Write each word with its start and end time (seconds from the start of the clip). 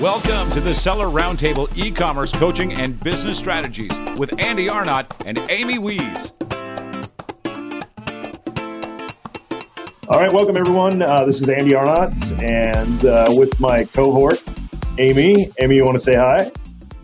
Welcome 0.00 0.50
to 0.52 0.62
the 0.62 0.74
Seller 0.74 1.08
Roundtable 1.08 1.68
e 1.76 1.90
commerce 1.90 2.32
coaching 2.32 2.72
and 2.72 2.98
business 3.04 3.36
strategies 3.36 3.92
with 4.16 4.32
Andy 4.40 4.66
Arnott 4.66 5.12
and 5.26 5.36
Amy 5.50 5.78
Wees. 5.78 6.32
All 10.08 10.18
right, 10.18 10.32
welcome 10.32 10.56
everyone. 10.56 11.02
Uh, 11.02 11.26
this 11.26 11.42
is 11.42 11.50
Andy 11.50 11.74
Arnott, 11.74 12.32
and 12.40 13.04
uh, 13.04 13.26
with 13.36 13.60
my 13.60 13.84
cohort, 13.84 14.42
Amy. 14.96 15.52
Amy, 15.60 15.76
you 15.76 15.84
want 15.84 15.98
to 15.98 16.02
say 16.02 16.14
hi? 16.14 16.50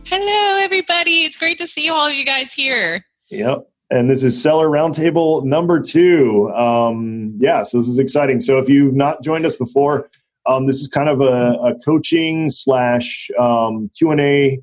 Hello, 0.05 0.65
everybody. 0.65 1.25
It's 1.25 1.37
great 1.37 1.59
to 1.59 1.67
see 1.67 1.91
all 1.91 2.07
of 2.07 2.15
you 2.15 2.25
guys 2.25 2.55
here. 2.55 3.05
Yep. 3.29 3.69
And 3.91 4.09
this 4.11 4.25
is 4.25 4.43
Seller 4.43 4.69
Roundtable 4.69 5.45
number 5.45 5.83
two. 5.83 6.51
Um, 6.55 7.35
yeah, 7.37 7.63
so 7.63 7.77
this 7.77 7.89
is 7.89 7.99
exciting. 7.99 8.41
So 8.41 8.59
if 8.59 8.71
you've 8.71 8.97
not 8.97 9.23
joined 9.23 9.45
us 9.45 9.55
before, 9.55 10.09
um, 10.49 10.67
this 10.67 10.81
is 10.81 10.89
kind 10.89 11.09
of 11.09 11.21
a, 11.21 11.53
a 11.55 11.75
coaching 11.85 12.51
slash 12.51 13.31
um, 13.39 13.91
Q 13.97 14.11
and 14.11 14.21
A 14.21 14.59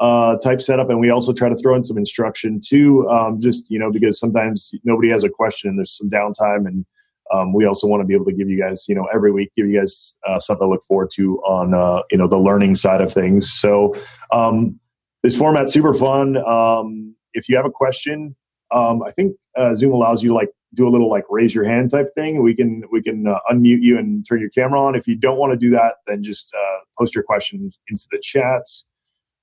uh, 0.00 0.36
type 0.36 0.60
setup, 0.60 0.90
and 0.90 1.00
we 1.00 1.10
also 1.10 1.32
try 1.32 1.48
to 1.48 1.56
throw 1.56 1.74
in 1.74 1.84
some 1.84 1.96
instruction 1.96 2.60
too. 2.64 3.08
Um, 3.08 3.40
just 3.40 3.64
you 3.68 3.78
know, 3.78 3.90
because 3.90 4.18
sometimes 4.18 4.70
nobody 4.84 5.10
has 5.10 5.24
a 5.24 5.28
question 5.28 5.70
and 5.70 5.78
there's 5.78 5.96
some 5.96 6.10
downtime, 6.10 6.66
and 6.66 6.84
um, 7.32 7.52
we 7.52 7.64
also 7.64 7.86
want 7.86 8.02
to 8.02 8.06
be 8.06 8.14
able 8.14 8.26
to 8.26 8.32
give 8.32 8.48
you 8.48 8.58
guys, 8.58 8.86
you 8.88 8.94
know, 8.94 9.06
every 9.14 9.32
week 9.32 9.50
give 9.56 9.66
you 9.66 9.78
guys 9.78 10.16
uh, 10.28 10.38
something 10.38 10.66
to 10.66 10.70
look 10.70 10.84
forward 10.84 11.10
to 11.14 11.38
on 11.40 11.74
uh, 11.74 12.02
you 12.10 12.18
know 12.18 12.28
the 12.28 12.38
learning 12.38 12.74
side 12.74 13.00
of 13.00 13.12
things. 13.12 13.52
So 13.52 13.94
um, 14.32 14.78
this 15.22 15.36
format's 15.36 15.72
super 15.72 15.94
fun. 15.94 16.36
Um, 16.36 17.14
if 17.32 17.48
you 17.48 17.56
have 17.56 17.66
a 17.66 17.70
question, 17.70 18.36
I 18.70 19.12
think 19.14 19.36
uh, 19.56 19.74
Zoom 19.74 19.92
allows 19.92 20.22
you 20.22 20.34
like 20.34 20.50
do 20.76 20.86
a 20.86 20.90
little 20.90 21.10
like 21.10 21.24
raise 21.30 21.54
your 21.54 21.64
hand 21.64 21.90
type 21.90 22.14
thing. 22.14 22.42
We 22.42 22.54
can 22.54 22.82
we 22.92 23.02
can 23.02 23.26
uh, 23.26 23.38
unmute 23.50 23.80
you 23.80 23.98
and 23.98 24.26
turn 24.26 24.40
your 24.40 24.50
camera 24.50 24.80
on. 24.80 24.94
If 24.94 25.06
you 25.06 25.16
don't 25.16 25.38
want 25.38 25.52
to 25.52 25.56
do 25.56 25.70
that, 25.70 25.94
then 26.06 26.22
just 26.22 26.54
uh, 26.54 26.78
post 26.98 27.14
your 27.14 27.24
questions 27.24 27.78
into 27.88 28.04
the 28.10 28.18
chats. 28.22 28.84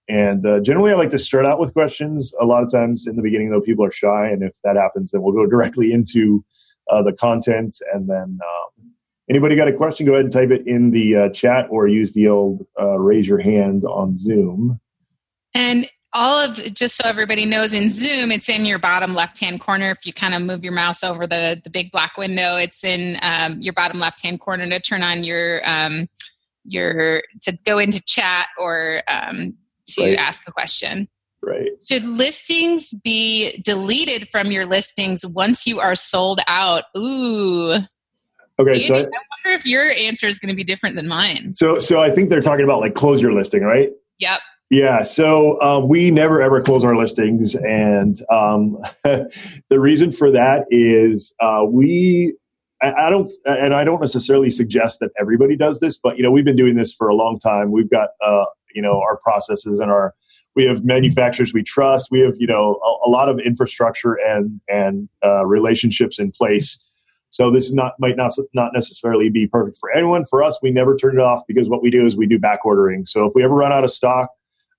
And 0.08 0.46
uh, 0.46 0.60
generally, 0.60 0.92
I 0.92 0.96
like 0.96 1.12
to 1.12 1.20
start 1.20 1.46
out 1.46 1.60
with 1.60 1.74
questions. 1.74 2.34
A 2.40 2.46
lot 2.46 2.64
of 2.64 2.72
times 2.72 3.08
in 3.08 3.16
the 3.16 3.22
beginning, 3.22 3.50
though, 3.50 3.62
people 3.62 3.86
are 3.86 3.92
shy, 3.92 4.28
and 4.28 4.44
if 4.44 4.52
that 4.64 4.76
happens, 4.76 5.12
then 5.12 5.22
we'll 5.22 5.34
go 5.34 5.46
directly 5.50 5.92
into 5.92 6.44
uh, 6.90 7.02
the 7.02 7.14
content. 7.14 7.78
And 7.94 8.10
then, 8.10 8.40
um, 8.42 8.92
anybody 9.30 9.56
got 9.56 9.68
a 9.68 9.74
question? 9.74 10.06
Go 10.06 10.14
ahead 10.14 10.26
and 10.26 10.34
type 10.34 10.52
it 10.52 10.68
in 10.68 10.92
the 10.92 11.16
uh, 11.16 11.30
chat, 11.30 11.68
or 11.70 11.88
use 11.88 12.14
the 12.14 12.28
old 12.28 12.66
uh, 12.80 13.00
raise 13.00 13.28
your 13.28 13.40
hand 13.40 13.86
on 13.86 14.18
Zoom. 14.18 14.80
And 15.56 15.88
all 16.14 16.40
of 16.40 16.56
just 16.74 16.96
so 16.96 17.08
everybody 17.08 17.46
knows 17.46 17.74
in 17.74 17.90
zoom 17.90 18.32
it's 18.32 18.50
in 18.50 18.66
your 18.66 18.80
bottom 18.80 19.14
left 19.14 19.40
hand 19.40 19.60
corner 19.60 19.92
if 19.92 20.06
you 20.06 20.14
kind 20.14 20.34
of 20.34 20.42
move 20.42 20.64
your 20.64 20.74
mouse 20.74 21.04
over 21.04 21.26
the 21.26 21.60
the 21.64 21.70
big 21.70 21.92
black 21.92 22.18
window 22.18 22.56
it's 22.56 22.84
in 22.84 23.18
um, 23.22 23.60
your 23.60 23.74
bottom 23.74 24.00
left 24.00 24.22
hand 24.22 24.40
corner 24.40 24.68
to 24.68 24.80
turn 24.80 25.02
on 25.02 25.24
your 25.24 25.62
um, 25.68 26.08
your 26.66 27.22
to 27.42 27.58
go 27.66 27.80
into 27.80 28.02
chat 28.04 28.48
or 28.60 29.02
um, 29.08 29.56
to 29.86 30.04
right. 30.04 30.18
ask 30.18 30.48
a 30.48 30.52
question 30.52 31.08
right 31.42 31.72
should 31.90 32.06
listings 32.06 32.94
be 33.04 33.58
deleted 33.64 34.30
from 34.30 34.48
your 34.48 34.66
listings 34.66 35.26
once 35.26 35.66
you 35.66 35.80
are 35.80 35.96
sold 35.96 36.40
out 36.48 36.86
ooh 36.98 37.80
Okay, 38.60 38.80
so 38.80 38.94
I, 38.94 39.00
I 39.00 39.02
wonder 39.02 39.58
if 39.58 39.66
your 39.66 39.90
answer 39.92 40.28
is 40.28 40.38
going 40.38 40.52
to 40.52 40.56
be 40.56 40.64
different 40.64 40.96
than 40.96 41.08
mine. 41.08 41.54
So, 41.54 41.80
so 41.80 42.00
I 42.00 42.12
think 42.12 42.30
they're 42.30 42.40
talking 42.40 42.64
about 42.64 42.82
like 42.82 42.94
close 42.94 43.20
your 43.20 43.34
listing, 43.34 43.64
right? 43.64 43.90
Yep. 44.20 44.42
Yeah, 44.74 45.04
so 45.04 45.62
um, 45.62 45.88
we 45.88 46.10
never 46.10 46.42
ever 46.42 46.60
close 46.60 46.84
our 46.84 46.96
listings, 46.96 47.54
and 47.54 48.16
um, 48.32 48.80
the 49.04 49.80
reason 49.80 50.12
for 50.12 50.32
that 50.32 50.66
is 50.72 51.32
uh, 51.40 51.64
we. 51.68 52.36
I, 52.82 53.06
I 53.06 53.10
don't, 53.12 53.32
and 53.46 53.76
I 53.76 53.84
don't 53.84 54.00
necessarily 54.00 54.50
suggest 54.50 55.00
that 55.00 55.12
everybody 55.20 55.56
does 55.56 55.80
this, 55.80 55.96
but 55.96 56.18
you 56.18 56.24
know, 56.24 56.32
we've 56.32 56.44
been 56.44 56.56
doing 56.56 56.76
this 56.76 56.92
for 56.92 57.08
a 57.08 57.14
long 57.14 57.38
time. 57.38 57.72
We've 57.72 57.90
got, 57.90 58.10
uh, 58.26 58.46
you 58.74 58.82
know, 58.82 59.00
our 59.00 59.18
processes 59.18 59.80
and 59.80 59.92
our, 59.92 60.16
we 60.56 60.66
have 60.66 60.84
manufacturers 60.84 61.54
we 61.54 61.62
trust. 61.62 62.08
We 62.10 62.22
have, 62.22 62.34
you 62.40 62.48
know, 62.48 62.82
a, 62.84 63.08
a 63.08 63.10
lot 63.10 63.30
of 63.30 63.40
infrastructure 63.40 64.16
and 64.16 64.60
and 64.68 65.08
uh, 65.24 65.46
relationships 65.46 66.18
in 66.18 66.32
place. 66.32 66.84
So 67.30 67.52
this 67.52 67.66
is 67.66 67.76
not 67.76 67.94
might 68.00 68.18
not 68.18 68.34
not 68.56 68.72
necessarily 68.74 69.30
be 69.30 69.46
perfect 69.46 69.78
for 69.78 69.92
anyone. 69.92 70.26
For 70.26 70.44
us, 70.44 70.58
we 70.64 70.72
never 70.72 70.96
turn 70.96 71.20
it 71.20 71.22
off 71.22 71.44
because 71.48 71.70
what 71.70 71.84
we 71.84 71.92
do 71.92 72.08
is 72.08 72.18
we 72.18 72.26
do 72.26 72.40
back 72.40 72.66
ordering. 72.66 73.06
So 73.06 73.28
if 73.28 73.34
we 73.36 73.44
ever 73.44 73.54
run 73.54 73.72
out 73.72 73.84
of 73.84 73.92
stock, 73.92 74.32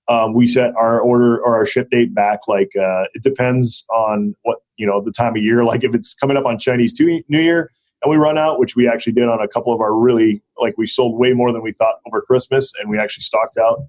um, 0.07 0.33
we 0.33 0.47
set 0.47 0.75
our 0.75 0.99
order 0.99 1.37
or 1.37 1.55
our 1.55 1.65
ship 1.65 1.89
date 1.89 2.13
back 2.13 2.47
like 2.47 2.71
uh, 2.79 3.03
it 3.13 3.23
depends 3.23 3.85
on 3.89 4.35
what 4.43 4.59
you 4.77 4.85
know 4.85 5.01
the 5.01 5.11
time 5.11 5.35
of 5.35 5.41
year. 5.41 5.63
Like 5.63 5.83
if 5.83 5.95
it's 5.95 6.13
coming 6.13 6.37
up 6.37 6.45
on 6.45 6.59
chinese 6.59 6.99
new 6.99 7.39
year 7.39 7.71
and 8.01 8.11
we 8.11 8.17
run 8.17 8.37
out 8.37 8.59
which 8.59 8.75
we 8.75 8.87
actually 8.87 9.13
did 9.13 9.27
on 9.27 9.41
a 9.41 9.47
couple 9.47 9.73
of 9.73 9.81
our 9.81 9.95
really 9.95 10.43
like 10.59 10.77
we 10.77 10.85
sold 10.85 11.19
way 11.19 11.33
more 11.33 11.51
than 11.51 11.61
we 11.61 11.71
thought 11.73 11.95
over 12.07 12.21
christmas 12.21 12.71
and 12.79 12.89
we 12.89 12.99
actually 12.99 13.23
stocked 13.23 13.57
out. 13.57 13.79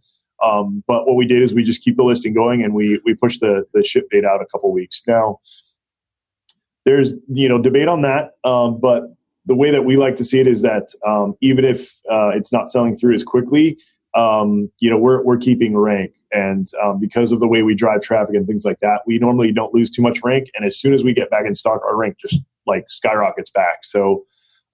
Um, 0.43 0.85
but 0.87 1.07
what 1.07 1.17
we 1.17 1.27
did 1.27 1.43
is 1.43 1.55
we 1.55 1.63
just 1.63 1.83
keep 1.83 1.97
the 1.97 2.05
listing 2.05 2.35
going 2.35 2.63
and 2.63 2.75
we 2.75 3.01
we 3.05 3.15
push 3.15 3.39
the 3.39 3.65
the 3.75 3.85
ship 3.85 4.09
date 4.11 4.25
out 4.25 4.41
a 4.41 4.47
couple 4.47 4.73
weeks. 4.73 5.03
Now 5.07 5.41
there's 6.85 7.15
you 7.29 7.49
know 7.49 7.61
debate 7.61 7.89
on 7.89 8.03
that 8.03 8.33
um, 8.45 8.81
but 8.81 9.05
the 9.47 9.55
way 9.55 9.71
that 9.71 9.85
we 9.85 9.97
like 9.97 10.17
to 10.17 10.25
see 10.25 10.41
it 10.41 10.47
is 10.49 10.63
that 10.63 10.89
um, 11.07 11.35
even 11.41 11.65
if 11.65 12.01
uh, 12.11 12.31
it's 12.31 12.53
not 12.53 12.71
selling 12.71 12.97
through 12.97 13.15
as 13.15 13.23
quickly 13.23 13.79
um, 14.17 14.71
you 14.79 14.91
know, 14.91 14.99
we're, 14.99 15.23
we're 15.23 15.37
keeping 15.37 15.77
rank. 15.77 16.13
And 16.33 16.69
um, 16.83 16.99
because 16.99 17.33
of 17.33 17.41
the 17.41 17.47
way 17.47 17.63
we 17.63 17.75
drive 17.75 18.03
traffic 18.03 18.35
and 18.35 18.47
things 18.47 18.65
like 18.65 18.81
that, 18.81 19.03
we 19.07 19.19
normally 19.19 19.53
don't 19.53 19.73
lose 19.73 19.91
too 19.91 20.03
much 20.03 20.19
rank. 20.25 20.49
And 20.57 20.65
as 20.65 20.79
soon 20.79 20.93
as 20.93 21.05
we 21.05 21.13
get 21.13 21.31
back 21.31 21.47
in 21.47 21.55
stock, 21.55 21.83
our 21.85 21.97
rank 21.97 22.17
just 22.19 22.41
like 22.67 22.87
skyrockets 22.89 23.51
back. 23.51 23.85
So, 23.85 24.25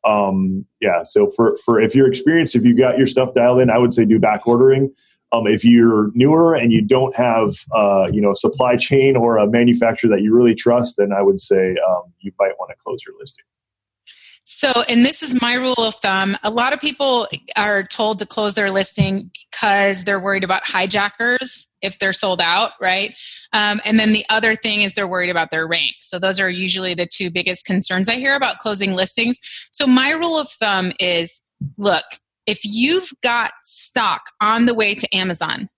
um, 0.04 0.64
yeah. 0.80 1.02
So 1.02 1.28
for, 1.28 1.56
for 1.64 1.80
if 1.80 1.94
you're 1.94 2.08
experienced, 2.08 2.56
if 2.56 2.64
you 2.64 2.76
got 2.76 2.96
your 2.96 3.06
stuff 3.06 3.34
dialed 3.34 3.60
in, 3.60 3.68
I 3.68 3.78
would 3.78 3.92
say 3.92 4.04
do 4.04 4.18
back 4.18 4.46
ordering. 4.46 4.92
Um, 5.32 5.46
if 5.46 5.64
you're 5.64 6.10
newer 6.14 6.54
and 6.54 6.72
you 6.72 6.82
don't 6.82 7.14
have, 7.16 7.54
uh, 7.74 8.06
you 8.12 8.20
know, 8.20 8.32
a 8.32 8.36
supply 8.36 8.76
chain 8.76 9.16
or 9.16 9.38
a 9.38 9.46
manufacturer 9.46 10.10
that 10.10 10.22
you 10.22 10.34
really 10.34 10.54
trust, 10.54 10.96
then 10.98 11.12
I 11.12 11.22
would 11.22 11.40
say 11.40 11.74
um, 11.88 12.02
you 12.20 12.32
might 12.38 12.52
want 12.58 12.70
to 12.70 12.76
close 12.82 13.02
your 13.06 13.14
listing. 13.18 13.44
So, 14.44 14.70
and 14.88 15.04
this 15.04 15.22
is 15.22 15.40
my 15.40 15.54
rule 15.54 15.78
of 15.78 15.94
thumb. 15.96 16.36
A 16.42 16.50
lot 16.50 16.72
of 16.72 16.80
people 16.80 17.28
are 17.56 17.84
told 17.84 18.18
to 18.18 18.26
close 18.26 18.54
their 18.54 18.70
listing 18.70 19.30
because 19.50 20.04
they're 20.04 20.20
worried 20.20 20.44
about 20.44 20.62
hijackers 20.64 21.68
if 21.80 21.98
they're 21.98 22.12
sold 22.12 22.40
out, 22.40 22.72
right? 22.80 23.14
Um, 23.52 23.80
and 23.84 23.98
then 23.98 24.12
the 24.12 24.24
other 24.28 24.54
thing 24.56 24.82
is 24.82 24.94
they're 24.94 25.08
worried 25.08 25.30
about 25.30 25.50
their 25.50 25.66
rank. 25.66 25.94
So, 26.00 26.18
those 26.18 26.40
are 26.40 26.50
usually 26.50 26.94
the 26.94 27.06
two 27.06 27.30
biggest 27.30 27.64
concerns 27.64 28.08
I 28.08 28.16
hear 28.16 28.34
about 28.34 28.58
closing 28.58 28.92
listings. 28.92 29.38
So, 29.70 29.86
my 29.86 30.10
rule 30.10 30.38
of 30.38 30.50
thumb 30.50 30.92
is 30.98 31.40
look, 31.78 32.04
if 32.46 32.64
you've 32.64 33.10
got 33.22 33.52
stock 33.62 34.22
on 34.40 34.66
the 34.66 34.74
way 34.74 34.94
to 34.94 35.16
Amazon, 35.16 35.68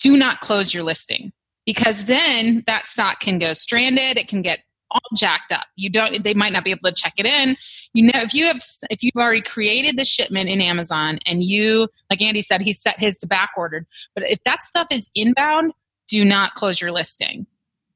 do 0.00 0.16
not 0.16 0.40
close 0.40 0.74
your 0.74 0.82
listing 0.82 1.32
because 1.64 2.06
then 2.06 2.64
that 2.66 2.88
stock 2.88 3.20
can 3.20 3.38
go 3.38 3.52
stranded, 3.52 4.18
it 4.18 4.28
can 4.28 4.42
get 4.42 4.60
all 4.90 5.00
jacked 5.16 5.52
up. 5.52 5.66
You 5.76 5.90
don't 5.90 6.22
they 6.22 6.34
might 6.34 6.52
not 6.52 6.64
be 6.64 6.70
able 6.70 6.88
to 6.88 6.94
check 6.94 7.14
it 7.16 7.26
in. 7.26 7.56
You 7.94 8.04
know 8.04 8.20
if 8.20 8.34
you 8.34 8.46
have 8.46 8.62
if 8.90 9.02
you've 9.02 9.16
already 9.16 9.42
created 9.42 9.96
the 9.96 10.04
shipment 10.04 10.48
in 10.48 10.60
Amazon 10.60 11.18
and 11.26 11.42
you 11.42 11.88
like 12.10 12.22
Andy 12.22 12.42
said 12.42 12.62
he 12.62 12.72
set 12.72 13.00
his 13.00 13.18
to 13.18 13.26
back 13.26 13.50
ordered, 13.56 13.86
but 14.14 14.28
if 14.28 14.42
that 14.44 14.62
stuff 14.62 14.88
is 14.90 15.10
inbound, 15.14 15.72
do 16.08 16.24
not 16.24 16.54
close 16.54 16.80
your 16.80 16.92
listing. 16.92 17.46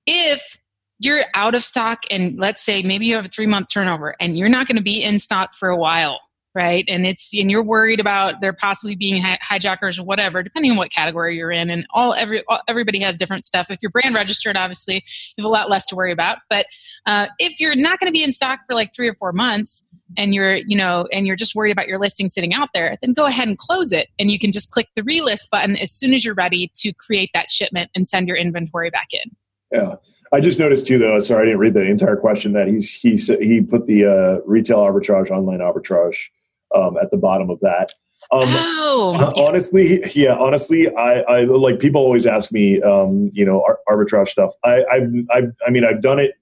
If 0.07 0.59
you're 1.01 1.25
out 1.35 1.55
of 1.55 1.65
stock 1.65 2.05
and 2.11 2.39
let's 2.39 2.65
say 2.65 2.83
maybe 2.83 3.07
you 3.07 3.17
have 3.17 3.27
a 3.27 3.29
3 3.29 3.47
month 3.47 3.67
turnover 3.73 4.15
and 4.21 4.39
you're 4.39 4.49
not 4.49 4.69
going 4.69 4.77
to 4.77 4.83
be 4.83 5.03
in 5.03 5.19
stock 5.19 5.55
for 5.55 5.69
a 5.69 5.77
while 5.77 6.21
right? 6.55 6.85
And 6.89 7.05
it's 7.05 7.31
and 7.35 7.51
you're 7.51 7.65
worried 7.65 7.99
about 7.99 8.41
there 8.41 8.53
possibly 8.53 8.95
being 8.95 9.21
hijackers 9.21 9.99
or 9.99 10.05
whatever, 10.05 10.43
depending 10.43 10.71
on 10.71 10.77
what 10.77 10.93
category 10.93 11.37
you're 11.37 11.51
in. 11.51 11.69
And 11.69 11.87
all 11.91 12.15
every 12.15 12.45
all, 12.49 12.61
everybody 12.69 13.01
has 13.01 13.17
different 13.17 13.45
stuff. 13.45 13.71
If 13.71 13.81
you're 13.83 13.91
brand 13.91 14.15
registered, 14.15 14.57
obviously 14.57 14.97
you 15.37 15.43
have 15.43 15.47
a 15.47 15.49
lot 15.49 15.69
less 15.69 15.85
to 15.87 15.97
worry 15.97 16.13
about. 16.13 16.39
But 16.49 16.67
uh, 17.07 17.27
if 17.39 17.59
you're 17.59 17.75
not 17.75 17.99
going 17.99 18.13
to 18.13 18.17
be 18.17 18.23
in 18.23 18.33
stock 18.33 18.61
for 18.67 18.75
like 18.75 18.95
three 18.95 19.09
or 19.09 19.15
four 19.15 19.33
months, 19.33 19.89
and 20.17 20.33
you're 20.33 20.55
you 20.55 20.77
know 20.77 21.09
and 21.13 21.27
you're 21.27 21.37
just 21.37 21.57
worried 21.57 21.73
about 21.73 21.89
your 21.89 21.99
listing 21.99 22.29
sitting 22.29 22.55
out 22.55 22.69
there, 22.73 22.95
then 23.03 23.15
go 23.15 23.25
ahead 23.25 23.49
and 23.49 23.59
close 23.59 23.91
it, 23.91 24.09
and 24.19 24.31
you 24.31 24.39
can 24.39 24.53
just 24.53 24.71
click 24.71 24.87
the 24.95 25.03
relist 25.03 25.51
button 25.51 25.77
as 25.77 25.93
soon 25.93 26.15
as 26.15 26.25
you're 26.25 26.35
ready 26.35 26.71
to 26.77 26.93
create 26.93 27.31
that 27.35 27.51
shipment 27.51 27.91
and 27.95 28.07
send 28.07 28.29
your 28.29 28.37
inventory 28.37 28.91
back 28.91 29.09
in. 29.13 29.37
Yeah. 29.73 29.97
I 30.33 30.41
just 30.41 30.59
noticed 30.59 30.87
too, 30.87 30.99
though. 30.99 31.19
Sorry, 31.21 31.43
I 31.43 31.45
didn't 31.45 31.61
read 31.61 31.75
the 31.75 31.83
entire 31.83 32.17
question. 32.17 32.55
That 32.55 32.67
he's 32.67 32.93
he 32.93 33.17
he 33.17 33.61
put 33.61 33.87
the 33.87 34.05
uh, 34.05 34.41
retail 34.45 34.79
arbitrage, 34.79 35.31
online 35.31 35.61
arbitrage 35.61 36.17
um, 36.75 36.97
at 37.01 37.11
the 37.11 37.17
bottom 37.17 37.51
of 37.51 37.61
that. 37.61 37.93
Um, 38.33 38.49
oh, 38.49 39.33
honestly, 39.37 40.03
yeah, 40.15 40.35
honestly, 40.35 40.89
I, 40.95 41.21
I 41.21 41.45
like 41.45 41.79
people 41.79 42.01
always 42.01 42.27
ask 42.27 42.53
me, 42.53 42.81
um, 42.83 43.31
you 43.33 43.45
know, 43.45 43.65
arbitrage 43.89 44.29
stuff. 44.29 44.53
I, 44.65 44.85
I've, 44.91 45.09
I've, 45.33 45.53
I 45.67 45.71
mean, 45.71 45.85
I've 45.85 46.01
done 46.01 46.19
it 46.19 46.33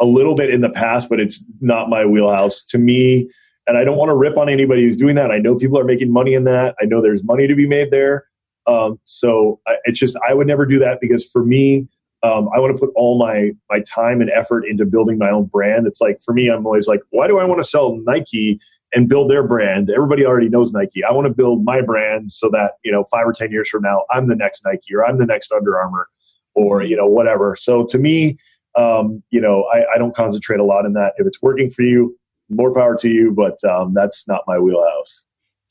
a 0.00 0.06
little 0.06 0.34
bit 0.34 0.50
in 0.50 0.60
the 0.60 0.70
past, 0.70 1.08
but 1.08 1.20
it's 1.20 1.44
not 1.60 1.88
my 1.88 2.04
wheelhouse. 2.06 2.62
To 2.64 2.78
me, 2.78 3.28
and 3.66 3.76
I 3.76 3.84
don't 3.84 3.96
want 3.96 4.10
to 4.10 4.14
rip 4.14 4.36
on 4.36 4.48
anybody 4.48 4.84
who's 4.84 4.96
doing 4.96 5.16
that. 5.16 5.30
I 5.30 5.38
know 5.38 5.56
people 5.56 5.78
are 5.78 5.84
making 5.84 6.12
money 6.12 6.34
in 6.34 6.44
that. 6.44 6.76
I 6.80 6.84
know 6.84 7.02
there's 7.02 7.24
money 7.24 7.46
to 7.46 7.54
be 7.54 7.66
made 7.66 7.90
there. 7.90 8.26
Um, 8.66 8.98
so 9.04 9.60
I, 9.66 9.76
it's 9.84 9.98
just 9.98 10.16
I 10.28 10.34
would 10.34 10.46
never 10.46 10.66
do 10.66 10.78
that 10.78 10.98
because 11.00 11.24
for 11.24 11.44
me, 11.44 11.88
um, 12.22 12.48
I 12.54 12.58
want 12.58 12.74
to 12.74 12.80
put 12.80 12.92
all 12.96 13.18
my 13.18 13.50
my 13.70 13.80
time 13.80 14.20
and 14.20 14.30
effort 14.30 14.64
into 14.64 14.84
building 14.84 15.18
my 15.18 15.30
own 15.30 15.44
brand. 15.44 15.86
It's 15.86 16.00
like 16.00 16.20
for 16.22 16.32
me, 16.32 16.48
I'm 16.48 16.66
always 16.66 16.86
like, 16.86 17.00
why 17.10 17.26
do 17.26 17.38
I 17.38 17.44
want 17.44 17.62
to 17.62 17.68
sell 17.68 17.96
Nike 18.04 18.60
and 18.96 19.10
build 19.10 19.30
their 19.30 19.46
brand. 19.46 19.90
Everybody 19.90 20.24
already 20.24 20.48
knows 20.48 20.72
Nike. 20.72 21.04
I 21.04 21.12
want 21.12 21.26
to 21.26 21.34
build 21.34 21.62
my 21.62 21.82
brand 21.82 22.32
so 22.32 22.48
that, 22.48 22.72
you 22.82 22.90
know, 22.90 23.04
five 23.04 23.26
or 23.26 23.32
10 23.34 23.52
years 23.52 23.68
from 23.68 23.82
now, 23.82 24.04
I'm 24.10 24.26
the 24.26 24.34
next 24.34 24.64
Nike 24.64 24.94
or 24.94 25.04
I'm 25.04 25.18
the 25.18 25.26
next 25.26 25.52
Under 25.52 25.78
Armour 25.78 26.08
or, 26.54 26.82
you 26.82 26.96
know, 26.96 27.04
whatever. 27.04 27.54
So 27.56 27.84
to 27.84 27.98
me, 27.98 28.38
um, 28.74 29.22
you 29.28 29.38
know, 29.38 29.64
I, 29.64 29.84
I, 29.94 29.98
don't 29.98 30.14
concentrate 30.14 30.60
a 30.60 30.64
lot 30.64 30.86
in 30.86 30.94
that. 30.94 31.12
If 31.18 31.26
it's 31.26 31.42
working 31.42 31.70
for 31.70 31.82
you, 31.82 32.18
more 32.48 32.72
power 32.72 32.96
to 32.96 33.10
you, 33.10 33.32
but 33.32 33.62
um, 33.64 33.92
that's 33.92 34.26
not 34.26 34.44
my 34.46 34.58
wheelhouse. 34.58 35.26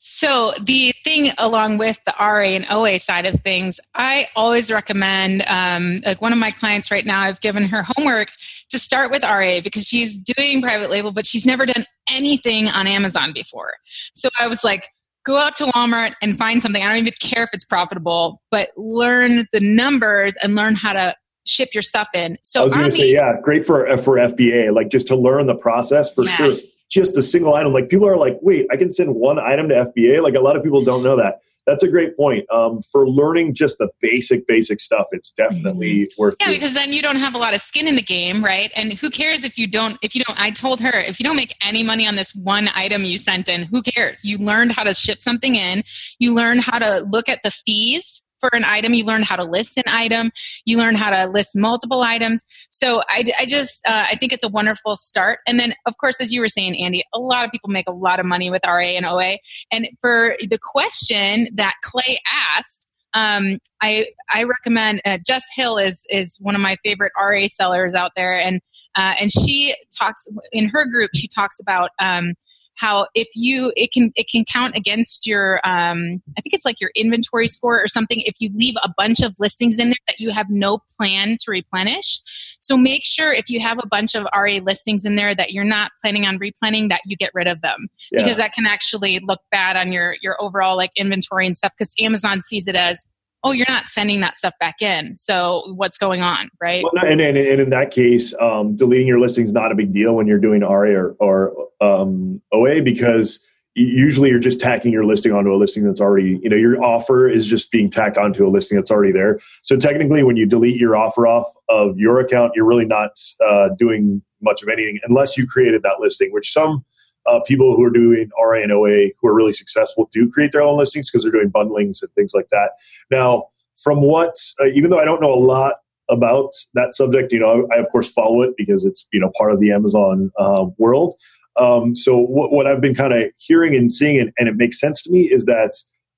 So 0.08 0.52
the 0.62 0.94
thing 1.02 1.32
along 1.36 1.78
with 1.78 1.98
the 2.06 2.14
RA 2.16 2.44
and 2.44 2.64
OA 2.70 3.00
side 3.00 3.26
of 3.26 3.40
things, 3.40 3.80
I 3.92 4.28
always 4.36 4.70
recommend. 4.70 5.42
Um, 5.48 6.00
like 6.06 6.22
one 6.22 6.32
of 6.32 6.38
my 6.38 6.52
clients 6.52 6.92
right 6.92 7.04
now, 7.04 7.22
I've 7.22 7.40
given 7.40 7.64
her 7.64 7.82
homework 7.84 8.28
to 8.70 8.78
start 8.78 9.10
with 9.10 9.24
RA 9.24 9.60
because 9.64 9.82
she's 9.82 10.20
doing 10.20 10.62
private 10.62 10.90
label, 10.90 11.12
but 11.12 11.26
she's 11.26 11.44
never 11.44 11.66
done 11.66 11.84
anything 12.08 12.68
on 12.68 12.86
Amazon 12.86 13.32
before. 13.32 13.72
So 14.14 14.28
I 14.38 14.46
was 14.46 14.62
like, 14.62 14.90
go 15.24 15.38
out 15.38 15.56
to 15.56 15.64
Walmart 15.64 16.12
and 16.22 16.38
find 16.38 16.62
something. 16.62 16.84
I 16.84 16.88
don't 16.88 16.98
even 16.98 17.12
care 17.20 17.42
if 17.42 17.50
it's 17.52 17.64
profitable, 17.64 18.40
but 18.52 18.68
learn 18.76 19.46
the 19.52 19.60
numbers 19.60 20.36
and 20.40 20.54
learn 20.54 20.76
how 20.76 20.92
to 20.92 21.16
ship 21.48 21.70
your 21.74 21.82
stuff 21.82 22.06
in. 22.14 22.38
So 22.44 22.62
I 22.62 22.64
was 22.66 22.74
going 22.74 22.90
to 22.90 22.96
say, 22.96 23.10
yeah, 23.10 23.40
great 23.42 23.64
for 23.64 23.96
for 23.96 24.18
FBA, 24.18 24.72
like 24.72 24.88
just 24.88 25.08
to 25.08 25.16
learn 25.16 25.48
the 25.48 25.56
process 25.56 26.14
for 26.14 26.24
yes. 26.24 26.36
sure. 26.36 26.52
Just 26.90 27.16
a 27.16 27.22
single 27.22 27.54
item, 27.54 27.72
like 27.72 27.88
people 27.88 28.06
are 28.06 28.16
like, 28.16 28.38
wait, 28.42 28.66
I 28.70 28.76
can 28.76 28.90
send 28.90 29.14
one 29.14 29.38
item 29.38 29.68
to 29.68 29.74
FBA. 29.74 30.22
Like 30.22 30.34
a 30.34 30.40
lot 30.40 30.56
of 30.56 30.62
people 30.62 30.84
don't 30.84 31.02
know 31.02 31.16
that. 31.16 31.40
That's 31.66 31.82
a 31.82 31.88
great 31.88 32.16
point. 32.16 32.48
Um, 32.48 32.80
for 32.80 33.08
learning 33.08 33.54
just 33.54 33.78
the 33.78 33.88
basic, 34.00 34.46
basic 34.46 34.78
stuff, 34.78 35.06
it's 35.10 35.30
definitely 35.30 36.02
mm-hmm. 36.02 36.20
worth. 36.22 36.36
Yeah, 36.38 36.46
doing. 36.46 36.58
because 36.58 36.74
then 36.74 36.92
you 36.92 37.02
don't 37.02 37.16
have 37.16 37.34
a 37.34 37.38
lot 37.38 37.54
of 37.54 37.60
skin 37.60 37.88
in 37.88 37.96
the 37.96 38.02
game, 38.02 38.44
right? 38.44 38.70
And 38.76 38.92
who 38.92 39.10
cares 39.10 39.42
if 39.42 39.58
you 39.58 39.66
don't? 39.66 39.98
If 40.00 40.14
you 40.14 40.22
don't, 40.24 40.38
I 40.40 40.52
told 40.52 40.80
her 40.80 40.92
if 40.92 41.18
you 41.18 41.24
don't 41.24 41.34
make 41.34 41.56
any 41.60 41.82
money 41.82 42.06
on 42.06 42.14
this 42.14 42.32
one 42.36 42.70
item 42.76 43.02
you 43.02 43.18
sent 43.18 43.48
in, 43.48 43.64
who 43.64 43.82
cares? 43.82 44.24
You 44.24 44.38
learned 44.38 44.72
how 44.72 44.84
to 44.84 44.94
ship 44.94 45.20
something 45.20 45.56
in. 45.56 45.82
You 46.20 46.34
learned 46.34 46.60
how 46.60 46.78
to 46.78 47.04
look 47.10 47.28
at 47.28 47.42
the 47.42 47.50
fees 47.50 48.22
for 48.40 48.50
an 48.52 48.64
item. 48.64 48.94
You 48.94 49.04
learn 49.04 49.22
how 49.22 49.36
to 49.36 49.44
list 49.44 49.76
an 49.78 49.84
item. 49.86 50.30
You 50.64 50.78
learn 50.78 50.94
how 50.94 51.10
to 51.10 51.30
list 51.30 51.50
multiple 51.54 52.02
items. 52.02 52.44
So 52.70 53.02
I, 53.08 53.24
I 53.38 53.46
just, 53.46 53.86
uh, 53.86 54.06
I 54.10 54.16
think 54.16 54.32
it's 54.32 54.44
a 54.44 54.48
wonderful 54.48 54.96
start. 54.96 55.40
And 55.46 55.58
then, 55.58 55.74
of 55.86 55.96
course, 55.98 56.20
as 56.20 56.32
you 56.32 56.40
were 56.40 56.48
saying, 56.48 56.80
Andy, 56.80 57.04
a 57.14 57.18
lot 57.18 57.44
of 57.44 57.50
people 57.50 57.70
make 57.70 57.86
a 57.88 57.92
lot 57.92 58.20
of 58.20 58.26
money 58.26 58.50
with 58.50 58.62
RA 58.66 58.80
and 58.80 59.06
OA. 59.06 59.38
And 59.70 59.88
for 60.00 60.36
the 60.40 60.58
question 60.58 61.48
that 61.54 61.74
Clay 61.82 62.20
asked, 62.56 62.88
um, 63.16 63.58
I 63.80 64.06
I 64.32 64.42
recommend 64.42 65.00
uh, 65.06 65.18
Jess 65.26 65.44
Hill 65.54 65.78
is 65.78 66.04
is 66.10 66.36
one 66.38 66.54
of 66.54 66.60
my 66.60 66.76
favorite 66.84 67.12
RA 67.18 67.46
sellers 67.46 67.94
out 67.94 68.12
there, 68.14 68.38
and 68.38 68.60
uh, 68.94 69.14
and 69.18 69.32
she 69.32 69.74
talks 69.96 70.26
in 70.52 70.68
her 70.68 70.84
group. 70.84 71.10
She 71.14 71.26
talks 71.26 71.58
about 71.58 71.90
um, 71.98 72.34
how 72.76 73.06
if 73.14 73.28
you 73.34 73.72
it 73.76 73.92
can 73.92 74.12
it 74.16 74.28
can 74.30 74.44
count 74.50 74.76
against 74.76 75.26
your 75.26 75.56
um, 75.64 76.22
I 76.36 76.40
think 76.40 76.52
it's 76.54 76.64
like 76.64 76.80
your 76.80 76.90
inventory 76.94 77.46
score 77.46 77.82
or 77.82 77.88
something 77.88 78.22
if 78.24 78.34
you 78.38 78.50
leave 78.54 78.74
a 78.82 78.92
bunch 78.96 79.20
of 79.20 79.34
listings 79.38 79.78
in 79.78 79.88
there 79.88 79.96
that 80.06 80.20
you 80.20 80.30
have 80.30 80.50
no 80.50 80.78
plan 80.96 81.36
to 81.40 81.50
replenish. 81.50 82.20
So 82.60 82.76
make 82.76 83.02
sure 83.04 83.32
if 83.32 83.48
you 83.48 83.60
have 83.60 83.78
a 83.82 83.86
bunch 83.86 84.14
of 84.14 84.26
RA 84.34 84.58
listings 84.62 85.04
in 85.04 85.16
there 85.16 85.34
that 85.34 85.52
you're 85.52 85.64
not 85.64 85.92
planning 86.00 86.26
on 86.26 86.38
replanning 86.38 86.88
that 86.90 87.00
you 87.06 87.16
get 87.16 87.30
rid 87.34 87.46
of 87.46 87.60
them 87.62 87.88
yeah. 88.10 88.22
because 88.22 88.36
that 88.36 88.52
can 88.52 88.66
actually 88.66 89.20
look 89.20 89.40
bad 89.50 89.76
on 89.76 89.92
your 89.92 90.16
your 90.22 90.40
overall 90.40 90.76
like 90.76 90.90
inventory 90.96 91.46
and 91.46 91.56
stuff 91.56 91.72
because 91.76 91.94
Amazon 92.00 92.42
sees 92.42 92.68
it 92.68 92.74
as 92.74 93.08
oh, 93.46 93.52
you're 93.52 93.66
not 93.68 93.88
sending 93.88 94.20
that 94.20 94.36
stuff 94.36 94.54
back 94.58 94.82
in. 94.82 95.16
So 95.16 95.62
what's 95.74 95.98
going 95.98 96.22
on, 96.22 96.50
right? 96.60 96.84
Well, 96.84 97.04
and, 97.04 97.20
and, 97.20 97.36
and, 97.36 97.60
in 97.60 97.70
that 97.70 97.90
case, 97.90 98.34
um, 98.40 98.76
deleting 98.76 99.06
your 99.06 99.20
listing 99.20 99.46
is 99.46 99.52
not 99.52 99.72
a 99.72 99.74
big 99.74 99.92
deal 99.92 100.14
when 100.14 100.26
you're 100.26 100.38
doing 100.38 100.62
RA 100.62 100.90
or, 100.90 101.16
or 101.20 101.68
um, 101.80 102.42
OA 102.52 102.82
because 102.82 103.40
usually 103.74 104.30
you're 104.30 104.38
just 104.38 104.60
tacking 104.60 104.90
your 104.90 105.04
listing 105.04 105.32
onto 105.32 105.52
a 105.52 105.56
listing 105.56 105.84
that's 105.84 106.00
already, 106.00 106.40
you 106.42 106.48
know, 106.48 106.56
your 106.56 106.82
offer 106.82 107.28
is 107.28 107.46
just 107.46 107.70
being 107.70 107.90
tacked 107.90 108.16
onto 108.18 108.46
a 108.46 108.50
listing 108.50 108.76
that's 108.76 108.90
already 108.90 109.12
there. 109.12 109.38
So 109.62 109.76
technically, 109.76 110.22
when 110.22 110.36
you 110.36 110.46
delete 110.46 110.80
your 110.80 110.96
offer 110.96 111.26
off 111.26 111.46
of 111.68 111.98
your 111.98 112.18
account, 112.20 112.52
you're 112.56 112.64
really 112.64 112.86
not 112.86 113.10
uh, 113.46 113.68
doing 113.78 114.22
much 114.40 114.62
of 114.62 114.68
anything 114.68 114.98
unless 115.04 115.36
you 115.36 115.46
created 115.46 115.82
that 115.82 116.00
listing, 116.00 116.32
which 116.32 116.52
some– 116.52 116.84
uh, 117.28 117.40
people 117.40 117.76
who 117.76 117.84
are 117.84 117.90
doing 117.90 118.30
RA 118.40 118.62
and 118.62 118.72
OA 118.72 119.08
who 119.20 119.28
are 119.28 119.34
really 119.34 119.52
successful 119.52 120.08
do 120.12 120.30
create 120.30 120.52
their 120.52 120.62
own 120.62 120.78
listings 120.78 121.10
because 121.10 121.22
they're 121.22 121.32
doing 121.32 121.48
bundlings 121.48 122.02
and 122.02 122.12
things 122.12 122.32
like 122.34 122.48
that. 122.50 122.70
Now, 123.10 123.46
from 123.82 124.00
what, 124.00 124.34
uh, 124.60 124.66
even 124.66 124.90
though 124.90 124.98
I 124.98 125.04
don't 125.04 125.20
know 125.20 125.32
a 125.32 125.38
lot 125.38 125.76
about 126.08 126.52
that 126.74 126.94
subject, 126.94 127.32
you 127.32 127.40
know, 127.40 127.66
I, 127.70 127.76
I 127.76 127.78
of 127.78 127.88
course 127.90 128.10
follow 128.10 128.42
it 128.42 128.54
because 128.56 128.84
it's 128.84 129.06
you 129.12 129.20
know 129.20 129.30
part 129.36 129.52
of 129.52 129.60
the 129.60 129.72
Amazon 129.72 130.30
uh, 130.38 130.66
world. 130.78 131.14
Um, 131.58 131.94
so 131.94 132.18
what, 132.18 132.52
what, 132.52 132.66
I've 132.66 132.82
been 132.82 132.94
kind 132.94 133.14
of 133.14 133.30
hearing 133.38 133.74
and 133.74 133.90
seeing, 133.90 134.20
and, 134.20 134.30
and, 134.38 134.46
it 134.46 134.56
makes 134.56 134.78
sense 134.78 135.02
to 135.04 135.10
me, 135.10 135.22
is 135.22 135.46
that 135.46 135.72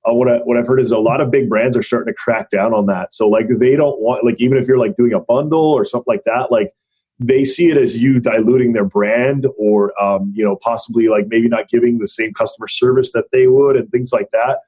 uh, 0.05 0.13
what 0.13 0.29
I, 0.29 0.39
what 0.39 0.57
I've 0.57 0.67
heard 0.67 0.81
is 0.81 0.91
a 0.91 0.99
lot 0.99 1.21
of 1.21 1.31
big 1.31 1.49
brands 1.49 1.77
are 1.77 1.83
starting 1.83 2.13
to 2.13 2.17
crack 2.17 2.51
down 2.51 2.75
on 2.75 2.87
that. 2.87 3.13
So 3.13 3.29
like 3.29 3.47
they 3.49 3.77
don't 3.77 4.01
want 4.01 4.25
like 4.25 4.37
even 4.39 4.59
if 4.59 4.67
you're 4.67 4.79
like 4.79 4.97
doing 4.97 5.13
a 5.13 5.21
bundle 5.21 5.61
or 5.61 5.85
something 5.85 6.13
like 6.13 6.25
that, 6.25 6.51
like 6.51 6.73
they 7.20 7.44
see 7.44 7.70
it 7.70 7.76
as 7.76 7.97
you 7.97 8.20
diluting 8.20 8.73
their 8.73 8.85
brand 8.85 9.47
or 9.56 9.93
um, 10.03 10.32
you 10.35 10.44
know 10.44 10.56
possibly 10.56 11.09
like 11.09 11.26
maybe 11.29 11.49
not 11.49 11.69
giving 11.69 11.99
the 11.99 12.06
same 12.06 12.32
customer 12.32 12.69
service 12.69 13.12
that 13.12 13.26
they 13.32 13.47
would 13.47 13.76
and 13.76 13.91
things 13.91 14.12
like 14.12 14.31
that. 14.32 14.61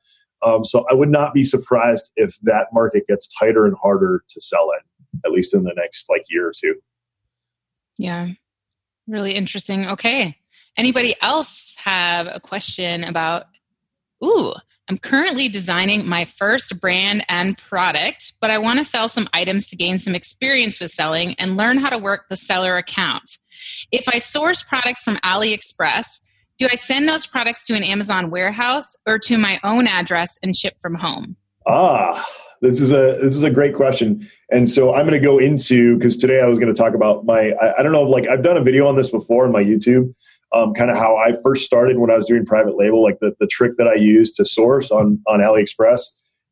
Um, 0.43 0.65
so 0.65 0.87
i 0.91 0.95
would 0.95 1.11
not 1.11 1.35
be 1.35 1.43
surprised 1.43 2.11
if 2.17 2.39
that 2.45 2.69
market 2.73 3.07
gets 3.07 3.29
tighter 3.29 3.67
and 3.67 3.77
harder 3.83 4.25
to 4.27 4.41
sell 4.41 4.71
in 4.71 4.91
at 5.25 5.33
least 5.33 5.55
in 5.55 5.65
the 5.65 5.75
next 5.77 6.07
like 6.09 6.25
year 6.29 6.49
or 6.49 6.53
two. 6.59 6.77
Yeah. 7.99 8.29
Really 9.07 9.35
interesting. 9.35 9.87
Okay. 9.87 10.37
Anybody 10.77 11.15
else 11.21 11.77
have 11.79 12.27
a 12.27 12.41
question 12.41 13.05
about 13.05 13.47
ooh 14.25 14.55
I'm 14.91 14.99
currently 14.99 15.49
designing 15.49 16.09
my 16.09 16.25
first 16.25 16.81
brand 16.81 17.25
and 17.29 17.57
product, 17.57 18.33
but 18.41 18.51
I 18.51 18.59
want 18.59 18.81
to 18.81 18.85
sell 18.85 19.09
some 19.09 19.29
items 19.33 19.69
to 19.69 19.77
gain 19.77 20.01
some 20.01 20.17
experience 20.17 20.81
with 20.81 20.91
selling 20.91 21.35
and 21.35 21.57
learn 21.57 21.79
how 21.79 21.91
to 21.91 21.99
work 21.99 22.23
the 22.29 22.35
seller 22.35 22.77
account. 22.77 23.39
If 23.93 24.09
I 24.13 24.19
source 24.19 24.65
products 24.65 25.05
from 25.05 25.19
AliExpress, 25.19 26.19
do 26.59 26.67
I 26.69 26.75
send 26.75 27.07
those 27.07 27.25
products 27.25 27.65
to 27.69 27.75
an 27.75 27.85
Amazon 27.85 28.33
warehouse 28.33 28.97
or 29.07 29.21
to 29.21 29.39
my 29.39 29.61
own 29.63 29.87
address 29.87 30.37
and 30.43 30.57
ship 30.57 30.75
from 30.83 30.97
home? 30.97 31.37
Ah, 31.69 32.27
this 32.61 32.81
is 32.81 32.93
a 32.93 33.17
this 33.23 33.37
is 33.37 33.45
a 33.45 33.51
great 33.51 33.77
question, 33.77 34.29
and 34.51 34.69
so 34.69 34.93
I'm 34.93 35.07
going 35.07 35.19
to 35.19 35.25
go 35.25 35.39
into 35.39 35.99
because 35.99 36.17
today 36.17 36.41
I 36.41 36.47
was 36.47 36.59
going 36.59 36.75
to 36.75 36.77
talk 36.77 36.95
about 36.95 37.25
my 37.25 37.53
I, 37.63 37.79
I 37.79 37.83
don't 37.85 37.93
know 37.93 38.03
like 38.03 38.27
I've 38.27 38.43
done 38.43 38.57
a 38.57 38.63
video 38.63 38.89
on 38.89 38.97
this 38.97 39.11
before 39.11 39.47
in 39.47 39.53
my 39.53 39.63
YouTube 39.63 40.13
um, 40.53 40.75
kind 40.75 40.91
of 40.91 40.97
how 40.97 41.17
I 41.17 41.33
first 41.43 41.65
started 41.65 41.99
when 41.99 42.11
I 42.11 42.17
was 42.17 42.27
doing 42.27 42.45
private 42.45 42.77
label, 42.77 43.03
like 43.03 43.19
the, 43.21 43.35
the 43.39 43.47
trick 43.47 43.77
that 43.79 43.87
I 43.87 43.95
used 43.95 44.35
to 44.37 44.45
source 44.45 44.91
on, 44.91 45.23
on 45.27 45.41
AliExpress. 45.41 46.11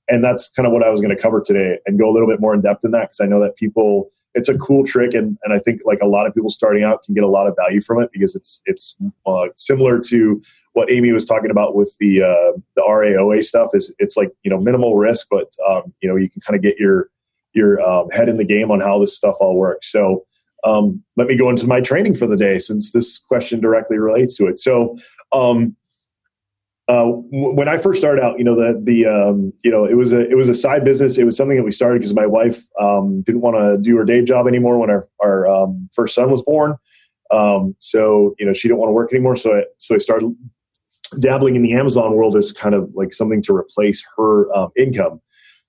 And 0.09 0.25
that's 0.25 0.51
kind 0.51 0.67
of 0.67 0.73
what 0.73 0.83
I 0.83 0.89
was 0.89 1.01
going 1.01 1.15
to 1.15 1.21
cover 1.21 1.41
today 1.41 1.79
and 1.85 1.99
go 1.99 2.09
a 2.09 2.13
little 2.13 2.29
bit 2.29 2.41
more 2.41 2.55
in 2.55 2.61
depth 2.61 2.85
in 2.85 2.93
that 2.93 3.11
because 3.11 3.21
I 3.21 3.27
know 3.27 3.41
that 3.41 3.57
people, 3.57 4.11
it's 4.35 4.49
a 4.49 4.57
cool 4.57 4.87
trick. 4.87 5.15
And, 5.15 5.37
and 5.43 5.53
I 5.53 5.59
think 5.59 5.81
like 5.85 5.99
a 6.01 6.07
lot 6.07 6.27
of 6.27 6.35
people 6.35 6.49
starting 6.49 6.85
out 6.85 7.03
can 7.05 7.15
get 7.15 7.25
a 7.25 7.29
lot 7.29 7.47
of 7.47 7.57
value 7.57 7.81
from 7.81 8.01
it 8.03 8.11
because 8.13 8.35
it's, 8.35 8.63
it's 8.67 8.97
uh, 9.27 9.47
similar 9.57 9.99
to 10.01 10.41
what 10.73 10.91
Amy 10.91 11.13
was 11.13 11.25
talking 11.25 11.51
about 11.51 11.75
with 11.75 11.95
the, 11.99 12.23
uh, 12.23 12.59
the 12.77 12.83
RAOA 12.89 13.45
stuff 13.45 13.71
is 13.75 13.93
it's 13.99 14.17
like, 14.17 14.31
you 14.45 14.51
know, 14.51 14.59
minimal 14.59 14.97
risk, 14.97 15.27
but, 15.31 15.53
um, 15.69 15.93
you 16.01 16.09
know, 16.09 16.17
you 16.17 16.31
can 16.31 16.41
kind 16.41 16.57
of 16.57 16.63
get 16.63 16.79
your, 16.79 17.11
your 17.53 17.83
um, 17.83 18.09
head 18.11 18.29
in 18.29 18.37
the 18.37 18.45
game 18.45 18.71
on 18.71 18.81
how 18.81 18.99
this 18.99 19.17
stuff 19.17 19.35
all 19.41 19.57
works. 19.57 19.91
So, 19.91 20.25
um, 20.65 21.03
let 21.17 21.29
me 21.29 21.37
go 21.37 21.49
into 21.51 21.67
my 21.67 21.81
training 21.81 22.15
for 22.15 22.27
the 22.27 22.37
day 22.37 22.59
since 22.59 22.93
this 22.93 23.19
question 23.19 23.61
directly 23.61 23.99
relates 23.99 24.37
to 24.37 24.47
it. 24.47 24.59
So, 24.59 24.97
um, 25.33 25.77
uh, 26.89 27.05
w- 27.05 27.53
when 27.55 27.69
I 27.69 27.77
first 27.77 27.99
started 27.99 28.23
out, 28.23 28.39
you 28.39 28.45
know, 28.45 28.57
the 28.57 28.81
the 28.83 29.07
um, 29.07 29.53
you 29.63 29.71
know 29.71 29.85
it 29.85 29.95
was 29.95 30.13
a 30.13 30.21
it 30.29 30.37
was 30.37 30.49
a 30.49 30.55
side 30.55 30.85
business. 30.85 31.19
It 31.19 31.25
was 31.25 31.37
something 31.37 31.57
that 31.57 31.63
we 31.65 31.71
started 31.71 32.01
because 32.01 32.15
my 32.15 32.27
wife 32.27 32.63
um, 32.81 33.23
didn't 33.23 33.43
want 33.43 33.57
to 33.57 33.79
do 33.81 33.97
her 33.99 34.05
day 34.05 34.23
job 34.25 34.47
anymore 34.47 34.79
when 34.79 34.91
our 34.91 35.09
our 35.21 35.47
um, 35.47 35.89
first 35.93 36.15
son 36.15 36.31
was 36.31 36.43
born. 36.43 36.77
Um, 37.31 37.77
so 37.79 38.35
you 38.39 38.47
know 38.47 38.55
she 38.55 38.69
didn't 38.69 38.79
want 38.79 38.89
to 38.89 38.95
work 38.95 39.13
anymore. 39.13 39.37
So 39.37 39.59
I, 39.59 39.65
so 39.77 39.95
I 39.95 39.99
started 39.99 40.35
dabbling 41.21 41.57
in 41.57 41.63
the 41.63 41.75
Amazon 41.75 42.15
world 42.15 42.37
as 42.37 42.53
kind 42.53 42.75
of 42.75 42.91
like 42.95 43.13
something 43.13 43.43
to 43.43 43.55
replace 43.55 44.03
her 44.17 44.47
income. 44.77 45.21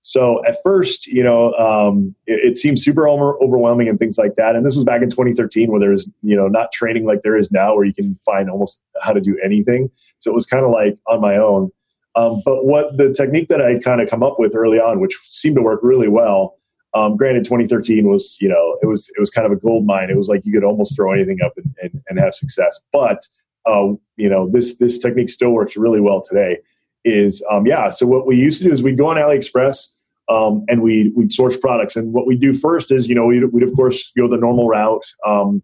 So 0.02 0.44
at 0.46 0.56
first, 0.64 1.08
you 1.08 1.24
know, 1.24 1.54
um, 1.54 2.16
it, 2.26 2.52
it, 2.52 2.58
seemed 2.58 2.80
super 2.80 3.08
overwhelming 3.08 3.90
and 3.90 4.00
things 4.00 4.18
like 4.18 4.36
that. 4.36 4.56
And 4.56 4.66
this 4.66 4.76
was 4.76 4.86
back 4.86 5.02
in 5.02 5.10
2013, 5.10 5.70
where 5.70 5.80
there 5.80 5.92
was, 5.92 6.10
you 6.22 6.36
know, 6.36 6.48
not 6.48 6.72
training 6.72 7.06
like 7.06 7.22
there 7.24 7.38
is 7.38 7.52
now, 7.52 7.76
where 7.76 7.86
you 7.86 7.94
can 7.94 8.18
find 8.26 8.50
almost 8.50 8.82
how 9.02 9.12
to 9.12 9.20
do 9.20 9.38
anything. 9.44 9.92
So 10.20 10.32
it 10.32 10.34
was 10.34 10.46
kind 10.46 10.66
of 10.66 10.72
like 10.72 10.98
on 11.08 11.20
my 11.20 11.36
own. 11.36 11.70
Um, 12.16 12.42
but 12.46 12.66
what 12.66 12.98
the 12.98 13.14
technique 13.14 13.50
that 13.50 13.62
I 13.62 13.78
kind 13.80 14.02
of 14.02 14.10
come 14.10 14.24
up 14.24 14.40
with 14.40 14.56
early 14.56 14.80
on, 14.80 15.00
which 15.00 15.16
seemed 15.24 15.58
to 15.58 15.62
work 15.62 15.82
really 15.84 16.08
well, 16.08 16.56
um, 16.94 17.18
granted, 17.18 17.44
2013 17.44 18.08
was, 18.08 18.38
you 18.42 18.50
know, 18.50 18.78
it 18.82 18.88
was 18.88 19.10
it 19.16 19.20
was 19.20 19.30
kind 19.30 19.46
of 19.46 19.52
a 19.52 19.58
gold 19.58 19.86
mine. 19.86 20.10
It 20.10 20.18
was 20.18 20.28
like 20.28 20.44
you 20.44 20.52
could 20.52 20.64
almost 20.64 20.96
throw 20.96 21.14
anything 21.14 21.40
up 21.46 21.54
and, 21.58 21.76
and, 21.84 22.02
and 22.10 22.20
have 22.20 22.34
success. 22.34 22.80
But 22.92 23.22
uh, 23.68 23.90
you 24.16 24.30
know, 24.30 24.50
this 24.50 24.78
this 24.78 24.98
technique 24.98 25.30
still 25.30 25.52
works 25.52 25.78
really 25.78 26.00
well 26.00 26.22
today 26.22 26.58
is 27.06 27.44
um, 27.50 27.66
yeah. 27.66 27.90
So 27.90 28.06
what 28.06 28.28
we 28.28 28.36
used 28.36 28.62
to 28.62 28.68
do 28.68 28.72
is 28.72 28.84
we'd 28.84 28.98
go 28.98 29.08
on 29.08 29.18
AliExpress 29.18 29.88
um, 30.30 30.66
and 30.68 30.82
we 30.82 31.12
we'd 31.16 31.32
source 31.32 31.58
products. 31.58 31.96
And 31.96 32.14
what 32.14 32.28
we 32.28 32.36
do 32.36 32.54
first 32.54 32.92
is 32.92 33.08
you 33.08 33.16
know 33.16 33.26
we'd, 33.26 33.44
we'd 33.54 33.64
of 33.64 33.74
course 33.76 34.12
go 34.18 34.28
the 34.28 34.38
normal 34.38 34.68
route. 34.68 35.06
Um, 35.26 35.64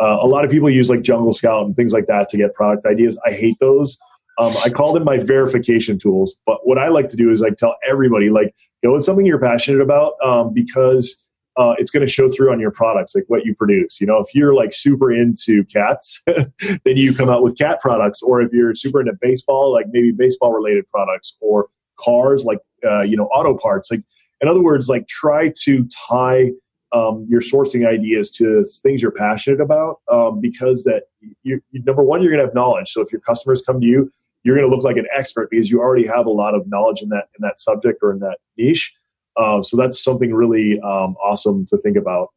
Uh, 0.00 0.18
a 0.20 0.26
lot 0.26 0.44
of 0.44 0.50
people 0.50 0.68
use 0.68 0.90
like 0.90 1.02
Jungle 1.02 1.32
Scout 1.32 1.64
and 1.64 1.76
things 1.76 1.92
like 1.92 2.06
that 2.06 2.28
to 2.30 2.36
get 2.36 2.54
product 2.54 2.86
ideas. 2.86 3.16
I 3.24 3.30
hate 3.30 3.56
those. 3.60 3.98
Um, 4.38 4.52
I 4.64 4.70
call 4.70 4.92
them 4.92 5.04
my 5.04 5.18
verification 5.18 5.96
tools. 5.98 6.40
But 6.44 6.66
what 6.66 6.76
I 6.78 6.88
like 6.88 7.06
to 7.08 7.16
do 7.16 7.30
is 7.30 7.40
like 7.40 7.56
tell 7.56 7.76
everybody 7.88 8.28
like 8.28 8.52
go 8.82 8.94
with 8.94 9.04
something 9.04 9.26
you're 9.26 9.38
passionate 9.38 9.80
about 9.80 10.14
um, 10.24 10.52
because 10.52 11.21
uh, 11.56 11.74
it's 11.78 11.90
going 11.90 12.04
to 12.04 12.10
show 12.10 12.30
through 12.30 12.50
on 12.50 12.60
your 12.60 12.70
products, 12.70 13.14
like 13.14 13.24
what 13.28 13.44
you 13.44 13.54
produce. 13.54 14.00
You 14.00 14.06
know, 14.06 14.18
if 14.18 14.34
you're 14.34 14.54
like 14.54 14.72
super 14.72 15.12
into 15.12 15.64
cats, 15.64 16.20
then 16.26 16.96
you 16.96 17.14
come 17.14 17.28
out 17.28 17.42
with 17.42 17.58
cat 17.58 17.80
products. 17.80 18.22
Or 18.22 18.40
if 18.40 18.52
you're 18.52 18.74
super 18.74 19.00
into 19.00 19.12
baseball, 19.20 19.72
like 19.72 19.86
maybe 19.90 20.12
baseball 20.12 20.52
related 20.52 20.88
products, 20.90 21.36
or 21.40 21.68
cars, 22.00 22.44
like 22.44 22.60
uh, 22.84 23.02
you 23.02 23.16
know, 23.16 23.26
auto 23.26 23.56
parts. 23.56 23.90
Like 23.90 24.02
in 24.40 24.48
other 24.48 24.62
words, 24.62 24.88
like 24.88 25.06
try 25.08 25.52
to 25.64 25.86
tie 26.08 26.50
um, 26.92 27.26
your 27.28 27.40
sourcing 27.40 27.86
ideas 27.86 28.30
to 28.32 28.64
things 28.82 29.02
you're 29.02 29.10
passionate 29.10 29.60
about, 29.60 30.00
um, 30.10 30.40
because 30.40 30.84
that 30.84 31.04
you, 31.42 31.60
you, 31.70 31.82
number 31.84 32.02
one, 32.02 32.22
you're 32.22 32.30
going 32.30 32.40
to 32.40 32.46
have 32.46 32.54
knowledge. 32.54 32.90
So 32.90 33.00
if 33.00 33.12
your 33.12 33.20
customers 33.20 33.62
come 33.62 33.80
to 33.80 33.86
you, 33.86 34.12
you're 34.44 34.56
going 34.56 34.68
to 34.68 34.74
look 34.74 34.84
like 34.84 34.96
an 34.96 35.06
expert 35.14 35.50
because 35.50 35.70
you 35.70 35.80
already 35.80 36.06
have 36.06 36.26
a 36.26 36.30
lot 36.30 36.54
of 36.54 36.66
knowledge 36.66 37.00
in 37.02 37.08
that 37.10 37.28
in 37.38 37.42
that 37.42 37.58
subject 37.58 38.00
or 38.02 38.12
in 38.12 38.20
that 38.20 38.38
niche. 38.56 38.94
Uh, 39.36 39.62
so 39.62 39.76
that's 39.76 40.02
something 40.02 40.34
really 40.34 40.78
um, 40.80 41.16
awesome 41.22 41.64
to 41.66 41.78
think 41.78 41.96
about. 41.96 42.28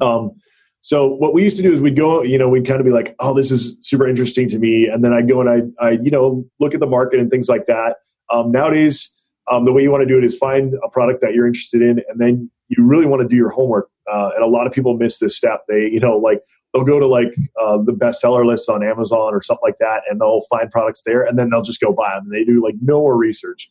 Um, 0.00 0.32
so 0.80 1.06
what 1.06 1.34
we 1.34 1.42
used 1.42 1.56
to 1.56 1.62
do 1.62 1.72
is 1.72 1.80
we'd 1.80 1.96
go, 1.96 2.22
you 2.22 2.38
know, 2.38 2.48
we'd 2.48 2.66
kind 2.66 2.80
of 2.80 2.86
be 2.86 2.92
like, 2.92 3.14
oh, 3.18 3.34
this 3.34 3.50
is 3.50 3.76
super 3.80 4.06
interesting 4.08 4.48
to 4.50 4.58
me, 4.58 4.86
and 4.86 5.04
then 5.04 5.12
I'd 5.12 5.28
go 5.28 5.40
and 5.40 5.74
I, 5.80 5.84
I, 5.84 5.90
you 5.92 6.10
know, 6.10 6.44
look 6.60 6.74
at 6.74 6.80
the 6.80 6.86
market 6.86 7.20
and 7.20 7.30
things 7.30 7.48
like 7.48 7.66
that. 7.66 7.96
Um, 8.32 8.52
nowadays, 8.52 9.12
um, 9.50 9.64
the 9.64 9.72
way 9.72 9.82
you 9.82 9.90
want 9.90 10.02
to 10.02 10.06
do 10.06 10.18
it 10.18 10.24
is 10.24 10.36
find 10.36 10.74
a 10.84 10.88
product 10.88 11.20
that 11.22 11.34
you're 11.34 11.46
interested 11.46 11.82
in, 11.82 12.00
and 12.08 12.20
then 12.20 12.50
you 12.68 12.84
really 12.84 13.06
want 13.06 13.22
to 13.22 13.28
do 13.28 13.36
your 13.36 13.48
homework. 13.48 13.90
Uh, 14.10 14.30
and 14.34 14.44
a 14.44 14.46
lot 14.46 14.66
of 14.66 14.72
people 14.72 14.96
miss 14.96 15.18
this 15.18 15.36
step. 15.36 15.64
They, 15.68 15.88
you 15.90 16.00
know, 16.00 16.16
like 16.16 16.40
they'll 16.72 16.84
go 16.84 17.00
to 17.00 17.06
like 17.06 17.34
uh, 17.60 17.78
the 17.78 17.92
bestseller 17.92 18.46
lists 18.46 18.68
on 18.68 18.84
Amazon 18.84 19.34
or 19.34 19.42
something 19.42 19.62
like 19.62 19.78
that, 19.80 20.02
and 20.08 20.20
they'll 20.20 20.42
find 20.42 20.70
products 20.70 21.02
there, 21.04 21.22
and 21.22 21.38
then 21.38 21.50
they'll 21.50 21.62
just 21.62 21.80
go 21.80 21.92
buy 21.92 22.14
them. 22.14 22.24
And 22.24 22.32
they 22.32 22.44
do 22.44 22.62
like 22.62 22.76
no 22.80 23.00
more 23.00 23.16
research 23.16 23.68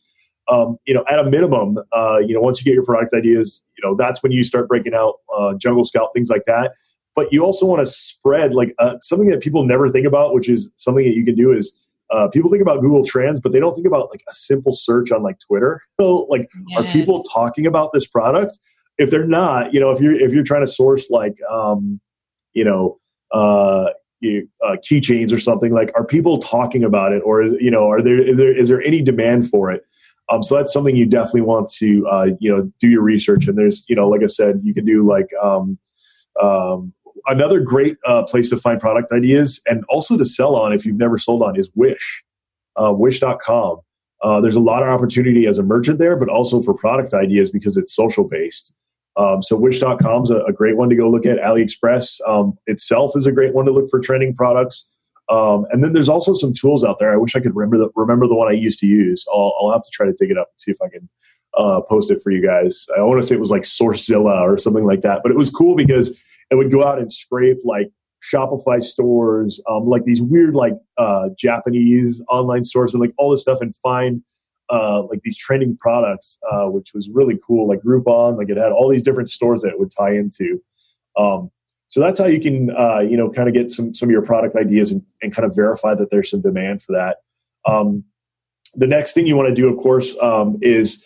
um, 0.48 0.78
you 0.86 0.94
know, 0.94 1.04
at 1.08 1.18
a 1.18 1.24
minimum, 1.24 1.78
uh, 1.92 2.18
you 2.18 2.34
know, 2.34 2.40
once 2.40 2.58
you 2.58 2.64
get 2.64 2.74
your 2.74 2.84
product 2.84 3.12
ideas, 3.12 3.60
you 3.76 3.88
know, 3.88 3.94
that's 3.94 4.22
when 4.22 4.32
you 4.32 4.42
start 4.42 4.68
breaking 4.68 4.94
out 4.94 5.16
uh, 5.36 5.54
Jungle 5.54 5.84
Scout, 5.84 6.10
things 6.14 6.30
like 6.30 6.44
that. 6.46 6.72
But 7.14 7.32
you 7.32 7.44
also 7.44 7.66
want 7.66 7.80
to 7.80 7.86
spread 7.86 8.54
like 8.54 8.74
uh, 8.78 8.94
something 9.00 9.28
that 9.28 9.40
people 9.40 9.64
never 9.64 9.90
think 9.90 10.06
about, 10.06 10.34
which 10.34 10.48
is 10.48 10.70
something 10.76 11.04
that 11.04 11.14
you 11.14 11.24
can 11.24 11.34
do 11.34 11.52
is 11.52 11.76
uh, 12.10 12.28
people 12.28 12.48
think 12.48 12.62
about 12.62 12.80
Google 12.80 13.04
Trends, 13.04 13.40
but 13.40 13.52
they 13.52 13.60
don't 13.60 13.74
think 13.74 13.86
about 13.86 14.08
like 14.10 14.22
a 14.28 14.34
simple 14.34 14.72
search 14.72 15.10
on 15.10 15.22
like 15.22 15.38
Twitter. 15.40 15.82
So, 16.00 16.28
like, 16.30 16.48
yes. 16.68 16.80
are 16.80 16.92
people 16.92 17.24
talking 17.24 17.66
about 17.66 17.92
this 17.92 18.06
product? 18.06 18.60
If 18.98 19.10
they're 19.10 19.26
not, 19.26 19.74
you 19.74 19.80
know, 19.80 19.90
if 19.90 20.00
you're 20.00 20.14
if 20.14 20.32
you're 20.32 20.44
trying 20.44 20.64
to 20.64 20.70
source 20.70 21.10
like, 21.10 21.36
um, 21.50 22.00
you 22.52 22.64
know, 22.64 23.00
uh, 23.32 23.86
you, 24.20 24.48
uh, 24.64 24.76
keychains 24.76 25.32
or 25.32 25.40
something 25.40 25.72
like, 25.72 25.90
are 25.96 26.04
people 26.04 26.38
talking 26.38 26.84
about 26.84 27.12
it, 27.12 27.20
or 27.24 27.42
you 27.42 27.70
know, 27.72 27.90
are 27.90 28.00
there 28.00 28.22
is 28.22 28.38
there 28.38 28.56
is 28.56 28.68
there 28.68 28.80
any 28.82 29.02
demand 29.02 29.50
for 29.50 29.72
it? 29.72 29.82
Um, 30.30 30.42
so 30.42 30.56
that's 30.56 30.72
something 30.72 30.94
you 30.94 31.06
definitely 31.06 31.42
want 31.42 31.70
to 31.78 32.06
uh, 32.08 32.26
you 32.40 32.54
know 32.54 32.70
do 32.78 32.88
your 32.88 33.02
research. 33.02 33.48
And 33.48 33.56
there's 33.56 33.84
you 33.88 33.96
know 33.96 34.08
like 34.08 34.22
I 34.22 34.26
said, 34.26 34.60
you 34.62 34.74
can 34.74 34.84
do 34.84 35.06
like 35.06 35.28
um, 35.42 35.78
um, 36.42 36.92
another 37.26 37.60
great 37.60 37.96
uh, 38.06 38.24
place 38.24 38.48
to 38.50 38.56
find 38.56 38.80
product 38.80 39.12
ideas 39.12 39.60
and 39.66 39.84
also 39.88 40.16
to 40.16 40.24
sell 40.24 40.56
on 40.56 40.72
if 40.72 40.84
you've 40.84 40.96
never 40.98 41.18
sold 41.18 41.42
on 41.42 41.58
is 41.58 41.70
Wish, 41.74 42.24
uh, 42.76 42.92
Wish.com. 42.92 43.80
Uh, 44.22 44.40
there's 44.40 44.56
a 44.56 44.60
lot 44.60 44.82
of 44.82 44.88
opportunity 44.88 45.46
as 45.46 45.58
a 45.58 45.62
merchant 45.62 45.98
there, 45.98 46.16
but 46.16 46.28
also 46.28 46.60
for 46.60 46.74
product 46.74 47.14
ideas 47.14 47.50
because 47.50 47.76
it's 47.76 47.94
social 47.94 48.24
based. 48.24 48.72
Um, 49.16 49.42
so 49.42 49.56
Wish.com 49.56 50.22
is 50.24 50.30
a, 50.30 50.38
a, 50.44 50.52
great 50.52 50.76
one 50.76 50.88
to 50.90 50.96
go 50.96 51.08
look 51.10 51.26
at. 51.26 51.38
AliExpress 51.38 52.20
um, 52.28 52.56
itself 52.66 53.12
is 53.16 53.26
a 53.26 53.32
great 53.32 53.52
one 53.52 53.64
to 53.64 53.72
look 53.72 53.90
for 53.90 53.98
trending 54.00 54.34
products. 54.34 54.88
Um, 55.30 55.66
and 55.70 55.84
then 55.84 55.92
there's 55.92 56.08
also 56.08 56.32
some 56.32 56.54
tools 56.54 56.82
out 56.84 56.98
there. 56.98 57.12
I 57.12 57.16
wish 57.16 57.36
I 57.36 57.40
could 57.40 57.54
remember 57.54 57.78
the 57.78 57.90
remember 57.94 58.26
the 58.26 58.34
one 58.34 58.48
I 58.48 58.52
used 58.52 58.78
to 58.80 58.86
use. 58.86 59.26
I'll, 59.32 59.54
I'll 59.60 59.72
have 59.72 59.82
to 59.82 59.90
try 59.92 60.06
to 60.06 60.12
dig 60.12 60.30
it 60.30 60.38
up 60.38 60.48
and 60.50 60.60
see 60.60 60.70
if 60.70 60.78
I 60.82 60.88
can 60.88 61.08
uh, 61.56 61.80
post 61.82 62.10
it 62.10 62.22
for 62.22 62.30
you 62.30 62.44
guys. 62.44 62.86
I 62.96 63.02
want 63.02 63.20
to 63.20 63.26
say 63.26 63.34
it 63.34 63.40
was 63.40 63.50
like 63.50 63.62
Sourcezilla 63.62 64.40
or 64.40 64.56
something 64.58 64.84
like 64.84 65.02
that, 65.02 65.20
but 65.22 65.30
it 65.30 65.36
was 65.36 65.50
cool 65.50 65.74
because 65.76 66.18
it 66.50 66.54
would 66.54 66.70
go 66.70 66.84
out 66.84 66.98
and 66.98 67.12
scrape 67.12 67.58
like 67.64 67.90
Shopify 68.32 68.82
stores, 68.82 69.60
um, 69.70 69.86
like 69.86 70.04
these 70.04 70.22
weird 70.22 70.54
like 70.54 70.74
uh, 70.96 71.28
Japanese 71.38 72.22
online 72.28 72.64
stores 72.64 72.94
and 72.94 73.00
like 73.00 73.12
all 73.18 73.30
this 73.30 73.42
stuff, 73.42 73.60
and 73.60 73.76
find 73.76 74.22
uh, 74.70 75.02
like 75.04 75.20
these 75.22 75.36
trending 75.36 75.76
products, 75.76 76.38
uh, 76.50 76.66
which 76.66 76.92
was 76.94 77.08
really 77.10 77.38
cool. 77.46 77.68
Like 77.68 77.80
Groupon, 77.80 78.36
like 78.36 78.48
it 78.48 78.56
had 78.56 78.72
all 78.72 78.88
these 78.88 79.02
different 79.02 79.30
stores 79.30 79.62
that 79.62 79.70
it 79.70 79.78
would 79.78 79.90
tie 79.90 80.12
into. 80.12 80.62
Um, 81.16 81.50
so 81.88 82.00
that's 82.00 82.20
how 82.20 82.26
you 82.26 82.40
can, 82.40 82.70
uh, 82.76 83.00
you 83.00 83.16
know, 83.16 83.30
kind 83.30 83.48
of 83.48 83.54
get 83.54 83.70
some 83.70 83.94
some 83.94 84.08
of 84.08 84.10
your 84.12 84.22
product 84.22 84.56
ideas 84.56 84.92
and, 84.92 85.02
and 85.22 85.34
kind 85.34 85.46
of 85.46 85.54
verify 85.54 85.94
that 85.94 86.10
there's 86.10 86.30
some 86.30 86.42
demand 86.42 86.82
for 86.82 86.92
that. 86.92 87.18
Um, 87.66 88.04
the 88.74 88.86
next 88.86 89.14
thing 89.14 89.26
you 89.26 89.36
want 89.36 89.48
to 89.48 89.54
do, 89.54 89.68
of 89.68 89.78
course, 89.78 90.16
um, 90.18 90.58
is 90.60 91.04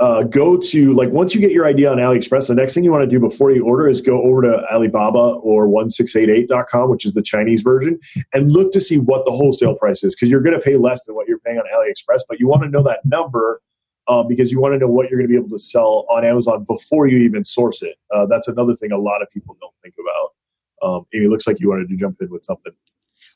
uh, 0.00 0.24
go 0.24 0.56
to 0.56 0.92
like 0.92 1.10
once 1.10 1.34
you 1.34 1.40
get 1.40 1.52
your 1.52 1.66
idea 1.66 1.90
on 1.90 1.98
AliExpress, 1.98 2.48
the 2.48 2.54
next 2.54 2.74
thing 2.74 2.82
you 2.82 2.90
want 2.90 3.04
to 3.04 3.10
do 3.10 3.20
before 3.20 3.52
you 3.52 3.64
order 3.64 3.88
is 3.88 4.00
go 4.00 4.20
over 4.22 4.42
to 4.42 4.66
Alibaba 4.72 5.38
or 5.38 5.68
1688.com, 5.68 6.90
which 6.90 7.06
is 7.06 7.14
the 7.14 7.22
Chinese 7.22 7.62
version, 7.62 8.00
and 8.32 8.50
look 8.50 8.72
to 8.72 8.80
see 8.80 8.98
what 8.98 9.24
the 9.24 9.30
wholesale 9.30 9.76
price 9.76 10.02
is 10.02 10.16
because 10.16 10.28
you're 10.28 10.42
going 10.42 10.58
to 10.58 10.60
pay 10.60 10.76
less 10.76 11.04
than 11.04 11.14
what 11.14 11.28
you're 11.28 11.38
paying 11.38 11.58
on 11.58 11.64
AliExpress, 11.64 12.22
but 12.28 12.40
you 12.40 12.48
want 12.48 12.62
to 12.64 12.68
know 12.68 12.82
that 12.82 13.04
number 13.04 13.60
um, 14.08 14.28
because 14.28 14.52
you 14.52 14.60
want 14.60 14.74
to 14.74 14.78
know 14.78 14.88
what 14.88 15.08
you're 15.08 15.18
going 15.18 15.28
to 15.28 15.32
be 15.32 15.38
able 15.38 15.50
to 15.50 15.58
sell 15.58 16.06
on 16.10 16.24
Amazon 16.24 16.64
before 16.64 17.06
you 17.06 17.18
even 17.18 17.44
source 17.44 17.82
it. 17.82 17.96
Uh, 18.14 18.26
that's 18.26 18.48
another 18.48 18.74
thing 18.74 18.92
a 18.92 18.98
lot 18.98 19.22
of 19.22 19.30
people 19.30 19.56
don't 19.60 19.74
think 19.82 19.94
about. 19.98 20.88
Um, 20.88 21.06
Amy, 21.14 21.26
it 21.26 21.28
looks 21.28 21.46
like 21.46 21.60
you 21.60 21.70
wanted 21.70 21.88
to 21.88 21.96
jump 21.96 22.16
in 22.20 22.30
with 22.30 22.44
something. 22.44 22.72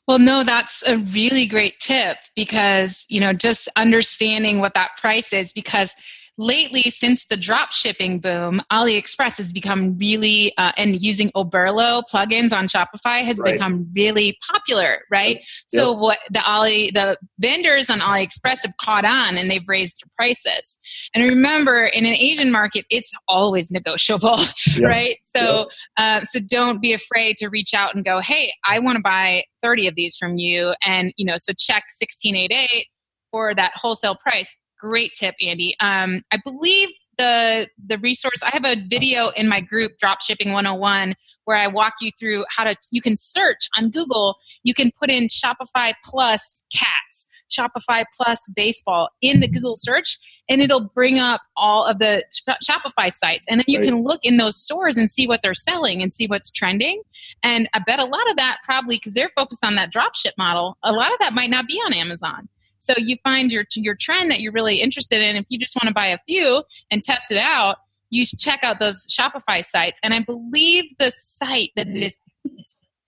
Well, 0.07 0.19
no, 0.19 0.43
that's 0.43 0.83
a 0.87 0.97
really 0.97 1.45
great 1.45 1.79
tip 1.79 2.17
because, 2.35 3.05
you 3.09 3.19
know, 3.19 3.33
just 3.33 3.69
understanding 3.75 4.59
what 4.59 4.73
that 4.73 4.97
price 4.97 5.33
is 5.33 5.53
because 5.53 5.93
lately, 6.39 6.83
since 6.83 7.25
the 7.25 7.35
drop 7.35 7.73
shipping 7.73 8.19
boom, 8.19 8.61
AliExpress 8.71 9.37
has 9.37 9.51
become 9.51 9.97
really, 9.97 10.53
uh, 10.57 10.71
and 10.77 10.99
using 10.99 11.29
Oberlo 11.31 12.01
plugins 12.11 12.55
on 12.57 12.67
Shopify 12.67 13.21
has 13.23 13.39
right. 13.39 13.53
become 13.53 13.89
really 13.93 14.37
popular, 14.49 15.01
right? 15.11 15.35
Yep. 15.35 15.43
So 15.67 15.93
what 15.93 16.17
the 16.31 16.41
Ali, 16.49 16.91
the 16.91 17.17
vendors 17.39 17.89
on 17.89 17.99
AliExpress 17.99 18.63
have 18.63 18.77
caught 18.77 19.03
on 19.03 19.37
and 19.37 19.51
they've 19.51 19.67
raised 19.67 19.97
their 20.01 20.09
prices. 20.15 20.79
And 21.13 21.29
remember, 21.29 21.83
in 21.83 22.05
an 22.05 22.15
Asian 22.15 22.53
market, 22.53 22.85
it's 22.89 23.11
always 23.27 23.69
negotiable, 23.69 24.39
yep. 24.67 24.81
right? 24.81 25.17
So, 25.35 25.41
yep. 25.41 25.67
uh, 25.97 26.21
so 26.21 26.39
don't 26.39 26.81
be 26.81 26.93
afraid 26.93 27.35
to 27.37 27.49
reach 27.49 27.73
out 27.73 27.95
and 27.95 28.05
go, 28.05 28.21
hey, 28.21 28.53
I 28.65 28.79
want 28.79 28.95
to 28.95 29.01
buy 29.03 29.43
30 29.61 29.87
of 29.87 29.95
these 29.95 30.15
from 30.15 30.37
you. 30.37 30.73
And, 30.85 31.13
you 31.17 31.25
know, 31.25 31.35
so 31.35 31.51
check 31.51 31.83
1688 32.01 32.87
for 33.29 33.53
that 33.53 33.73
wholesale 33.75 34.15
price 34.15 34.55
Great 34.79 35.13
tip, 35.13 35.35
Andy. 35.41 35.75
Um, 35.79 36.23
I 36.31 36.37
believe 36.43 36.89
the 37.17 37.67
the 37.85 37.97
resource 37.97 38.41
I 38.41 38.49
have 38.53 38.65
a 38.65 38.81
video 38.87 39.29
in 39.35 39.49
my 39.49 39.59
group 39.59 39.93
Dropshipping 40.01 40.53
101 40.53 41.15
where 41.43 41.57
I 41.57 41.67
walk 41.67 41.95
you 41.99 42.11
through 42.17 42.45
how 42.49 42.63
to 42.63 42.75
you 42.91 43.01
can 43.01 43.15
search 43.17 43.67
on 43.77 43.89
Google. 43.89 44.37
You 44.63 44.73
can 44.73 44.91
put 44.97 45.09
in 45.09 45.27
Shopify 45.27 45.93
plus 46.05 46.63
cats, 46.73 47.27
Shopify 47.51 48.05
plus 48.15 48.39
baseball 48.55 49.09
in 49.21 49.41
the 49.41 49.49
Google 49.49 49.75
search, 49.75 50.17
and 50.47 50.61
it'll 50.61 50.89
bring 50.93 51.19
up 51.19 51.41
all 51.57 51.85
of 51.85 51.99
the 51.99 52.23
Shopify 52.63 53.11
sites. 53.11 53.45
And 53.49 53.59
then 53.59 53.65
you 53.67 53.79
right. 53.79 53.89
can 53.89 54.03
look 54.03 54.21
in 54.23 54.37
those 54.37 54.61
stores 54.61 54.95
and 54.95 55.11
see 55.11 55.27
what 55.27 55.41
they're 55.41 55.53
selling 55.53 56.01
and 56.01 56.13
see 56.13 56.27
what's 56.27 56.51
trending. 56.51 57.01
And 57.43 57.67
I 57.73 57.79
bet 57.85 57.99
a 57.99 58.05
lot 58.05 58.29
of 58.29 58.37
that 58.37 58.59
probably 58.63 58.97
because 58.97 59.13
they're 59.13 59.31
focused 59.35 59.65
on 59.65 59.75
that 59.75 59.91
dropship 59.91 60.37
model, 60.37 60.77
a 60.83 60.93
lot 60.93 61.11
of 61.11 61.19
that 61.19 61.33
might 61.33 61.49
not 61.49 61.67
be 61.67 61.75
on 61.85 61.93
Amazon. 61.93 62.47
So 62.79 62.93
you 62.97 63.17
find 63.23 63.51
your 63.51 63.65
your 63.75 63.95
trend 63.95 64.31
that 64.31 64.39
you're 64.39 64.51
really 64.51 64.81
interested 64.81 65.21
in. 65.21 65.35
If 65.35 65.45
you 65.49 65.59
just 65.59 65.75
want 65.75 65.87
to 65.87 65.93
buy 65.93 66.07
a 66.07 66.17
few 66.27 66.63
and 66.89 67.03
test 67.03 67.31
it 67.31 67.37
out, 67.37 67.77
you 68.09 68.25
check 68.25 68.63
out 68.63 68.79
those 68.79 69.05
Shopify 69.07 69.63
sites. 69.63 69.99
And 70.03 70.13
I 70.13 70.23
believe 70.23 70.85
the 70.97 71.11
site 71.15 71.71
that 71.75 71.87
it 71.87 72.03
is 72.03 72.17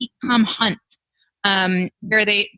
Ecom 0.02 0.44
Hunt, 0.44 0.80
um, 1.44 1.90
where 2.02 2.26
they 2.26 2.50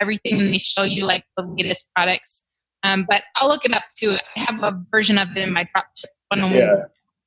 everything 0.00 0.40
and 0.40 0.52
they 0.52 0.58
show 0.58 0.82
you 0.82 1.04
like 1.04 1.24
the 1.36 1.44
latest 1.44 1.90
products. 1.94 2.46
Um, 2.82 3.06
but 3.08 3.22
I'll 3.36 3.48
look 3.48 3.64
it 3.64 3.72
up 3.72 3.82
too. 3.98 4.16
I 4.36 4.40
have 4.40 4.62
a 4.62 4.80
version 4.90 5.18
of 5.18 5.28
it 5.36 5.38
in 5.38 5.52
my 5.52 5.64
dropship. 5.64 6.06
Yeah, 6.52 6.84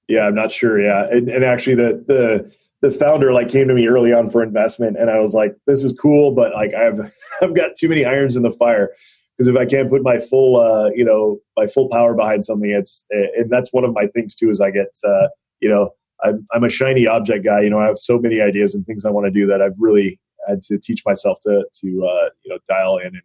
yeah, 0.07 0.27
I'm 0.27 0.35
not 0.35 0.51
sure. 0.51 0.79
Yeah, 0.79 1.07
and, 1.09 1.29
and 1.29 1.43
actually 1.43 1.75
the 1.75 2.03
the 2.07 2.55
the 2.81 2.91
founder 2.91 3.31
like 3.31 3.49
came 3.49 3.67
to 3.67 3.73
me 3.73 3.87
early 3.87 4.11
on 4.11 4.29
for 4.29 4.41
investment 4.41 4.97
and 4.97 5.09
I 5.09 5.19
was 5.19 5.33
like, 5.33 5.55
this 5.67 5.83
is 5.83 5.93
cool, 5.93 6.33
but 6.33 6.53
like 6.53 6.73
I've 6.73 6.99
I've 7.41 7.55
got 7.55 7.71
too 7.77 7.89
many 7.89 8.05
irons 8.05 8.35
in 8.35 8.43
the 8.43 8.51
fire 8.51 8.89
because 9.37 9.47
if 9.47 9.59
I 9.59 9.65
can't 9.65 9.89
put 9.89 10.03
my 10.03 10.17
full 10.17 10.59
uh, 10.59 10.89
you 10.95 11.05
know 11.05 11.39
my 11.57 11.67
full 11.67 11.89
power 11.89 12.13
behind 12.13 12.45
something, 12.45 12.69
it's 12.69 13.05
and 13.11 13.49
that's 13.49 13.71
one 13.71 13.83
of 13.83 13.93
my 13.93 14.07
things 14.07 14.35
too 14.35 14.49
is 14.49 14.61
I 14.61 14.71
get 14.71 14.95
uh, 15.07 15.27
you 15.59 15.69
know 15.69 15.91
I'm 16.23 16.45
I'm 16.51 16.63
a 16.63 16.69
shiny 16.69 17.07
object 17.07 17.45
guy. 17.45 17.61
You 17.61 17.69
know 17.69 17.79
I 17.79 17.85
have 17.85 17.99
so 17.99 18.19
many 18.19 18.41
ideas 18.41 18.73
and 18.75 18.85
things 18.85 19.05
I 19.05 19.11
want 19.11 19.25
to 19.25 19.31
do 19.31 19.47
that 19.47 19.61
I've 19.61 19.75
really 19.77 20.19
had 20.47 20.61
to 20.63 20.77
teach 20.77 21.03
myself 21.05 21.39
to 21.41 21.63
to 21.81 21.87
uh, 21.87 22.29
you 22.43 22.49
know 22.49 22.57
dial 22.67 22.97
in 22.97 23.07
and, 23.07 23.21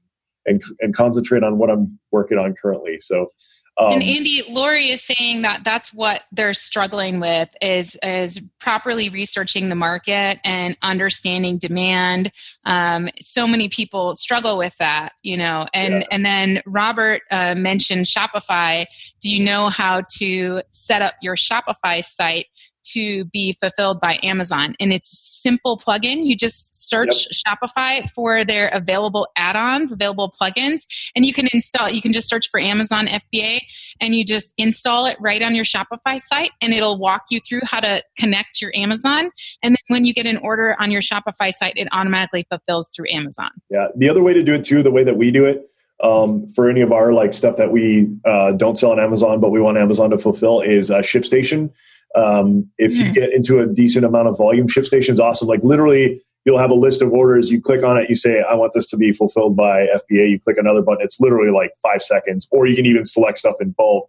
and 0.46 0.62
and 0.80 0.94
concentrate 0.94 1.42
on 1.42 1.58
what 1.58 1.70
I'm 1.70 1.98
working 2.12 2.38
on 2.38 2.54
currently. 2.54 2.98
So 3.00 3.30
Um, 3.78 3.92
and 3.92 4.02
Andy, 4.02 4.42
Lori 4.48 4.88
is 4.88 5.02
saying 5.02 5.42
that 5.42 5.62
that's 5.62 5.92
what 5.92 6.22
they're 6.32 6.54
struggling 6.54 7.20
with 7.20 7.50
is 7.60 7.96
is 8.02 8.40
properly 8.58 9.10
researching 9.10 9.68
the 9.68 9.74
market 9.74 10.38
and 10.44 10.78
understanding 10.82 11.58
demand. 11.58 12.30
Um, 12.64 13.10
so 13.20 13.46
many 13.46 13.68
people 13.68 14.14
struggle 14.16 14.56
with 14.56 14.76
that, 14.78 15.12
you 15.22 15.36
know. 15.36 15.66
And 15.74 15.94
yeah. 15.94 16.06
and 16.10 16.24
then 16.24 16.62
Robert 16.64 17.22
uh, 17.30 17.54
mentioned 17.54 18.06
Shopify. 18.06 18.86
Do 19.20 19.28
you 19.28 19.44
know 19.44 19.68
how 19.68 20.02
to 20.18 20.62
set 20.70 21.02
up 21.02 21.14
your 21.20 21.36
Shopify 21.36 22.02
site 22.02 22.46
to 22.92 23.24
be 23.26 23.52
fulfilled 23.52 24.00
by 24.00 24.18
Amazon. 24.22 24.74
And 24.80 24.92
it's 24.92 25.12
a 25.12 25.16
simple 25.16 25.78
plugin. 25.78 26.24
You 26.24 26.36
just 26.36 26.88
search 26.88 27.26
yep. 27.46 27.58
Shopify 27.58 28.08
for 28.10 28.44
their 28.44 28.68
available 28.68 29.28
add-ons, 29.36 29.92
available 29.92 30.32
plugins, 30.40 30.82
and 31.14 31.24
you 31.24 31.32
can 31.32 31.48
install 31.52 31.90
you 31.90 32.02
can 32.02 32.12
just 32.12 32.28
search 32.28 32.48
for 32.50 32.60
Amazon 32.60 33.06
FBA 33.06 33.60
and 34.00 34.14
you 34.14 34.24
just 34.24 34.52
install 34.58 35.06
it 35.06 35.16
right 35.20 35.42
on 35.42 35.54
your 35.54 35.64
Shopify 35.64 36.18
site 36.18 36.50
and 36.60 36.72
it'll 36.72 36.98
walk 36.98 37.22
you 37.30 37.40
through 37.40 37.60
how 37.64 37.80
to 37.80 38.02
connect 38.18 38.60
your 38.60 38.72
Amazon. 38.74 39.30
And 39.62 39.72
then 39.72 39.84
when 39.88 40.04
you 40.04 40.14
get 40.14 40.26
an 40.26 40.38
order 40.38 40.76
on 40.78 40.90
your 40.90 41.02
Shopify 41.02 41.52
site, 41.52 41.74
it 41.76 41.88
automatically 41.92 42.46
fulfills 42.48 42.88
through 42.94 43.06
Amazon. 43.10 43.50
Yeah. 43.70 43.88
The 43.96 44.08
other 44.08 44.22
way 44.22 44.34
to 44.34 44.42
do 44.42 44.54
it 44.54 44.64
too, 44.64 44.82
the 44.82 44.90
way 44.90 45.04
that 45.04 45.16
we 45.16 45.30
do 45.30 45.44
it, 45.44 45.70
um, 46.02 46.46
for 46.48 46.68
any 46.68 46.82
of 46.82 46.92
our 46.92 47.12
like 47.12 47.32
stuff 47.34 47.56
that 47.56 47.72
we 47.72 48.08
uh, 48.24 48.52
don't 48.52 48.76
sell 48.76 48.92
on 48.92 49.00
Amazon, 49.00 49.40
but 49.40 49.50
we 49.50 49.60
want 49.60 49.78
Amazon 49.78 50.10
to 50.10 50.18
fulfill 50.18 50.60
is 50.60 50.90
uh, 50.90 50.98
ShipStation. 50.98 51.70
Um, 52.16 52.70
if 52.78 52.92
mm. 52.92 52.96
you 52.96 53.06
hmm. 53.06 53.12
get 53.12 53.32
into 53.32 53.60
a 53.60 53.66
decent 53.66 54.04
amount 54.04 54.28
of 54.28 54.38
volume, 54.38 54.66
ShipStation's 54.66 55.20
awesome. 55.20 55.48
Like 55.48 55.62
literally, 55.62 56.22
you'll 56.46 56.58
have 56.58 56.70
a 56.70 56.74
list 56.74 57.02
of 57.02 57.12
orders. 57.12 57.50
You 57.50 57.60
click 57.60 57.82
on 57.82 57.98
it, 57.98 58.08
you 58.08 58.14
say, 58.14 58.42
I 58.48 58.54
want 58.54 58.72
this 58.72 58.86
to 58.86 58.96
be 58.96 59.12
fulfilled 59.12 59.56
by 59.56 59.86
FBA. 59.86 60.30
You 60.30 60.40
click 60.40 60.56
another 60.56 60.80
button. 60.80 61.02
It's 61.02 61.20
literally 61.20 61.50
like 61.50 61.72
five 61.82 62.02
seconds. 62.02 62.48
Or 62.50 62.66
you 62.66 62.74
can 62.74 62.86
even 62.86 63.04
select 63.04 63.38
stuff 63.38 63.56
in 63.60 63.72
bulk. 63.72 64.08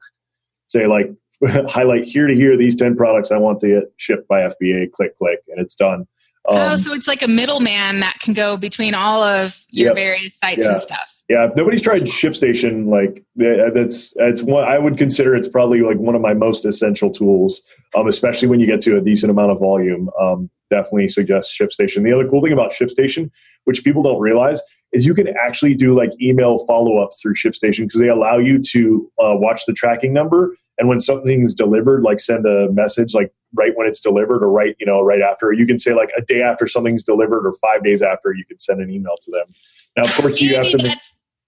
Say 0.67 0.87
like 0.87 1.11
highlight 1.67 2.05
here 2.05 2.27
to 2.27 2.35
here 2.35 2.55
these 2.55 2.75
10 2.75 2.95
products 2.95 3.31
I 3.31 3.37
want 3.37 3.59
to 3.61 3.67
get 3.67 3.83
shipped 3.97 4.27
by 4.27 4.41
FBA. 4.41 4.91
Click, 4.91 5.17
click, 5.17 5.39
and 5.49 5.59
it's 5.59 5.75
done. 5.75 6.07
Oh, 6.47 6.55
um, 6.55 6.71
oh, 6.71 6.75
so 6.77 6.93
it's 6.93 7.07
like 7.07 7.21
a 7.21 7.27
middleman 7.27 7.99
that 7.99 8.19
can 8.19 8.33
go 8.33 8.55
between 8.55 8.93
all 8.93 9.21
of 9.21 9.65
your 9.69 9.87
yep, 9.87 9.95
various 9.95 10.37
sites 10.41 10.59
yeah. 10.63 10.71
and 10.71 10.81
stuff. 10.81 11.13
Yeah, 11.29 11.45
if 11.45 11.55
nobody's 11.57 11.81
tried 11.81 12.03
ShipStation, 12.03 12.87
like 12.87 13.25
that's 13.35 14.13
that's 14.15 14.41
one 14.41 14.63
I 14.63 14.79
would 14.79 14.97
consider 14.97 15.35
it's 15.35 15.49
probably 15.49 15.81
like 15.81 15.97
one 15.97 16.15
of 16.15 16.21
my 16.21 16.33
most 16.33 16.65
essential 16.65 17.11
tools, 17.11 17.61
um, 17.95 18.07
especially 18.07 18.47
when 18.47 18.61
you 18.61 18.65
get 18.65 18.81
to 18.83 18.95
a 18.97 19.01
decent 19.01 19.29
amount 19.29 19.51
of 19.51 19.59
volume. 19.59 20.09
Um, 20.19 20.49
definitely 20.69 21.09
suggest 21.09 21.53
ShipStation. 21.59 22.03
The 22.03 22.13
other 22.13 22.27
cool 22.29 22.41
thing 22.41 22.53
about 22.53 22.71
ShipStation, 22.71 23.29
which 23.65 23.83
people 23.83 24.03
don't 24.03 24.19
realize, 24.21 24.61
is 24.93 25.05
you 25.05 25.13
can 25.13 25.27
actually 25.27 25.75
do 25.75 25.93
like 25.95 26.11
email 26.21 26.65
follow 26.65 26.97
up 26.97 27.09
through 27.21 27.35
ShipStation 27.35 27.79
because 27.79 27.99
they 27.99 28.07
allow 28.07 28.37
you 28.37 28.61
to 28.71 29.11
uh, 29.19 29.35
watch 29.35 29.65
the 29.65 29.73
tracking 29.73 30.13
number 30.13 30.55
and 30.77 30.88
when 30.88 31.00
something's 31.00 31.53
delivered, 31.53 32.03
like 32.03 32.19
send 32.19 32.46
a 32.46 32.72
message 32.72 33.13
like 33.13 33.34
right 33.55 33.72
when 33.75 33.88
it's 33.88 34.01
delivered 34.01 34.43
or 34.43 34.51
right 34.51 34.75
you 34.79 34.86
know 34.86 35.01
right 35.01 35.22
after. 35.22 35.51
You 35.51 35.65
can 35.65 35.79
say 35.79 35.93
like 35.93 36.10
a 36.17 36.22
day 36.22 36.41
after 36.41 36.67
something's 36.67 37.03
delivered 37.03 37.48
or 37.48 37.53
five 37.53 37.84
days 37.84 38.01
after. 38.01 38.34
You 38.34 38.46
can 38.46 38.60
send 38.60 38.81
an 38.81 38.89
email 38.89 39.15
to 39.22 39.31
them. 39.31 39.53
Now, 39.96 40.03
of 40.03 40.13
course, 40.13 40.39
you 40.39 40.55
have 40.55 40.69
to. 40.69 40.77
Make, 40.84 40.98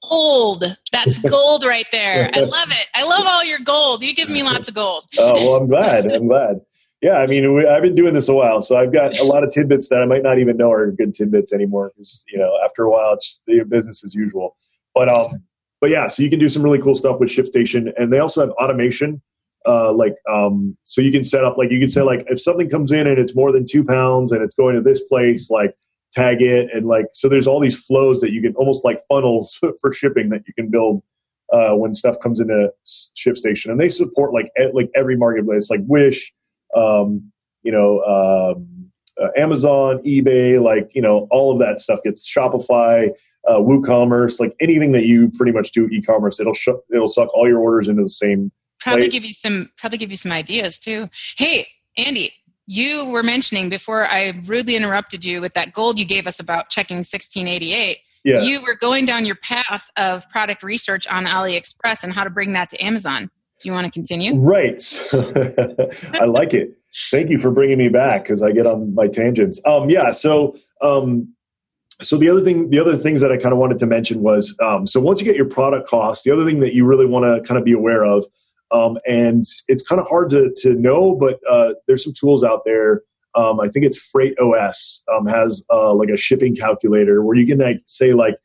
gold. 0.04 0.64
That's 0.92 1.20
gold 1.30 1.64
right 1.64 1.88
there. 1.92 2.30
I 2.34 2.40
love 2.40 2.72
it. 2.72 2.88
I 2.94 3.04
love 3.04 3.26
all 3.26 3.44
your 3.44 3.60
gold. 3.60 4.04
You 4.04 4.14
give 4.14 4.30
me 4.30 4.44
lots 4.44 4.68
of 4.68 4.76
gold. 4.76 5.06
oh 5.18 5.34
well, 5.34 5.56
I'm 5.56 5.68
glad. 5.68 6.12
I'm 6.12 6.28
glad. 6.28 6.62
Yeah, 7.02 7.18
I 7.18 7.28
mean, 7.28 7.54
we, 7.54 7.66
I've 7.66 7.82
been 7.82 7.96
doing 7.96 8.14
this 8.14 8.28
a 8.28 8.34
while, 8.34 8.62
so 8.62 8.76
I've 8.76 8.92
got 8.92 9.18
a 9.20 9.24
lot 9.24 9.46
of 9.46 9.52
tidbits 9.52 9.88
that 9.88 10.02
I 10.02 10.06
might 10.06 10.22
not 10.22 10.38
even 10.38 10.58
know 10.58 10.70
are 10.70 10.92
good 10.92 11.14
tidbits 11.14 11.54
anymore. 11.54 11.94
Because 11.96 12.26
you 12.28 12.38
know, 12.38 12.52
after 12.64 12.84
a 12.84 12.90
while, 12.90 13.14
it's 13.14 13.42
the 13.48 13.64
business 13.64 14.04
as 14.04 14.14
usual. 14.16 14.58
But 14.94 15.10
um, 15.10 15.44
but 15.82 15.90
yeah, 15.90 16.08
so 16.08 16.24
you 16.24 16.30
can 16.30 16.40
do 16.40 16.50
some 16.50 16.64
really 16.64 16.82
cool 16.82 16.96
stuff 16.96 17.20
with 17.20 17.30
ShipStation, 17.30 17.92
and 17.98 18.12
they 18.12 18.20
also 18.20 18.42
have 18.42 18.52
automation. 18.52 19.22
Uh, 19.68 19.92
like 19.92 20.16
um, 20.32 20.78
so 20.86 21.02
you 21.02 21.12
can 21.12 21.24
set 21.24 21.44
up 21.44 21.58
like 21.58 21.70
you 21.70 21.80
can 21.80 21.90
say 21.90 22.02
like 22.02 22.26
if 22.30 22.42
something 22.42 22.70
comes 22.70 22.94
in 22.94 23.06
and 23.08 23.20
it's 23.20 23.36
more 23.36 23.52
than 23.52 23.66
two 23.70 23.84
pounds 23.84 24.32
and 24.32 24.42
it's 24.42 24.56
going 24.56 24.74
to 24.74 24.82
this 24.82 25.02
place, 25.04 25.50
like 25.50 25.76
tag 26.12 26.42
it 26.42 26.70
and 26.74 26.88
like 26.88 27.06
so 27.14 27.30
there's 27.30 27.48
all 27.48 27.60
these 27.60 27.78
flows 27.78 28.20
that 28.22 28.32
you 28.32 28.42
can 28.42 28.56
almost 28.56 28.84
like 28.84 29.00
funnels 29.08 29.60
for 29.82 29.94
shipping 29.94 30.30
that 30.30 30.44
you 30.48 30.54
can 30.54 30.70
build 30.70 31.04
uh, 31.54 31.72
when 31.72 31.94
stuff 31.94 32.20
comes 32.20 32.40
into 32.40 32.72
ShipStation 32.86 33.72
and 33.72 33.80
they 33.80 33.90
support 33.90 34.34
like 34.34 34.52
like 34.74 34.90
every 34.96 35.18
marketplace 35.18 35.70
like 35.70 35.82
wish 35.86 36.34
um, 36.76 37.32
you 37.64 37.72
know 37.72 38.02
um, 38.02 38.92
uh, 39.22 39.30
amazon 39.38 40.00
ebay 40.06 40.62
like 40.62 40.90
you 40.94 41.02
know 41.02 41.28
all 41.32 41.52
of 41.52 41.60
that 41.60 41.80
stuff 41.80 42.00
gets 42.04 42.28
shopify 42.28 43.10
uh, 43.50 43.60
woocommerce 43.60 44.40
like 44.40 44.56
anything 44.60 44.92
that 44.92 45.06
you 45.06 45.30
pretty 45.32 45.52
much 45.52 45.72
do 45.72 45.88
e-commerce 45.88 46.40
it'll 46.40 46.54
sh- 46.54 46.70
it'll 46.94 47.08
suck 47.08 47.34
all 47.34 47.48
your 47.48 47.60
orders 47.60 47.88
into 47.88 48.04
the 48.04 48.10
same 48.10 48.52
probably 48.80 49.04
place. 49.04 49.14
give 49.14 49.26
you 49.26 49.34
some 49.34 49.70
probably 49.78 49.98
give 49.98 50.12
you 50.12 50.16
some 50.16 50.32
ideas 50.32 50.80
too 50.80 51.10
hey 51.38 51.68
andy 51.98 52.32
you 52.72 53.06
were 53.06 53.24
mentioning 53.24 53.68
before 53.68 54.06
I 54.06 54.32
rudely 54.46 54.76
interrupted 54.76 55.26
you 55.26 55.42
with 55.42 55.56
that 55.56 55.74
gold 55.74 55.98
you 55.98 56.06
gave 56.06 56.28
us 56.28 56.40
about 56.40 56.70
checking 56.70 56.98
1688. 56.98 57.98
Yeah. 58.24 58.42
You 58.42 58.62
were 58.62 58.78
going 58.80 59.08
down 59.08 59.26
your 59.26 59.38
path 59.38 59.90
of 59.98 60.30
product 60.30 60.62
research 60.62 61.08
on 61.08 61.26
AliExpress 61.26 62.04
and 62.04 62.14
how 62.14 62.24
to 62.24 62.30
bring 62.30 62.52
that 62.54 62.70
to 62.70 62.78
Amazon. 62.78 63.32
Do 63.60 63.70
you 63.70 63.74
want 63.74 63.86
to 63.86 63.92
continue? 63.92 64.36
Right. 64.36 64.84
I 66.22 66.26
like 66.26 66.54
it. 66.54 66.78
Thank 67.10 67.32
you 67.32 67.40
for 67.40 67.50
bringing 67.50 67.80
me 67.80 67.90
back 67.90 68.24
because 68.24 68.44
I 68.44 68.52
get 68.52 68.68
on 68.68 68.94
my 68.94 69.08
tangents. 69.08 69.60
Um, 69.66 69.90
yeah. 69.90 70.12
So, 70.12 70.56
um, 70.80 71.34
so 72.02 72.18
the 72.18 72.30
other 72.30 72.42
thing, 72.42 72.70
the 72.70 72.80
other 72.80 72.96
things 72.96 73.22
that 73.22 73.32
I 73.32 73.38
kind 73.38 73.52
of 73.52 73.58
wanted 73.58 73.80
to 73.80 73.86
mention 73.86 74.22
was, 74.22 74.56
um, 74.62 74.88
so 74.88 75.00
once 75.00 75.20
you 75.20 75.26
get 75.26 75.36
your 75.36 75.50
product 75.50 75.88
cost, 75.88 76.24
the 76.24 76.32
other 76.32 76.46
thing 76.46 76.60
that 76.62 76.74
you 76.74 76.86
really 76.86 77.06
want 77.06 77.26
to 77.26 77.46
kind 77.48 77.58
of 77.58 77.66
be 77.66 77.74
aware 77.74 78.06
of 78.06 78.26
um, 78.72 78.98
and 79.08 79.46
it's 79.68 79.84
kind 79.84 80.00
of 80.00 80.08
hard 80.08 80.30
to, 80.32 80.54
to 80.58 80.74
know, 80.74 81.16
but 81.16 81.40
uh, 81.50 81.74
there's 81.88 82.04
some 82.04 82.14
tools 82.14 82.44
out 82.44 82.62
there. 82.66 83.02
Um, 83.36 83.60
I 83.60 83.68
think 83.68 83.86
it's 83.86 84.12
Freightos 84.12 85.02
um, 85.12 85.26
has 85.28 85.64
uh, 85.72 85.94
like 85.94 86.10
a 86.10 86.18
shipping 86.18 86.56
calculator 86.56 87.24
where 87.24 87.36
you 87.36 87.48
can 87.48 87.60
like 87.60 87.82
say 87.86 88.14
like 88.14 88.36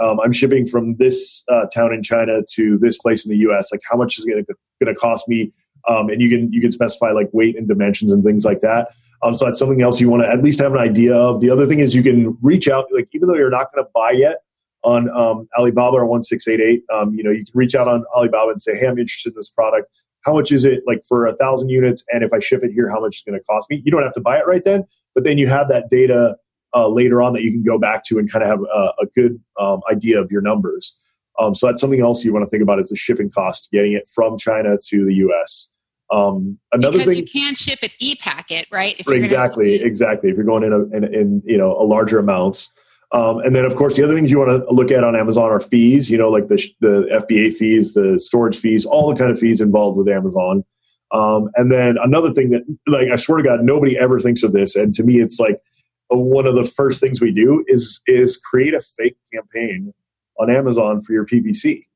um, 0.00 0.18
I'm 0.20 0.32
shipping 0.32 0.66
from 0.66 0.96
this 0.96 1.44
uh, 1.48 1.66
town 1.66 1.92
in 1.92 2.02
China 2.02 2.40
to 2.54 2.78
this 2.78 2.96
place 2.96 3.24
in 3.24 3.30
the 3.30 3.38
U.S. 3.38 3.68
Like 3.70 3.82
how 3.88 3.96
much 3.96 4.18
is 4.18 4.26
it 4.26 4.30
going 4.30 4.46
to 4.86 4.94
cost 4.94 5.28
me? 5.28 5.52
Um, 5.88 6.08
and 6.08 6.20
you 6.20 6.30
can 6.30 6.52
you 6.52 6.60
can 6.60 6.72
specify 6.72 7.10
like 7.10 7.28
weight 7.32 7.56
and 7.56 7.68
dimensions 7.68 8.12
and 8.12 8.24
things 8.24 8.44
like 8.44 8.60
that. 8.62 8.88
Um, 9.22 9.34
so 9.34 9.44
that's 9.44 9.58
something 9.58 9.82
else 9.82 10.00
you 10.00 10.08
want 10.08 10.22
to 10.22 10.28
at 10.30 10.42
least 10.42 10.60
have 10.60 10.72
an 10.72 10.78
idea 10.78 11.14
of. 11.14 11.40
The 11.40 11.50
other 11.50 11.66
thing 11.66 11.80
is 11.80 11.94
you 11.94 12.02
can 12.02 12.36
reach 12.40 12.68
out 12.68 12.86
like 12.92 13.08
even 13.12 13.28
though 13.28 13.34
you're 13.34 13.50
not 13.50 13.72
going 13.72 13.84
to 13.84 13.90
buy 13.94 14.12
yet, 14.12 14.38
on 14.82 15.10
um, 15.10 15.48
Alibaba 15.58 15.96
or 15.96 16.06
1688. 16.06 16.84
Um, 16.92 17.14
you 17.14 17.22
know, 17.22 17.30
you 17.30 17.44
can 17.44 17.52
reach 17.54 17.74
out 17.74 17.88
on 17.88 18.04
Alibaba 18.14 18.50
and 18.50 18.62
say, 18.62 18.76
hey, 18.76 18.86
I'm 18.86 18.98
interested 18.98 19.30
in 19.30 19.36
this 19.36 19.50
product. 19.50 19.88
How 20.24 20.34
much 20.34 20.52
is 20.52 20.64
it 20.64 20.82
like 20.86 21.02
for 21.06 21.26
a 21.26 21.34
thousand 21.36 21.70
units? 21.70 22.04
And 22.12 22.22
if 22.22 22.32
I 22.32 22.40
ship 22.40 22.62
it 22.62 22.72
here, 22.72 22.90
how 22.90 23.00
much 23.00 23.16
is 23.16 23.22
it 23.26 23.30
going 23.30 23.40
to 23.40 23.44
cost 23.44 23.70
me? 23.70 23.82
You 23.84 23.90
don't 23.90 24.02
have 24.02 24.12
to 24.14 24.20
buy 24.20 24.38
it 24.38 24.46
right 24.46 24.64
then, 24.64 24.84
but 25.14 25.24
then 25.24 25.38
you 25.38 25.48
have 25.48 25.68
that 25.68 25.90
data 25.90 26.36
uh, 26.74 26.88
later 26.88 27.22
on 27.22 27.32
that 27.32 27.42
you 27.42 27.50
can 27.50 27.62
go 27.62 27.78
back 27.78 28.04
to 28.04 28.18
and 28.18 28.30
kind 28.30 28.42
of 28.42 28.50
have 28.50 28.60
a, 28.60 28.92
a 29.02 29.06
good 29.14 29.40
um, 29.58 29.80
idea 29.90 30.20
of 30.20 30.30
your 30.30 30.42
numbers. 30.42 30.98
Um, 31.38 31.54
so 31.54 31.66
that's 31.66 31.80
something 31.80 32.00
else 32.00 32.24
you 32.24 32.32
want 32.32 32.44
to 32.44 32.50
think 32.50 32.62
about 32.62 32.78
is 32.78 32.90
the 32.90 32.96
shipping 32.96 33.30
cost, 33.30 33.70
getting 33.72 33.94
it 33.94 34.06
from 34.12 34.36
China 34.36 34.76
to 34.88 35.04
the 35.06 35.14
U.S. 35.14 35.70
Um, 36.12 36.58
another 36.72 36.98
because 36.98 37.08
thing, 37.08 37.18
you 37.18 37.24
can't 37.24 37.56
ship 37.56 37.78
it 37.82 37.92
e-packet, 38.00 38.66
right? 38.72 38.96
exactly, 39.08 39.76
exactly. 39.76 40.30
If 40.30 40.36
you're 40.36 40.44
going 40.44 40.64
in, 40.64 40.72
a, 40.72 40.82
in, 40.96 41.14
in 41.14 41.42
you 41.44 41.56
know 41.56 41.72
a 41.72 41.84
larger 41.84 42.18
amounts, 42.18 42.72
um, 43.12 43.38
and 43.40 43.56
then, 43.56 43.64
of 43.64 43.74
course, 43.74 43.96
the 43.96 44.04
other 44.04 44.14
things 44.14 44.30
you 44.30 44.38
want 44.38 44.50
to 44.50 44.72
look 44.72 44.92
at 44.92 45.02
on 45.02 45.16
Amazon 45.16 45.50
are 45.50 45.60
fees. 45.60 46.10
You 46.10 46.18
know, 46.18 46.28
like 46.28 46.48
the 46.48 46.62
the 46.80 47.24
FBA 47.28 47.54
fees, 47.54 47.94
the 47.94 48.18
storage 48.18 48.58
fees, 48.58 48.84
all 48.84 49.12
the 49.12 49.18
kind 49.18 49.30
of 49.30 49.38
fees 49.38 49.60
involved 49.60 49.98
with 49.98 50.08
Amazon. 50.08 50.64
Um, 51.12 51.50
and 51.56 51.72
then 51.72 51.96
another 52.00 52.32
thing 52.32 52.50
that, 52.50 52.62
like, 52.86 53.08
I 53.12 53.16
swear 53.16 53.38
to 53.38 53.42
God, 53.42 53.64
nobody 53.64 53.98
ever 53.98 54.20
thinks 54.20 54.44
of 54.44 54.52
this, 54.52 54.76
and 54.76 54.94
to 54.94 55.02
me, 55.02 55.20
it's 55.20 55.40
like 55.40 55.60
one 56.08 56.46
of 56.46 56.54
the 56.54 56.64
first 56.64 57.00
things 57.00 57.20
we 57.20 57.32
do 57.32 57.64
is 57.66 58.00
is 58.06 58.36
create 58.36 58.74
a 58.74 58.80
fake 58.80 59.16
campaign 59.32 59.92
on 60.38 60.50
Amazon 60.50 61.02
for 61.02 61.12
your 61.12 61.26
PPC. 61.26 61.86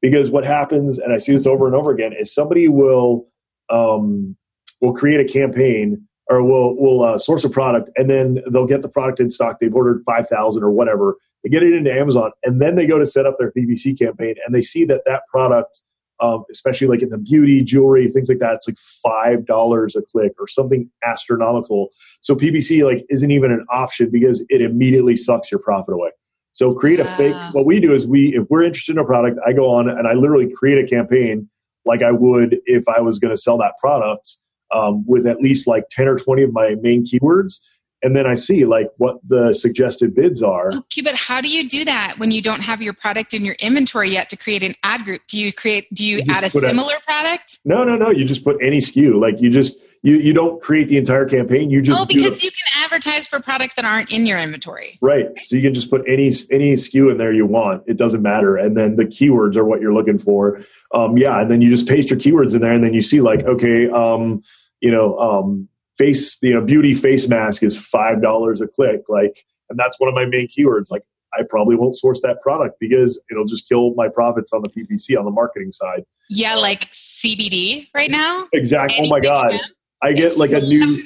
Because 0.00 0.30
what 0.30 0.44
happens, 0.44 0.98
and 0.98 1.12
I 1.12 1.18
see 1.18 1.32
this 1.32 1.46
over 1.46 1.66
and 1.66 1.74
over 1.74 1.90
again, 1.90 2.12
is 2.12 2.32
somebody 2.32 2.68
will 2.68 3.26
um, 3.70 4.36
will 4.80 4.94
create 4.94 5.20
a 5.20 5.24
campaign 5.24 6.06
or 6.28 6.42
will 6.42 6.76
will 6.76 7.02
uh, 7.02 7.18
source 7.18 7.44
a 7.44 7.50
product 7.50 7.90
and 7.96 8.08
then 8.10 8.42
they'll 8.52 8.66
get 8.66 8.82
the 8.82 8.88
product 8.88 9.20
in 9.20 9.30
stock. 9.30 9.58
They've 9.60 9.74
ordered 9.74 10.02
five 10.02 10.28
thousand 10.28 10.62
or 10.62 10.70
whatever. 10.70 11.16
They 11.42 11.50
get 11.50 11.62
it 11.62 11.72
into 11.72 11.92
Amazon 11.92 12.32
and 12.42 12.60
then 12.60 12.76
they 12.76 12.86
go 12.86 12.98
to 12.98 13.06
set 13.06 13.26
up 13.26 13.36
their 13.38 13.52
PPC 13.52 13.98
campaign 13.98 14.34
and 14.44 14.54
they 14.54 14.62
see 14.62 14.84
that 14.86 15.02
that 15.06 15.22
product, 15.30 15.82
um, 16.20 16.44
especially 16.50 16.88
like 16.88 17.02
in 17.02 17.10
the 17.10 17.18
beauty, 17.18 17.62
jewelry, 17.62 18.08
things 18.08 18.28
like 18.28 18.40
that, 18.40 18.54
it's 18.54 18.68
like 18.68 18.78
five 18.78 19.46
dollars 19.46 19.96
a 19.96 20.02
click 20.02 20.32
or 20.38 20.46
something 20.46 20.90
astronomical. 21.04 21.88
So 22.20 22.34
PPC 22.34 22.84
like 22.84 23.04
isn't 23.08 23.30
even 23.30 23.50
an 23.50 23.64
option 23.70 24.10
because 24.10 24.44
it 24.48 24.60
immediately 24.60 25.16
sucks 25.16 25.50
your 25.50 25.60
profit 25.60 25.94
away. 25.94 26.10
So 26.52 26.74
create 26.74 26.98
a 26.98 27.04
fake. 27.04 27.36
What 27.52 27.66
we 27.66 27.78
do 27.78 27.94
is 27.94 28.04
we, 28.04 28.34
if 28.34 28.48
we're 28.50 28.64
interested 28.64 28.96
in 28.96 28.98
a 28.98 29.04
product, 29.04 29.38
I 29.46 29.52
go 29.52 29.70
on 29.70 29.88
and 29.88 30.08
I 30.08 30.14
literally 30.14 30.50
create 30.52 30.84
a 30.84 30.88
campaign 30.88 31.48
like 31.88 32.02
I 32.02 32.12
would 32.12 32.58
if 32.66 32.88
I 32.88 33.00
was 33.00 33.18
going 33.18 33.34
to 33.34 33.40
sell 33.40 33.58
that 33.58 33.72
product 33.80 34.36
um, 34.70 35.04
with 35.06 35.26
at 35.26 35.40
least 35.40 35.66
like 35.66 35.84
10 35.90 36.08
or 36.08 36.18
20 36.18 36.42
of 36.42 36.52
my 36.52 36.76
main 36.80 37.04
keywords. 37.04 37.60
and 38.02 38.14
then 38.14 38.26
I 38.26 38.34
see 38.36 38.64
like 38.64 38.88
what 38.98 39.16
the 39.26 39.54
suggested 39.54 40.14
bids 40.14 40.42
are. 40.42 40.68
Okay, 40.72 41.00
but 41.02 41.16
how 41.16 41.40
do 41.40 41.48
you 41.48 41.68
do 41.68 41.84
that 41.84 42.14
when 42.18 42.30
you 42.30 42.40
don't 42.40 42.60
have 42.60 42.80
your 42.80 42.92
product 42.92 43.34
in 43.34 43.44
your 43.44 43.56
inventory 43.58 44.12
yet 44.12 44.28
to 44.28 44.36
create 44.36 44.62
an 44.62 44.76
ad 44.84 45.04
group? 45.04 45.22
Do 45.28 45.38
you 45.38 45.52
create 45.52 45.92
do 45.92 46.04
you, 46.04 46.18
you 46.18 46.32
add 46.32 46.44
a 46.44 46.50
similar 46.50 46.94
a, 46.96 47.04
product? 47.04 47.58
No, 47.64 47.82
no, 47.82 47.96
no. 47.96 48.10
You 48.10 48.24
just 48.24 48.44
put 48.44 48.56
any 48.62 48.78
SKU. 48.78 49.20
Like 49.20 49.40
you 49.40 49.50
just 49.50 49.78
you 50.02 50.16
you 50.16 50.32
don't 50.32 50.60
create 50.62 50.88
the 50.88 50.96
entire 50.96 51.26
campaign. 51.26 51.70
You 51.70 51.82
just 51.82 52.00
Oh, 52.00 52.06
because 52.06 52.40
the, 52.40 52.46
you 52.46 52.50
can 52.50 52.84
advertise 52.84 53.26
for 53.26 53.40
products 53.40 53.74
that 53.74 53.84
aren't 53.84 54.10
in 54.10 54.26
your 54.26 54.38
inventory. 54.38 54.98
Right. 55.00 55.26
So 55.42 55.56
you 55.56 55.62
can 55.62 55.74
just 55.74 55.90
put 55.90 56.02
any 56.06 56.32
any 56.50 56.74
SKU 56.74 57.10
in 57.10 57.18
there 57.18 57.32
you 57.32 57.46
want. 57.46 57.82
It 57.86 57.96
doesn't 57.96 58.22
matter. 58.22 58.56
And 58.56 58.76
then 58.76 58.96
the 58.96 59.04
keywords 59.04 59.56
are 59.56 59.64
what 59.64 59.80
you're 59.80 59.94
looking 59.94 60.18
for. 60.18 60.60
Um, 60.94 61.16
yeah, 61.16 61.40
and 61.40 61.50
then 61.50 61.60
you 61.60 61.68
just 61.68 61.88
paste 61.88 62.10
your 62.10 62.18
keywords 62.18 62.54
in 62.54 62.60
there 62.60 62.72
and 62.72 62.82
then 62.82 62.94
you 62.94 63.00
see 63.02 63.20
like, 63.20 63.44
okay, 63.44 63.88
um, 63.90 64.42
you 64.80 64.90
know, 64.90 65.18
um, 65.18 65.68
face 65.98 66.38
you 66.40 66.54
know 66.54 66.62
beauty 66.62 66.94
face 66.94 67.28
mask 67.28 67.62
is 67.62 67.76
five 67.76 68.22
dollars 68.22 68.60
a 68.60 68.68
click 68.68 69.02
like 69.08 69.44
and 69.68 69.78
that's 69.78 69.98
one 69.98 70.08
of 70.08 70.14
my 70.14 70.24
main 70.24 70.48
keywords 70.48 70.90
like 70.90 71.02
i 71.36 71.42
probably 71.50 71.74
won't 71.74 71.96
source 71.96 72.20
that 72.22 72.40
product 72.40 72.76
because 72.78 73.20
it'll 73.30 73.44
just 73.44 73.68
kill 73.68 73.92
my 73.94 74.08
profits 74.08 74.52
on 74.52 74.62
the 74.62 74.68
ppc 74.68 75.18
on 75.18 75.24
the 75.24 75.30
marketing 75.30 75.72
side 75.72 76.04
yeah 76.30 76.54
like 76.54 76.90
cbd 76.92 77.88
right 77.92 78.12
now 78.12 78.46
exactly 78.52 79.04
oh 79.04 79.08
my 79.08 79.18
god 79.18 79.60
i 80.02 80.12
get 80.12 80.38
like 80.38 80.52
a 80.52 80.60
new 80.60 81.02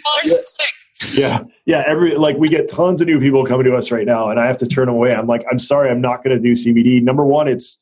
yeah, 1.15 1.43
yeah 1.67 1.83
every 1.87 2.17
like 2.17 2.37
we 2.37 2.49
get 2.49 2.69
tons 2.69 3.01
of 3.01 3.07
new 3.07 3.21
people 3.21 3.45
coming 3.45 3.67
to 3.67 3.77
us 3.77 3.91
right 3.91 4.07
now 4.07 4.31
and 4.31 4.39
i 4.39 4.47
have 4.47 4.59
to 4.59 4.67
turn 4.67 4.89
away 4.89 5.15
i'm 5.15 5.27
like 5.27 5.45
i'm 5.51 5.59
sorry 5.59 5.91
i'm 5.91 6.01
not 6.01 6.23
going 6.23 6.37
to 6.37 6.43
do 6.43 6.53
cbd 6.53 7.03
number 7.03 7.25
one 7.25 7.49
it's 7.49 7.79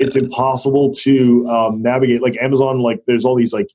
it's 0.00 0.16
impossible 0.16 0.92
to 0.92 1.48
um, 1.48 1.82
navigate 1.82 2.22
like 2.22 2.36
amazon 2.40 2.80
like 2.80 3.02
there's 3.06 3.24
all 3.24 3.36
these 3.36 3.52
like 3.52 3.68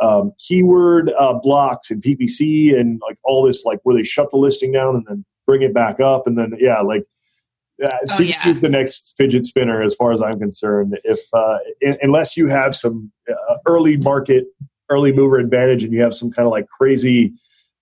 um, 0.00 0.32
keyword 0.38 1.12
uh, 1.18 1.34
blocks 1.34 1.90
and 1.90 2.02
PPC 2.02 2.78
and 2.78 3.00
like 3.06 3.18
all 3.24 3.46
this, 3.46 3.64
like 3.64 3.80
where 3.82 3.96
they 3.96 4.02
shut 4.02 4.30
the 4.30 4.36
listing 4.36 4.72
down 4.72 4.96
and 4.96 5.04
then 5.06 5.24
bring 5.46 5.62
it 5.62 5.72
back 5.72 6.00
up. 6.00 6.26
And 6.26 6.36
then, 6.36 6.52
yeah, 6.58 6.80
like 6.80 7.04
uh, 7.82 7.96
oh, 8.10 8.20
yeah. 8.20 8.48
is 8.48 8.60
the 8.60 8.68
next 8.68 9.14
fidget 9.16 9.46
spinner 9.46 9.82
as 9.82 9.94
far 9.94 10.12
as 10.12 10.20
I'm 10.22 10.38
concerned. 10.38 10.98
If 11.04 11.20
uh, 11.32 11.58
in, 11.80 11.96
unless 12.02 12.36
you 12.36 12.46
have 12.48 12.76
some 12.76 13.10
uh, 13.28 13.56
early 13.66 13.96
market, 13.98 14.46
early 14.88 15.12
mover 15.12 15.38
advantage, 15.38 15.84
and 15.84 15.92
you 15.92 16.02
have 16.02 16.14
some 16.14 16.30
kind 16.30 16.46
of 16.46 16.52
like 16.52 16.66
crazy, 16.68 17.34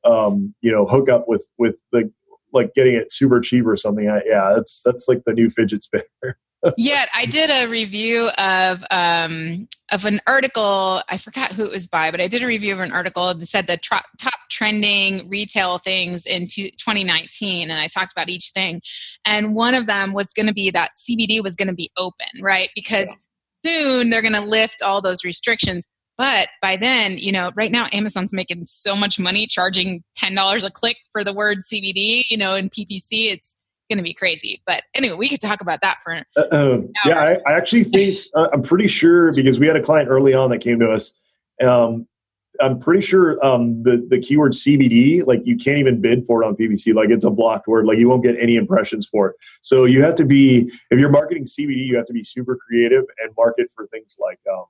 um, 0.05 0.55
you 0.61 0.71
know, 0.73 0.87
hookup 0.87 1.29
with 1.29 1.47
with 1.59 1.77
the 1.93 2.11
like 2.53 2.73
getting 2.75 2.95
it 2.95 3.13
super 3.13 3.41
cheap 3.41 3.67
or 3.67 3.77
something. 3.77 4.09
I, 4.09 4.23
yeah, 4.25 4.53
that's 4.55 4.81
that's 4.85 5.07
like 5.09 5.23
the 5.25 5.33
new 5.33 5.51
fidget 5.51 5.83
spinner. 5.83 6.39
yeah, 6.79 7.07
I 7.15 7.27
did 7.27 7.51
a 7.51 7.69
review 7.69 8.29
of 8.39 8.85
um, 8.91 9.69
of 9.91 10.05
an 10.05 10.21
article. 10.27 11.03
I 11.09 11.19
forgot 11.19 11.53
who 11.53 11.65
it 11.65 11.71
was 11.71 11.87
by, 11.87 12.11
but 12.11 12.21
I 12.21 12.29
did 12.29 12.43
a 12.43 12.47
review 12.47 12.73
of 12.73 12.81
an 12.81 12.93
article 12.93 13.35
that 13.35 13.47
said 13.47 13.67
the 13.67 13.77
top 13.77 14.05
trending 14.51 15.29
retail 15.29 15.79
things 15.79 16.25
in 16.25 16.47
2019, 16.47 17.71
and 17.71 17.81
I 17.81 17.89
talked 17.89 18.13
about 18.13 18.29
each 18.29 18.51
thing. 18.55 18.81
And 19.27 19.55
one 19.55 19.75
of 19.75 19.87
them 19.87 20.15
was 20.15 20.29
going 20.35 20.47
to 20.47 20.55
be 20.55 20.71
that 20.71 20.93
CBD 20.99 21.43
was 21.43 21.55
going 21.55 21.69
to 21.69 21.75
be 21.75 21.91
open, 21.97 22.27
right? 22.41 22.71
Because 22.75 23.15
yeah. 23.63 23.73
soon 23.73 24.11
they're 24.11 24.23
going 24.23 24.33
to 24.33 24.41
lift 24.41 24.81
all 24.81 25.03
those 25.03 25.25
restrictions. 25.25 25.87
But 26.17 26.49
by 26.63 26.77
then, 26.77 27.19
you 27.19 27.33
know, 27.33 27.51
right 27.57 27.73
now 27.73 27.87
Amazon's 27.93 28.33
making 28.33 28.65
so 28.65 28.95
much 28.95 29.19
money 29.19 29.47
charging 29.47 30.05
$10 30.19 30.65
a 30.65 30.71
click 30.71 30.97
for 31.13 31.25
the 31.25 31.33
word 31.33 31.59
CBD, 31.59 32.25
you 32.29 32.37
know, 32.37 32.55
in 32.55 32.71
PPC. 32.71 33.33
It's 33.33 33.57
going 33.91 33.99
to 33.99 34.03
be 34.03 34.15
crazy. 34.15 34.63
But 34.67 34.85
anyway, 34.95 35.17
we 35.17 35.29
could 35.29 35.41
talk 35.41 35.61
about 35.61 35.81
that 35.83 35.99
for. 36.03 36.23
Uh, 36.37 36.47
um, 36.53 36.89
yeah, 37.05 37.19
I, 37.19 37.51
I, 37.51 37.57
actually 37.57 37.85
think 37.85 38.17
uh, 38.35 38.49
I'm 38.53 38.63
pretty 38.63 38.87
sure 38.87 39.35
because 39.35 39.59
we 39.59 39.67
had 39.67 39.77
a 39.77 39.83
client 39.83 40.09
early 40.09 40.35
on 40.35 40.51
that 40.51 40.59
came 40.59 40.79
to 40.81 40.91
us. 40.91 41.13
Um, 41.63 42.07
I'm 42.61 42.79
pretty 42.79 43.01
sure 43.01 43.45
um, 43.45 43.83
the 43.83 44.07
the 44.09 44.21
keyword 44.21 44.53
CBD, 44.53 45.27
like 45.27 45.41
you 45.45 45.57
can't 45.57 45.79
even 45.79 46.01
bid 46.01 46.25
for 46.25 46.43
it 46.43 46.47
on 46.47 46.55
PPC. 46.55 46.95
Like 46.95 47.11
it's 47.11 47.25
a 47.25 47.31
blocked 47.31 47.67
word. 47.67 47.85
Like 47.85 47.99
you 47.99 48.09
won't 48.09 48.23
get 48.23 48.37
any 48.39 48.55
impressions 48.55 49.09
for 49.09 49.31
it. 49.31 49.37
So 49.61 49.85
you 49.85 50.03
have 50.03 50.15
to 50.17 50.25
be 50.25 50.71
if 50.91 50.99
you're 50.99 51.11
marketing 51.11 51.45
CBD, 51.45 51.85
you 51.85 51.97
have 51.97 52.07
to 52.07 52.13
be 52.13 52.23
super 52.23 52.57
creative 52.57 53.05
and 53.23 53.35
market 53.37 53.71
for 53.75 53.89
things 53.89 54.17
like 54.21 54.39
um, 54.53 54.67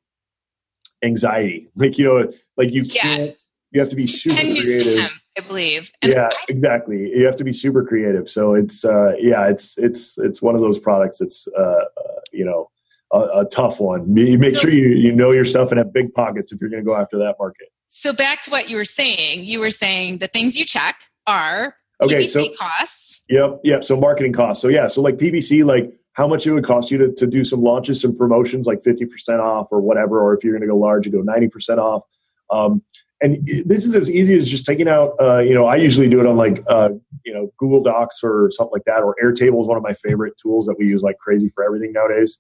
anxiety. 1.05 1.69
Like 1.77 1.99
you 1.99 2.05
know, 2.05 2.33
like 2.57 2.73
you 2.73 2.83
yeah. 2.83 3.03
can't 3.03 3.40
you 3.71 3.81
have 3.81 3.90
to 3.90 3.97
be 3.97 4.07
super 4.07 4.37
creative. 4.37 5.21
I 5.37 5.47
believe. 5.47 5.90
And 6.01 6.12
yeah, 6.12 6.29
I, 6.31 6.37
exactly. 6.49 7.11
You 7.12 7.27
have 7.27 7.35
to 7.37 7.45
be 7.45 7.53
super 7.53 7.85
creative. 7.85 8.29
So 8.29 8.55
it's 8.55 8.85
uh, 8.85 9.14
yeah, 9.19 9.49
it's 9.49 9.77
it's 9.79 10.17
it's 10.19 10.40
one 10.40 10.55
of 10.55 10.61
those 10.61 10.79
products. 10.79 11.21
It's 11.21 11.49
uh, 11.59 11.61
uh, 11.61 11.85
you 12.33 12.45
know 12.45 12.71
a, 13.12 13.40
a, 13.40 13.45
tough 13.47 13.81
one. 13.81 14.14
Make 14.14 14.57
sure 14.57 14.71
you 14.71 14.88
you 14.88 15.12
know 15.12 15.33
your 15.33 15.45
stuff 15.45 15.71
and 15.71 15.79
have 15.79 15.93
big 15.93 16.14
pockets 16.14 16.53
if 16.53 16.61
you're 16.61 16.71
going 16.71 16.83
to 16.83 16.87
go 16.87 16.97
after 16.97 17.19
that 17.19 17.35
market. 17.38 17.69
So 17.88 18.12
back 18.12 18.43
to 18.43 18.51
what 18.51 18.71
you 18.71 18.77
were 18.77 18.85
saying. 18.85 19.45
You 19.45 19.61
were 19.61 19.71
saying 19.71 20.19
the 20.19 20.29
things 20.29 20.57
you 20.57 20.64
check 20.64 21.01
are 21.27 21.75
okay, 22.01 22.25
PPC 22.25 22.31
so, 22.31 22.49
costs. 22.59 23.23
Yep, 23.29 23.61
yep. 23.64 23.85
So 23.85 23.97
marketing 23.97 24.33
costs. 24.33 24.62
So 24.62 24.69
yeah, 24.69 24.87
so 24.87 25.03
like 25.03 25.17
PPC, 25.17 25.64
like 25.64 25.93
how 26.14 26.27
much 26.27 26.46
it 26.46 26.53
would 26.53 26.64
cost 26.64 26.90
you 26.90 26.98
to, 26.98 27.12
to 27.12 27.27
do 27.27 27.44
some 27.44 27.61
launches, 27.61 28.00
some 28.00 28.16
promotions, 28.16 28.66
like 28.66 28.81
50% 28.83 29.40
off 29.40 29.68
or 29.70 29.81
whatever, 29.81 30.20
or 30.20 30.35
if 30.35 30.42
you're 30.42 30.53
going 30.53 30.62
to 30.62 30.68
go 30.68 30.77
large, 30.77 31.07
you 31.07 31.12
go 31.12 31.22
90% 31.22 31.79
off. 31.79 32.03
Um, 32.50 32.83
and 33.20 33.46
this 33.64 33.87
is 33.87 33.94
as 33.94 34.11
easy 34.11 34.37
as 34.37 34.46
just 34.46 34.66
taking 34.66 34.88
out 34.88 35.14
uh, 35.20 35.38
you 35.38 35.55
know 35.55 35.66
i 35.66 35.77
usually 35.77 36.09
do 36.09 36.20
it 36.20 36.27
on 36.27 36.37
like 36.37 36.62
uh, 36.68 36.90
you 37.24 37.33
know 37.33 37.50
google 37.59 37.83
docs 37.83 38.20
or 38.22 38.50
something 38.50 38.72
like 38.72 38.85
that 38.85 39.03
or 39.03 39.16
airtable 39.22 39.61
is 39.62 39.66
one 39.66 39.77
of 39.77 39.83
my 39.83 39.94
favorite 39.94 40.35
tools 40.37 40.66
that 40.66 40.77
we 40.79 40.87
use 40.87 41.03
like 41.03 41.18
crazy 41.18 41.50
for 41.55 41.64
everything 41.64 41.92
nowadays 41.92 42.38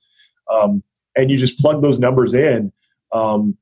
um, 0.50 0.82
and 1.16 1.30
you 1.30 1.36
just 1.36 1.58
plug 1.58 1.80
those 1.82 1.98
numbers 1.98 2.34
in 2.34 2.72
um, 3.12 3.56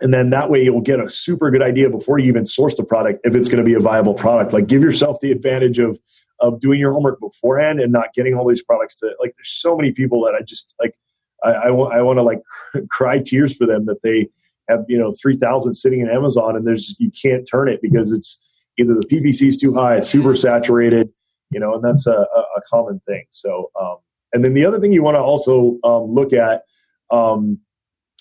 and 0.00 0.14
then 0.14 0.30
that 0.30 0.50
way 0.50 0.64
you'll 0.64 0.80
get 0.80 0.98
a 0.98 1.08
super 1.08 1.50
good 1.50 1.62
idea 1.62 1.88
before 1.90 2.18
you 2.18 2.26
even 2.28 2.44
source 2.44 2.74
the 2.74 2.84
product 2.84 3.20
if 3.24 3.34
it's 3.34 3.48
going 3.48 3.62
to 3.62 3.68
be 3.68 3.74
a 3.74 3.80
viable 3.80 4.14
product 4.14 4.52
like 4.52 4.66
give 4.66 4.82
yourself 4.82 5.18
the 5.20 5.30
advantage 5.30 5.78
of 5.78 6.00
of 6.40 6.60
doing 6.60 6.80
your 6.80 6.92
homework 6.92 7.20
beforehand 7.20 7.80
and 7.80 7.92
not 7.92 8.12
getting 8.14 8.34
all 8.34 8.48
these 8.48 8.62
products 8.62 8.94
to 8.96 9.06
like 9.20 9.34
there's 9.36 9.52
so 9.52 9.76
many 9.76 9.92
people 9.92 10.22
that 10.22 10.34
i 10.34 10.42
just 10.42 10.74
like 10.80 10.94
i, 11.44 11.50
I 11.50 11.70
want 11.70 11.94
i 11.94 12.02
want 12.02 12.18
to 12.18 12.22
like 12.22 12.40
cry 12.90 13.18
tears 13.18 13.56
for 13.56 13.66
them 13.66 13.86
that 13.86 14.02
they 14.02 14.28
have 14.68 14.84
you 14.88 14.98
know 14.98 15.12
3000 15.20 15.74
sitting 15.74 16.00
in 16.00 16.10
amazon 16.10 16.56
and 16.56 16.66
there's 16.66 16.96
you 16.98 17.10
can't 17.10 17.48
turn 17.50 17.68
it 17.68 17.80
because 17.82 18.12
it's 18.12 18.42
either 18.78 18.94
the 18.94 19.06
ppc 19.06 19.46
is 19.46 19.56
too 19.56 19.74
high 19.74 19.96
it's 19.96 20.08
super 20.08 20.34
saturated 20.34 21.10
you 21.50 21.58
know 21.60 21.74
and 21.74 21.84
that's 21.84 22.06
a, 22.06 22.26
a 22.56 22.60
common 22.68 23.00
thing. 23.06 23.24
So 23.30 23.70
um, 23.80 23.96
and 24.32 24.44
then 24.44 24.54
the 24.54 24.64
other 24.64 24.80
thing 24.80 24.92
you 24.92 25.02
want 25.02 25.16
to 25.16 25.20
also 25.20 25.78
um, 25.84 26.14
look 26.14 26.32
at 26.32 26.62
um, 27.10 27.58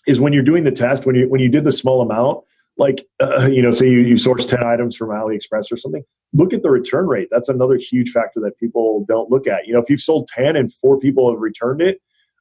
is 0.08 0.19
when 0.19 0.34
you're 0.34 0.43
doing 0.43 0.63
the 0.63 0.71
test 0.71 1.05
when 1.05 1.15
you 1.15 1.29
when 1.29 1.39
you 1.39 1.49
did 1.49 1.63
the 1.63 1.71
small 1.71 2.01
amount 2.01 2.43
like 2.79 3.05
uh, 3.19 3.45
you 3.45 3.61
know 3.61 3.71
say 3.71 3.89
you, 3.89 3.99
you 3.99 4.17
source 4.17 4.45
10 4.45 4.63
items 4.63 4.95
from 4.95 5.09
aliexpress 5.09 5.71
or 5.71 5.77
something 5.77 6.03
look 6.33 6.53
at 6.53 6.63
the 6.63 6.71
return 6.71 7.05
rate 7.05 7.27
that's 7.29 7.49
another 7.49 7.77
huge 7.77 8.09
factor 8.09 8.39
that 8.39 8.57
people 8.57 9.05
don't 9.07 9.29
look 9.29 9.45
at 9.45 9.67
you 9.67 9.73
know 9.73 9.79
if 9.79 9.89
you've 9.89 10.01
sold 10.01 10.27
10 10.35 10.55
and 10.55 10.73
four 10.73 10.97
people 10.97 11.31
have 11.31 11.39
returned 11.39 11.81
it 11.81 11.99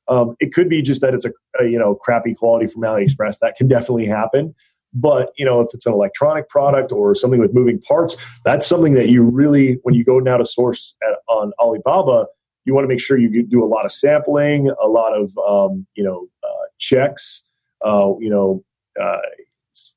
um, 0.08 0.36
it 0.40 0.52
could 0.52 0.68
be 0.68 0.82
just 0.82 1.00
that 1.02 1.14
it's 1.14 1.24
a, 1.24 1.32
a, 1.60 1.66
you 1.66 1.78
know 1.78 1.94
crappy 1.94 2.34
quality 2.34 2.66
from 2.66 2.82
AliExpress. 2.82 3.38
That 3.40 3.56
can 3.56 3.68
definitely 3.68 4.06
happen. 4.06 4.54
But 4.94 5.30
you 5.36 5.44
know, 5.44 5.60
if 5.60 5.68
it's 5.74 5.86
an 5.86 5.92
electronic 5.92 6.48
product 6.48 6.92
or 6.92 7.14
something 7.14 7.40
with 7.40 7.54
moving 7.54 7.80
parts, 7.80 8.16
that's 8.44 8.66
something 8.66 8.94
that 8.94 9.10
you 9.10 9.22
really, 9.22 9.78
when 9.82 9.94
you 9.94 10.02
go 10.02 10.18
now 10.18 10.38
to 10.38 10.46
source 10.46 10.96
at, 11.06 11.18
on 11.28 11.52
Alibaba, 11.60 12.26
you 12.64 12.74
want 12.74 12.84
to 12.84 12.88
make 12.88 13.00
sure 13.00 13.18
you 13.18 13.42
do 13.42 13.62
a 13.62 13.66
lot 13.66 13.84
of 13.84 13.92
sampling, 13.92 14.70
a 14.82 14.88
lot 14.88 15.12
of 15.12 15.36
um, 15.38 15.86
you 15.94 16.02
know 16.02 16.26
uh, 16.42 16.66
checks, 16.78 17.44
uh, 17.84 18.12
you 18.18 18.30
know 18.30 18.64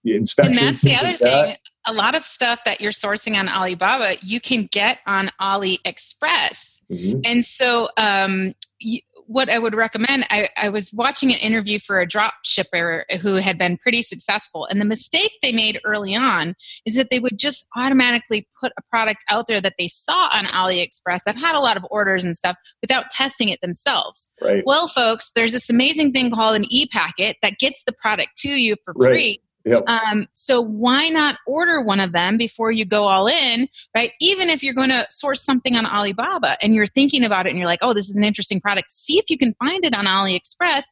inspections. 0.03 0.57
And 0.57 0.67
that's 0.67 0.81
the 0.81 0.95
other 0.95 1.09
like 1.09 1.19
thing. 1.19 1.55
A 1.87 1.93
lot 1.93 2.15
of 2.15 2.23
stuff 2.23 2.59
that 2.65 2.79
you're 2.79 2.91
sourcing 2.91 3.37
on 3.37 3.49
Alibaba, 3.49 4.15
you 4.21 4.39
can 4.39 4.67
get 4.71 4.99
on 5.07 5.31
AliExpress. 5.41 6.79
Mm-hmm. 6.91 7.21
And 7.23 7.45
so 7.45 7.89
um, 7.97 8.53
you, 8.79 8.99
what 9.31 9.49
I 9.49 9.59
would 9.59 9.73
recommend, 9.73 10.25
I, 10.29 10.49
I, 10.57 10.69
was 10.69 10.91
watching 10.91 11.31
an 11.31 11.39
interview 11.39 11.79
for 11.79 11.99
a 11.99 12.05
drop 12.05 12.33
shipper 12.43 13.05
who 13.21 13.35
had 13.35 13.57
been 13.57 13.77
pretty 13.77 14.01
successful. 14.01 14.65
And 14.65 14.81
the 14.81 14.85
mistake 14.85 15.31
they 15.41 15.53
made 15.53 15.79
early 15.85 16.13
on 16.13 16.53
is 16.85 16.95
that 16.95 17.09
they 17.09 17.19
would 17.19 17.39
just 17.39 17.65
automatically 17.77 18.47
put 18.59 18.73
a 18.77 18.81
product 18.89 19.23
out 19.29 19.47
there 19.47 19.61
that 19.61 19.75
they 19.79 19.87
saw 19.87 20.27
on 20.33 20.45
AliExpress 20.45 21.19
that 21.25 21.37
had 21.37 21.55
a 21.55 21.61
lot 21.61 21.77
of 21.77 21.85
orders 21.89 22.25
and 22.25 22.35
stuff 22.35 22.57
without 22.81 23.09
testing 23.09 23.47
it 23.47 23.61
themselves. 23.61 24.29
Right. 24.41 24.63
Well, 24.65 24.89
folks, 24.89 25.31
there's 25.33 25.53
this 25.53 25.69
amazing 25.69 26.11
thing 26.11 26.31
called 26.31 26.57
an 26.57 26.65
e 26.69 26.87
packet 26.87 27.37
that 27.41 27.57
gets 27.57 27.83
the 27.85 27.93
product 27.93 28.31
to 28.39 28.49
you 28.49 28.75
for 28.83 28.93
right. 28.97 29.09
free 29.09 29.41
Yep. 29.65 29.83
Um, 29.87 30.27
so 30.33 30.61
why 30.61 31.09
not 31.09 31.37
order 31.45 31.81
one 31.81 31.99
of 31.99 32.13
them 32.13 32.37
before 32.37 32.71
you 32.71 32.85
go 32.85 33.03
all 33.07 33.27
in, 33.27 33.67
right? 33.95 34.11
Even 34.19 34.49
if 34.49 34.63
you're 34.63 34.73
going 34.73 34.89
to 34.89 35.05
source 35.09 35.41
something 35.43 35.75
on 35.75 35.85
Alibaba 35.85 36.57
and 36.61 36.73
you're 36.73 36.87
thinking 36.87 37.23
about 37.23 37.45
it 37.45 37.49
and 37.49 37.59
you're 37.59 37.67
like, 37.67 37.79
oh, 37.81 37.93
this 37.93 38.09
is 38.09 38.15
an 38.15 38.23
interesting 38.23 38.59
product, 38.59 38.91
see 38.91 39.19
if 39.19 39.29
you 39.29 39.37
can 39.37 39.53
find 39.63 39.85
it 39.85 39.95
on 39.95 40.05
AliExpress, 40.05 40.83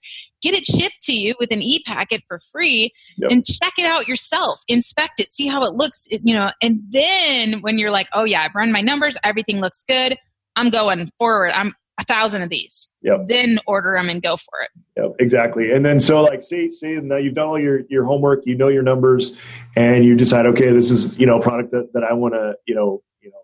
get 0.42 0.54
it 0.54 0.66
shipped 0.66 1.02
to 1.04 1.14
you 1.14 1.36
with 1.40 1.52
an 1.52 1.62
e-packet 1.62 2.22
for 2.28 2.40
free 2.52 2.92
yep. 3.18 3.32
and 3.32 3.46
check 3.46 3.74
it 3.78 3.86
out 3.86 4.08
yourself, 4.08 4.62
inspect 4.68 5.20
it, 5.20 5.34
see 5.34 5.48
how 5.48 5.64
it 5.64 5.74
looks, 5.74 6.06
you 6.10 6.36
know, 6.36 6.52
and 6.62 6.80
then 6.90 7.62
when 7.62 7.80
you're 7.80 7.92
like, 7.92 8.08
oh 8.14 8.24
yeah, 8.24 8.44
I've 8.44 8.56
run 8.56 8.72
my 8.72 8.82
numbers, 8.82 9.18
everything 9.24 9.60
looks 9.60 9.84
good, 9.88 10.18
I'm 10.56 10.70
going 10.70 11.08
forward. 11.18 11.52
I'm 11.56 11.74
a 12.00 12.04
thousand 12.04 12.42
of 12.42 12.50
these. 12.50 12.92
Yep. 13.02 13.28
Then 13.28 13.60
order 13.68 13.96
them 13.98 14.10
and 14.10 14.22
go 14.22 14.38
for 14.38 14.60
it. 14.62 14.70
Yep, 14.98 15.16
exactly. 15.20 15.72
And 15.72 15.86
then 15.86 16.00
so 16.00 16.24
like 16.24 16.44
see 16.44 16.72
see 16.72 17.00
now 17.02 17.18
you've 17.18 17.36
done 17.36 17.48
all 17.48 17.60
your 17.60 17.82
your 17.90 18.06
homework, 18.06 18.46
you 18.46 18.56
know 18.56 18.70
your 18.70 18.84
numbers, 18.84 19.38
and 19.76 20.06
you 20.06 20.16
decide, 20.16 20.46
okay, 20.48 20.72
this 20.72 20.90
is 20.90 21.18
you 21.20 21.26
know 21.26 21.40
a 21.40 21.42
product 21.42 21.72
that, 21.72 21.94
that 21.94 22.04
I 22.04 22.14
want 22.14 22.34
to 22.34 22.56
you 22.66 22.74
know 22.74 23.04
you 23.22 23.30
know 23.30 23.42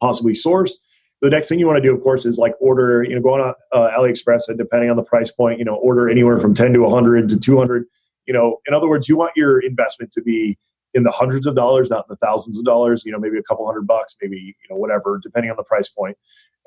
possibly 0.00 0.34
source. 0.34 0.78
The 1.22 1.30
next 1.30 1.48
thing 1.48 1.58
you 1.58 1.66
want 1.66 1.78
to 1.78 1.82
do, 1.82 1.94
of 1.94 2.02
course, 2.02 2.26
is 2.26 2.36
like 2.36 2.52
order, 2.60 3.02
you 3.02 3.14
know, 3.14 3.22
go 3.22 3.34
on 3.34 3.54
uh, 3.72 3.90
AliExpress 3.98 4.48
and 4.48 4.58
depending 4.58 4.90
on 4.90 4.96
the 4.96 5.02
price 5.02 5.30
point, 5.32 5.58
you 5.58 5.64
know, 5.64 5.74
order 5.76 6.10
anywhere 6.10 6.38
from 6.38 6.52
10 6.52 6.74
to 6.74 6.80
100 6.80 7.30
to 7.30 7.40
200. 7.40 7.86
You 8.26 8.34
know, 8.34 8.58
in 8.66 8.74
other 8.74 8.86
words, 8.86 9.08
you 9.08 9.16
want 9.16 9.32
your 9.34 9.58
investment 9.58 10.12
to 10.12 10.20
be 10.20 10.58
in 10.92 11.04
the 11.04 11.10
hundreds 11.10 11.46
of 11.46 11.54
dollars, 11.54 11.88
not 11.88 12.04
in 12.08 12.16
the 12.20 12.26
thousands 12.26 12.58
of 12.58 12.66
dollars, 12.66 13.04
you 13.06 13.12
know, 13.12 13.18
maybe 13.18 13.38
a 13.38 13.42
couple 13.42 13.66
hundred 13.66 13.86
bucks, 13.86 14.14
maybe, 14.20 14.36
you 14.36 14.54
know, 14.68 14.76
whatever, 14.76 15.18
depending 15.22 15.50
on 15.50 15.56
the 15.56 15.62
price 15.62 15.88
point. 15.88 16.18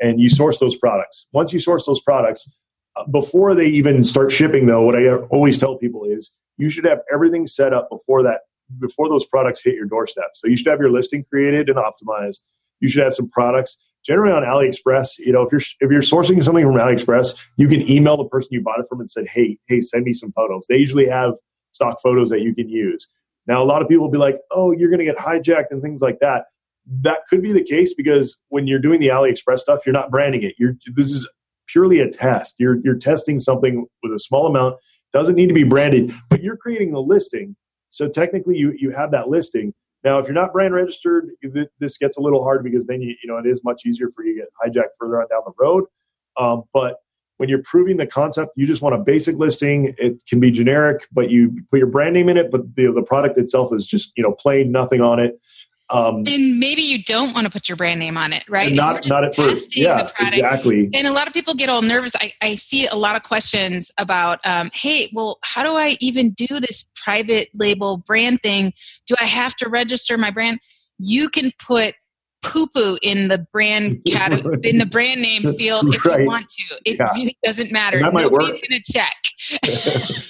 And 0.01 0.19
you 0.19 0.29
source 0.29 0.59
those 0.59 0.77
products. 0.77 1.27
Once 1.33 1.51
you 1.51 1.59
source 1.59 1.85
those 1.85 2.01
products, 2.01 2.49
uh, 2.95 3.03
before 3.11 3.53
they 3.55 3.67
even 3.67 4.03
start 4.03 4.31
shipping, 4.31 4.65
though, 4.65 4.81
what 4.81 4.95
I 4.95 5.13
always 5.29 5.57
tell 5.57 5.77
people 5.77 6.03
is 6.05 6.31
you 6.57 6.69
should 6.69 6.85
have 6.85 6.99
everything 7.13 7.47
set 7.47 7.73
up 7.73 7.89
before 7.89 8.23
that, 8.23 8.41
before 8.79 9.09
those 9.09 9.25
products 9.25 9.63
hit 9.63 9.75
your 9.75 9.85
doorstep. 9.85 10.31
So 10.35 10.47
you 10.47 10.55
should 10.55 10.67
have 10.67 10.79
your 10.79 10.91
listing 10.91 11.25
created 11.29 11.69
and 11.69 11.77
optimized. 11.77 12.39
You 12.79 12.89
should 12.89 13.03
have 13.03 13.13
some 13.13 13.29
products. 13.29 13.77
Generally 14.05 14.33
on 14.33 14.43
AliExpress, 14.43 15.19
you 15.19 15.33
know, 15.33 15.41
if 15.41 15.51
you're 15.51 15.61
if 15.81 15.91
you're 15.91 16.01
sourcing 16.01 16.41
something 16.41 16.63
from 16.63 16.75
AliExpress, 16.75 17.37
you 17.57 17.67
can 17.67 17.81
email 17.89 18.15
the 18.15 18.23
person 18.23 18.49
you 18.51 18.61
bought 18.61 18.79
it 18.79 18.85
from 18.87 19.01
and 19.01 19.11
said, 19.11 19.27
"Hey, 19.27 19.57
hey, 19.67 19.81
send 19.81 20.05
me 20.05 20.13
some 20.13 20.31
photos." 20.31 20.67
They 20.69 20.77
usually 20.77 21.07
have 21.07 21.33
stock 21.73 21.99
photos 22.01 22.29
that 22.29 22.41
you 22.41 22.55
can 22.55 22.69
use. 22.69 23.09
Now, 23.45 23.61
a 23.61 23.65
lot 23.65 23.81
of 23.81 23.89
people 23.89 24.05
will 24.05 24.11
be 24.11 24.17
like, 24.17 24.39
"Oh, 24.51 24.71
you're 24.71 24.89
going 24.89 24.99
to 24.99 25.05
get 25.05 25.17
hijacked 25.17 25.71
and 25.71 25.81
things 25.81 26.01
like 26.01 26.19
that." 26.21 26.45
That 27.01 27.19
could 27.29 27.41
be 27.41 27.53
the 27.53 27.63
case 27.63 27.93
because 27.93 28.39
when 28.49 28.67
you're 28.67 28.79
doing 28.79 28.99
the 28.99 29.07
AliExpress 29.07 29.59
stuff, 29.59 29.81
you're 29.85 29.93
not 29.93 30.09
branding 30.09 30.43
it. 30.43 30.55
You're 30.57 30.75
this 30.95 31.11
is 31.11 31.29
purely 31.67 31.99
a 31.99 32.09
test. 32.09 32.55
You're 32.57 32.77
you're 32.83 32.97
testing 32.97 33.39
something 33.39 33.85
with 34.03 34.13
a 34.13 34.19
small 34.19 34.47
amount. 34.47 34.77
Doesn't 35.13 35.35
need 35.35 35.47
to 35.47 35.53
be 35.53 35.63
branded, 35.63 36.13
but 36.29 36.43
you're 36.43 36.57
creating 36.57 36.91
the 36.91 37.01
listing. 37.01 37.55
So 37.89 38.07
technically, 38.07 38.57
you 38.57 38.73
you 38.77 38.91
have 38.91 39.11
that 39.11 39.29
listing. 39.29 39.73
Now, 40.03 40.17
if 40.17 40.25
you're 40.25 40.33
not 40.33 40.53
brand 40.53 40.73
registered, 40.73 41.29
this 41.79 41.97
gets 41.97 42.17
a 42.17 42.21
little 42.21 42.43
hard 42.43 42.63
because 42.63 42.85
then 42.85 43.01
you 43.01 43.15
you 43.21 43.29
know 43.29 43.37
it 43.37 43.45
is 43.45 43.63
much 43.63 43.85
easier 43.85 44.09
for 44.15 44.23
you 44.23 44.35
to 44.35 44.41
get 44.41 44.49
hijacked 44.63 44.95
further 44.99 45.21
on 45.21 45.27
down 45.29 45.41
the 45.45 45.53
road. 45.59 45.85
Um, 46.37 46.63
but 46.73 46.97
when 47.39 47.47
you're 47.47 47.63
proving 47.63 47.95
the 47.95 48.05
concept, 48.05 48.51
you 48.57 48.67
just 48.67 48.81
want 48.81 48.95
a 48.95 48.97
basic 48.97 49.37
listing. 49.37 49.95
It 49.97 50.21
can 50.27 50.41
be 50.41 50.51
generic, 50.51 51.07
but 51.11 51.29
you 51.29 51.61
put 51.71 51.77
your 51.77 51.87
brand 51.87 52.13
name 52.13 52.27
in 52.27 52.35
it, 52.35 52.51
but 52.51 52.75
the, 52.75 52.91
the 52.91 53.01
product 53.01 53.37
itself 53.37 53.73
is 53.73 53.87
just, 53.87 54.11
you 54.17 54.23
know, 54.23 54.33
plain, 54.33 54.73
nothing 54.73 54.99
on 54.99 55.19
it. 55.19 55.39
Um, 55.91 56.23
and 56.27 56.59
maybe 56.59 56.83
you 56.83 57.03
don't 57.03 57.33
want 57.33 57.45
to 57.45 57.51
put 57.51 57.67
your 57.67 57.75
brand 57.75 57.99
name 57.99 58.15
on 58.15 58.31
it, 58.31 58.43
right? 58.47 58.71
Not, 58.71 59.07
not 59.07 59.23
at 59.23 59.35
first. 59.35 59.75
Yeah, 59.75 60.07
product, 60.15 60.37
exactly. 60.37 60.89
And 60.93 61.07
a 61.07 61.11
lot 61.11 61.27
of 61.27 61.33
people 61.33 61.55
get 61.55 61.69
all 61.69 61.81
nervous. 61.81 62.15
I, 62.15 62.31
I 62.41 62.55
see 62.55 62.85
a 62.85 62.95
lot 62.95 63.15
of 63.15 63.23
questions 63.23 63.91
about, 63.97 64.39
um, 64.45 64.69
hey, 64.73 65.09
well, 65.13 65.39
how 65.43 65.63
do 65.63 65.71
I 65.71 65.97
even 65.99 66.31
do 66.31 66.59
this 66.59 66.87
private 66.95 67.49
label 67.55 67.97
brand 67.97 68.41
thing? 68.41 68.73
Do 69.07 69.15
I 69.19 69.25
have 69.25 69.55
to 69.57 69.69
register 69.69 70.17
my 70.17 70.29
brand? 70.29 70.59
You 70.99 71.29
can 71.29 71.51
put 71.57 71.95
poo 72.41 72.67
poo 72.67 72.97
in 73.01 73.27
the 73.27 73.45
brand 73.51 74.01
category 74.07 74.59
in 74.63 74.77
the 74.77 74.85
brand 74.85 75.21
name 75.21 75.53
field 75.53 75.93
if 75.93 76.05
right. 76.05 76.21
you 76.21 76.27
want 76.27 76.47
to. 76.49 76.79
It 76.85 76.97
yeah. 76.99 77.11
really 77.13 77.37
doesn't 77.43 77.71
matter. 77.71 77.97
And 77.97 78.05
that 78.05 78.13
might 78.13 78.23
Nobody's 78.23 78.53
work. 78.53 78.61
gonna 78.67 78.81
check. 78.83 79.15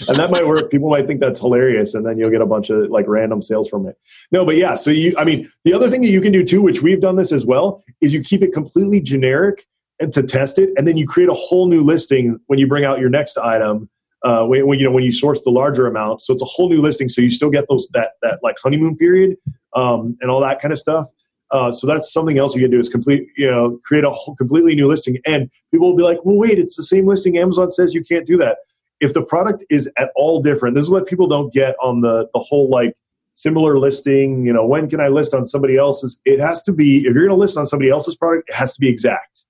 and 0.08 0.18
that 0.18 0.30
might 0.30 0.48
work. 0.48 0.70
People 0.70 0.90
might 0.90 1.08
think 1.08 1.20
that's 1.20 1.40
hilarious, 1.40 1.94
and 1.94 2.06
then 2.06 2.18
you'll 2.18 2.30
get 2.30 2.42
a 2.42 2.46
bunch 2.46 2.70
of 2.70 2.90
like 2.90 3.08
random 3.08 3.42
sales 3.42 3.68
from 3.68 3.88
it. 3.88 3.98
No, 4.32 4.46
but 4.46 4.56
yeah. 4.56 4.76
So 4.76 4.92
you, 4.92 5.16
I 5.18 5.24
mean, 5.24 5.52
the 5.66 5.74
other 5.74 5.90
thing 5.90 6.02
that 6.02 6.10
you 6.10 6.22
can 6.22 6.32
do 6.32 6.44
too, 6.44 6.62
which 6.62 6.82
we've 6.82 7.02
done 7.02 7.16
this 7.16 7.32
as 7.32 7.46
well, 7.46 7.84
is 8.02 8.14
you 8.14 8.24
keep 8.24 8.44
it 8.44 8.54
completely 8.54 9.00
generic 9.00 9.66
and 10.00 10.14
to 10.14 10.24
test 10.24 10.60
it, 10.60 10.70
and 10.78 10.88
then 10.88 10.96
you 10.98 11.08
create 11.08 11.30
a 11.30 11.34
whole 11.34 11.68
new 11.68 11.82
listing 11.82 12.40
when 12.48 12.60
you 12.60 12.68
bring 12.68 12.86
out 12.86 13.00
your 13.00 13.10
next 13.10 13.38
item. 13.38 13.90
Uh, 14.22 14.46
when, 14.46 14.68
when, 14.68 14.78
you 14.78 14.84
know 14.84 14.92
when 14.92 15.04
you 15.06 15.14
source 15.14 15.44
the 15.44 15.50
larger 15.50 15.88
amount, 15.88 16.22
so 16.22 16.34
it's 16.34 16.42
a 16.42 16.46
whole 16.46 16.68
new 16.68 16.82
listing. 16.82 17.08
So 17.08 17.22
you 17.22 17.30
still 17.30 17.50
get 17.50 17.66
those 17.70 17.88
that 17.94 18.12
that 18.22 18.40
like 18.44 18.58
honeymoon 18.62 18.98
period 18.98 19.38
um, 19.76 20.18
and 20.20 20.30
all 20.30 20.42
that 20.42 20.62
kind 20.62 20.74
of 20.74 20.78
stuff. 20.78 21.10
Uh, 21.52 21.72
so 21.72 21.88
that's 21.88 22.12
something 22.12 22.38
else 22.38 22.56
you 22.56 22.62
can 22.62 22.72
do 22.72 22.80
is 22.80 22.90
complete, 22.90 23.28
you 23.36 23.50
know, 23.50 23.80
create 23.84 24.04
a 24.04 24.12
whole, 24.12 24.36
completely 24.36 24.76
new 24.76 24.88
listing. 24.88 25.18
And 25.26 25.50
people 25.72 25.90
will 25.90 25.98
be 25.98 26.04
like, 26.04 26.24
well, 26.24 26.36
wait, 26.36 26.60
it's 26.60 26.76
the 26.76 26.84
same 26.84 27.08
listing. 27.08 27.38
Amazon 27.38 27.72
says 27.72 27.94
you 27.94 28.04
can't 28.04 28.28
do 28.28 28.38
that. 28.38 28.58
If 29.00 29.14
the 29.14 29.24
product 29.24 29.64
is 29.70 29.90
at 29.98 30.12
all 30.16 30.42
different, 30.42 30.76
this 30.76 30.84
is 30.84 30.90
what 30.90 31.08
people 31.08 31.28
don't 31.28 31.54
get 31.54 31.76
on 31.82 32.02
the, 32.02 32.30
the 32.34 32.40
whole 32.40 32.70
like 32.70 32.94
similar 33.34 33.80
listing, 33.80 34.46
you 34.46 34.52
know, 34.52 34.66
when 34.66 34.90
can 34.90 35.00
I 35.00 35.08
list 35.08 35.34
on 35.34 35.46
somebody 35.46 35.78
else's? 35.78 36.20
It 36.26 36.42
has 36.42 36.62
to 36.64 36.74
be, 36.74 36.98
if 36.98 37.16
you're 37.16 37.26
going 37.26 37.30
to 37.30 37.36
list 37.36 37.58
on 37.58 37.66
somebody 37.66 37.90
else's 37.90 38.16
product, 38.16 38.50
it 38.50 38.56
has 38.56 38.74
to 38.74 38.82
be 38.82 38.90
exact. 38.90 39.46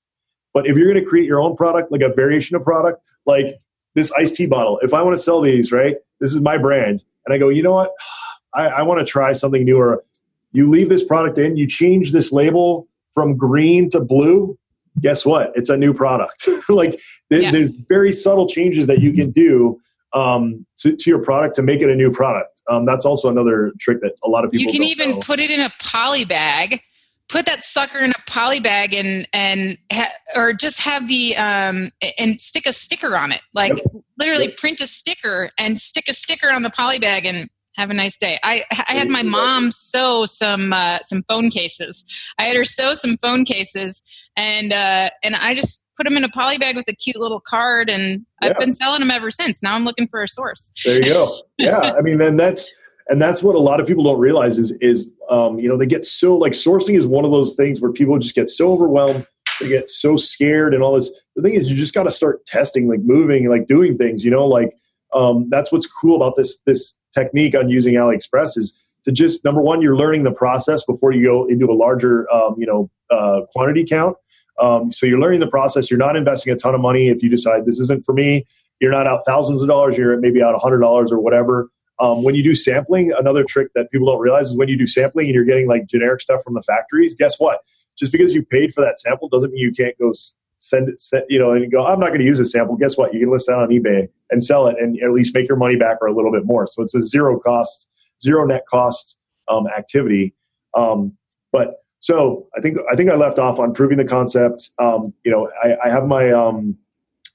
But 0.54 0.68
if 0.68 0.78
you're 0.78 0.92
going 0.92 1.04
to 1.04 1.10
create 1.10 1.26
your 1.26 1.42
own 1.42 1.56
product, 1.56 1.92
like 1.92 2.02
a 2.02 2.10
variation 2.10 2.56
of 2.56 2.64
product, 2.64 3.02
like 3.26 3.60
this 3.96 4.12
iced 4.12 4.36
tea 4.36 4.46
bottle, 4.46 4.80
if 4.84 4.94
I 4.94 5.02
want 5.02 5.18
to 5.18 5.22
sell 5.22 5.42
these, 5.42 5.72
right, 5.72 5.96
this 6.20 6.32
is 6.34 6.40
my 6.40 6.58
brand. 6.58 7.04
And 7.26 7.34
I 7.34 7.40
go, 7.40 7.50
you 7.50 7.64
know 7.64 7.74
what? 7.74 7.92
I, 8.54 8.68
I 8.68 8.82
want 8.82 9.00
to 9.00 9.06
try 9.06 9.34
something 9.34 9.64
newer 9.64 10.04
you 10.52 10.70
leave 10.70 10.90
this 10.90 11.04
product 11.04 11.38
in, 11.38 11.58
you 11.58 11.68
change 11.68 12.12
this 12.12 12.32
label 12.32 12.88
from 13.14 13.38
green 13.38 13.90
to 13.90 14.00
blue, 14.00 14.58
guess 15.02 15.26
what? 15.26 15.52
It's 15.56 15.70
a 15.70 15.78
new 15.78 15.94
product. 15.94 16.48
like 16.70 17.00
th- 17.32 17.44
yeah. 17.44 17.52
there's 17.52 17.74
very 17.74 18.14
subtle 18.14 18.48
changes 18.48 18.88
that 18.88 19.00
you 19.00 19.14
can 19.14 19.32
do 19.32 19.80
um, 20.14 20.66
to, 20.78 20.96
to, 20.96 21.10
your 21.10 21.20
product 21.20 21.56
to 21.56 21.62
make 21.62 21.82
it 21.82 21.90
a 21.90 21.96
new 21.96 22.12
product. 22.12 22.62
Um, 22.70 22.86
that's 22.86 23.06
also 23.06 23.30
another 23.30 23.72
trick 23.80 24.02
that 24.02 24.14
a 24.24 24.30
lot 24.30 24.44
of 24.44 24.52
people. 24.52 24.66
You 24.66 24.80
can 24.80 24.88
even 24.88 25.12
know. 25.12 25.20
put 25.20 25.40
it 25.40 25.52
in 25.52 25.62
a 25.62 25.72
poly 25.80 26.26
bag. 26.26 26.82
Put 27.28 27.46
that 27.46 27.64
sucker 27.64 28.00
in 28.00 28.10
a 28.10 28.22
poly 28.26 28.60
bag 28.60 28.96
and 28.96 29.28
and 29.34 29.78
ha- 29.94 30.14
or 30.36 30.52
just 30.52 30.80
have 30.80 31.08
the 31.08 31.38
um 31.38 31.92
and 32.18 32.42
stick 32.42 32.66
a 32.66 32.74
sticker 32.74 33.16
on 33.16 33.32
it. 33.32 33.42
Like 33.54 33.78
yep. 33.78 33.86
literally 34.18 34.48
yep. 34.48 34.58
print 34.58 34.82
a 34.82 34.88
sticker 34.88 35.52
and 35.60 35.80
stick 35.80 36.06
a 36.08 36.14
sticker 36.14 36.50
on 36.50 36.64
the 36.64 36.72
poly 36.72 36.98
bag 36.98 37.28
and 37.28 37.48
have 37.80 37.90
a 37.90 37.94
nice 37.94 38.18
day. 38.18 38.40
I 38.44 38.64
I 38.72 38.94
had 38.94 39.10
my 39.10 39.24
mom 39.24 39.72
sew 39.72 40.26
some 40.26 40.74
uh, 40.74 41.00
some 41.00 41.24
phone 41.30 41.50
cases. 41.50 42.06
I 42.38 42.44
had 42.44 42.56
her 42.56 42.64
sew 42.64 42.94
some 42.94 43.18
phone 43.18 43.46
cases, 43.46 44.02
and 44.36 44.74
uh, 44.74 45.10
and 45.24 45.36
I 45.36 45.54
just 45.54 45.84
put 45.98 46.06
them 46.06 46.18
in 46.18 46.24
a 46.24 46.30
poly 46.30 46.58
bag 46.58 46.76
with 46.76 46.88
a 46.88 46.96
cute 46.96 47.18
little 47.18 47.42
card, 47.42 47.90
and 47.90 48.26
yeah. 48.42 48.50
I've 48.50 48.58
been 48.58 48.74
selling 48.74 49.00
them 49.00 49.12
ever 49.12 49.32
since. 49.32 49.64
Now 49.64 49.76
I'm 49.76 49.86
looking 49.86 50.08
for 50.08 50.22
a 50.22 50.28
source. 50.28 50.72
There 50.86 50.96
you 50.98 51.06
go. 51.06 51.36
Yeah, 51.58 51.94
I 51.98 52.00
mean, 52.02 52.22
and 52.22 52.40
that's 52.40 52.72
and 53.10 53.22
that's 53.22 53.44
what 53.44 53.56
a 53.56 53.60
lot 53.60 53.82
of 53.82 53.88
people 53.88 54.04
don't 54.04 54.20
realize 54.20 54.58
is 54.58 54.72
is 54.80 55.12
um, 55.30 55.60
you 55.60 55.68
know 55.68 55.78
they 55.78 55.86
get 55.86 56.06
so 56.06 56.38
like 56.38 56.54
sourcing 56.54 56.98
is 56.98 57.06
one 57.08 57.26
of 57.26 57.32
those 57.32 57.56
things 57.56 57.82
where 57.82 57.92
people 57.92 58.18
just 58.18 58.36
get 58.36 58.50
so 58.50 58.72
overwhelmed 58.72 59.28
they 59.60 59.68
get 59.68 59.90
so 59.90 60.16
scared 60.16 60.74
and 60.74 60.82
all 60.82 60.96
this 60.96 61.12
the 61.36 61.42
thing 61.42 61.54
is 61.54 61.70
you 61.70 61.76
just 61.76 61.94
got 61.94 62.04
to 62.04 62.12
start 62.12 62.46
testing 62.46 62.88
like 62.88 63.02
moving 63.02 63.50
like 63.50 63.68
doing 63.68 63.98
things 63.98 64.24
you 64.24 64.32
know 64.32 64.46
like 64.46 64.74
um, 65.14 65.50
that's 65.50 65.72
what's 65.72 65.88
cool 65.88 66.16
about 66.16 66.36
this 66.36 66.60
this 66.66 66.96
technique 67.14 67.56
on 67.56 67.70
using 67.70 67.96
AliExpress 67.96 68.58
is 68.58 68.82
to 69.04 69.12
just 69.12 69.44
number 69.46 69.62
one, 69.62 69.82
you're 69.82 69.96
learning 69.96 70.24
the 70.24 70.32
process 70.32 70.84
before 70.84 71.12
you 71.12 71.26
go 71.26 71.46
into 71.46 71.66
a 71.66 71.74
larger, 71.74 72.32
um, 72.32 72.56
you 72.58 72.66
know, 72.66 72.90
uh, 73.10 73.42
quantity 73.54 73.86
count. 73.86 74.18
Um, 74.62 74.92
so 74.92 75.06
you're 75.06 75.20
learning 75.20 75.40
the 75.40 75.48
process. 75.48 75.90
You're 75.90 76.00
not 76.00 76.16
investing 76.16 76.52
a 76.52 76.56
ton 76.56 76.76
of 76.76 76.82
money 76.82 77.08
if 77.08 77.24
you 77.24 77.30
decide 77.30 77.66
this 77.66 77.80
isn't 77.80 78.04
for 78.04 78.14
me. 78.14 78.46
You're 78.82 78.92
not 78.92 79.08
out 79.08 79.22
thousands 79.26 79.62
of 79.62 79.68
dollars. 79.68 79.98
You're 79.98 80.20
maybe 80.20 80.42
out 80.42 80.54
a 80.54 80.60
hundred 80.60 80.80
dollars 80.80 81.12
or 81.12 81.20
whatever. 81.20 81.70
Um, 82.00 82.24
when 82.24 82.36
you 82.36 82.44
do 82.44 82.56
sampling, 82.56 83.12
another 83.18 83.44
trick 83.44 83.70
that 83.76 83.92
people 83.92 84.08
don't 84.08 84.20
realize 84.20 84.50
is 84.50 84.58
when 84.58 84.70
you 84.70 84.78
do 84.78 84.88
sampling 84.88 85.28
and 85.28 85.36
you're 85.36 85.44
getting 85.44 85.68
like 85.68 85.86
generic 85.88 86.22
stuff 86.22 86.44
from 86.44 86.54
the 86.54 86.62
factories. 86.62 87.14
Guess 87.14 87.40
what? 87.40 87.60
Just 87.98 88.12
because 88.12 88.34
you 88.34 88.44
paid 88.44 88.74
for 88.74 88.82
that 88.82 89.00
sample 89.00 89.28
doesn't 89.28 89.52
mean 89.52 89.62
you 89.62 89.74
can't 89.74 89.98
go 89.98 90.14
send 90.60 90.90
it, 90.90 91.00
send, 91.00 91.26
you 91.28 91.40
know, 91.40 91.52
and 91.52 91.64
you 91.64 91.70
go, 91.70 91.86
I'm 91.86 92.00
not 92.00 92.08
going 92.08 92.20
to 92.20 92.26
use 92.26 92.40
a 92.40 92.46
sample. 92.46 92.78
Guess 92.78 92.98
what? 92.98 93.14
You 93.14 93.20
can 93.20 93.30
list 93.30 93.48
that 93.48 93.58
on 93.58 93.70
eBay 93.70 94.08
and 94.32 94.44
sell 94.44 94.68
it 94.68 94.76
and 94.80 95.02
at 95.02 95.12
least 95.12 95.34
make 95.34 95.48
your 95.48 95.58
money 95.58 95.76
back 95.76 95.98
or 96.02 96.08
a 96.08 96.14
little 96.14 96.32
bit 96.32 96.46
more. 96.46 96.68
So 96.68 96.82
it's 96.84 96.96
a 96.96 97.02
zero 97.02 97.40
cost, 97.40 97.90
zero 98.22 98.46
net 98.46 98.64
cost 98.70 99.18
um, 99.48 99.68
activity. 99.68 100.34
Um, 100.76 101.18
but 101.52 101.84
so 102.00 102.48
I 102.56 102.62
think 102.62 102.78
I 102.92 102.96
think 102.96 103.10
I 103.10 103.16
left 103.16 103.40
off 103.40 103.60
on 103.60 103.74
proving 103.74 103.98
the 103.98 104.06
concept. 104.06 104.70
Um, 104.80 105.14
you 105.24 105.32
know, 105.32 105.50
I, 105.62 105.76
I 105.86 105.90
have 105.90 106.06
my 106.06 106.32
um, 106.32 106.78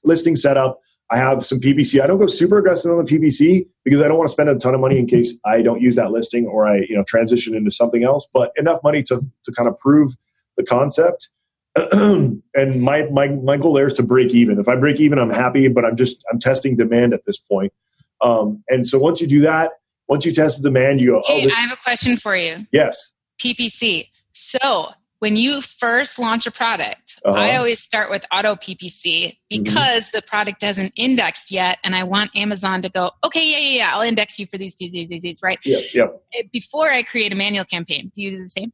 listing 0.03 0.35
set 0.35 0.57
up. 0.57 0.79
I 1.11 1.17
have 1.17 1.45
some 1.45 1.59
PPC. 1.59 2.01
I 2.01 2.07
don't 2.07 2.17
go 2.17 2.25
super 2.25 2.57
aggressive 2.57 2.91
on 2.91 3.05
the 3.05 3.11
PPC 3.11 3.67
because 3.83 4.01
I 4.01 4.07
don't 4.07 4.17
want 4.17 4.27
to 4.27 4.31
spend 4.31 4.49
a 4.49 4.55
ton 4.55 4.73
of 4.73 4.81
money 4.81 4.97
in 4.97 5.05
case 5.05 5.37
I 5.45 5.61
don't 5.61 5.79
use 5.79 5.95
that 5.97 6.11
listing 6.11 6.47
or 6.47 6.65
I 6.65 6.77
you 6.89 6.95
know 6.95 7.03
transition 7.03 7.55
into 7.55 7.71
something 7.71 8.03
else. 8.03 8.27
But 8.33 8.51
enough 8.55 8.79
money 8.83 9.03
to 9.03 9.23
to 9.43 9.51
kind 9.51 9.69
of 9.69 9.77
prove 9.79 10.15
the 10.57 10.63
concept. 10.63 11.29
and 11.91 12.81
my, 12.81 13.03
my 13.11 13.27
my 13.27 13.57
goal 13.57 13.73
there 13.73 13.87
is 13.87 13.93
to 13.95 14.03
break 14.03 14.33
even. 14.33 14.59
If 14.59 14.67
I 14.67 14.75
break 14.75 14.99
even, 14.99 15.19
I'm 15.19 15.29
happy, 15.29 15.67
but 15.67 15.83
I'm 15.83 15.97
just 15.97 16.23
I'm 16.31 16.39
testing 16.39 16.77
demand 16.77 17.13
at 17.13 17.25
this 17.25 17.37
point. 17.37 17.73
Um, 18.21 18.63
and 18.69 18.87
so 18.87 18.97
once 18.97 19.19
you 19.19 19.27
do 19.27 19.41
that, 19.41 19.71
once 20.07 20.25
you 20.25 20.31
test 20.31 20.61
the 20.61 20.69
demand, 20.69 21.01
you 21.01 21.11
go. 21.11 21.23
Oh, 21.27 21.39
hey, 21.39 21.49
I 21.49 21.59
have 21.59 21.71
a 21.71 21.81
question 21.83 22.17
for 22.17 22.35
you. 22.35 22.65
Yes. 22.71 23.13
PPC. 23.39 24.09
So 24.31 24.89
when 25.19 25.35
you 25.35 25.61
first 25.61 26.19
launch 26.19 26.45
a 26.45 26.51
product, 26.51 27.19
uh-huh. 27.25 27.37
I 27.37 27.55
always 27.55 27.81
start 27.81 28.09
with 28.09 28.25
auto 28.31 28.55
PPC 28.55 29.37
mm-hmm. 29.51 29.63
because 29.63 30.05
mm-hmm. 30.05 30.17
the 30.17 30.21
product 30.21 30.61
hasn't 30.61 30.93
indexed 30.95 31.51
yet, 31.51 31.79
and 31.83 31.95
I 31.95 32.03
want 32.03 32.35
Amazon 32.35 32.81
to 32.83 32.89
go, 32.89 33.11
okay, 33.23 33.45
yeah, 33.49 33.57
yeah, 33.57 33.77
yeah, 33.77 33.95
I'll 33.95 34.01
index 34.01 34.37
you 34.39 34.45
for 34.45 34.57
these, 34.57 34.75
these, 34.75 34.91
these, 34.91 35.09
these, 35.09 35.39
right? 35.41 35.59
Yeah, 35.63 35.79
yeah. 35.93 36.07
Before 36.51 36.91
I 36.91 37.03
create 37.03 37.31
a 37.31 37.35
manual 37.35 37.65
campaign, 37.65 38.11
do 38.13 38.21
you 38.21 38.31
do 38.31 38.43
the 38.43 38.49
same? 38.49 38.71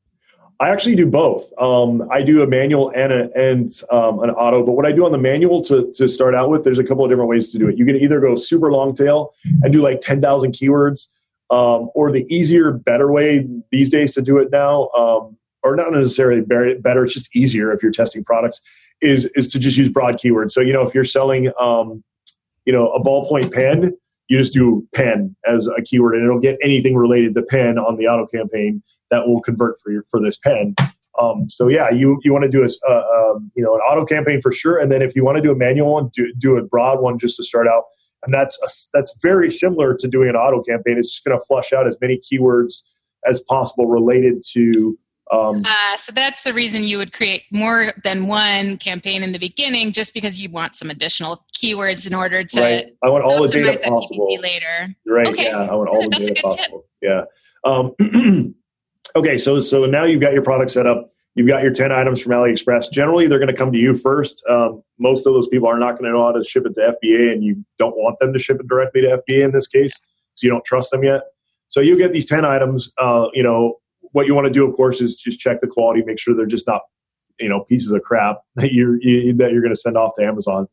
I 0.61 0.69
actually 0.69 0.95
do 0.95 1.07
both. 1.07 1.51
Um, 1.59 2.07
I 2.11 2.21
do 2.21 2.43
a 2.43 2.47
manual 2.47 2.91
and, 2.95 3.11
a, 3.11 3.31
and 3.35 3.73
um, 3.89 4.19
an 4.21 4.29
auto. 4.29 4.63
But 4.63 4.73
what 4.73 4.85
I 4.85 4.91
do 4.91 5.05
on 5.05 5.11
the 5.11 5.17
manual 5.17 5.63
to, 5.63 5.91
to 5.95 6.07
start 6.07 6.35
out 6.35 6.51
with, 6.51 6.63
there's 6.63 6.77
a 6.77 6.83
couple 6.83 7.03
of 7.03 7.09
different 7.09 7.29
ways 7.29 7.51
to 7.51 7.57
do 7.57 7.67
it. 7.67 7.79
You 7.79 7.85
can 7.85 7.95
either 7.95 8.19
go 8.19 8.35
super 8.35 8.71
long 8.71 8.93
tail 8.93 9.33
and 9.63 9.73
do 9.73 9.81
like 9.81 10.01
10,000 10.01 10.53
keywords, 10.53 11.07
um, 11.49 11.89
or 11.95 12.11
the 12.11 12.31
easier, 12.33 12.71
better 12.71 13.11
way 13.11 13.47
these 13.71 13.89
days 13.89 14.13
to 14.13 14.21
do 14.21 14.37
it 14.37 14.51
now 14.51 14.89
um, 14.89 15.35
or 15.63 15.75
not 15.75 15.91
necessarily 15.91 16.41
better, 16.41 17.03
it's 17.03 17.13
just 17.13 17.35
easier 17.35 17.71
if 17.71 17.83
you're 17.83 17.91
testing 17.91 18.23
products, 18.23 18.61
is 19.01 19.25
is 19.35 19.47
to 19.49 19.59
just 19.59 19.77
use 19.77 19.89
broad 19.89 20.15
keywords. 20.15 20.51
So 20.51 20.61
you 20.61 20.73
know 20.73 20.81
if 20.81 20.93
you're 20.93 21.03
selling 21.03 21.51
um, 21.59 22.03
you 22.65 22.73
know 22.73 22.91
a 22.91 23.03
ballpoint 23.03 23.53
pen, 23.53 23.95
you 24.27 24.37
just 24.37 24.53
do 24.53 24.87
pen 24.93 25.35
as 25.45 25.67
a 25.67 25.81
keyword, 25.81 26.15
and 26.15 26.23
it'll 26.23 26.39
get 26.39 26.57
anything 26.63 26.95
related 26.95 27.35
to 27.35 27.41
pen 27.43 27.77
on 27.77 27.97
the 27.97 28.07
auto 28.07 28.25
campaign 28.27 28.81
that 29.11 29.27
will 29.27 29.41
convert 29.41 29.79
for 29.81 29.91
your 29.91 30.05
for 30.09 30.19
this 30.19 30.37
pen. 30.37 30.73
Um, 31.21 31.49
so 31.49 31.67
yeah, 31.67 31.89
you 31.91 32.19
you 32.23 32.33
want 32.33 32.43
to 32.43 32.49
do 32.49 32.63
a 32.63 32.89
uh, 32.89 33.33
um, 33.33 33.51
you 33.55 33.63
know 33.63 33.75
an 33.75 33.81
auto 33.81 34.05
campaign 34.05 34.41
for 34.41 34.51
sure, 34.51 34.79
and 34.79 34.91
then 34.91 35.01
if 35.01 35.15
you 35.15 35.23
want 35.23 35.35
to 35.35 35.41
do 35.41 35.51
a 35.51 35.55
manual 35.55 35.93
one, 35.93 36.09
do 36.13 36.33
do 36.37 36.57
a 36.57 36.63
broad 36.63 37.01
one 37.01 37.19
just 37.19 37.37
to 37.37 37.43
start 37.43 37.67
out, 37.67 37.83
and 38.23 38.33
that's 38.33 38.57
a, 38.63 38.97
that's 38.97 39.15
very 39.21 39.51
similar 39.51 39.95
to 39.95 40.07
doing 40.07 40.29
an 40.29 40.35
auto 40.35 40.63
campaign. 40.63 40.97
It's 40.97 41.11
just 41.11 41.25
going 41.25 41.37
to 41.37 41.45
flush 41.45 41.73
out 41.73 41.85
as 41.85 41.97
many 42.01 42.19
keywords 42.19 42.81
as 43.27 43.41
possible 43.41 43.87
related 43.87 44.41
to. 44.53 44.97
Um, 45.31 45.63
uh, 45.65 45.95
so 45.95 46.11
that's 46.11 46.43
the 46.43 46.51
reason 46.51 46.83
you 46.83 46.97
would 46.97 47.13
create 47.13 47.43
more 47.51 47.93
than 48.03 48.27
one 48.27 48.77
campaign 48.77 49.23
in 49.23 49.31
the 49.31 49.39
beginning, 49.39 49.91
just 49.93 50.13
because 50.13 50.41
you 50.41 50.49
want 50.49 50.75
some 50.75 50.89
additional 50.89 51.45
keywords 51.57 52.07
in 52.07 52.13
order 52.13 52.43
to. 52.43 52.61
Right. 52.61 52.85
I 53.03 53.09
want 53.09 53.23
all 53.23 53.41
the 53.41 53.47
data 53.47 53.79
possible 53.79 54.27
later. 54.41 54.93
Right. 55.05 55.27
Okay. 55.27 55.45
Yeah. 55.45 55.69
I 55.69 55.75
want 55.75 55.89
all 55.89 56.01
the 56.09 56.09
data 56.09 56.41
possible. 56.41 56.85
Tip. 57.01 57.01
Yeah. 57.01 57.23
Okay. 59.15 59.37
So 59.37 59.59
so 59.59 59.85
now 59.85 60.05
you've 60.05 60.21
got 60.21 60.33
your 60.33 60.43
product 60.43 60.71
set 60.71 60.87
up. 60.87 61.11
You've 61.33 61.47
got 61.47 61.63
your 61.63 61.71
10 61.71 61.93
items 61.93 62.21
from 62.21 62.33
AliExpress. 62.33 62.91
Generally, 62.91 63.27
they're 63.27 63.39
going 63.39 63.47
to 63.47 63.55
come 63.55 63.71
to 63.71 63.77
you 63.77 63.93
first. 63.93 64.43
Um, 64.49 64.83
most 64.99 65.25
of 65.25 65.33
those 65.33 65.47
people 65.47 65.69
are 65.69 65.79
not 65.79 65.93
going 65.93 66.03
to 66.03 66.11
know 66.11 66.25
how 66.25 66.33
to 66.33 66.43
ship 66.43 66.65
it 66.65 66.73
to 66.75 66.93
FBA, 67.01 67.31
and 67.31 67.41
you 67.41 67.63
don't 67.77 67.95
want 67.95 68.19
them 68.19 68.33
to 68.33 68.39
ship 68.39 68.59
it 68.59 68.67
directly 68.67 69.01
to 69.01 69.21
FBA 69.25 69.45
in 69.45 69.51
this 69.51 69.67
case 69.67 69.93
because 69.93 70.43
you 70.43 70.49
don't 70.49 70.65
trust 70.65 70.91
them 70.91 71.03
yet. 71.03 71.21
So 71.69 71.79
you 71.79 71.97
get 71.97 72.11
these 72.11 72.25
10 72.25 72.43
items. 72.43 72.91
Uh, 72.97 73.27
you 73.33 73.43
know, 73.43 73.75
what 74.11 74.27
you 74.27 74.35
want 74.35 74.47
to 74.47 74.51
do, 74.51 74.67
of 74.67 74.75
course, 74.75 74.99
is 74.99 75.15
just 75.15 75.39
check 75.39 75.61
the 75.61 75.67
quality, 75.67 76.03
make 76.05 76.19
sure 76.19 76.35
they're 76.35 76.45
just 76.45 76.67
not, 76.67 76.81
you 77.39 77.47
know, 77.47 77.61
pieces 77.61 77.91
of 77.91 78.01
crap 78.01 78.39
that 78.55 78.73
you're, 78.73 79.01
you, 79.01 79.33
that 79.35 79.53
you're 79.53 79.61
going 79.61 79.73
to 79.73 79.79
send 79.79 79.95
off 79.95 80.11
to 80.17 80.25
Amazon. 80.25 80.67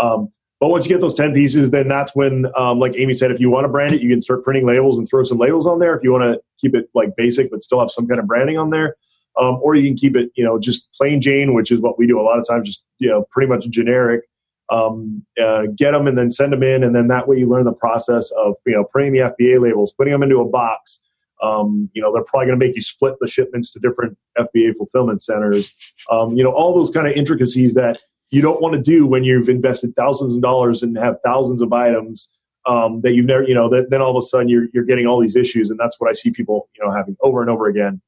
Um, 0.00 0.32
but 0.60 0.68
once 0.68 0.84
you 0.84 0.88
get 0.88 1.00
those 1.00 1.14
10 1.14 1.34
pieces, 1.34 1.70
then 1.70 1.88
that's 1.88 2.14
when, 2.14 2.46
um, 2.56 2.78
like 2.78 2.94
Amy 2.96 3.12
said, 3.12 3.30
if 3.30 3.40
you 3.40 3.50
want 3.50 3.64
to 3.64 3.68
brand 3.68 3.92
it, 3.92 4.00
you 4.00 4.08
can 4.08 4.22
start 4.22 4.44
printing 4.44 4.66
labels 4.66 4.98
and 4.98 5.08
throw 5.08 5.24
some 5.24 5.38
labels 5.38 5.66
on 5.66 5.78
there. 5.78 5.94
If 5.94 6.02
you 6.02 6.12
want 6.12 6.24
to 6.24 6.40
keep 6.58 6.74
it 6.74 6.88
like 6.94 7.16
basic, 7.16 7.50
but 7.50 7.62
still 7.62 7.80
have 7.80 7.90
some 7.90 8.06
kind 8.06 8.20
of 8.20 8.26
branding 8.26 8.56
on 8.56 8.70
there. 8.70 8.96
Um, 9.40 9.58
or 9.62 9.74
you 9.74 9.88
can 9.88 9.96
keep 9.96 10.14
it, 10.16 10.30
you 10.36 10.44
know, 10.44 10.60
just 10.60 10.92
plain 10.94 11.20
Jane, 11.20 11.54
which 11.54 11.72
is 11.72 11.80
what 11.80 11.98
we 11.98 12.06
do 12.06 12.20
a 12.20 12.22
lot 12.22 12.38
of 12.38 12.46
times, 12.46 12.68
just, 12.68 12.84
you 12.98 13.08
know, 13.08 13.26
pretty 13.32 13.48
much 13.48 13.68
generic 13.68 14.22
um, 14.70 15.24
uh, 15.42 15.62
get 15.76 15.92
them 15.92 16.06
and 16.06 16.16
then 16.16 16.30
send 16.30 16.52
them 16.52 16.62
in, 16.62 16.82
and 16.82 16.94
then 16.94 17.08
that 17.08 17.28
way 17.28 17.38
you 17.38 17.48
learn 17.48 17.64
the 17.64 17.72
process 17.72 18.30
of 18.32 18.54
you 18.66 18.74
know 18.74 18.84
printing 18.84 19.12
the 19.12 19.32
FBA 19.32 19.60
labels, 19.60 19.92
putting 19.92 20.12
them 20.12 20.22
into 20.22 20.40
a 20.40 20.48
box. 20.48 21.00
Um, 21.42 21.90
you 21.92 22.00
know 22.00 22.12
they're 22.12 22.24
probably 22.24 22.46
going 22.46 22.58
to 22.58 22.66
make 22.66 22.74
you 22.74 22.80
split 22.80 23.14
the 23.20 23.28
shipments 23.28 23.72
to 23.72 23.80
different 23.80 24.16
FBA 24.38 24.76
fulfillment 24.76 25.22
centers. 25.22 25.74
Um, 26.10 26.36
you 26.36 26.42
know 26.42 26.52
all 26.52 26.74
those 26.74 26.90
kind 26.90 27.06
of 27.06 27.12
intricacies 27.12 27.74
that 27.74 27.98
you 28.30 28.42
don't 28.42 28.60
want 28.60 28.74
to 28.74 28.80
do 28.80 29.06
when 29.06 29.24
you've 29.24 29.48
invested 29.48 29.94
thousands 29.96 30.34
of 30.34 30.42
dollars 30.42 30.82
and 30.82 30.96
have 30.98 31.16
thousands 31.24 31.62
of 31.62 31.72
items 31.72 32.30
um, 32.66 33.00
that 33.02 33.12
you've 33.12 33.26
never 33.26 33.44
you 33.44 33.54
know 33.54 33.68
that 33.68 33.90
then 33.90 34.00
all 34.00 34.16
of 34.16 34.16
a 34.16 34.26
sudden 34.26 34.48
you're 34.48 34.66
you're 34.72 34.84
getting 34.84 35.06
all 35.06 35.20
these 35.20 35.36
issues, 35.36 35.70
and 35.70 35.78
that's 35.78 36.00
what 36.00 36.08
I 36.10 36.12
see 36.12 36.30
people 36.30 36.68
you 36.76 36.84
know 36.84 36.92
having 36.92 37.16
over 37.22 37.40
and 37.40 37.50
over 37.50 37.66
again. 37.66 38.00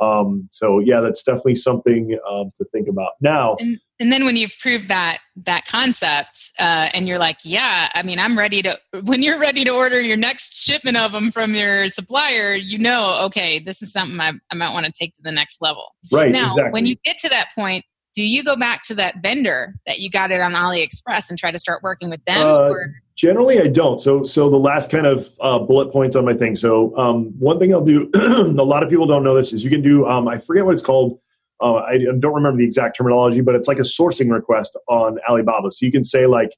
Um, 0.00 0.48
so 0.50 0.80
yeah, 0.80 1.00
that's 1.00 1.22
definitely 1.22 1.54
something 1.54 2.18
um, 2.28 2.50
to 2.58 2.64
think 2.72 2.88
about. 2.88 3.12
Now, 3.20 3.56
and, 3.60 3.78
and, 4.00 4.10
then 4.10 4.24
when 4.24 4.36
you've 4.36 4.56
proved 4.58 4.88
that 4.88 5.18
that 5.36 5.66
concept, 5.66 6.52
uh, 6.58 6.90
and 6.92 7.06
you're 7.06 7.18
like, 7.18 7.38
yeah, 7.44 7.90
I 7.94 8.02
mean, 8.02 8.18
I'm 8.18 8.36
ready 8.36 8.62
to. 8.62 8.78
When 9.04 9.22
you're 9.22 9.38
ready 9.38 9.64
to 9.64 9.70
order 9.70 10.00
your 10.00 10.16
next 10.16 10.54
shipment 10.54 10.96
of 10.96 11.12
them 11.12 11.30
from 11.30 11.54
your 11.54 11.88
supplier, 11.88 12.54
you 12.54 12.78
know, 12.78 13.24
okay, 13.26 13.58
this 13.58 13.82
is 13.82 13.92
something 13.92 14.18
I, 14.18 14.32
I 14.50 14.54
might 14.54 14.72
want 14.72 14.86
to 14.86 14.92
take 14.92 15.14
to 15.16 15.22
the 15.22 15.32
next 15.32 15.60
level. 15.60 15.94
Right. 16.10 16.30
Now, 16.30 16.48
exactly. 16.48 16.72
when 16.72 16.86
you 16.86 16.96
get 17.04 17.18
to 17.18 17.28
that 17.28 17.48
point, 17.54 17.84
do 18.14 18.22
you 18.22 18.44
go 18.44 18.56
back 18.56 18.82
to 18.84 18.94
that 18.94 19.16
vendor 19.22 19.74
that 19.86 19.98
you 19.98 20.08
got 20.08 20.30
it 20.30 20.40
on 20.40 20.52
AliExpress 20.52 21.28
and 21.28 21.38
try 21.38 21.50
to 21.50 21.58
start 21.58 21.82
working 21.82 22.10
with 22.10 22.24
them? 22.24 22.46
Uh, 22.46 22.72
generally, 23.16 23.60
I 23.60 23.68
don't. 23.68 24.00
So, 24.00 24.22
so 24.22 24.48
the 24.48 24.58
last 24.58 24.90
kind 24.90 25.06
of 25.06 25.28
uh, 25.40 25.58
bullet 25.58 25.92
points 25.92 26.14
on 26.14 26.24
my 26.24 26.34
thing. 26.34 26.54
So, 26.54 26.96
um, 26.96 27.38
one 27.38 27.58
thing 27.58 27.74
I'll 27.74 27.84
do. 27.84 28.10
a 28.14 28.64
lot 28.64 28.82
of 28.82 28.88
people 28.88 29.06
don't 29.06 29.24
know 29.24 29.34
this 29.34 29.52
is 29.52 29.64
you 29.64 29.70
can 29.70 29.82
do. 29.82 30.06
Um, 30.06 30.28
I 30.28 30.38
forget 30.38 30.64
what 30.64 30.72
it's 30.72 30.82
called. 30.82 31.18
Uh, 31.60 31.74
I 31.76 31.98
don't 31.98 32.34
remember 32.34 32.58
the 32.58 32.64
exact 32.64 32.96
terminology, 32.96 33.40
but 33.40 33.54
it's 33.54 33.68
like 33.68 33.78
a 33.78 33.82
sourcing 33.82 34.30
request 34.30 34.76
on 34.88 35.18
Alibaba. 35.28 35.70
So 35.72 35.86
you 35.86 35.92
can 35.92 36.04
say 36.04 36.26
like, 36.26 36.50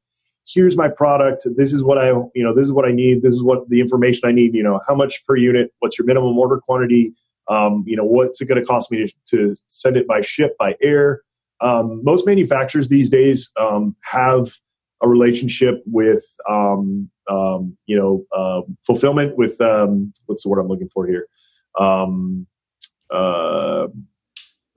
"Here's 0.46 0.76
my 0.76 0.88
product. 0.88 1.46
This 1.56 1.72
is 1.72 1.82
what 1.82 1.96
I, 1.96 2.08
you 2.08 2.44
know, 2.44 2.54
this 2.54 2.66
is 2.66 2.72
what 2.72 2.86
I 2.86 2.92
need. 2.92 3.22
This 3.22 3.34
is 3.34 3.42
what 3.42 3.68
the 3.68 3.80
information 3.80 4.28
I 4.28 4.32
need. 4.32 4.54
You 4.54 4.62
know, 4.62 4.80
how 4.86 4.94
much 4.94 5.24
per 5.26 5.36
unit? 5.36 5.72
What's 5.78 5.98
your 5.98 6.06
minimum 6.06 6.36
order 6.38 6.58
quantity? 6.58 7.14
Um, 7.48 7.84
you 7.86 7.96
know, 7.96 8.04
what's 8.04 8.40
it 8.40 8.46
going 8.46 8.60
to 8.60 8.66
cost 8.66 8.90
me 8.90 9.06
to, 9.06 9.14
to 9.36 9.56
send 9.68 9.96
it 9.96 10.06
by 10.06 10.20
ship 10.20 10.56
by 10.58 10.74
air? 10.82 11.22
Um, 11.60 12.02
most 12.04 12.26
manufacturers 12.26 12.88
these 12.88 13.08
days 13.08 13.50
um, 13.58 13.96
have 14.04 14.48
a 15.02 15.08
relationship 15.08 15.82
with 15.86 16.24
um, 16.48 17.10
um 17.28 17.76
you 17.86 17.96
know 17.96 18.24
uh, 18.36 18.62
fulfillment 18.86 19.36
with 19.36 19.60
um, 19.60 20.12
what's 20.26 20.42
the 20.42 20.48
word 20.48 20.60
I'm 20.60 20.68
looking 20.68 20.88
for 20.88 21.06
here? 21.06 21.26
Um, 21.78 22.46
uh, 23.10 23.88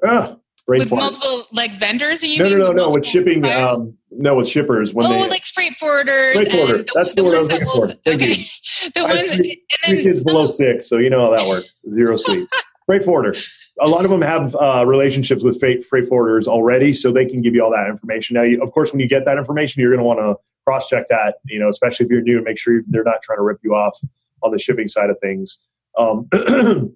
ah, 0.06 0.36
with 0.68 0.92
multiple 0.92 1.48
like 1.52 1.74
vendors? 1.80 2.24
Are 2.24 2.28
you 2.28 2.44
no, 2.44 2.50
no, 2.50 2.58
no, 2.58 2.72
no. 2.72 2.90
With 2.90 3.06
shipping, 3.06 3.42
no, 3.42 4.36
with 4.36 4.48
shippers 4.48 4.94
when 4.94 5.06
oh, 5.06 5.10
they 5.10 5.30
like 5.30 5.46
freight 5.46 5.74
forwarders. 5.82 6.34
Freight 6.34 6.52
forwarder. 6.52 6.78
The, 6.80 6.92
That's 6.94 7.16
the, 7.16 7.22
the 7.22 7.28
word 7.28 7.36
I 7.36 7.40
was 7.40 7.52
looking 7.52 7.68
for. 7.68 7.88
Thank 7.88 8.22
okay. 8.22 8.34
you. 8.34 8.90
the 8.96 9.04
ones, 9.04 9.36
three, 9.36 9.64
and 9.86 9.98
then, 9.98 10.04
kids 10.04 10.24
below 10.24 10.46
six, 10.48 10.88
so 10.88 10.98
you 10.98 11.10
know 11.10 11.22
how 11.22 11.38
that 11.38 11.48
works. 11.48 11.80
Zero 11.90 12.18
sleep. 12.18 12.48
freight 12.86 13.04
forwarder 13.04 13.36
a 13.82 13.88
lot 13.88 14.06
of 14.06 14.12
them 14.12 14.22
have 14.22 14.56
uh, 14.56 14.84
relationships 14.86 15.44
with 15.44 15.60
freight, 15.60 15.84
freight 15.84 16.10
forwarders 16.10 16.48
already, 16.48 16.94
so 16.94 17.12
they 17.12 17.26
can 17.26 17.42
give 17.42 17.54
you 17.54 17.64
all 17.64 17.72
that 17.72 17.88
information. 17.90 18.36
Now, 18.36 18.44
you, 18.44 18.62
of 18.62 18.72
course, 18.72 18.92
when 18.92 19.00
you 19.00 19.08
get 19.08 19.26
that 19.26 19.38
information, 19.38 19.82
you're 19.82 19.92
going 19.92 20.00
to 20.00 20.06
want 20.06 20.20
to 20.20 20.36
cross 20.66 20.88
check 20.88 21.08
that, 21.10 21.36
you 21.46 21.60
know, 21.60 21.70
especially 21.70 22.06
if 22.06 22.12
you're 22.12 22.22
new, 22.22 22.38
and 22.38 22.46
make 22.46 22.58
sure 22.58 22.82
they're 22.88 23.04
not 23.04 23.22
trying 23.22 23.38
to 23.38 23.44
rip 23.44 23.60
you 23.64 23.74
off 23.74 23.98
on 24.44 24.52
the 24.52 24.60
shipping 24.60 24.88
side 24.88 25.10
of 25.10 25.18
things. 25.20 25.62
Um, 25.98 26.28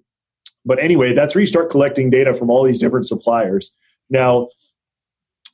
but 0.64 0.78
anyway, 0.78 1.12
that's 1.12 1.34
where 1.34 1.40
you 1.40 1.46
start 1.46 1.70
collecting 1.70 2.10
data 2.10 2.34
from 2.34 2.50
all 2.50 2.64
these 2.64 2.78
different 2.78 3.06
suppliers. 3.06 3.74
Now, 4.10 4.48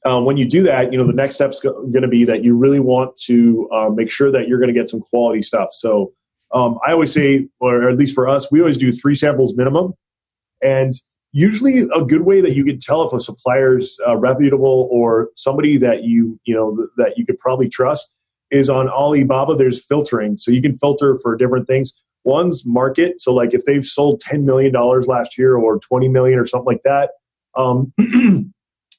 um, 0.04 0.24
when 0.24 0.36
you 0.36 0.48
do 0.48 0.62
that, 0.62 0.92
you 0.92 0.98
know 0.98 1.06
the 1.06 1.12
next 1.12 1.34
step's 1.34 1.60
going 1.60 1.92
to 1.92 2.08
be 2.08 2.24
that 2.24 2.42
you 2.42 2.56
really 2.56 2.80
want 2.80 3.16
to 3.24 3.68
uh, 3.70 3.90
make 3.90 4.10
sure 4.10 4.30
that 4.32 4.48
you're 4.48 4.58
going 4.58 4.72
to 4.72 4.78
get 4.78 4.88
some 4.88 5.00
quality 5.00 5.42
stuff. 5.42 5.70
So 5.72 6.12
um, 6.52 6.78
I 6.86 6.92
always 6.92 7.12
say, 7.12 7.48
or 7.60 7.88
at 7.88 7.96
least 7.96 8.14
for 8.14 8.28
us, 8.28 8.50
we 8.50 8.60
always 8.60 8.78
do 8.78 8.90
three 8.92 9.14
samples 9.14 9.54
minimum. 9.54 9.94
And 10.62 10.94
usually 11.32 11.88
a 11.94 12.02
good 12.04 12.22
way 12.22 12.40
that 12.40 12.54
you 12.54 12.64
can 12.64 12.78
tell 12.78 13.06
if 13.06 13.12
a 13.12 13.20
supplier's 13.20 13.98
uh, 14.06 14.16
reputable 14.16 14.88
or 14.90 15.30
somebody 15.36 15.76
that 15.78 16.04
you 16.04 16.38
you 16.44 16.54
know 16.54 16.86
that 16.96 17.16
you 17.16 17.24
could 17.24 17.38
probably 17.38 17.68
trust 17.68 18.12
is 18.50 18.68
on 18.68 18.88
alibaba 18.88 19.54
there's 19.54 19.84
filtering. 19.84 20.36
So 20.36 20.50
you 20.50 20.60
can 20.60 20.76
filter 20.76 21.18
for 21.22 21.36
different 21.36 21.66
things. 21.66 21.92
One's 22.24 22.66
market 22.66 23.20
so 23.20 23.32
like 23.32 23.54
if 23.54 23.64
they've 23.64 23.84
sold 23.84 24.20
10 24.20 24.44
million 24.44 24.72
dollars 24.72 25.06
last 25.06 25.38
year 25.38 25.56
or 25.56 25.78
20 25.78 26.08
million 26.08 26.38
or 26.38 26.46
something 26.46 26.66
like 26.66 26.82
that 26.84 27.12
um, 27.56 27.92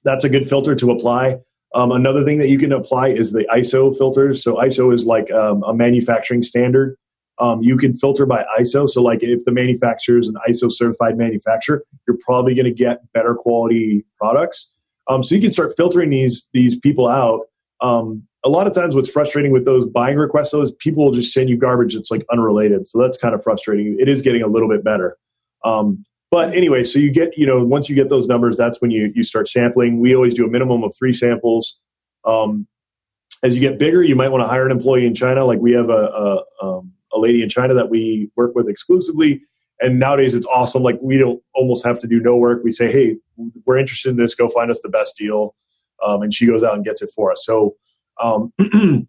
that's 0.04 0.24
a 0.24 0.30
good 0.30 0.48
filter 0.48 0.76
to 0.76 0.92
apply. 0.92 1.38
Um, 1.74 1.92
another 1.92 2.26
thing 2.26 2.40
that 2.40 2.50
you 2.50 2.60
can 2.60 2.74
apply 2.74 3.10
is 3.10 3.32
the 3.32 3.48
iso 3.54 3.96
filters. 3.96 4.44
So 4.44 4.56
iso 4.56 4.94
is 4.94 5.06
like 5.06 5.32
um, 5.32 5.64
a 5.64 5.74
manufacturing 5.74 6.44
standard 6.44 6.98
um, 7.42 7.64
you 7.64 7.76
can 7.76 7.94
filter 7.96 8.28
by 8.28 8.46
ISO. 8.60 8.88
So, 8.88 9.02
like 9.02 9.24
if 9.24 9.44
the 9.46 9.52
manufacturer 9.52 10.20
is 10.20 10.28
an 10.28 10.36
ISO 10.48 10.72
certified 10.72 11.18
manufacturer, 11.18 11.84
you're 12.08 12.18
probably 12.22 12.54
going 12.54 12.66
to 12.66 12.72
get 12.72 13.12
better 13.14 13.34
quality 13.34 14.06
products. 14.18 14.72
Um, 15.10 15.24
so 15.24 15.34
you 15.34 15.42
can 15.42 15.52
start 15.52 15.74
filtering 15.76 16.12
these 16.12 16.48
these 16.54 16.78
people 16.78 17.08
out. 17.08 17.48
Um, 17.82 18.28
a 18.44 18.50
lot 18.50 18.68
of 18.68 18.74
times, 18.74 18.96
what's 18.96 19.10
frustrating 19.10 19.52
with 19.52 19.66
those 19.66 19.86
buying 19.88 20.18
requests 20.18 20.52
though 20.52 20.62
is 20.62 20.72
people 20.72 21.04
will 21.04 21.12
just 21.12 21.34
send 21.34 21.50
you 21.50 21.58
garbage 21.58 21.96
that's 21.96 22.12
like 22.12 22.24
unrelated. 22.32 22.86
So 22.86 23.00
that's 23.02 23.18
kind 23.18 23.34
of 23.34 23.44
frustrating. 23.44 23.98
It 24.00 24.08
is 24.08 24.22
getting 24.22 24.44
a 24.44 24.48
little 24.48 24.70
bit 24.70 24.84
better. 24.84 25.18
Um, 25.66 26.06
but 26.30 26.56
anyway, 26.56 26.84
so 26.84 27.00
you 27.00 27.12
get 27.12 27.36
you 27.36 27.48
know 27.48 27.64
once 27.64 27.90
you 27.90 27.96
get 27.96 28.10
those 28.10 28.28
numbers, 28.28 28.56
that's 28.56 28.80
when 28.82 28.92
you 28.92 29.12
you 29.16 29.24
start 29.24 29.48
sampling. 29.50 30.00
We 30.00 30.16
always 30.16 30.36
do 30.36 30.46
a 30.46 30.50
minimum 30.50 30.84
of 30.84 30.94
three 30.96 31.14
samples. 31.14 31.80
Um, 32.24 32.68
as 33.44 33.56
you 33.56 33.62
get 33.62 33.80
bigger, 33.80 34.04
you 34.04 34.16
might 34.16 34.30
want 34.30 34.44
to 34.44 34.48
hire 34.48 34.68
an 34.68 34.72
employee 34.72 35.08
in 35.08 35.16
China. 35.16 35.44
Like 35.44 35.60
we 35.60 35.72
have 35.72 35.90
a, 35.90 35.92
a 35.92 36.44
um, 36.62 36.94
a 37.14 37.20
lady 37.20 37.42
in 37.42 37.50
China 37.50 37.74
that 37.74 37.90
we 37.90 38.30
work 38.36 38.56
with 38.56 38.68
exclusively. 38.68 39.42
And 39.80 40.00
nowadays 40.00 40.34
it's 40.34 40.46
awesome. 40.46 40.84
Like 40.84 41.00
we 41.02 41.18
don't 41.18 41.42
almost 41.56 41.86
have 41.86 42.00
to 42.00 42.08
do 42.08 42.20
no 42.20 42.38
work. 42.38 42.64
We 42.64 42.72
say, 42.72 42.92
hey, 42.92 43.18
we're 43.66 43.78
interested 43.78 44.10
in 44.10 44.18
this. 44.18 44.36
Go 44.36 44.48
find 44.48 44.70
us 44.70 44.82
the 44.82 44.90
best 44.90 45.18
deal. 45.18 45.56
Um, 46.06 46.22
and 46.22 46.34
she 46.34 46.46
goes 46.46 46.64
out 46.64 46.76
and 46.76 46.86
gets 46.86 47.02
it 47.02 47.10
for 47.16 47.32
us. 47.32 47.44
So 47.46 47.76
um, 48.22 48.54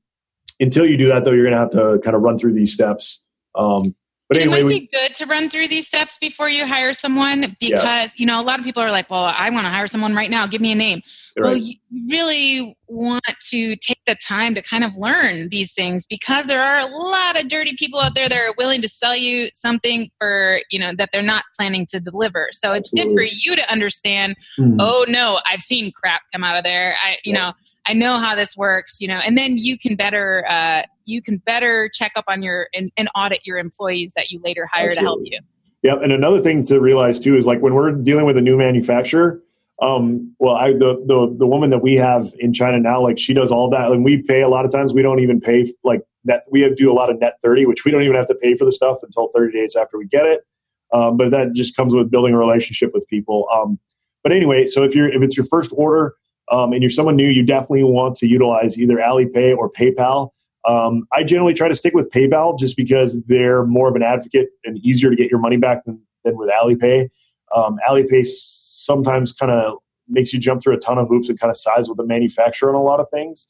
until 0.61 0.87
you 0.87 0.97
do 0.97 1.09
that, 1.09 1.25
though, 1.25 1.33
you're 1.33 1.45
going 1.45 1.53
to 1.53 1.59
have 1.59 1.71
to 1.71 2.01
kind 2.03 2.17
of 2.17 2.23
run 2.23 2.39
through 2.39 2.55
these 2.55 2.73
steps. 2.73 3.23
Um, 3.55 3.95
But 4.33 4.39
it 4.39 4.43
anyway, 4.43 4.63
might 4.63 4.67
we, 4.67 4.81
be 4.81 4.89
good 4.93 5.15
to 5.15 5.27
run 5.27 5.49
through 5.51 5.69
these 5.69 5.87
steps 5.87 6.19
before 6.19 6.49
you 6.49 6.67
hire 6.67 6.93
someone 6.93 7.57
because 7.61 8.11
you 8.17 8.27
know 8.27 8.41
a 8.41 8.43
lot 8.43 8.59
of 8.59 8.65
people 8.65 8.83
are 8.83 8.91
like, 8.91 9.11
"Well, 9.11 9.25
I 9.25 9.51
want 9.51 9.67
to 9.67 9.71
hire 9.71 9.87
someone 9.87 10.15
right 10.15 10.31
now. 10.31 10.47
Give 10.47 10.61
me 10.61 10.73
a 10.73 10.75
name." 10.75 11.03
Well, 11.37 11.57
you 11.57 11.75
really 12.11 12.77
want 12.89 13.25
to 13.51 13.77
take 13.77 14.01
the 14.07 14.15
time 14.15 14.55
to 14.55 14.63
kind 14.63 14.85
of 14.85 14.95
learn 14.97 15.49
these 15.49 15.73
things 15.73 16.05
because 16.05 16.47
there 16.47 16.63
are 16.63 16.79
a 16.79 16.87
lot 16.87 17.41
of 17.41 17.49
dirty 17.49 17.75
people 17.79 17.99
out 17.99 18.15
there 18.15 18.29
that 18.29 18.37
are 18.37 18.55
willing 18.59 18.83
to 18.83 18.89
sell 18.89 19.17
you 19.17 19.49
something 19.55 20.11
for 20.19 20.61
you 20.71 20.79
know 20.79 20.93
that 20.97 21.11
they're 21.13 21.23
not 21.23 21.45
planning 21.57 21.87
to 21.87 22.01
deliver. 22.01 22.49
So 22.53 22.73
it's 22.73 22.91
good 22.91 23.15
for 23.15 23.23
you 23.23 23.57
to 23.57 23.73
understand. 23.73 24.37
Hmm. 24.57 24.77
Oh 24.79 25.05
no, 25.09 25.41
I've 25.51 25.63
seen 25.63 25.93
crap 25.93 26.23
come 26.33 26.45
out 26.45 26.57
of 26.57 26.65
there. 26.65 26.97
I 27.03 27.19
you 27.25 27.33
Yeah. 27.33 27.39
know 27.39 27.53
I 27.87 27.95
know 27.95 28.17
how 28.17 28.35
this 28.35 28.57
works. 28.57 29.01
You 29.01 29.09
know, 29.09 29.21
and 29.25 29.37
then 29.37 29.57
you 29.57 29.79
can 29.79 29.97
better 29.97 30.45
uh, 30.49 30.83
you 31.05 31.23
can 31.23 31.37
better 31.37 31.89
check 31.89 32.13
up 32.17 32.25
on 32.29 32.43
your 32.43 32.69
and, 32.75 32.91
and 32.97 33.09
audit 33.15 33.47
your 33.47 33.59
employees 33.59 34.13
that 34.15 34.31
you 34.31 34.41
later 34.43 34.69
hire 34.71 34.95
to 34.95 35.01
help 35.01 35.21
you. 35.25 35.39
Yeah, 35.83 35.97
And 36.01 36.13
another 36.13 36.41
thing 36.41 36.63
to 36.65 36.81
realize 36.81 37.19
too 37.19 37.37
is 37.37 37.45
like 37.45 37.61
when 37.61 37.75
we're 37.75 37.91
dealing 37.91 38.25
with 38.25 38.37
a 38.37 38.41
new 38.41 38.57
manufacturer, 38.57 39.43
um, 39.81 40.33
well, 40.39 40.55
I, 40.55 40.73
the, 40.73 41.03
the, 41.07 41.35
the 41.39 41.47
woman 41.47 41.71
that 41.71 41.83
we 41.83 41.95
have 41.97 42.33
in 42.39 42.53
China 42.53 42.79
now, 42.79 43.03
like 43.03 43.19
she 43.19 43.35
does 43.35 43.51
all 43.51 43.69
that. 43.71 43.91
And 43.91 44.05
we 44.05 44.23
pay 44.23 44.43
a 44.43 44.49
lot 44.49 44.65
of 44.65 44.71
times, 44.71 44.95
we 44.95 45.03
don't 45.03 45.19
even 45.19 45.41
pay 45.41 45.73
like 45.83 46.03
that. 46.25 46.45
We 46.51 46.61
have, 46.61 46.77
do 46.77 46.91
a 46.91 46.95
lot 46.95 47.11
of 47.11 47.19
net 47.19 47.39
30, 47.43 47.67
which 47.67 47.85
we 47.85 47.91
don't 47.91 48.03
even 48.03 48.15
have 48.15 48.29
to 48.29 48.35
pay 48.35 48.55
for 48.55 48.65
the 48.65 48.71
stuff 48.71 48.99
until 49.03 49.31
30 49.35 49.53
days 49.53 49.75
after 49.75 49.99
we 49.99 50.07
get 50.07 50.25
it. 50.25 50.47
Um, 50.93 51.17
but 51.17 51.33
that 51.33 51.55
just 51.55 51.75
comes 51.75 51.95
with 51.95 52.11
building 52.11 52.33
a 52.33 52.39
relationship 52.39 52.93
with 52.95 53.07
people. 53.09 53.49
Um, 53.53 53.81
but 54.23 54.31
anyway, 54.31 54.67
so 54.67 54.85
if 54.85 54.95
you're, 54.95 55.09
if 55.09 55.21
it's 55.21 55.37
your 55.37 55.47
first 55.47 55.73
order, 55.75 56.15
um, 56.51 56.73
and 56.73 56.83
you're 56.83 56.91
someone 56.91 57.17
new, 57.17 57.29
you 57.29 57.43
definitely 57.43 57.85
want 57.85 58.17
to 58.17 58.27
utilize 58.27 58.79
either 58.79 58.97
Alipay 58.97 59.57
or 59.57 59.71
PayPal. 59.71 60.31
Um, 60.65 61.07
I 61.13 61.25
generally 61.25 61.55
try 61.55 61.69
to 61.69 61.75
stick 61.75 61.95
with 61.95 62.11
PayPal 62.11 62.59
just 62.59 62.77
because 62.77 63.21
they're 63.27 63.65
more 63.65 63.89
of 63.89 63.97
an 63.97 64.03
advocate 64.03 64.51
and 64.65 64.79
easier 64.79 65.11
to 65.11 65.17
get 65.17 65.31
your 65.31 65.41
money 65.41 65.57
back 65.57 65.85
than, 65.85 66.01
than 66.25 66.37
with 66.37 66.51
Alipay. 66.51 67.09
Um, 67.55 67.79
Alipay 67.89 68.25
sometimes 68.27 69.33
kind 69.33 69.53
of 69.53 69.79
makes 70.09 70.33
you 70.33 70.39
jump 70.39 70.63
through 70.63 70.75
a 70.75 70.79
ton 70.79 70.99
of 70.99 71.09
hoops 71.09 71.29
and 71.29 71.39
kind 71.39 71.51
of 71.51 71.57
size 71.57 71.89
with 71.89 71.97
the 71.97 72.07
manufacturer 72.07 72.69
on 72.69 72.75
a 72.75 72.83
lot 72.83 73.01
of 73.01 73.07
things. 73.13 73.47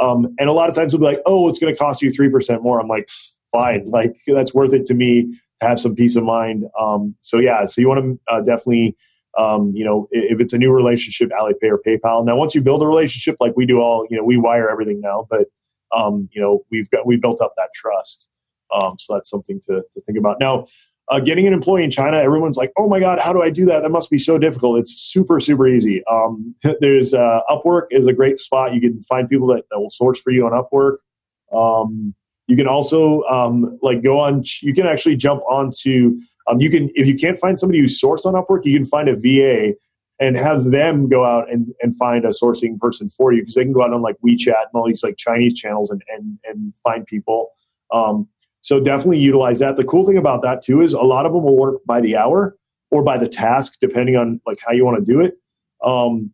Um, 0.00 0.34
and 0.38 0.48
a 0.48 0.52
lot 0.52 0.68
of 0.68 0.74
times 0.74 0.92
they'll 0.92 1.00
be 1.00 1.06
like, 1.06 1.20
oh, 1.26 1.48
it's 1.48 1.58
going 1.58 1.72
to 1.72 1.78
cost 1.78 2.02
you 2.02 2.10
3% 2.10 2.62
more. 2.62 2.80
I'm 2.80 2.88
like, 2.88 3.08
fine. 3.52 3.84
Like, 3.90 4.16
that's 4.26 4.52
worth 4.52 4.72
it 4.72 4.84
to 4.86 4.94
me 4.94 5.22
to 5.60 5.66
have 5.68 5.78
some 5.78 5.94
peace 5.94 6.16
of 6.16 6.24
mind. 6.24 6.64
Um, 6.80 7.14
so, 7.20 7.38
yeah, 7.38 7.64
so 7.66 7.80
you 7.80 7.88
want 7.88 8.00
to 8.04 8.32
uh, 8.32 8.40
definitely 8.40 8.96
um, 9.38 9.72
you 9.74 9.84
know, 9.84 10.08
if 10.12 10.40
it's 10.40 10.52
a 10.52 10.58
new 10.58 10.72
relationship, 10.72 11.30
Alipay 11.30 11.70
or 11.70 11.80
PayPal. 11.84 12.24
Now, 12.24 12.36
once 12.36 12.54
you 12.54 12.60
build 12.60 12.82
a 12.82 12.86
relationship, 12.86 13.36
like 13.40 13.56
we 13.56 13.66
do 13.66 13.80
all, 13.80 14.06
you 14.10 14.16
know, 14.16 14.24
we 14.24 14.36
wire 14.36 14.70
everything 14.70 15.00
now, 15.00 15.26
but 15.28 15.48
um, 15.96 16.28
you 16.32 16.40
know, 16.40 16.64
we've 16.70 16.88
got 16.90 17.06
we 17.06 17.16
built 17.16 17.40
up 17.40 17.54
that 17.56 17.70
trust. 17.74 18.28
Um, 18.74 18.96
so 18.98 19.14
that's 19.14 19.30
something 19.30 19.60
to 19.66 19.82
to 19.92 20.00
think 20.02 20.18
about. 20.18 20.38
Now, 20.40 20.66
uh, 21.10 21.20
getting 21.20 21.46
an 21.46 21.52
employee 21.52 21.84
in 21.84 21.90
China, 21.90 22.16
everyone's 22.18 22.56
like, 22.56 22.72
"Oh 22.78 22.88
my 22.88 22.98
God, 22.98 23.18
how 23.18 23.32
do 23.32 23.42
I 23.42 23.50
do 23.50 23.64
that? 23.66 23.82
That 23.82 23.90
must 23.90 24.10
be 24.10 24.18
so 24.18 24.38
difficult." 24.38 24.78
It's 24.78 24.92
super 24.92 25.40
super 25.40 25.68
easy. 25.68 26.02
Um, 26.10 26.54
there's 26.80 27.14
uh, 27.14 27.40
Upwork 27.50 27.86
is 27.90 28.06
a 28.06 28.12
great 28.12 28.38
spot. 28.38 28.74
You 28.74 28.80
can 28.80 29.02
find 29.02 29.28
people 29.28 29.46
that, 29.48 29.64
that 29.70 29.78
will 29.78 29.90
source 29.90 30.20
for 30.20 30.30
you 30.30 30.46
on 30.46 30.52
Upwork. 30.52 30.96
Um, 31.56 32.14
you 32.46 32.56
can 32.56 32.66
also 32.66 33.22
um, 33.22 33.78
like 33.82 34.02
go 34.02 34.18
on. 34.20 34.44
You 34.62 34.74
can 34.74 34.86
actually 34.86 35.16
jump 35.16 35.42
onto. 35.42 36.18
Um, 36.48 36.60
you 36.60 36.70
can 36.70 36.90
if 36.94 37.06
you 37.06 37.14
can't 37.14 37.38
find 37.38 37.58
somebody 37.58 37.80
who's 37.80 38.00
sourced 38.00 38.26
on 38.26 38.34
Upwork, 38.34 38.64
you 38.64 38.76
can 38.76 38.86
find 38.86 39.08
a 39.08 39.14
VA 39.14 39.74
and 40.20 40.36
have 40.38 40.64
them 40.64 41.08
go 41.08 41.24
out 41.24 41.50
and, 41.50 41.74
and 41.82 41.96
find 41.96 42.24
a 42.24 42.28
sourcing 42.28 42.78
person 42.78 43.08
for 43.08 43.32
you 43.32 43.42
because 43.42 43.54
they 43.54 43.64
can 43.64 43.72
go 43.72 43.82
out 43.82 43.92
on 43.92 44.02
like 44.02 44.16
WeChat 44.24 44.46
and 44.48 44.74
all 44.74 44.86
these 44.86 45.02
like 45.02 45.16
Chinese 45.16 45.54
channels 45.54 45.90
and 45.90 46.02
and, 46.08 46.38
and 46.44 46.74
find 46.82 47.04
people. 47.06 47.50
Um, 47.92 48.28
so 48.60 48.80
definitely 48.80 49.18
utilize 49.18 49.58
that. 49.58 49.76
The 49.76 49.84
cool 49.84 50.06
thing 50.06 50.16
about 50.16 50.42
that 50.42 50.62
too 50.62 50.80
is 50.80 50.92
a 50.92 51.00
lot 51.00 51.26
of 51.26 51.32
them 51.32 51.42
will 51.42 51.56
work 51.56 51.84
by 51.84 52.00
the 52.00 52.16
hour 52.16 52.56
or 52.90 53.02
by 53.02 53.18
the 53.18 53.28
task, 53.28 53.78
depending 53.80 54.16
on 54.16 54.40
like 54.46 54.58
how 54.64 54.72
you 54.72 54.84
want 54.84 55.04
to 55.04 55.12
do 55.12 55.20
it. 55.20 55.34
Um, 55.84 56.32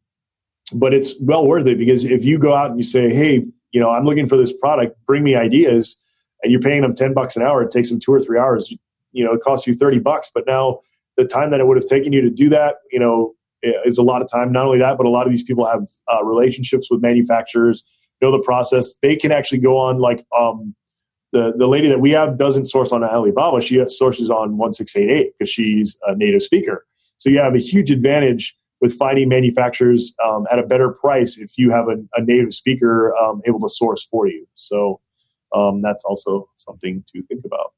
but 0.72 0.94
it's 0.94 1.14
well 1.20 1.46
worth 1.46 1.66
it 1.66 1.78
because 1.78 2.04
if 2.04 2.24
you 2.24 2.38
go 2.38 2.54
out 2.54 2.70
and 2.70 2.78
you 2.78 2.84
say, 2.84 3.12
"Hey, 3.12 3.44
you 3.72 3.80
know, 3.80 3.90
I'm 3.90 4.04
looking 4.04 4.28
for 4.28 4.36
this 4.36 4.52
product. 4.52 4.96
Bring 5.06 5.24
me 5.24 5.34
ideas," 5.34 5.98
and 6.42 6.52
you're 6.52 6.60
paying 6.60 6.82
them 6.82 6.94
ten 6.94 7.14
bucks 7.14 7.34
an 7.34 7.42
hour, 7.42 7.62
it 7.62 7.70
takes 7.70 7.90
them 7.90 7.98
two 7.98 8.12
or 8.12 8.20
three 8.20 8.38
hours. 8.38 8.72
You 9.12 9.24
know, 9.24 9.32
it 9.32 9.40
costs 9.40 9.66
you 9.66 9.74
thirty 9.74 9.98
bucks, 9.98 10.30
but 10.32 10.46
now 10.46 10.80
the 11.16 11.24
time 11.24 11.50
that 11.50 11.60
it 11.60 11.66
would 11.66 11.76
have 11.76 11.86
taken 11.86 12.12
you 12.12 12.20
to 12.20 12.30
do 12.30 12.48
that, 12.50 12.76
you 12.92 13.00
know, 13.00 13.34
is 13.62 13.98
a 13.98 14.02
lot 14.02 14.22
of 14.22 14.30
time. 14.30 14.52
Not 14.52 14.66
only 14.66 14.78
that, 14.78 14.96
but 14.96 15.06
a 15.06 15.10
lot 15.10 15.26
of 15.26 15.30
these 15.30 15.42
people 15.42 15.66
have 15.66 15.86
uh, 16.12 16.24
relationships 16.24 16.88
with 16.90 17.02
manufacturers, 17.02 17.84
know 18.20 18.30
the 18.30 18.42
process. 18.42 18.94
They 19.02 19.16
can 19.16 19.32
actually 19.32 19.58
go 19.58 19.76
on 19.76 19.98
like 19.98 20.24
um, 20.38 20.74
the 21.32 21.52
the 21.56 21.66
lady 21.66 21.88
that 21.88 22.00
we 22.00 22.10
have 22.12 22.38
doesn't 22.38 22.66
source 22.66 22.92
on 22.92 23.04
Alibaba. 23.04 23.60
She 23.60 23.82
sources 23.88 24.30
on 24.30 24.56
one 24.56 24.72
six 24.72 24.96
eight 24.96 25.10
eight 25.10 25.32
because 25.38 25.50
she's 25.50 25.98
a 26.06 26.14
native 26.14 26.42
speaker. 26.42 26.86
So 27.16 27.28
you 27.28 27.38
have 27.38 27.54
a 27.54 27.58
huge 27.58 27.90
advantage 27.90 28.56
with 28.80 28.94
finding 28.94 29.28
manufacturers 29.28 30.14
um, 30.24 30.46
at 30.50 30.58
a 30.58 30.62
better 30.62 30.90
price 30.90 31.36
if 31.36 31.58
you 31.58 31.70
have 31.70 31.88
a, 31.88 31.96
a 32.14 32.24
native 32.24 32.54
speaker 32.54 33.14
um, 33.16 33.42
able 33.46 33.60
to 33.60 33.68
source 33.68 34.04
for 34.04 34.26
you. 34.26 34.46
So 34.54 35.00
um, 35.54 35.82
that's 35.82 36.02
also 36.04 36.48
something 36.56 37.04
to 37.12 37.22
think 37.24 37.44
about. 37.44 37.74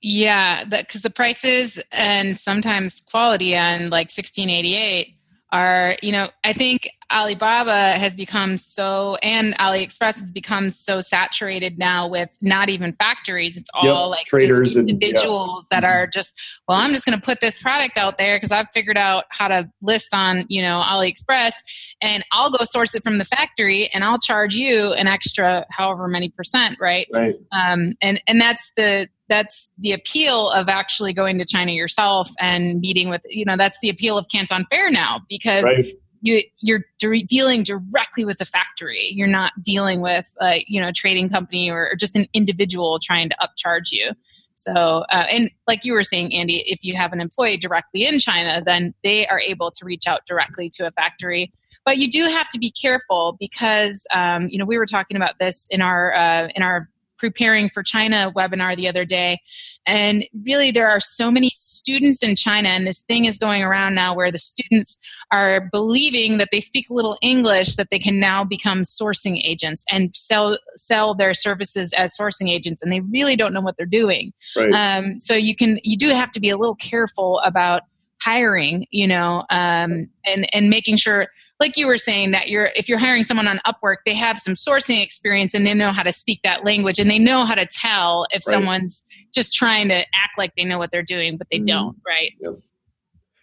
Yeah, 0.00 0.64
because 0.64 1.02
the 1.02 1.10
prices 1.10 1.78
and 1.90 2.38
sometimes 2.38 3.00
quality 3.00 3.56
on 3.56 3.90
like 3.90 4.08
1688 4.08 5.14
are, 5.52 5.96
you 6.02 6.12
know, 6.12 6.28
I 6.44 6.52
think 6.52 6.90
Alibaba 7.12 7.92
has 7.92 8.14
become 8.14 8.58
so, 8.58 9.16
and 9.22 9.56
AliExpress 9.58 10.18
has 10.18 10.30
become 10.30 10.70
so 10.70 11.00
saturated 11.00 11.78
now 11.78 12.08
with 12.08 12.36
not 12.40 12.68
even 12.68 12.92
factories. 12.92 13.56
It's 13.56 13.70
all 13.74 14.08
Yep, 14.10 14.16
like 14.18 14.26
traders 14.26 14.60
just 14.60 14.76
and- 14.76 14.90
individuals 14.90 15.66
that 15.70 15.84
are 15.84 16.06
just, 16.06 16.38
well, 16.68 16.78
I'm 16.78 16.90
just 16.90 17.06
going 17.06 17.18
to 17.18 17.24
put 17.24 17.40
this 17.40 17.62
product 17.62 17.96
out 17.96 18.18
there 18.18 18.36
because 18.36 18.52
I've 18.52 18.70
figured 18.72 18.96
out 18.96 19.24
how 19.30 19.48
to 19.48 19.70
list 19.82 20.14
on, 20.14 20.44
you 20.48 20.62
know, 20.62 20.82
AliExpress 20.84 21.52
and 22.00 22.24
I'll 22.32 22.50
go 22.50 22.64
source 22.64 22.94
it 22.94 23.02
from 23.04 23.18
the 23.18 23.24
factory 23.24 23.88
and 23.94 24.02
I'll 24.04 24.18
charge 24.18 24.54
you 24.54 24.92
an 24.92 25.06
extra 25.06 25.64
however 25.70 26.08
many 26.08 26.30
percent, 26.30 26.76
right? 26.80 27.06
Right. 27.12 27.34
um, 27.52 27.94
and 28.02 28.20
and 28.26 28.40
that's 28.40 28.72
the 28.76 29.08
that's 29.28 29.72
the 29.78 29.92
appeal 29.92 30.50
of 30.50 30.68
actually 30.68 31.12
going 31.12 31.38
to 31.38 31.44
China 31.44 31.72
yourself 31.72 32.30
and 32.38 32.80
meeting 32.80 33.08
with 33.10 33.22
you 33.28 33.44
know 33.44 33.56
that's 33.56 33.78
the 33.80 33.88
appeal 33.88 34.16
of 34.18 34.26
Canton 34.32 34.64
Fair 34.70 34.90
now 34.90 35.20
because 35.28 35.64
Right. 35.64 35.94
You 36.26 36.42
you're 36.60 36.84
de- 36.98 37.22
dealing 37.22 37.62
directly 37.62 38.24
with 38.24 38.38
the 38.38 38.44
factory. 38.44 39.08
You're 39.12 39.28
not 39.28 39.52
dealing 39.62 40.00
with 40.00 40.34
like 40.40 40.64
you 40.68 40.80
know 40.80 40.88
a 40.88 40.92
trading 40.92 41.28
company 41.28 41.70
or, 41.70 41.90
or 41.90 41.96
just 41.96 42.16
an 42.16 42.26
individual 42.32 42.98
trying 43.02 43.28
to 43.30 43.36
upcharge 43.40 43.92
you. 43.92 44.10
So 44.54 44.72
uh, 45.10 45.26
and 45.30 45.50
like 45.66 45.84
you 45.84 45.92
were 45.92 46.02
saying, 46.02 46.34
Andy, 46.34 46.62
if 46.66 46.84
you 46.84 46.96
have 46.96 47.12
an 47.12 47.20
employee 47.20 47.56
directly 47.56 48.04
in 48.04 48.18
China, 48.18 48.62
then 48.64 48.94
they 49.04 49.26
are 49.26 49.40
able 49.40 49.70
to 49.70 49.84
reach 49.84 50.06
out 50.06 50.26
directly 50.26 50.68
to 50.70 50.86
a 50.86 50.90
factory. 50.90 51.52
But 51.84 51.98
you 51.98 52.10
do 52.10 52.24
have 52.24 52.48
to 52.48 52.58
be 52.58 52.70
careful 52.70 53.36
because 53.38 54.06
um, 54.12 54.48
you 54.48 54.58
know 54.58 54.64
we 54.64 54.78
were 54.78 54.86
talking 54.86 55.16
about 55.16 55.38
this 55.38 55.68
in 55.70 55.80
our 55.80 56.14
uh, 56.14 56.48
in 56.54 56.62
our 56.62 56.88
preparing 57.18 57.68
for 57.68 57.82
China 57.82 58.32
webinar 58.36 58.76
the 58.76 58.88
other 58.88 59.04
day. 59.04 59.38
And 59.86 60.26
really, 60.44 60.70
there 60.70 60.88
are 60.88 61.00
so 61.00 61.30
many 61.30 61.50
students 61.86 62.22
in 62.22 62.34
China, 62.34 62.68
and 62.70 62.84
this 62.84 63.02
thing 63.02 63.26
is 63.26 63.38
going 63.38 63.62
around 63.62 63.94
now 63.94 64.12
where 64.12 64.32
the 64.32 64.38
students 64.38 64.98
are 65.30 65.68
believing 65.70 66.38
that 66.38 66.48
they 66.50 66.60
speak 66.60 66.90
a 66.90 66.94
little 66.94 67.16
English, 67.22 67.76
that 67.76 67.90
they 67.90 67.98
can 67.98 68.18
now 68.18 68.42
become 68.44 68.82
sourcing 68.82 69.40
agents 69.44 69.84
and 69.88 70.10
sell 70.16 70.58
sell 70.74 71.14
their 71.14 71.32
services 71.32 71.92
as 71.96 72.16
sourcing 72.18 72.50
agents, 72.50 72.82
and 72.82 72.90
they 72.90 73.00
really 73.00 73.36
don't 73.36 73.52
know 73.52 73.60
what 73.60 73.76
they're 73.76 73.86
doing. 73.86 74.32
Right. 74.56 74.72
Um, 74.72 75.20
so 75.20 75.34
you 75.34 75.54
can 75.54 75.78
you 75.84 75.96
do 75.96 76.08
have 76.10 76.32
to 76.32 76.40
be 76.40 76.50
a 76.50 76.56
little 76.56 76.74
careful 76.74 77.40
about 77.44 77.82
hiring, 78.20 78.86
you 78.90 79.06
know, 79.06 79.44
um, 79.50 80.08
and 80.24 80.48
and 80.52 80.68
making 80.68 80.96
sure, 80.96 81.28
like 81.60 81.76
you 81.76 81.86
were 81.86 81.96
saying, 81.96 82.32
that 82.32 82.48
you're 82.48 82.70
if 82.76 82.88
you're 82.88 82.98
hiring 82.98 83.24
someone 83.24 83.48
on 83.48 83.58
Upwork, 83.66 83.96
they 84.04 84.14
have 84.14 84.38
some 84.38 84.54
sourcing 84.54 85.02
experience 85.02 85.54
and 85.54 85.66
they 85.66 85.74
know 85.74 85.90
how 85.90 86.02
to 86.02 86.12
speak 86.12 86.40
that 86.42 86.64
language 86.64 86.98
and 86.98 87.10
they 87.10 87.18
know 87.18 87.44
how 87.44 87.54
to 87.54 87.66
tell 87.66 88.26
if 88.30 88.42
Right. 88.46 88.52
someone's 88.54 89.04
just 89.34 89.54
trying 89.54 89.88
to 89.88 89.96
act 90.14 90.36
like 90.38 90.52
they 90.56 90.64
know 90.64 90.78
what 90.78 90.90
they're 90.90 91.02
doing, 91.02 91.36
but 91.36 91.46
they 91.50 91.58
Mhm. 91.60 91.66
don't, 91.66 91.96
right? 92.06 92.32
Yes. 92.40 92.72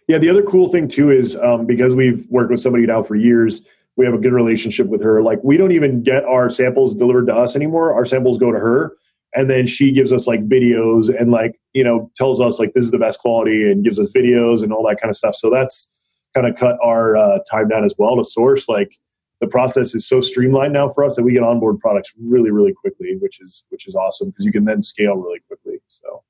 Yeah, 0.06 0.18
the 0.18 0.28
other 0.28 0.42
cool 0.42 0.68
thing 0.68 0.86
too 0.86 1.10
is 1.10 1.34
um, 1.36 1.66
because 1.66 1.94
we've 1.94 2.26
worked 2.28 2.50
with 2.50 2.60
somebody 2.60 2.86
now 2.86 3.02
for 3.02 3.16
years, 3.16 3.62
we 3.96 4.04
have 4.04 4.14
a 4.14 4.18
good 4.18 4.32
relationship 4.32 4.86
with 4.88 5.02
her. 5.02 5.22
Like 5.22 5.42
we 5.42 5.56
don't 5.56 5.72
even 5.72 6.02
get 6.02 6.24
our 6.24 6.50
samples 6.50 6.94
delivered 6.94 7.26
to 7.28 7.34
us 7.34 7.56
anymore. 7.56 7.94
Our 7.94 8.04
samples 8.04 8.38
go 8.38 8.52
to 8.52 8.58
her, 8.58 8.92
and 9.34 9.48
then 9.48 9.66
she 9.66 9.92
gives 9.92 10.12
us 10.12 10.26
like 10.26 10.46
videos 10.48 11.08
and 11.14 11.30
like 11.30 11.58
you 11.72 11.82
know 11.84 12.10
tells 12.16 12.40
us 12.40 12.58
like 12.58 12.74
this 12.74 12.84
is 12.84 12.90
the 12.90 12.98
best 12.98 13.18
quality 13.20 13.70
and 13.70 13.82
gives 13.84 13.98
us 13.98 14.12
videos 14.12 14.62
and 14.62 14.72
all 14.72 14.86
that 14.88 15.00
kind 15.00 15.10
of 15.10 15.16
stuff. 15.16 15.34
So 15.36 15.48
that's 15.48 15.90
kind 16.34 16.46
of 16.46 16.56
cut 16.56 16.76
our 16.82 17.16
uh, 17.16 17.38
time 17.50 17.68
down 17.68 17.84
as 17.84 17.94
well 17.98 18.16
to 18.16 18.24
source. 18.24 18.68
Like 18.68 18.96
the 19.40 19.46
process 19.46 19.94
is 19.94 20.06
so 20.06 20.20
streamlined 20.20 20.72
now 20.72 20.88
for 20.88 21.04
us 21.04 21.16
that 21.16 21.22
we 21.22 21.34
can 21.34 21.44
onboard 21.44 21.78
products 21.80 22.12
really 22.20 22.50
really 22.50 22.72
quickly, 22.72 23.16
which 23.20 23.40
is 23.40 23.64
which 23.70 23.86
is 23.86 23.94
awesome 23.94 24.30
because 24.30 24.44
you 24.44 24.52
can 24.52 24.64
then 24.64 24.82
scale 24.82 25.16
really 25.16 25.40
quickly. 25.46 25.80
So. 25.88 26.22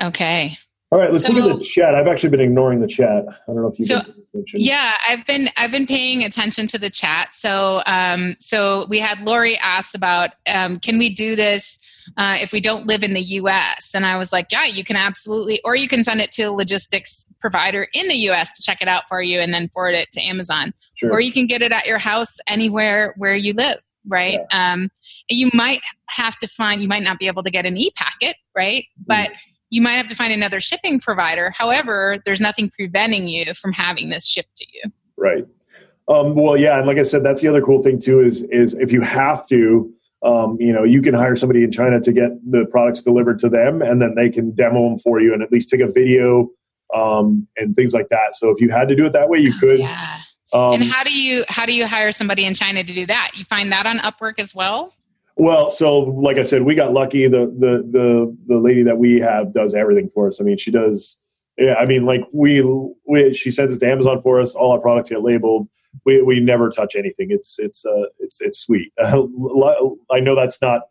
Okay. 0.00 0.56
All 0.92 1.00
right, 1.00 1.12
let's 1.12 1.28
look 1.28 1.44
at 1.44 1.58
the 1.58 1.64
chat. 1.64 1.96
I've 1.96 2.06
actually 2.06 2.30
been 2.30 2.40
ignoring 2.40 2.80
the 2.80 2.86
chat. 2.86 3.24
I 3.28 3.34
don't 3.48 3.62
know 3.62 3.66
if 3.66 3.78
you 3.78 3.86
So, 3.86 4.02
can. 4.02 4.25
Yeah, 4.54 4.94
I've 5.08 5.26
been 5.26 5.50
I've 5.56 5.70
been 5.70 5.86
paying 5.86 6.24
attention 6.24 6.66
to 6.68 6.78
the 6.78 6.90
chat. 6.90 7.34
So 7.34 7.82
um, 7.86 8.36
so 8.40 8.86
we 8.88 8.98
had 8.98 9.20
Lori 9.20 9.56
ask 9.58 9.94
about 9.94 10.30
um, 10.46 10.78
can 10.78 10.98
we 10.98 11.10
do 11.10 11.36
this 11.36 11.78
uh, 12.16 12.36
if 12.40 12.52
we 12.52 12.60
don't 12.60 12.86
live 12.86 13.02
in 13.02 13.14
the 13.14 13.20
US. 13.20 13.94
And 13.94 14.06
I 14.06 14.16
was 14.16 14.32
like, 14.32 14.52
yeah, 14.52 14.64
you 14.64 14.84
can 14.84 14.96
absolutely, 14.96 15.60
or 15.64 15.76
you 15.76 15.88
can 15.88 16.04
send 16.04 16.20
it 16.20 16.30
to 16.32 16.44
a 16.44 16.52
logistics 16.52 17.26
provider 17.40 17.88
in 17.92 18.08
the 18.08 18.14
US 18.30 18.52
to 18.54 18.62
check 18.62 18.80
it 18.80 18.88
out 18.88 19.08
for 19.08 19.22
you 19.22 19.40
and 19.40 19.52
then 19.52 19.68
forward 19.68 19.94
it 19.94 20.10
to 20.12 20.20
Amazon. 20.20 20.72
Sure. 20.94 21.12
Or 21.12 21.20
you 21.20 21.32
can 21.32 21.46
get 21.46 21.62
it 21.62 21.72
at 21.72 21.86
your 21.86 21.98
house 21.98 22.38
anywhere 22.46 23.14
where 23.16 23.34
you 23.34 23.52
live, 23.52 23.80
right? 24.08 24.38
Yeah. 24.50 24.72
Um, 24.72 24.90
you 25.28 25.50
might 25.52 25.80
have 26.08 26.36
to 26.38 26.48
find, 26.48 26.80
you 26.80 26.88
might 26.88 27.02
not 27.02 27.18
be 27.18 27.26
able 27.26 27.42
to 27.42 27.50
get 27.50 27.66
an 27.66 27.76
e 27.76 27.90
packet, 27.96 28.36
right? 28.56 28.84
But 29.06 29.30
mm. 29.30 29.38
You 29.70 29.82
might 29.82 29.94
have 29.94 30.06
to 30.08 30.14
find 30.14 30.32
another 30.32 30.60
shipping 30.60 31.00
provider. 31.00 31.50
However, 31.56 32.18
there's 32.24 32.40
nothing 32.40 32.70
preventing 32.70 33.28
you 33.28 33.54
from 33.54 33.72
having 33.72 34.10
this 34.10 34.26
shipped 34.26 34.56
to 34.56 34.66
you. 34.72 34.92
Right. 35.16 35.44
Um, 36.08 36.34
well, 36.34 36.56
yeah, 36.56 36.78
and 36.78 36.86
like 36.86 36.98
I 36.98 37.02
said, 37.02 37.24
that's 37.24 37.42
the 37.42 37.48
other 37.48 37.60
cool 37.60 37.82
thing 37.82 37.98
too 37.98 38.20
is 38.20 38.44
is 38.44 38.74
if 38.74 38.92
you 38.92 39.00
have 39.00 39.46
to, 39.48 39.92
um, 40.22 40.56
you 40.60 40.72
know, 40.72 40.84
you 40.84 41.02
can 41.02 41.14
hire 41.14 41.34
somebody 41.34 41.64
in 41.64 41.72
China 41.72 42.00
to 42.00 42.12
get 42.12 42.30
the 42.48 42.64
products 42.70 43.02
delivered 43.02 43.40
to 43.40 43.48
them, 43.48 43.82
and 43.82 44.00
then 44.00 44.14
they 44.14 44.30
can 44.30 44.54
demo 44.54 44.88
them 44.88 44.98
for 44.98 45.20
you 45.20 45.34
and 45.34 45.42
at 45.42 45.50
least 45.50 45.68
take 45.68 45.80
a 45.80 45.90
video 45.90 46.48
um, 46.94 47.48
and 47.56 47.74
things 47.74 47.92
like 47.92 48.08
that. 48.10 48.36
So 48.36 48.50
if 48.50 48.60
you 48.60 48.70
had 48.70 48.88
to 48.88 48.94
do 48.94 49.06
it 49.06 49.12
that 49.14 49.28
way, 49.28 49.38
you 49.38 49.52
could. 49.52 49.80
Yeah. 49.80 50.18
Um, 50.52 50.74
and 50.74 50.84
how 50.84 51.02
do 51.02 51.12
you 51.12 51.44
how 51.48 51.66
do 51.66 51.72
you 51.72 51.88
hire 51.88 52.12
somebody 52.12 52.44
in 52.44 52.54
China 52.54 52.84
to 52.84 52.94
do 52.94 53.06
that? 53.06 53.32
You 53.34 53.44
find 53.44 53.72
that 53.72 53.86
on 53.86 53.98
Upwork 53.98 54.38
as 54.38 54.54
well. 54.54 54.94
Well, 55.36 55.68
so 55.68 55.98
like 56.00 56.38
I 56.38 56.42
said, 56.42 56.62
we 56.62 56.74
got 56.74 56.92
lucky. 56.92 57.28
The 57.28 57.46
the 57.58 57.86
the 57.90 58.36
the 58.46 58.56
lady 58.58 58.82
that 58.84 58.98
we 58.98 59.20
have 59.20 59.52
does 59.52 59.74
everything 59.74 60.10
for 60.14 60.28
us. 60.28 60.40
I 60.40 60.44
mean, 60.44 60.58
she 60.58 60.70
does. 60.70 61.18
Yeah, 61.58 61.74
I 61.74 61.86
mean, 61.86 62.04
like 62.04 62.22
we, 62.32 62.62
we 63.06 63.32
she 63.32 63.50
sends 63.50 63.74
it 63.74 63.78
to 63.80 63.90
Amazon 63.90 64.20
for 64.20 64.40
us. 64.40 64.54
All 64.54 64.72
our 64.72 64.78
products 64.78 65.10
get 65.10 65.22
labeled 65.22 65.68
we, 66.04 66.22
we 66.22 66.40
never 66.40 66.68
touch 66.68 66.94
anything. 66.96 67.28
It's 67.30 67.58
it's 67.58 67.84
uh, 67.84 68.06
it's 68.18 68.40
it's 68.40 68.58
sweet. 68.58 68.92
I 68.98 70.20
know 70.20 70.34
that's 70.34 70.60
not 70.60 70.82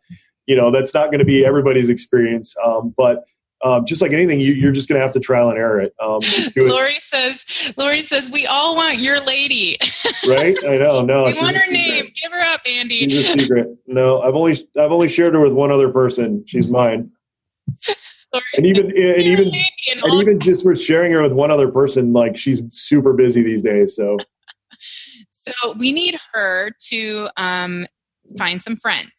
you 0.46 0.56
know 0.56 0.70
that's 0.70 0.94
not 0.94 1.06
going 1.06 1.18
to 1.18 1.24
be 1.24 1.44
everybody's 1.44 1.88
experience, 1.88 2.54
um, 2.64 2.94
but 2.96 3.24
um, 3.64 3.86
just 3.86 4.02
like 4.02 4.12
anything, 4.12 4.40
you, 4.40 4.68
are 4.68 4.72
just 4.72 4.88
going 4.88 4.98
to 4.98 5.02
have 5.02 5.12
to 5.14 5.20
trial 5.20 5.48
and 5.48 5.58
error 5.58 5.80
it. 5.80 5.94
Um, 6.00 6.20
Lori 6.56 6.94
says, 7.00 7.44
Lori 7.76 8.02
says, 8.02 8.30
we 8.30 8.46
all 8.46 8.76
want 8.76 8.98
your 8.98 9.20
lady. 9.20 9.78
right? 10.28 10.56
I 10.64 10.76
know. 10.76 11.02
No, 11.02 11.24
we 11.24 11.34
want 11.40 11.56
her 11.56 11.72
name. 11.72 12.10
Give 12.20 12.32
her 12.32 12.42
up, 12.42 12.60
Andy. 12.66 13.08
She's 13.08 13.28
a 13.28 13.38
secret. 13.38 13.68
No, 13.86 14.20
I've 14.20 14.34
only 14.34 14.52
I've 14.78 14.92
only 14.92 15.08
shared 15.08 15.34
her 15.34 15.40
with 15.40 15.52
one 15.52 15.72
other 15.72 15.90
person. 15.90 16.44
She's 16.46 16.70
mine. 16.70 17.10
and 18.54 18.66
even 18.66 18.86
and 18.86 19.22
even 19.22 19.50
and 19.90 20.14
even 20.14 20.40
just 20.40 20.62
for 20.62 20.76
sharing 20.76 21.12
her 21.12 21.22
with 21.22 21.32
one 21.32 21.50
other 21.50 21.68
person, 21.68 22.12
like 22.12 22.36
she's 22.36 22.62
super 22.72 23.12
busy 23.14 23.42
these 23.42 23.62
days. 23.62 23.96
So 23.96 24.18
so 25.32 25.74
we 25.78 25.92
need 25.92 26.18
her 26.32 26.72
to 26.88 27.28
um, 27.36 27.86
find 28.36 28.60
some 28.60 28.76
friends. 28.76 29.10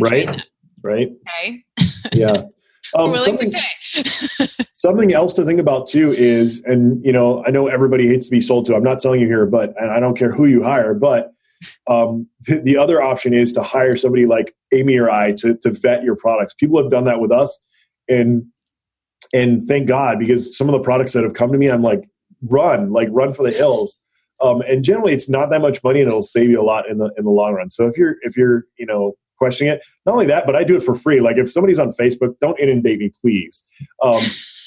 right. 0.00 0.42
Right. 0.82 1.12
Okay. 1.26 1.64
Yeah. 2.12 2.42
Um, 2.94 3.10
willing 3.10 3.38
something, 3.38 3.50
to 3.50 4.48
pay. 4.56 4.64
something 4.74 5.12
else 5.12 5.34
to 5.34 5.44
think 5.44 5.60
about 5.60 5.86
too 5.86 6.12
is, 6.12 6.62
and 6.64 7.04
you 7.04 7.12
know, 7.12 7.44
I 7.44 7.50
know 7.50 7.66
everybody 7.66 8.06
hates 8.06 8.26
to 8.26 8.30
be 8.30 8.40
sold 8.40 8.66
to. 8.66 8.76
I'm 8.76 8.82
not 8.82 9.02
selling 9.02 9.20
you 9.20 9.26
here, 9.26 9.46
but 9.46 9.74
and 9.78 9.90
I 9.90 10.00
don't 10.00 10.16
care 10.16 10.32
who 10.32 10.46
you 10.46 10.62
hire, 10.62 10.94
but 10.94 11.32
um, 11.88 12.28
the, 12.46 12.60
the 12.60 12.76
other 12.76 13.02
option 13.02 13.34
is 13.34 13.52
to 13.54 13.62
hire 13.62 13.96
somebody 13.96 14.26
like 14.26 14.54
Amy 14.72 14.98
or 14.98 15.10
I 15.10 15.32
to 15.32 15.56
to 15.56 15.70
vet 15.70 16.04
your 16.04 16.16
products. 16.16 16.54
People 16.54 16.80
have 16.80 16.90
done 16.90 17.04
that 17.04 17.20
with 17.20 17.32
us, 17.32 17.60
and 18.08 18.44
and 19.32 19.66
thank 19.66 19.88
God 19.88 20.18
because 20.18 20.56
some 20.56 20.68
of 20.68 20.72
the 20.72 20.80
products 20.80 21.12
that 21.12 21.24
have 21.24 21.34
come 21.34 21.50
to 21.50 21.58
me, 21.58 21.68
I'm 21.68 21.82
like, 21.82 22.08
run, 22.42 22.92
like 22.92 23.08
run 23.10 23.32
for 23.32 23.42
the 23.42 23.56
hills. 23.56 24.00
Um, 24.40 24.60
and 24.62 24.84
generally, 24.84 25.12
it's 25.12 25.28
not 25.28 25.50
that 25.50 25.60
much 25.60 25.82
money, 25.82 26.00
and 26.00 26.08
it'll 26.08 26.22
save 26.22 26.50
you 26.50 26.60
a 26.60 26.64
lot 26.64 26.88
in 26.88 26.98
the 26.98 27.10
in 27.16 27.24
the 27.24 27.30
long 27.30 27.54
run. 27.54 27.70
So 27.70 27.86
if 27.88 27.96
you're 27.96 28.16
if 28.22 28.36
you're 28.36 28.64
you 28.78 28.86
know 28.86 29.14
questioning 29.44 29.74
it, 29.74 29.84
not 30.06 30.12
only 30.12 30.26
that, 30.26 30.46
but 30.46 30.56
I 30.56 30.64
do 30.64 30.74
it 30.76 30.82
for 30.82 30.94
free. 30.94 31.20
Like 31.20 31.36
if 31.36 31.52
somebody's 31.52 31.78
on 31.78 31.92
Facebook, 31.92 32.34
don't 32.40 32.58
inundate 32.58 32.98
me, 32.98 33.12
please. 33.20 33.64
Um, 34.02 34.22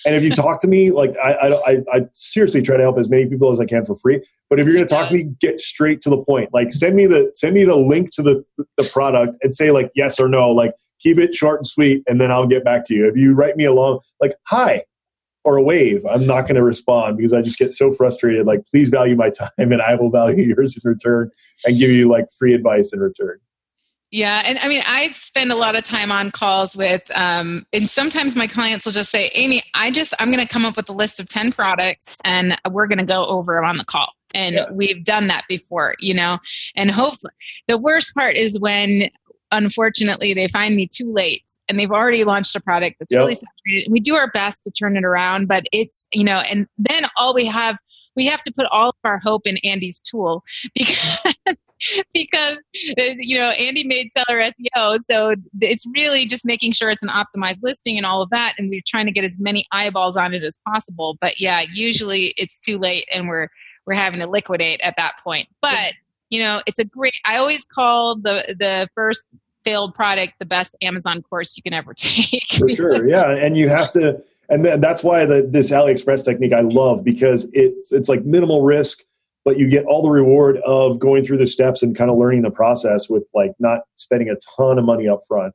and 0.06 0.16
if 0.16 0.24
you 0.24 0.30
talk 0.30 0.62
to 0.62 0.68
me, 0.68 0.92
like 0.92 1.16
I, 1.18 1.32
I, 1.32 1.72
I, 1.94 2.02
seriously 2.14 2.62
try 2.62 2.78
to 2.78 2.84
help 2.84 3.00
as 3.00 3.10
many 3.10 3.26
people 3.26 3.52
as 3.52 3.60
I 3.60 3.66
can 3.66 3.84
for 3.84 3.96
free. 3.98 4.24
But 4.50 4.60
if 4.60 4.66
you're 4.66 4.76
going 4.76 4.88
to 4.88 4.94
talk 4.94 5.10
to 5.10 5.14
me, 5.14 5.24
get 5.42 5.60
straight 5.60 6.00
to 6.02 6.10
the 6.10 6.18
point. 6.18 6.54
Like 6.54 6.72
send 6.72 6.96
me 6.96 7.08
the 7.08 7.32
send 7.34 7.56
me 7.56 7.66
the 7.66 7.76
link 7.76 8.12
to 8.14 8.22
the 8.22 8.46
the 8.78 8.84
product 8.84 9.36
and 9.42 9.54
say 9.54 9.72
like 9.72 9.92
yes 9.96 10.20
or 10.20 10.30
no. 10.30 10.52
Like 10.52 10.72
keep 11.02 11.18
it 11.18 11.34
short 11.36 11.60
and 11.60 11.68
sweet, 11.68 12.04
and 12.08 12.22
then 12.22 12.32
I'll 12.32 12.48
get 12.48 12.64
back 12.64 12.86
to 12.86 12.94
you. 12.94 13.08
If 13.08 13.18
you 13.18 13.34
write 13.34 13.58
me 13.58 13.66
along, 13.66 14.00
like 14.22 14.36
hi, 14.44 14.84
or 15.48 15.56
a 15.56 15.64
wave, 15.64 16.06
I'm 16.06 16.26
not 16.26 16.42
going 16.42 16.56
to 16.56 16.64
respond 16.64 17.16
because 17.16 17.32
I 17.32 17.42
just 17.42 17.58
get 17.58 17.72
so 17.72 17.94
frustrated. 17.94 18.46
Like, 18.46 18.66
please 18.70 18.90
value 18.90 19.16
my 19.16 19.30
time 19.30 19.50
and 19.58 19.82
I 19.82 19.96
will 19.96 20.12
value 20.12 20.44
yours 20.58 20.76
in 20.76 20.88
return 20.88 21.32
and 21.66 21.80
give 21.80 21.90
you 21.90 22.10
like 22.10 22.26
free 22.38 22.54
advice 22.54 22.92
in 22.92 23.00
return. 23.00 23.40
Yeah, 24.10 24.42
and 24.46 24.58
I 24.60 24.70
mean, 24.70 24.84
I 24.86 25.10
spend 25.12 25.52
a 25.52 25.56
lot 25.56 25.76
of 25.76 25.84
time 25.84 26.14
on 26.14 26.32
calls 26.32 26.78
with, 26.78 27.04
um, 27.14 27.66
and 27.74 27.90
sometimes 27.90 28.38
my 28.38 28.48
clients 28.48 28.86
will 28.86 28.94
just 28.94 29.12
say, 29.12 29.30
"Amy, 29.34 29.62
I 29.74 29.92
just 29.92 30.14
I'm 30.20 30.32
going 30.32 30.46
to 30.46 30.52
come 30.52 30.64
up 30.64 30.78
with 30.78 30.88
a 30.88 30.94
list 30.94 31.20
of 31.20 31.28
ten 31.28 31.52
products, 31.52 32.18
and 32.24 32.58
we're 32.72 32.88
going 32.88 33.00
to 33.00 33.06
go 33.06 33.26
over 33.26 33.56
them 33.56 33.66
on 33.66 33.78
the 33.78 33.86
call." 33.86 34.14
And 34.34 34.56
yeah. 34.56 34.72
we've 34.72 35.04
done 35.04 35.28
that 35.28 35.44
before, 35.50 35.96
you 36.00 36.14
know. 36.14 36.40
And 36.76 36.90
hopefully, 36.90 37.34
the 37.68 37.78
worst 37.78 38.14
part 38.16 38.38
is 38.38 38.58
when 38.60 39.10
unfortunately 39.52 40.34
they 40.34 40.48
find 40.48 40.76
me 40.76 40.88
too 40.88 41.12
late 41.12 41.44
and 41.70 41.80
they've 41.80 41.92
already 41.92 42.24
launched 42.24 42.56
a 42.56 42.60
product 42.60 42.98
that's 43.00 43.12
yep. 43.12 43.20
really 43.20 43.36
saturated. 43.36 43.92
We 43.92 44.00
do 44.00 44.16
our 44.16 44.30
best 44.32 44.64
to 44.64 44.72
turn 44.72 44.98
it 44.98 45.06
around, 45.06 45.48
but 45.48 45.64
it's, 45.72 46.08
you 46.12 46.24
know, 46.24 46.40
and 46.40 46.68
then 46.78 47.06
all 47.16 47.34
we 47.34 47.46
have, 47.46 47.78
we 48.16 48.26
have 48.26 48.44
to 48.44 48.54
put 48.54 48.66
all 48.72 48.90
of 48.90 48.96
our 49.04 49.20
hope 49.20 49.48
in 49.48 49.58
Andy's 49.64 50.00
tool 50.00 50.44
because, 50.76 51.24
because, 52.14 52.58
uh, 53.00 53.04
you 53.18 53.38
know, 53.38 53.50
Andy 53.50 53.84
made 53.84 54.12
seller 54.14 54.42
SEO. 54.42 55.00
So 55.10 55.36
it's 55.62 55.86
really 55.94 56.26
just 56.26 56.46
making 56.46 56.74
sure 56.74 56.90
it's 56.90 57.04
an 57.04 57.10
optimized 57.10 57.60
listing 57.62 57.98
and 57.98 58.06
all 58.06 58.22
of 58.22 58.30
that. 58.32 58.54
And 58.58 58.70
we're 58.70 58.82
trying 58.86 59.06
to 59.06 59.12
get 59.12 59.24
as 59.24 59.40
many 59.40 59.66
eyeballs 59.72 60.18
on 60.18 60.34
it 60.34 60.44
as 60.44 60.60
possible. 60.68 61.18
But 61.22 61.40
yeah, 61.40 61.64
usually 61.74 62.34
it's 62.38 62.60
too 62.60 62.78
late 62.78 63.08
and 63.14 63.28
we're, 63.28 63.50
we're 63.86 63.96
having 63.96 64.20
to 64.20 64.28
liquidate 64.28 64.82
at 64.82 64.96
that 64.98 65.14
point. 65.24 65.48
But 65.62 65.94
you 66.30 66.42
know, 66.42 66.62
it's 66.66 66.80
a 66.80 66.86
great. 66.86 67.14
I 67.26 67.38
always 67.38 67.66
call 67.66 68.16
the 68.16 68.56
the 68.58 68.90
first 68.96 69.28
failed 69.64 69.94
product 69.96 70.34
the 70.40 70.46
best 70.46 70.76
Amazon 70.82 71.22
course 71.22 71.58
you 71.58 71.64
can 71.64 71.74
ever 71.74 71.94
take. 71.98 72.52
For 72.58 72.70
sure, 72.70 73.08
yeah, 73.08 73.30
and 73.30 73.58
you 73.58 73.70
have 73.70 73.92
to, 73.92 74.22
and 74.50 74.66
then 74.66 74.82
that's 74.82 75.04
why 75.04 75.26
the, 75.26 75.48
this 75.50 75.72
AliExpress 75.72 76.26
technique 76.26 76.54
I 76.54 76.62
love 76.62 77.04
because 77.04 77.48
it's 77.54 77.92
it's 77.92 78.10
like 78.10 78.26
minimal 78.26 78.64
risk, 78.64 79.04
but 79.48 79.58
you 79.58 79.66
get 79.70 79.86
all 79.86 80.02
the 80.02 80.10
reward 80.10 80.58
of 80.66 81.00
going 81.00 81.24
through 81.24 81.38
the 81.38 81.48
steps 81.48 81.82
and 81.82 81.96
kind 81.96 82.12
of 82.12 82.18
learning 82.18 82.42
the 82.42 82.52
process 82.52 83.08
with 83.10 83.24
like 83.34 83.54
not 83.60 83.80
spending 83.96 84.28
a 84.30 84.36
ton 84.58 84.78
of 84.78 84.84
money 84.84 85.08
up 85.08 85.22
front. 85.26 85.54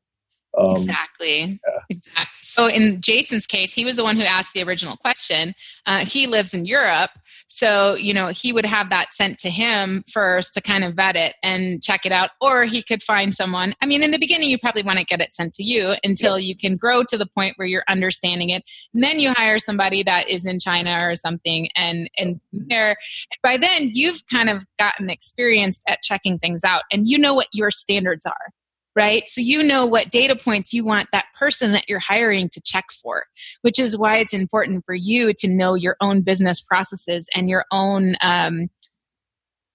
Um, 0.59 0.72
exactly. 0.72 1.61
Yeah. 1.66 1.80
Exactly. 1.88 2.26
So 2.42 2.66
in 2.66 3.00
Jason's 3.00 3.46
case, 3.46 3.72
he 3.72 3.84
was 3.84 3.96
the 3.96 4.05
one 4.05 4.16
who 4.16 4.22
asked 4.22 4.53
the 4.53 4.62
original 4.62 4.96
question. 4.96 5.55
Uh, 5.86 6.05
he 6.05 6.26
lives 6.26 6.53
in 6.53 6.66
Europe, 6.66 7.11
so 7.48 7.94
you 7.94 8.12
know 8.12 8.28
he 8.28 8.53
would 8.53 8.66
have 8.66 8.90
that 8.90 9.14
sent 9.14 9.38
to 9.40 9.50
him 9.50 10.05
first 10.11 10.55
to 10.55 10.61
kind 10.61 10.84
of 10.84 10.94
vet 10.94 11.16
it 11.16 11.34
and 11.42 11.82
check 11.82 12.05
it 12.05 12.12
out, 12.12 12.30
or 12.40 12.64
he 12.64 12.82
could 12.82 13.03
find 13.03 13.34
someone. 13.34 13.74
I 13.80 13.86
mean, 13.86 14.03
in 14.03 14.11
the 14.11 14.18
beginning, 14.18 14.50
you 14.50 14.59
probably 14.59 14.82
want 14.82 14.98
to 14.98 15.05
get 15.05 15.20
it 15.20 15.34
sent 15.34 15.55
to 15.55 15.62
you 15.62 15.94
until 16.05 16.38
yeah. 16.38 16.48
you 16.48 16.57
can 16.57 16.76
grow 16.76 17.03
to 17.05 17.16
the 17.16 17.26
point 17.26 17.55
where 17.57 17.68
you're 17.68 17.84
understanding 17.88 18.50
it. 18.50 18.64
And 18.92 19.03
then 19.03 19.18
you 19.20 19.32
hire 19.32 19.59
somebody 19.59 20.03
that 20.03 20.28
is 20.28 20.44
in 20.44 20.59
China 20.59 20.98
or 21.00 21.16
something, 21.16 21.68
and 21.74 22.11
and 22.18 22.40
there. 22.53 22.96
By 23.42 23.57
then, 23.57 23.90
you've 23.92 24.26
kind 24.26 24.50
of 24.50 24.64
gotten 24.78 25.09
experienced 25.09 25.82
at 25.88 26.03
checking 26.03 26.38
things 26.38 26.64
out, 26.64 26.82
and 26.92 27.09
you 27.09 27.18
know 27.18 27.34
what 27.34 27.48
your 27.53 27.70
standards 27.70 28.26
are 28.26 28.53
right? 28.95 29.28
So 29.28 29.40
you 29.40 29.62
know 29.62 29.86
what 29.86 30.11
data 30.11 30.36
points 30.36 30.72
you 30.72 30.84
want 30.84 31.09
that 31.12 31.26
person 31.38 31.72
that 31.72 31.88
you're 31.88 31.99
hiring 31.99 32.49
to 32.51 32.61
check 32.61 32.86
for, 32.90 33.24
which 33.62 33.78
is 33.78 33.97
why 33.97 34.18
it's 34.18 34.34
important 34.34 34.84
for 34.84 34.95
you 34.95 35.32
to 35.38 35.49
know 35.49 35.74
your 35.74 35.97
own 36.01 36.20
business 36.22 36.61
processes 36.61 37.28
and 37.34 37.49
your 37.49 37.64
own. 37.72 38.14
Um, 38.20 38.68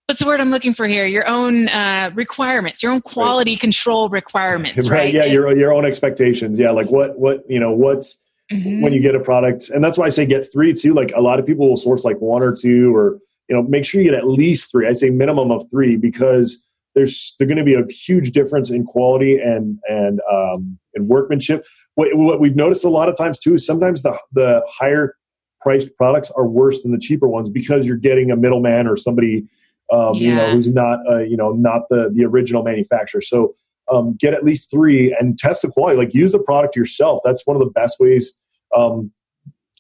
what's 0.08 0.20
the 0.20 0.26
word 0.26 0.40
I'm 0.40 0.50
looking 0.50 0.74
for 0.74 0.88
here? 0.88 1.06
Your 1.06 1.28
own 1.28 1.68
uh, 1.70 2.12
requirements, 2.14 2.82
your 2.82 2.92
own 2.92 3.02
quality 3.02 3.52
right. 3.52 3.60
control 3.60 4.10
requirements, 4.10 4.90
right? 4.90 4.98
right? 4.98 5.14
Yeah, 5.14 5.26
your 5.26 5.56
your 5.58 5.74
own 5.74 5.86
expectations. 5.86 6.60
Yeah, 6.60 6.72
like 6.72 6.90
what 6.90 7.18
what 7.18 7.44
you 7.50 7.60
know 7.60 7.72
what's 7.72 8.20
mm-hmm. 8.52 8.82
when 8.82 8.94
you 8.94 9.02
get 9.02 9.16
a 9.16 9.20
product, 9.20 9.70
and 9.70 9.84
that's 9.84 9.98
why 9.98 10.06
I 10.06 10.10
say 10.10 10.26
get 10.26 10.52
three 10.52 10.74
too. 10.74 10.94
Like 10.94 11.12
a 11.16 11.22
lot 11.22 11.40
of 11.40 11.46
people 11.46 11.70
will 11.70 11.78
source 11.78 12.04
like 12.04 12.20
one 12.20 12.44
or 12.44 12.56
two, 12.56 12.96
or 12.96 13.20
you 13.50 13.56
know 13.56 13.64
make 13.64 13.86
sure 13.86 14.02
you 14.02 14.10
get 14.10 14.18
at 14.18 14.28
least 14.28 14.72
three. 14.72 14.88
I 14.88 14.94
say 14.94 15.10
minimum 15.10 15.52
of 15.52 15.70
three 15.70 15.96
because 15.96 16.64
there's 16.98 17.36
there's 17.38 17.48
going 17.48 17.58
to 17.58 17.64
be 17.64 17.76
a 17.76 17.86
huge 17.86 18.32
difference 18.32 18.72
in 18.72 18.84
quality 18.84 19.38
and 19.38 19.78
and 19.88 20.20
um, 20.32 20.80
and 20.96 21.08
workmanship. 21.08 21.66
What, 21.94 22.10
what 22.16 22.40
we've 22.40 22.56
noticed 22.56 22.84
a 22.84 22.90
lot 22.90 23.08
of 23.08 23.16
times 23.16 23.40
too 23.40 23.54
is 23.54 23.66
sometimes 23.66 24.02
the 24.02 24.20
the 24.34 24.64
higher 24.68 25.16
priced 25.62 25.96
products 25.96 26.32
are 26.32 26.48
worse 26.48 26.82
than 26.82 26.92
the 26.92 26.98
cheaper 26.98 27.28
ones 27.28 27.52
because 27.52 27.86
you're 27.86 27.98
getting 27.98 28.32
a 28.32 28.36
middleman 28.36 28.88
or 28.88 28.98
somebody 28.98 29.46
um, 29.94 30.16
yeah. 30.16 30.30
you 30.30 30.36
know 30.36 30.52
who's 30.54 30.68
not 30.68 31.00
uh, 31.08 31.20
you 31.20 31.38
know 31.38 31.52
not 31.52 31.84
the 31.90 32.10
the 32.12 32.26
original 32.26 32.64
manufacturer. 32.64 33.22
So 33.22 33.54
um, 33.92 34.16
get 34.20 34.34
at 34.34 34.44
least 34.44 34.72
three 34.72 35.16
and 35.20 35.38
test 35.38 35.62
the 35.62 35.70
quality. 35.70 35.98
Like 35.98 36.16
use 36.16 36.32
the 36.32 36.40
product 36.40 36.76
yourself. 36.76 37.22
That's 37.24 37.46
one 37.46 37.56
of 37.56 37.62
the 37.62 37.70
best 37.70 38.00
ways. 38.00 38.34
Um, 38.76 39.12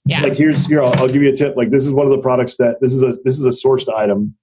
yeah. 0.05 0.21
Like 0.21 0.33
here's 0.33 0.67
here 0.67 0.83
I'll, 0.83 0.93
I'll 0.99 1.07
give 1.07 1.23
you 1.23 1.29
a 1.29 1.35
tip. 1.35 1.57
Like 1.57 1.71
this 1.71 1.87
is 1.87 1.93
one 1.93 2.05
of 2.05 2.11
the 2.11 2.21
products 2.21 2.57
that 2.57 2.79
this 2.79 2.93
is 2.93 3.01
a 3.01 3.13
this 3.23 3.39
is 3.39 3.45
a 3.45 3.67
sourced 3.67 3.91
item 3.91 4.35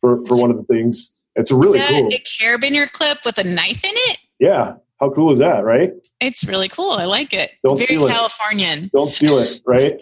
for 0.00 0.24
for 0.24 0.36
one 0.36 0.50
of 0.50 0.56
the 0.56 0.64
things 0.64 1.14
it's 1.36 1.50
really 1.50 1.80
is 1.80 1.88
cool. 1.88 2.08
A 2.08 2.20
carabiner 2.20 2.90
clip 2.90 3.18
with 3.24 3.38
a 3.38 3.44
knife 3.44 3.84
in 3.84 3.92
it. 3.94 4.18
Yeah, 4.38 4.74
How 5.00 5.10
cool 5.10 5.32
is 5.32 5.38
that, 5.38 5.64
right? 5.64 5.92
It's 6.20 6.44
really 6.44 6.68
cool. 6.68 6.90
I 6.90 7.04
like 7.04 7.32
it. 7.32 7.52
Don't 7.62 7.76
Very 7.76 7.86
steal 7.86 8.06
it. 8.06 8.10
Californian. 8.10 8.90
Don't 8.92 9.10
steal 9.10 9.38
it, 9.38 9.60
right? 9.66 10.00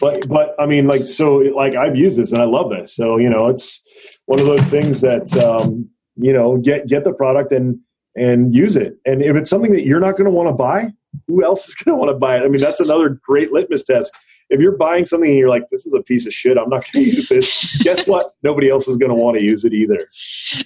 But 0.00 0.28
but 0.28 0.54
I 0.58 0.66
mean, 0.66 0.86
like 0.86 1.08
so, 1.08 1.36
like 1.36 1.74
I've 1.74 1.96
used 1.96 2.18
this 2.18 2.32
and 2.32 2.40
I 2.40 2.44
love 2.44 2.70
this. 2.70 2.94
So 2.94 3.18
you 3.18 3.28
know, 3.28 3.48
it's 3.48 3.82
one 4.26 4.38
of 4.38 4.46
those 4.46 4.62
things 4.62 5.00
that 5.00 5.34
um, 5.36 5.88
you 6.16 6.32
know 6.32 6.58
get 6.58 6.86
get 6.86 7.04
the 7.04 7.12
product 7.12 7.52
and 7.52 7.80
and 8.14 8.54
use 8.54 8.76
it. 8.76 8.98
And 9.04 9.22
if 9.22 9.36
it's 9.36 9.50
something 9.50 9.72
that 9.72 9.84
you're 9.84 10.00
not 10.00 10.12
going 10.12 10.26
to 10.26 10.30
want 10.30 10.48
to 10.48 10.52
buy, 10.52 10.92
who 11.26 11.44
else 11.44 11.68
is 11.68 11.74
going 11.74 11.96
to 11.96 11.98
want 11.98 12.10
to 12.10 12.18
buy 12.18 12.36
it? 12.36 12.42
I 12.44 12.48
mean, 12.48 12.60
that's 12.60 12.80
another 12.80 13.20
great 13.26 13.52
litmus 13.52 13.84
test. 13.84 14.16
If 14.50 14.60
you're 14.60 14.76
buying 14.76 15.06
something 15.06 15.28
and 15.28 15.38
you're 15.38 15.48
like, 15.48 15.68
this 15.68 15.86
is 15.86 15.94
a 15.94 16.02
piece 16.02 16.26
of 16.26 16.32
shit, 16.32 16.56
I'm 16.56 16.68
not 16.68 16.84
going 16.92 17.04
to 17.04 17.10
use 17.16 17.28
this. 17.28 17.76
guess 17.82 18.06
what? 18.06 18.34
Nobody 18.42 18.70
else 18.70 18.88
is 18.88 18.96
going 18.96 19.10
to 19.10 19.14
want 19.14 19.36
to 19.36 19.42
use 19.42 19.64
it 19.64 19.72
either. 19.72 20.08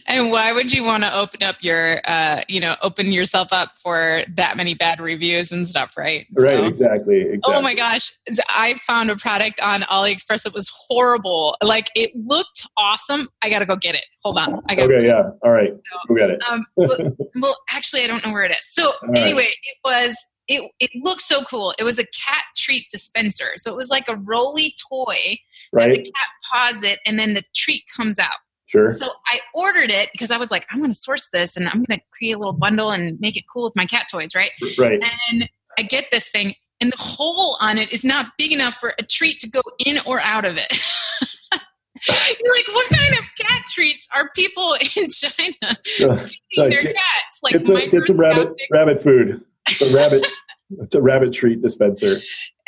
And 0.06 0.30
why 0.30 0.52
would 0.52 0.72
you 0.72 0.84
want 0.84 1.02
to 1.02 1.14
open 1.14 1.42
up 1.42 1.56
your, 1.60 2.00
uh, 2.04 2.42
you 2.48 2.60
know, 2.60 2.76
open 2.82 3.10
yourself 3.10 3.52
up 3.52 3.76
for 3.76 4.22
that 4.36 4.56
many 4.56 4.74
bad 4.74 5.00
reviews 5.00 5.52
and 5.52 5.66
stuff, 5.66 5.96
right? 5.96 6.26
Right, 6.36 6.64
exactly, 6.64 7.22
exactly. 7.22 7.54
Oh 7.54 7.62
my 7.62 7.74
gosh. 7.74 8.12
I 8.48 8.74
found 8.86 9.10
a 9.10 9.16
product 9.16 9.60
on 9.60 9.82
AliExpress 9.82 10.44
that 10.44 10.54
was 10.54 10.70
horrible. 10.88 11.56
Like 11.62 11.90
it 11.94 12.12
looked 12.14 12.66
awesome. 12.76 13.28
I 13.42 13.50
got 13.50 13.60
to 13.60 13.66
go 13.66 13.76
get 13.76 13.94
it. 13.94 14.04
Hold 14.22 14.38
on. 14.38 14.60
I 14.68 14.74
got 14.74 14.90
Okay, 14.90 15.06
yeah. 15.06 15.30
All 15.42 15.50
right. 15.50 15.72
Go 16.08 16.14
get 16.14 16.30
it. 16.30 16.40
um, 16.48 16.64
well, 16.76 17.16
well, 17.40 17.56
actually, 17.70 18.04
I 18.04 18.06
don't 18.06 18.24
know 18.24 18.32
where 18.32 18.44
it 18.44 18.52
is. 18.52 18.64
So 18.64 18.92
right. 19.02 19.18
anyway, 19.18 19.46
it 19.46 19.76
was 19.84 20.16
it. 20.48 20.70
It 20.80 20.90
looked 21.02 21.22
so 21.22 21.42
cool. 21.42 21.74
It 21.78 21.84
was 21.84 21.98
a 21.98 22.04
cat 22.04 22.44
treat 22.56 22.86
dispenser. 22.90 23.52
So 23.56 23.72
it 23.72 23.76
was 23.76 23.90
like 23.90 24.08
a 24.08 24.16
roly 24.16 24.74
toy 24.90 25.38
that 25.72 25.90
the 25.90 25.98
cat 25.98 26.28
paws 26.50 26.82
it, 26.84 27.00
and 27.06 27.18
then 27.18 27.34
the 27.34 27.42
treat 27.54 27.84
comes 27.96 28.18
out. 28.18 28.36
Sure. 28.66 28.88
So 28.88 29.08
I 29.26 29.40
ordered 29.54 29.90
it 29.90 30.08
because 30.12 30.30
I 30.30 30.38
was 30.38 30.50
like, 30.50 30.66
I'm 30.70 30.78
going 30.78 30.90
to 30.90 30.94
source 30.94 31.28
this, 31.32 31.56
and 31.56 31.68
I'm 31.68 31.84
going 31.84 31.98
to 31.98 32.00
create 32.16 32.32
a 32.32 32.38
little 32.38 32.54
bundle 32.54 32.90
and 32.90 33.20
make 33.20 33.36
it 33.36 33.44
cool 33.52 33.64
with 33.64 33.76
my 33.76 33.86
cat 33.86 34.06
toys, 34.10 34.34
right? 34.34 34.50
Right. 34.78 35.02
And 35.30 35.48
I 35.78 35.82
get 35.82 36.06
this 36.10 36.28
thing, 36.30 36.54
and 36.80 36.90
the 36.90 36.96
hole 36.98 37.56
on 37.60 37.78
it 37.78 37.92
is 37.92 38.04
not 38.04 38.32
big 38.38 38.52
enough 38.52 38.74
for 38.76 38.94
a 38.98 39.02
treat 39.02 39.40
to 39.40 39.50
go 39.50 39.62
in 39.84 39.98
or 40.06 40.20
out 40.20 40.44
of 40.44 40.56
it. 40.56 40.72
You're 42.08 42.56
like, 42.56 42.68
what 42.68 42.88
kind 42.88 43.14
of 43.14 43.24
cat 43.38 43.62
treats 43.72 44.08
are 44.14 44.30
people 44.34 44.74
in 44.96 45.08
China 45.08 45.54
uh, 46.12 46.16
feeding 46.16 46.70
their 46.70 46.82
Like, 46.82 46.94
cats? 46.94 47.40
Like 47.42 47.54
it's 47.54 47.68
a 47.68 47.76
it's 47.76 48.08
a 48.08 48.14
rabbit 48.14 48.48
rabbit 48.72 49.00
food. 49.00 49.44
It's 49.68 49.80
a 49.82 49.96
rabbit. 49.96 50.26
it's 50.80 50.94
a 50.94 51.02
rabbit 51.02 51.32
treat 51.32 51.62
dispenser. 51.62 52.16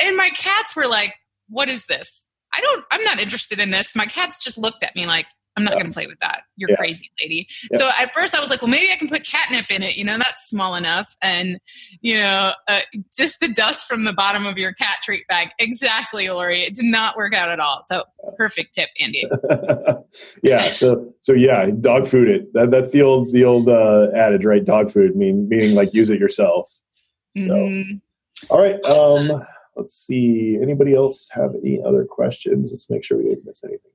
And 0.00 0.16
my 0.16 0.30
cats 0.30 0.74
were 0.76 0.86
like, 0.86 1.14
"What 1.48 1.68
is 1.68 1.86
this? 1.86 2.26
I 2.54 2.60
don't. 2.60 2.84
I'm 2.90 3.02
not 3.04 3.18
interested 3.20 3.58
in 3.58 3.70
this." 3.70 3.94
My 3.96 4.06
cats 4.06 4.42
just 4.42 4.58
looked 4.58 4.82
at 4.84 4.94
me 4.94 5.06
like, 5.06 5.26
"I'm 5.56 5.64
not 5.64 5.72
Yeah. 5.74 5.80
going 5.80 5.86
to 5.90 5.94
play 5.94 6.06
with 6.06 6.18
that. 6.20 6.42
You're 6.56 6.70
Yeah. 6.70 6.76
crazy, 6.76 7.10
lady." 7.22 7.48
Yeah. 7.72 7.78
So 7.78 7.88
at 7.98 8.12
first 8.12 8.34
I 8.34 8.40
was 8.40 8.50
like, 8.50 8.62
"Well, 8.62 8.70
maybe 8.70 8.90
I 8.92 8.96
can 8.96 9.08
put 9.08 9.24
catnip 9.24 9.70
in 9.70 9.82
it. 9.82 9.96
You 9.96 10.04
know, 10.04 10.18
that's 10.18 10.48
small 10.48 10.74
enough." 10.76 11.14
And 11.22 11.58
you 12.00 12.18
know, 12.18 12.52
uh, 12.68 12.80
just 13.16 13.40
the 13.40 13.48
dust 13.48 13.86
from 13.88 14.04
the 14.04 14.12
bottom 14.12 14.46
of 14.46 14.56
your 14.58 14.72
cat 14.72 14.98
treat 15.02 15.26
bag. 15.28 15.50
Exactly, 15.58 16.28
Lori. 16.28 16.62
It 16.62 16.74
did 16.74 16.84
not 16.86 17.16
work 17.16 17.34
out 17.34 17.48
at 17.48 17.58
all. 17.60 17.82
So 17.86 18.04
perfect 18.36 18.74
tip, 18.74 18.88
Andy. 19.00 19.24
yeah. 20.42 20.62
So 20.62 21.12
so 21.20 21.32
yeah, 21.32 21.70
dog 21.80 22.06
food 22.06 22.28
it. 22.28 22.52
That, 22.52 22.70
that's 22.70 22.92
the 22.92 23.02
old 23.02 23.32
the 23.32 23.44
old 23.44 23.68
uh, 23.68 24.08
adage, 24.14 24.44
right? 24.44 24.64
Dog 24.64 24.90
food 24.90 25.16
mean 25.16 25.48
meaning 25.48 25.74
like 25.74 25.92
use 25.94 26.10
it 26.10 26.18
yourself. 26.20 26.72
So 27.36 27.42
Mhm. 27.42 28.00
all 28.50 28.58
right. 28.60 28.76
Awesome. 28.84 29.30
Um, 29.32 29.46
let's 29.76 29.94
see. 29.94 30.58
Anybody 30.60 30.94
else 30.94 31.28
have 31.32 31.54
any 31.54 31.80
other 31.84 32.04
questions? 32.04 32.72
Let's 32.72 32.88
make 32.88 33.04
sure 33.04 33.18
we 33.18 33.24
didn't 33.24 33.44
miss 33.46 33.64
anything. 33.64 33.90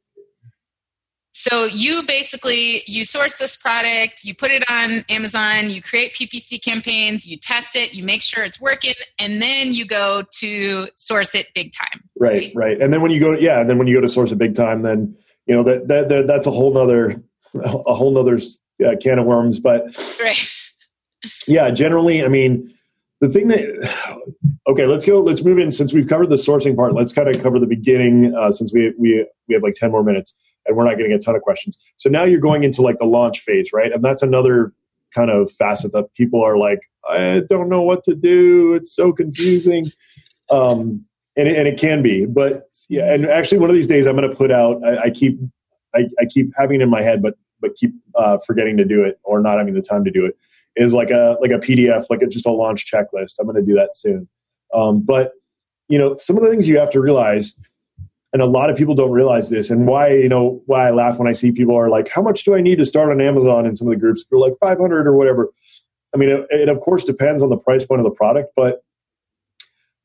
So 1.31 1.63
you 1.65 2.03
basically 2.05 2.83
you 2.85 3.05
source 3.05 3.37
this 3.37 3.55
product, 3.55 4.25
you 4.25 4.35
put 4.35 4.51
it 4.51 4.69
on 4.69 5.05
Amazon, 5.07 5.69
you 5.69 5.81
create 5.81 6.13
PPC 6.13 6.61
campaigns, 6.61 7.25
you 7.25 7.37
test 7.37 7.77
it, 7.77 7.93
you 7.93 8.03
make 8.03 8.21
sure 8.21 8.43
it's 8.43 8.59
working, 8.59 8.95
and 9.19 9.41
then 9.41 9.73
you 9.73 9.85
go 9.85 10.23
to 10.39 10.87
source 10.97 11.35
it 11.35 11.47
big 11.55 11.71
time. 11.71 12.01
Right, 12.19 12.51
right. 12.55 12.81
And 12.81 12.91
then 12.91 13.01
when 13.01 13.11
you 13.11 13.21
go, 13.21 13.33
yeah, 13.37 13.61
and 13.61 13.69
then 13.69 13.77
when 13.77 13.87
you 13.87 13.95
go 13.95 14.01
to 14.01 14.07
source 14.09 14.33
it 14.33 14.37
big 14.37 14.53
time, 14.53 14.81
then 14.81 15.15
you 15.45 15.55
know 15.55 15.63
that 15.63 15.87
that, 15.87 16.09
that 16.09 16.27
that's 16.27 16.45
a 16.47 16.51
whole 16.51 16.73
nother 16.73 17.23
a 17.53 17.93
whole 17.95 18.11
nother 18.11 18.39
uh, 18.85 18.95
can 19.01 19.17
of 19.19 19.25
worms. 19.25 19.61
But 19.61 19.83
Right. 20.19 20.51
yeah, 21.47 21.69
generally, 21.69 22.21
I 22.23 22.27
mean, 22.27 22.73
the 23.21 23.29
thing 23.29 23.47
that 23.49 24.19
okay, 24.67 24.85
let's 24.85 25.05
go. 25.05 25.19
Let's 25.21 25.43
move 25.43 25.59
in 25.59 25.71
since 25.71 25.93
we've 25.93 26.07
covered 26.07 26.29
the 26.29 26.35
sourcing 26.35 26.75
part. 26.75 26.93
Let's 26.93 27.13
kind 27.13 27.27
of 27.27 27.41
cover 27.41 27.59
the 27.59 27.67
beginning 27.67 28.35
uh, 28.35 28.51
since 28.51 28.73
we 28.73 28.93
we 28.97 29.25
we 29.47 29.53
have 29.53 29.63
like 29.63 29.73
ten 29.73 29.91
more 29.91 30.03
minutes 30.03 30.35
and 30.65 30.77
we're 30.77 30.85
not 30.85 30.97
getting 30.97 31.11
a 31.11 31.19
ton 31.19 31.35
of 31.35 31.41
questions. 31.41 31.77
So 31.97 32.09
now 32.09 32.23
you're 32.23 32.39
going 32.39 32.63
into 32.63 32.81
like 32.81 32.99
the 32.99 33.05
launch 33.05 33.39
phase, 33.39 33.71
right? 33.73 33.91
And 33.91 34.03
that's 34.03 34.21
another 34.21 34.73
kind 35.13 35.31
of 35.31 35.51
facet 35.51 35.91
that 35.93 36.13
people 36.13 36.41
are 36.43 36.57
like, 36.57 36.79
I 37.09 37.41
don't 37.49 37.69
know 37.69 37.81
what 37.81 38.03
to 38.05 38.15
do. 38.15 38.73
It's 38.73 38.95
so 38.95 39.11
confusing. 39.11 39.91
Um, 40.51 41.05
and 41.37 41.47
it, 41.47 41.55
and 41.55 41.67
it 41.67 41.79
can 41.79 42.01
be, 42.01 42.25
but 42.25 42.63
yeah. 42.89 43.13
And 43.13 43.27
actually, 43.27 43.59
one 43.59 43.69
of 43.69 43.75
these 43.75 43.85
days, 43.85 44.07
I'm 44.07 44.15
going 44.15 44.27
to 44.27 44.35
put 44.35 44.49
out. 44.51 44.83
I, 44.83 45.03
I 45.03 45.09
keep, 45.11 45.39
I, 45.93 46.07
I 46.19 46.25
keep 46.25 46.51
having 46.57 46.81
it 46.81 46.85
in 46.85 46.89
my 46.89 47.03
head, 47.03 47.21
but 47.21 47.35
but 47.61 47.75
keep 47.75 47.93
uh, 48.15 48.39
forgetting 48.47 48.77
to 48.77 48.83
do 48.83 49.03
it 49.03 49.19
or 49.23 49.41
not 49.41 49.59
having 49.59 49.75
the 49.75 49.81
time 49.83 50.03
to 50.05 50.09
do 50.09 50.25
it. 50.25 50.35
Is 50.79 50.93
like 50.93 51.09
a 51.09 51.35
like 51.41 51.51
a 51.51 51.59
PDF, 51.59 52.05
like 52.09 52.21
a, 52.21 52.27
just 52.27 52.45
a 52.45 52.51
launch 52.51 52.89
checklist. 52.89 53.35
I'm 53.39 53.45
going 53.45 53.57
to 53.57 53.61
do 53.61 53.75
that 53.75 53.95
soon. 53.95 54.29
Um, 54.73 55.01
but 55.01 55.33
you 55.89 55.97
know, 55.97 56.15
some 56.15 56.37
of 56.37 56.43
the 56.43 56.49
things 56.49 56.69
you 56.69 56.79
have 56.79 56.89
to 56.91 57.01
realize, 57.01 57.53
and 58.31 58.41
a 58.41 58.45
lot 58.45 58.69
of 58.69 58.77
people 58.77 58.95
don't 58.95 59.11
realize 59.11 59.49
this, 59.49 59.69
and 59.69 59.87
why 59.87 60.13
you 60.13 60.29
know 60.29 60.61
why 60.67 60.87
I 60.87 60.91
laugh 60.91 61.19
when 61.19 61.27
I 61.27 61.33
see 61.33 61.51
people 61.51 61.75
are 61.75 61.89
like, 61.89 62.07
"How 62.07 62.21
much 62.21 62.43
do 62.45 62.55
I 62.55 62.61
need 62.61 62.77
to 62.77 62.85
start 62.85 63.11
on 63.11 63.19
Amazon?" 63.19 63.65
In 63.65 63.75
some 63.75 63.87
of 63.87 63.91
the 63.91 63.99
groups, 63.99 64.23
they're 64.29 64.39
like 64.39 64.53
500 64.61 65.05
or 65.05 65.15
whatever. 65.15 65.49
I 66.13 66.17
mean, 66.17 66.29
it, 66.29 66.47
it 66.49 66.69
of 66.69 66.79
course 66.79 67.03
depends 67.03 67.43
on 67.43 67.49
the 67.49 67.57
price 67.57 67.85
point 67.85 67.99
of 67.99 68.05
the 68.05 68.15
product, 68.15 68.53
but 68.55 68.81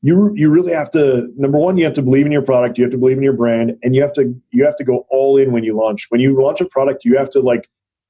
you 0.01 0.31
you 0.35 0.49
really 0.49 0.73
have 0.73 0.91
to 0.91 1.31
number 1.37 1.57
one, 1.57 1.77
you 1.77 1.85
have 1.85 1.93
to 1.93 2.01
believe 2.01 2.25
in 2.25 2.31
your 2.31 2.41
product, 2.41 2.77
you 2.77 2.83
have 2.83 2.91
to 2.91 2.97
believe 2.97 3.17
in 3.17 3.23
your 3.23 3.33
brand, 3.33 3.77
and 3.81 3.95
you 3.95 4.01
have 4.01 4.13
to 4.13 4.35
you 4.51 4.65
have 4.65 4.75
to 4.75 4.83
go 4.83 5.05
all 5.09 5.37
in 5.37 5.51
when 5.51 5.63
you 5.63 5.75
launch. 5.75 6.07
When 6.09 6.21
you 6.21 6.39
launch 6.39 6.61
a 6.61 6.65
product, 6.65 7.05
you 7.05 7.17
have 7.17 7.29
to 7.31 7.39
like 7.39 7.69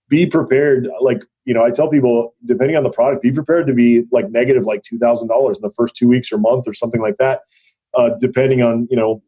be 0.09 0.25
prepared. 0.25 0.87
Like 1.01 1.21
you 1.45 1.53
know, 1.53 1.63
I 1.63 1.71
tell 1.71 1.89
people, 1.89 2.33
depending 2.45 2.75
on 2.75 2.83
the 2.83 2.89
product, 2.89 3.21
be 3.21 3.31
prepared 3.31 3.67
to 3.67 3.73
be 3.73 4.03
like 4.11 4.29
negative 4.29 4.65
like 4.65 4.83
two 4.83 4.97
thousand 4.97 5.27
dollars 5.27 5.57
in 5.57 5.61
the 5.61 5.73
first 5.73 5.95
two 5.95 6.07
weeks 6.07 6.31
or 6.31 6.37
month 6.37 6.67
or 6.67 6.73
something 6.73 7.01
like 7.01 7.17
that, 7.17 7.41
uh, 7.93 8.11
depending 8.19 8.61
on 8.61 8.87
you 8.89 8.97
know 8.97 9.21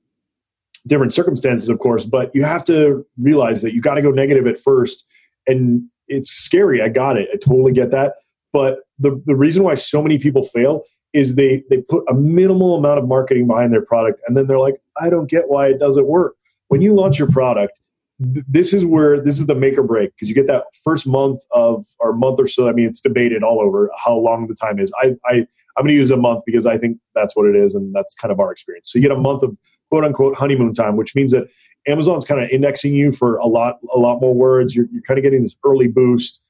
different 0.87 1.13
circumstances, 1.13 1.69
of 1.69 1.79
course. 1.79 2.05
But 2.05 2.33
you 2.33 2.43
have 2.43 2.65
to 2.65 3.05
realize 3.17 3.61
that 3.61 3.73
you 3.73 3.81
got 3.81 3.95
to 3.95 4.01
go 4.01 4.11
negative 4.11 4.47
at 4.47 4.59
first, 4.59 5.05
and 5.45 5.83
it's 6.07 6.31
scary. 6.31 6.81
I 6.81 6.89
got 6.89 7.17
it. 7.17 7.29
I 7.33 7.37
totally 7.37 7.71
get 7.71 7.91
that. 7.91 8.15
But 8.51 8.79
the 8.97 9.21
the 9.25 9.35
reason 9.35 9.63
why 9.63 9.75
so 9.75 10.01
many 10.01 10.17
people 10.17 10.43
fail 10.43 10.83
is 11.13 11.35
they 11.35 11.63
they 11.69 11.81
put 11.81 12.03
a 12.09 12.13
minimal 12.13 12.75
amount 12.75 12.99
of 12.99 13.07
marketing 13.07 13.47
behind 13.47 13.73
their 13.73 13.85
product, 13.85 14.21
and 14.27 14.35
then 14.35 14.47
they're 14.47 14.59
like, 14.59 14.75
I 14.99 15.09
don't 15.09 15.29
get 15.29 15.49
why 15.49 15.67
it 15.67 15.79
doesn't 15.79 16.07
work. 16.07 16.35
When 16.69 16.81
you 16.81 16.95
launch 16.95 17.19
your 17.19 17.29
product, 17.29 17.79
th- 18.21 18.45
this 18.47 18.73
is 18.73 18.85
where 18.85 19.21
this 19.21 19.39
is 19.39 19.47
the 19.47 19.55
make 19.55 19.77
or 19.77 19.83
break 19.83 20.11
because 20.15 20.29
you 20.29 20.35
get 20.35 20.47
that 20.47 20.65
first 20.83 21.07
month 21.07 21.41
of 21.51 21.85
or 21.99 22.13
month 22.13 22.39
or 22.39 22.47
so. 22.47 22.67
I 22.67 22.73
mean, 22.73 22.87
it's 22.87 23.01
debated 23.01 23.43
all 23.43 23.61
over 23.61 23.89
how 23.97 24.15
long 24.15 24.47
the 24.47 24.55
time 24.55 24.79
is. 24.79 24.91
I, 25.01 25.15
I 25.25 25.45
I'm 25.77 25.83
going 25.83 25.89
to 25.89 25.93
use 25.93 26.11
a 26.11 26.17
month 26.17 26.43
because 26.45 26.65
I 26.65 26.77
think 26.77 26.97
that's 27.13 27.35
what 27.35 27.45
it 27.47 27.55
is, 27.55 27.75
and 27.75 27.93
that's 27.93 28.15
kind 28.15 28.31
of 28.31 28.39
our 28.39 28.51
experience. 28.51 28.91
So 28.91 28.97
you 28.97 29.07
get 29.07 29.15
a 29.15 29.19
month 29.19 29.43
of 29.43 29.55
quote 29.89 30.03
unquote 30.03 30.35
honeymoon 30.35 30.73
time, 30.73 30.95
which 30.95 31.15
means 31.15 31.31
that 31.31 31.47
Amazon's 31.87 32.25
kind 32.25 32.43
of 32.43 32.49
indexing 32.49 32.93
you 32.93 33.11
for 33.11 33.37
a 33.37 33.45
lot 33.47 33.77
a 33.93 33.99
lot 33.99 34.19
more 34.19 34.33
words. 34.33 34.75
You're, 34.75 34.87
you're 34.91 35.03
kind 35.03 35.17
of 35.17 35.23
getting 35.23 35.43
this 35.43 35.55
early 35.65 35.87
boost 35.87 36.41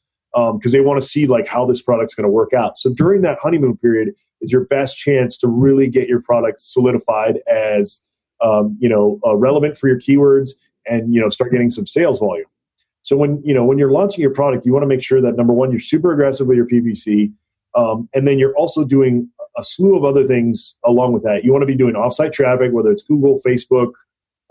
because 0.53 0.71
they 0.71 0.81
want 0.81 1.01
to 1.01 1.05
see 1.05 1.25
like 1.25 1.47
how 1.47 1.65
this 1.65 1.81
product's 1.81 2.13
going 2.13 2.25
to 2.25 2.31
work 2.31 2.53
out. 2.53 2.77
So 2.77 2.93
during 2.93 3.21
that 3.23 3.39
honeymoon 3.41 3.77
period 3.77 4.13
is 4.41 4.51
your 4.51 4.65
best 4.65 4.95
chance 4.95 5.35
to 5.37 5.47
really 5.47 5.87
get 5.87 6.07
your 6.07 6.21
product 6.21 6.61
solidified 6.61 7.39
as 7.51 8.03
um, 8.43 8.77
you 8.79 8.87
know 8.87 9.19
uh, 9.25 9.35
relevant 9.35 9.77
for 9.77 9.87
your 9.87 9.99
keywords 9.99 10.51
and 10.89 11.13
you 11.13 11.21
know 11.21 11.29
start 11.29 11.51
getting 11.51 11.69
some 11.69 11.85
sales 11.85 12.19
volume. 12.19 12.47
So 13.03 13.15
when 13.15 13.41
you 13.43 13.53
know 13.53 13.63
when 13.63 13.77
you're 13.77 13.91
launching 13.91 14.21
your 14.21 14.33
product, 14.33 14.65
you 14.65 14.73
want 14.73 14.83
to 14.83 14.87
make 14.87 15.03
sure 15.03 15.21
that 15.21 15.35
number 15.35 15.53
one 15.53 15.71
you're 15.71 15.79
super 15.79 16.11
aggressive 16.11 16.47
with 16.47 16.57
your 16.57 16.67
PPC, 16.67 17.31
um, 17.75 18.09
and 18.13 18.27
then 18.27 18.39
you're 18.39 18.55
also 18.55 18.83
doing 18.83 19.29
a 19.57 19.63
slew 19.63 19.97
of 19.97 20.03
other 20.03 20.27
things 20.27 20.75
along 20.85 21.13
with 21.13 21.23
that. 21.23 21.43
You 21.43 21.51
want 21.51 21.63
to 21.63 21.67
be 21.67 21.75
doing 21.75 21.95
offsite 21.95 22.31
traffic, 22.31 22.71
whether 22.71 22.91
it's 22.91 23.01
Google, 23.01 23.39
Facebook, 23.45 23.91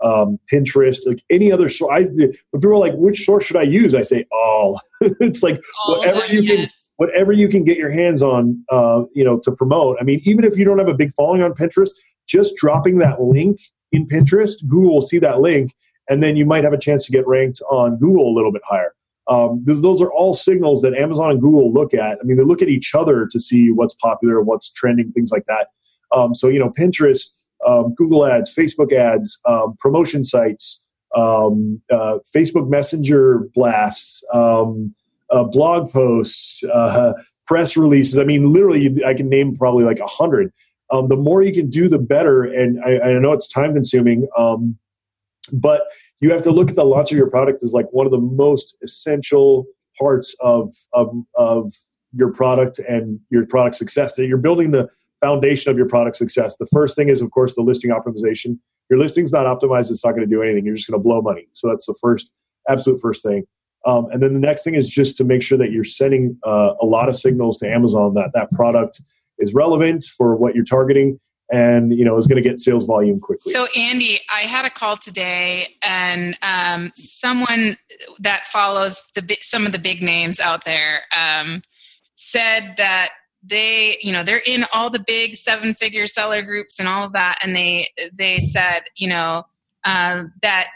um, 0.03 0.39
Pinterest, 0.51 0.97
like 1.05 1.23
any 1.29 1.51
other 1.51 1.69
source. 1.69 1.91
I, 1.93 2.01
when 2.03 2.31
people 2.53 2.73
are 2.73 2.77
like, 2.77 2.93
which 2.95 3.25
source 3.25 3.45
should 3.45 3.55
I 3.55 3.63
use? 3.63 3.95
I 3.95 4.01
say 4.01 4.25
all. 4.31 4.81
it's 5.01 5.43
like 5.43 5.61
All 5.85 5.97
whatever 5.97 6.25
you 6.25 6.41
them, 6.41 6.57
can 6.57 6.69
whatever 6.97 7.31
you 7.31 7.47
can 7.47 7.63
get 7.63 7.77
your 7.77 7.91
hands 7.91 8.21
on, 8.21 8.63
uh, 8.71 9.03
you 9.13 9.23
know, 9.23 9.39
to 9.43 9.51
promote. 9.51 9.97
I 9.99 10.03
mean, 10.03 10.21
even 10.23 10.43
if 10.43 10.57
you 10.57 10.65
don't 10.65 10.79
have 10.79 10.87
a 10.87 10.93
big 10.93 11.13
following 11.13 11.41
on 11.41 11.53
Pinterest, 11.53 11.91
just 12.27 12.55
dropping 12.57 12.97
that 12.99 13.21
link 13.21 13.59
in 13.91 14.05
Pinterest, 14.07 14.55
Google 14.67 14.95
will 14.95 15.01
see 15.01 15.19
that 15.19 15.39
link, 15.39 15.73
and 16.09 16.23
then 16.23 16.35
you 16.35 16.45
might 16.45 16.63
have 16.63 16.73
a 16.73 16.77
chance 16.77 17.05
to 17.05 17.11
get 17.11 17.27
ranked 17.27 17.61
on 17.69 17.97
Google 17.97 18.31
a 18.31 18.35
little 18.35 18.51
bit 18.51 18.61
higher. 18.65 18.93
Um, 19.29 19.61
those, 19.65 19.81
those 19.81 20.01
are 20.01 20.11
all 20.11 20.33
signals 20.33 20.81
that 20.81 20.93
Amazon 20.93 21.31
and 21.31 21.41
Google 21.41 21.73
look 21.73 21.93
at. 21.93 22.17
I 22.19 22.23
mean, 22.23 22.37
they 22.37 22.43
look 22.43 22.61
at 22.61 22.69
each 22.69 22.95
other 22.95 23.27
to 23.29 23.39
see 23.39 23.71
what's 23.71 23.93
popular, 23.95 24.41
what's 24.41 24.71
trending, 24.71 25.11
things 25.11 25.31
like 25.31 25.45
that. 25.47 25.67
Um, 26.15 26.33
so, 26.33 26.47
you 26.47 26.59
know, 26.59 26.69
Pinterest, 26.69 27.29
um, 27.67 27.93
Google 27.95 28.25
Ads, 28.25 28.53
Facebook 28.53 28.93
ads, 28.93 29.39
um, 29.45 29.75
promotion 29.79 30.23
sites, 30.23 30.85
um, 31.15 31.81
uh, 31.91 32.19
Facebook 32.33 32.69
Messenger 32.69 33.49
blasts, 33.53 34.23
um, 34.33 34.95
uh, 35.29 35.43
blog 35.43 35.91
posts, 35.91 36.63
uh, 36.63 37.11
press 37.47 37.75
releases. 37.75 38.19
I 38.19 38.23
mean, 38.23 38.53
literally, 38.53 39.03
I 39.05 39.13
can 39.13 39.27
name 39.27 39.57
probably 39.57 39.83
like 39.83 39.99
a 39.99 40.07
hundred. 40.07 40.53
The 40.89 41.17
more 41.17 41.41
you 41.41 41.51
can 41.51 41.69
do, 41.69 41.89
the 41.89 41.97
better. 41.99 42.43
And 42.43 42.81
I, 42.81 43.09
I 43.09 43.19
know 43.19 43.33
it's 43.33 43.47
time 43.47 43.73
consuming, 43.73 44.27
um, 44.37 44.77
but 45.49 45.83
you 46.19 46.31
have 46.31 46.43
to 46.43 46.51
look 46.51 46.69
at 46.69 46.75
the 46.75 46.83
launch 46.83 47.11
of 47.11 47.17
your 47.17 47.29
product 47.29 47.63
as 47.63 47.73
like 47.73 47.87
one 47.91 48.05
of 48.05 48.11
the 48.11 48.19
most 48.19 48.75
essential 48.81 49.65
parts 49.97 50.35
of 50.39 50.75
of 50.93 51.13
of 51.35 51.73
your 52.13 52.31
product 52.31 52.79
and 52.79 53.19
your 53.29 53.45
product 53.45 53.75
success. 53.75 54.15
That 54.15 54.27
you're 54.27 54.37
building 54.37 54.71
the 54.71 54.89
foundation 55.21 55.71
of 55.71 55.77
your 55.77 55.87
product 55.87 56.15
success. 56.15 56.57
The 56.57 56.67
first 56.67 56.95
thing 56.95 57.09
is, 57.09 57.21
of 57.21 57.31
course, 57.31 57.55
the 57.55 57.61
listing 57.61 57.91
optimization. 57.91 58.59
Your 58.89 58.99
listing's 58.99 59.31
not 59.31 59.45
optimized; 59.45 59.91
it's 59.91 60.03
not 60.03 60.11
going 60.11 60.27
to 60.27 60.33
do 60.35 60.41
anything. 60.41 60.65
You're 60.65 60.75
just 60.75 60.89
going 60.89 60.99
to 60.99 61.03
blow 61.03 61.21
money. 61.21 61.47
So 61.53 61.67
that's 61.67 61.85
the 61.85 61.95
first, 62.01 62.31
absolute 62.69 63.01
first 63.01 63.23
thing. 63.23 63.45
Um, 63.85 64.07
and 64.11 64.21
then 64.21 64.33
the 64.33 64.39
next 64.39 64.63
thing 64.63 64.75
is 64.75 64.89
just 64.89 65.17
to 65.17 65.23
make 65.23 65.41
sure 65.41 65.57
that 65.57 65.71
you're 65.71 65.83
sending 65.83 66.37
uh, 66.45 66.73
a 66.81 66.85
lot 66.85 67.09
of 67.09 67.15
signals 67.15 67.57
to 67.59 67.69
Amazon 67.69 68.15
that 68.15 68.31
that 68.33 68.51
product 68.51 69.01
is 69.39 69.53
relevant 69.53 70.03
for 70.03 70.35
what 70.35 70.55
you're 70.55 70.65
targeting 70.65 71.19
and 71.49 71.97
you 71.97 72.03
know 72.03 72.17
is 72.17 72.27
going 72.27 72.41
to 72.41 72.47
get 72.47 72.59
sales 72.59 72.85
volume 72.85 73.19
quickly. 73.19 73.53
So 73.53 73.67
Andy, 73.75 74.19
I 74.33 74.41
had 74.41 74.65
a 74.65 74.69
call 74.69 74.97
today, 74.97 75.75
and 75.81 76.37
um, 76.41 76.91
someone 76.95 77.77
that 78.19 78.47
follows 78.47 79.03
the 79.15 79.37
some 79.41 79.65
of 79.65 79.71
the 79.71 79.79
big 79.79 80.01
names 80.01 80.39
out 80.39 80.65
there 80.65 81.03
um, 81.15 81.61
said 82.15 82.75
that 82.77 83.09
they 83.43 83.97
you 84.01 84.11
know 84.11 84.23
they're 84.23 84.41
in 84.45 84.65
all 84.73 84.89
the 84.89 85.03
big 85.05 85.35
seven 85.35 85.73
figure 85.73 86.05
seller 86.05 86.41
groups 86.41 86.79
and 86.79 86.87
all 86.87 87.05
of 87.05 87.13
that, 87.13 87.37
and 87.43 87.55
they 87.55 87.87
they 88.13 88.39
said 88.39 88.81
you 88.95 89.07
know 89.07 89.45
uh, 89.83 90.25
that 90.41 90.67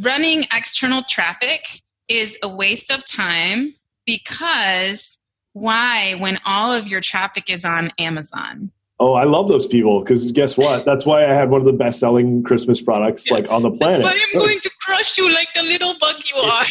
running 0.00 0.44
external 0.52 1.02
traffic 1.08 1.82
is 2.08 2.38
a 2.42 2.48
waste 2.48 2.90
of 2.90 3.04
time 3.04 3.74
because 4.06 5.18
why 5.54 6.14
when 6.18 6.38
all 6.44 6.72
of 6.72 6.88
your 6.88 7.00
traffic 7.00 7.50
is 7.50 7.64
on 7.64 7.90
Amazon? 7.98 8.70
Oh, 9.00 9.14
I 9.14 9.24
love 9.24 9.48
those 9.48 9.66
people 9.66 10.00
because 10.04 10.30
guess 10.30 10.56
what? 10.56 10.84
That's 10.84 11.04
why 11.04 11.24
I 11.24 11.28
had 11.28 11.50
one 11.50 11.60
of 11.60 11.66
the 11.66 11.72
best 11.72 11.98
selling 11.98 12.44
Christmas 12.44 12.80
products 12.80 13.28
yeah. 13.28 13.34
like 13.34 13.50
on 13.50 13.62
the 13.62 13.70
planet. 13.70 14.02
That's 14.02 14.04
why 14.04 14.12
I'm 14.12 14.40
going 14.40 14.60
to 14.60 14.70
crush 14.80 15.18
you 15.18 15.32
like 15.34 15.48
the 15.52 15.62
little 15.62 15.98
bug 15.98 16.14
you 16.32 16.40
are. 16.40 16.64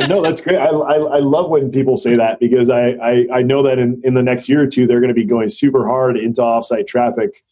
yeah, 0.00 0.06
no, 0.08 0.20
that's 0.20 0.40
great. 0.40 0.56
I, 0.56 0.66
I, 0.66 0.96
I, 0.96 1.18
love 1.20 1.48
when 1.48 1.70
people 1.70 1.96
say 1.96 2.16
that 2.16 2.40
because 2.40 2.70
I, 2.70 2.90
I, 2.90 3.26
I 3.34 3.42
know 3.42 3.62
that 3.62 3.78
in, 3.78 4.00
in 4.02 4.14
the 4.14 4.22
next 4.22 4.48
year 4.48 4.62
or 4.62 4.66
two 4.66 4.88
they're 4.88 5.00
going 5.00 5.08
to 5.08 5.14
be 5.14 5.24
going 5.24 5.48
super 5.48 5.86
hard 5.86 6.16
into 6.16 6.40
offsite 6.40 6.88
traffic 6.88 7.44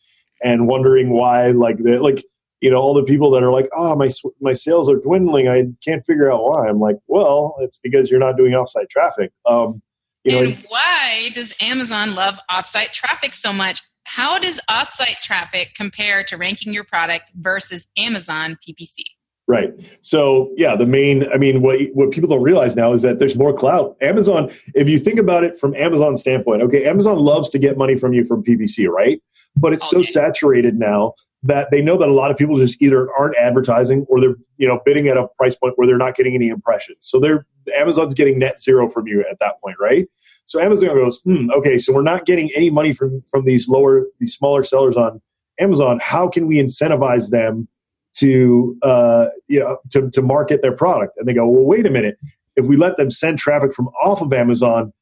and 0.43 0.67
wondering 0.67 1.11
why 1.11 1.53
like 1.53 1.79
the 1.79 1.99
like 2.01 2.25
you 2.61 2.71
know 2.71 2.79
all 2.79 2.95
the 2.95 3.05
people 3.05 3.31
that 3.31 3.43
are 3.45 3.53
like 3.53 3.69
oh 3.77 3.95
my 3.95 4.09
my 4.41 4.53
sales 4.53 4.89
are 4.91 4.97
dwindling 4.97 5.49
I 5.49 5.67
can't 5.85 6.05
figure 6.05 6.33
out 6.33 6.43
why. 6.43 6.69
I'm 6.69 6.81
like 6.81 6.97
well 7.07 7.55
it's 7.61 7.77
because 7.77 8.11
you're 8.11 8.21
not 8.21 8.37
doing 8.37 8.53
offsite 8.53 8.89
traffic. 8.89 9.31
Um, 9.47 9.81
you 10.25 10.33
know, 10.33 10.49
and 10.49 10.65
why 10.69 11.31
does 11.33 11.55
Amazon 11.61 12.17
love 12.17 12.37
offsite 12.51 12.93
traffic 12.93 13.33
so 13.33 13.53
much? 13.53 13.81
How 14.09 14.39
does 14.39 14.59
offsite 14.71 15.21
traffic 15.21 15.75
compare 15.75 16.25
to 16.25 16.39
ranking 16.39 16.73
your 16.73 16.83
product 16.85 17.31
versus 17.35 17.89
Amazon 17.99 18.57
PPC? 18.67 19.03
Right. 19.47 19.71
So 20.01 20.53
yeah, 20.57 20.77
the 20.77 20.87
main 20.87 21.31
I 21.33 21.37
mean 21.37 21.61
what 21.63 21.81
what 21.93 22.11
people 22.11 22.29
don't 22.29 22.43
realize 22.43 22.75
now 22.75 22.93
is 22.93 23.03
that 23.03 23.19
there's 23.19 23.37
more 23.37 23.53
clout. 23.53 23.97
Amazon, 24.01 24.51
if 24.75 24.89
you 24.89 24.99
think 24.99 25.19
about 25.19 25.45
it 25.45 25.59
from 25.59 25.75
Amazon's 25.75 26.21
standpoint, 26.23 26.63
okay, 26.63 26.87
Amazon 26.87 27.19
loves 27.19 27.49
to 27.51 27.59
get 27.59 27.77
money 27.77 27.97
from 27.97 28.13
you 28.13 28.25
from 28.25 28.43
PPC, 28.43 28.89
right? 28.89 29.23
But 29.57 29.73
it's 29.75 29.93
okay. 29.93 30.03
so 30.03 30.11
saturated 30.11 30.79
now 30.79 31.15
that 31.43 31.71
they 31.71 31.81
know 31.81 31.97
that 31.97 32.09
a 32.09 32.13
lot 32.13 32.31
of 32.31 32.37
people 32.37 32.57
just 32.57 32.81
either 32.83 33.09
aren't 33.19 33.37
advertising 33.37 34.05
or 34.09 34.21
they're 34.21 34.37
you 34.57 34.69
know 34.69 34.81
bidding 34.85 35.09
at 35.09 35.17
a 35.17 35.29
price 35.39 35.55
point 35.55 35.75
where 35.77 35.87
they're 35.87 35.99
not 35.99 36.15
getting 36.15 36.35
any 36.35 36.49
impressions. 36.49 36.99
So 37.01 37.21
they're 37.21 37.47
Amazon's 37.75 38.15
getting 38.15 38.39
net 38.39 38.61
zero 38.61 38.89
from 38.89 39.07
you 39.07 39.25
at 39.31 39.39
that 39.41 39.61
point, 39.63 39.77
right? 39.79 40.09
So 40.49 40.59
Amazon 40.63 40.97
goes, 40.97 41.21
hmm, 41.21 41.51
okay, 41.51 41.77
so 41.77 41.93
we're 41.93 42.01
not 42.01 42.25
getting 42.25 42.51
any 42.57 42.71
money 42.71 42.95
from 42.95 43.23
from 43.29 43.45
these 43.45 43.69
lower, 43.69 44.07
these 44.19 44.35
smaller 44.35 44.63
sellers 44.63 44.97
on 44.97 45.21
Amazon. 45.61 46.01
How 46.03 46.27
can 46.27 46.47
we 46.47 46.57
incentivize 46.57 47.31
them 47.31 47.69
to 48.15 48.79
uh, 48.83 49.27
you 49.47 49.61
know 49.61 49.77
to, 49.91 50.11
to 50.11 50.23
market 50.23 50.63
their 50.63 50.73
product? 50.73 51.19
And 51.19 51.29
they 51.29 51.35
go, 51.35 51.47
well, 51.47 51.65
wait 51.65 51.85
a 51.85 51.91
minute. 51.91 52.19
If 52.57 52.65
we 52.65 52.79
let 52.79 52.97
them 52.97 53.11
send 53.11 53.39
traffic 53.39 53.75
from 53.75 53.89
off 54.03 54.23
of 54.23 54.33
Amazon, 54.33 54.95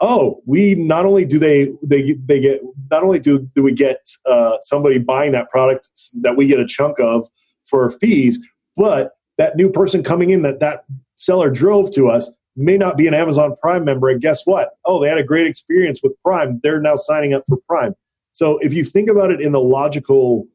oh, 0.00 0.40
we 0.46 0.76
not 0.76 1.04
only 1.04 1.24
do 1.24 1.40
they 1.40 1.72
they 1.82 2.12
they 2.24 2.38
get 2.38 2.60
not 2.88 3.02
only 3.02 3.18
do 3.18 3.50
do 3.56 3.64
we 3.64 3.72
get 3.72 4.08
uh, 4.30 4.58
somebody 4.60 4.98
buying 4.98 5.32
that 5.32 5.50
product 5.50 5.88
that 6.22 6.36
we 6.36 6.46
get 6.46 6.60
a 6.60 6.66
chunk 6.66 7.00
of 7.00 7.28
for 7.64 7.90
fees, 7.90 8.38
but 8.76 9.10
that 9.38 9.56
new 9.56 9.70
person 9.70 10.04
coming 10.04 10.30
in 10.30 10.42
that 10.42 10.60
that 10.60 10.84
seller 11.16 11.50
drove 11.50 11.92
to 11.94 12.08
us 12.08 12.30
may 12.56 12.76
not 12.76 12.96
be 12.96 13.06
an 13.06 13.14
Amazon 13.14 13.56
Prime 13.60 13.84
member. 13.84 14.08
And 14.08 14.20
guess 14.20 14.42
what? 14.44 14.70
Oh, 14.84 15.00
they 15.00 15.08
had 15.08 15.18
a 15.18 15.24
great 15.24 15.46
experience 15.46 16.00
with 16.02 16.12
Prime. 16.22 16.60
They're 16.62 16.80
now 16.80 16.96
signing 16.96 17.34
up 17.34 17.42
for 17.48 17.58
Prime. 17.68 17.94
So 18.32 18.58
if 18.58 18.72
you 18.72 18.84
think 18.84 19.08
about 19.08 19.30
it 19.30 19.40
in 19.40 19.54
a 19.54 19.60
logical 19.60 20.46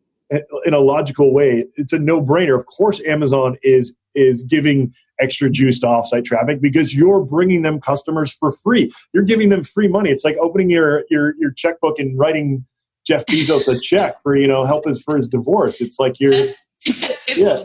in 0.63 0.75
a 0.75 0.79
logical 0.79 1.33
way, 1.33 1.65
it's 1.75 1.91
a 1.91 1.97
no-brainer. 1.97 2.55
Of 2.57 2.67
course, 2.67 3.01
Amazon 3.05 3.57
is 3.63 3.95
is 4.15 4.43
giving 4.43 4.93
extra 5.19 5.49
juice 5.49 5.79
to 5.79 5.87
offsite 5.87 6.25
traffic 6.25 6.61
because 6.61 6.95
you're 6.95 7.21
bringing 7.21 7.61
them 7.61 7.79
customers 7.79 8.31
for 8.31 8.51
free. 8.51 8.91
You're 9.13 9.23
giving 9.23 9.49
them 9.49 9.63
free 9.63 9.87
money. 9.87 10.09
It's 10.09 10.23
like 10.23 10.37
opening 10.37 10.69
your 10.69 11.03
your 11.09 11.35
your 11.39 11.51
checkbook 11.51 11.99
and 11.99 12.17
writing 12.17 12.65
Jeff 13.05 13.25
Bezos 13.25 13.67
a 13.67 13.79
check 13.79 14.21
for 14.21 14.35
you 14.35 14.47
know 14.47 14.65
help 14.65 14.85
his 14.85 15.01
for 15.01 15.15
his 15.15 15.27
divorce. 15.27 15.81
It's 15.81 15.99
like 15.99 16.19
you're 16.19 16.33
yeah. 17.35 17.63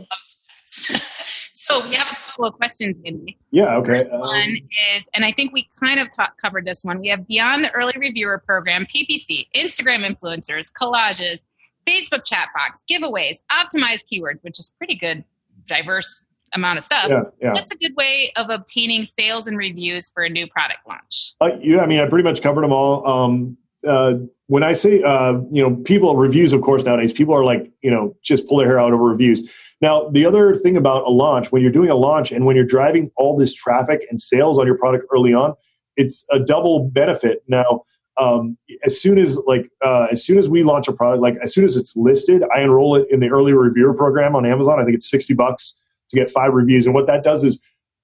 So 1.65 1.83
we 1.89 1.95
have 1.95 2.13
a 2.13 2.15
couple 2.15 2.45
of 2.45 2.55
questions, 2.57 2.95
Andy. 3.07 3.39
Yeah, 3.51 3.77
okay. 3.77 3.95
First 3.95 4.13
um, 4.13 4.21
one 4.21 4.59
is, 4.95 5.09
and 5.15 5.25
I 5.25 5.33
think 5.33 5.55
we 5.55 5.67
kind 5.81 5.99
of 5.99 6.09
talk, 6.15 6.37
covered 6.37 6.67
this 6.67 6.85
one. 6.85 7.01
We 7.01 7.09
have 7.09 7.27
Beyond 7.27 7.65
the 7.65 7.71
Early 7.73 7.95
Reviewer 7.97 8.43
Program, 8.47 8.85
PPC, 8.85 9.49
Instagram 9.57 10.07
influencers, 10.07 10.71
collages, 10.71 11.47
Facebook 11.87 12.27
chat 12.27 12.49
box, 12.55 12.85
giveaways, 12.91 13.39
optimized 13.51 14.05
keywords, 14.13 14.43
which 14.43 14.59
is 14.59 14.75
pretty 14.77 14.95
good, 14.95 15.25
diverse 15.65 16.27
amount 16.53 16.77
of 16.77 16.83
stuff. 16.83 17.09
Yeah, 17.09 17.23
yeah. 17.41 17.53
What's 17.53 17.73
a 17.73 17.79
good 17.79 17.97
way 17.97 18.31
of 18.37 18.51
obtaining 18.51 19.07
sales 19.07 19.47
and 19.47 19.57
reviews 19.57 20.11
for 20.11 20.23
a 20.23 20.29
new 20.29 20.47
product 20.47 20.81
launch? 20.87 21.33
Uh, 21.41 21.57
yeah, 21.63 21.81
I 21.81 21.87
mean, 21.87 22.01
I 22.01 22.07
pretty 22.11 22.25
much 22.25 22.43
covered 22.43 22.63
them 22.63 22.75
all. 22.75 23.07
Um, 23.09 23.57
uh, 23.87 24.15
when 24.47 24.63
I 24.63 24.73
say, 24.73 25.03
uh, 25.03 25.35
you 25.51 25.63
know, 25.63 25.77
people 25.85 26.15
reviews, 26.17 26.53
of 26.53 26.61
course, 26.61 26.85
nowadays 26.85 27.13
people 27.13 27.35
are 27.35 27.45
like, 27.45 27.71
you 27.83 27.91
know, 27.91 28.15
just 28.23 28.47
pull 28.47 28.59
their 28.59 28.69
hair 28.69 28.79
out 28.79 28.93
over 28.93 29.05
reviews. 29.05 29.51
Now, 29.81 30.09
the 30.11 30.25
other 30.27 30.55
thing 30.55 30.77
about 30.77 31.07
a 31.07 31.11
launch, 31.11 31.53
when 31.53 31.63
you're 31.63 31.73
doing 31.73 31.91
a 31.91 31.95
launch 31.95 32.33
and 32.33 32.47
when 32.47 32.57
you're 32.57 32.65
driving 32.65 33.11
all 33.17 33.37
this 33.37 33.55
traffic 33.55 34.07
and 34.11 34.21
sales 34.21 34.59
on 34.59 34.67
your 34.67 34.79
product 34.79 35.07
early 35.15 35.35
on, 35.35 35.55
it's 35.97 36.25
a 36.31 36.39
double 36.39 36.89
benefit. 36.89 37.43
Now, 37.49 37.85
um, 38.17 38.57
as 38.85 39.01
soon 39.01 39.19
as 39.19 39.39
like 39.47 39.71
uh, 39.85 40.07
as 40.13 40.25
soon 40.25 40.39
as 40.39 40.49
we 40.49 40.63
launch 40.63 40.89
a 40.89 40.93
product, 40.93 41.23
like 41.23 41.37
as 41.43 41.53
soon 41.53 41.65
as 41.65 41.77
it's 41.77 41.97
listed, 41.97 42.45
I 42.55 42.61
enroll 42.61 42.97
it 42.97 43.07
in 43.11 43.21
the 43.21 43.29
early 43.29 43.53
reviewer 43.53 43.95
program 43.95 44.37
on 44.37 44.47
Amazon. 44.47 44.81
I 44.81 44.85
think 44.85 44.95
it's 44.95 45.11
sixty 45.11 45.35
bucks 45.35 45.75
to 46.11 46.17
get 46.17 46.31
five 46.31 46.53
reviews, 46.53 46.87
and 46.87 46.95
what 46.95 47.07
that 47.09 47.25
does 47.25 47.43
is 47.43 47.61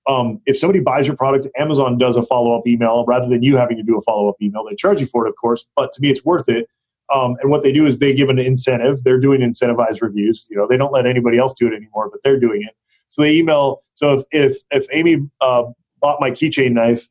um, 0.09 0.41
if 0.47 0.59
somebody 0.59 0.81
buys 0.81 1.07
your 1.07 1.17
product, 1.17 1.47
Amazon 1.59 1.99
does 1.99 2.17
a 2.17 2.23
follow 2.23 2.59
up 2.59 2.67
email 2.67 3.05
rather 3.07 3.29
than 3.29 3.43
you 3.43 3.57
having 3.57 3.77
to 3.77 3.83
do 3.83 3.97
a 3.97 4.01
follow 4.01 4.29
up 4.29 4.37
email. 4.41 4.65
They 4.69 4.75
charge 4.75 5.01
you 5.01 5.07
for 5.07 5.27
it, 5.27 5.31
of 5.31 5.37
course, 5.37 5.67
but 5.77 5.93
to 5.93 6.01
me, 6.01 6.11
it's 6.11 6.25
worth 6.25 6.49
it 6.49 6.69
um, 7.13 7.37
and 7.41 7.51
what 7.51 7.63
they 7.63 7.73
do 7.73 7.87
is 7.87 7.99
they 7.99 8.15
give 8.15 8.29
an 8.29 8.39
incentive. 8.39 9.03
They're 9.03 9.21
doing 9.21 9.41
incentivized 9.41 10.01
reviews. 10.01 10.47
You 10.51 10.57
know, 10.57 10.67
they 10.69 10.77
don't 10.77 10.93
let 10.93 11.07
anybody 11.07 11.39
else 11.39 11.55
do 11.55 11.67
it 11.67 11.75
anymore, 11.75 12.09
but 12.11 12.21
they're 12.23 12.39
doing 12.39 12.63
it. 12.63 12.77
So 13.09 13.23
they 13.23 13.33
email. 13.33 13.83
So 13.95 14.15
if 14.15 14.25
if 14.31 14.59
if 14.71 14.87
Amy 14.93 15.29
uh, 15.41 15.65
bought 16.01 16.21
my 16.21 16.31
keychain 16.31 16.73
knife, 16.73 17.09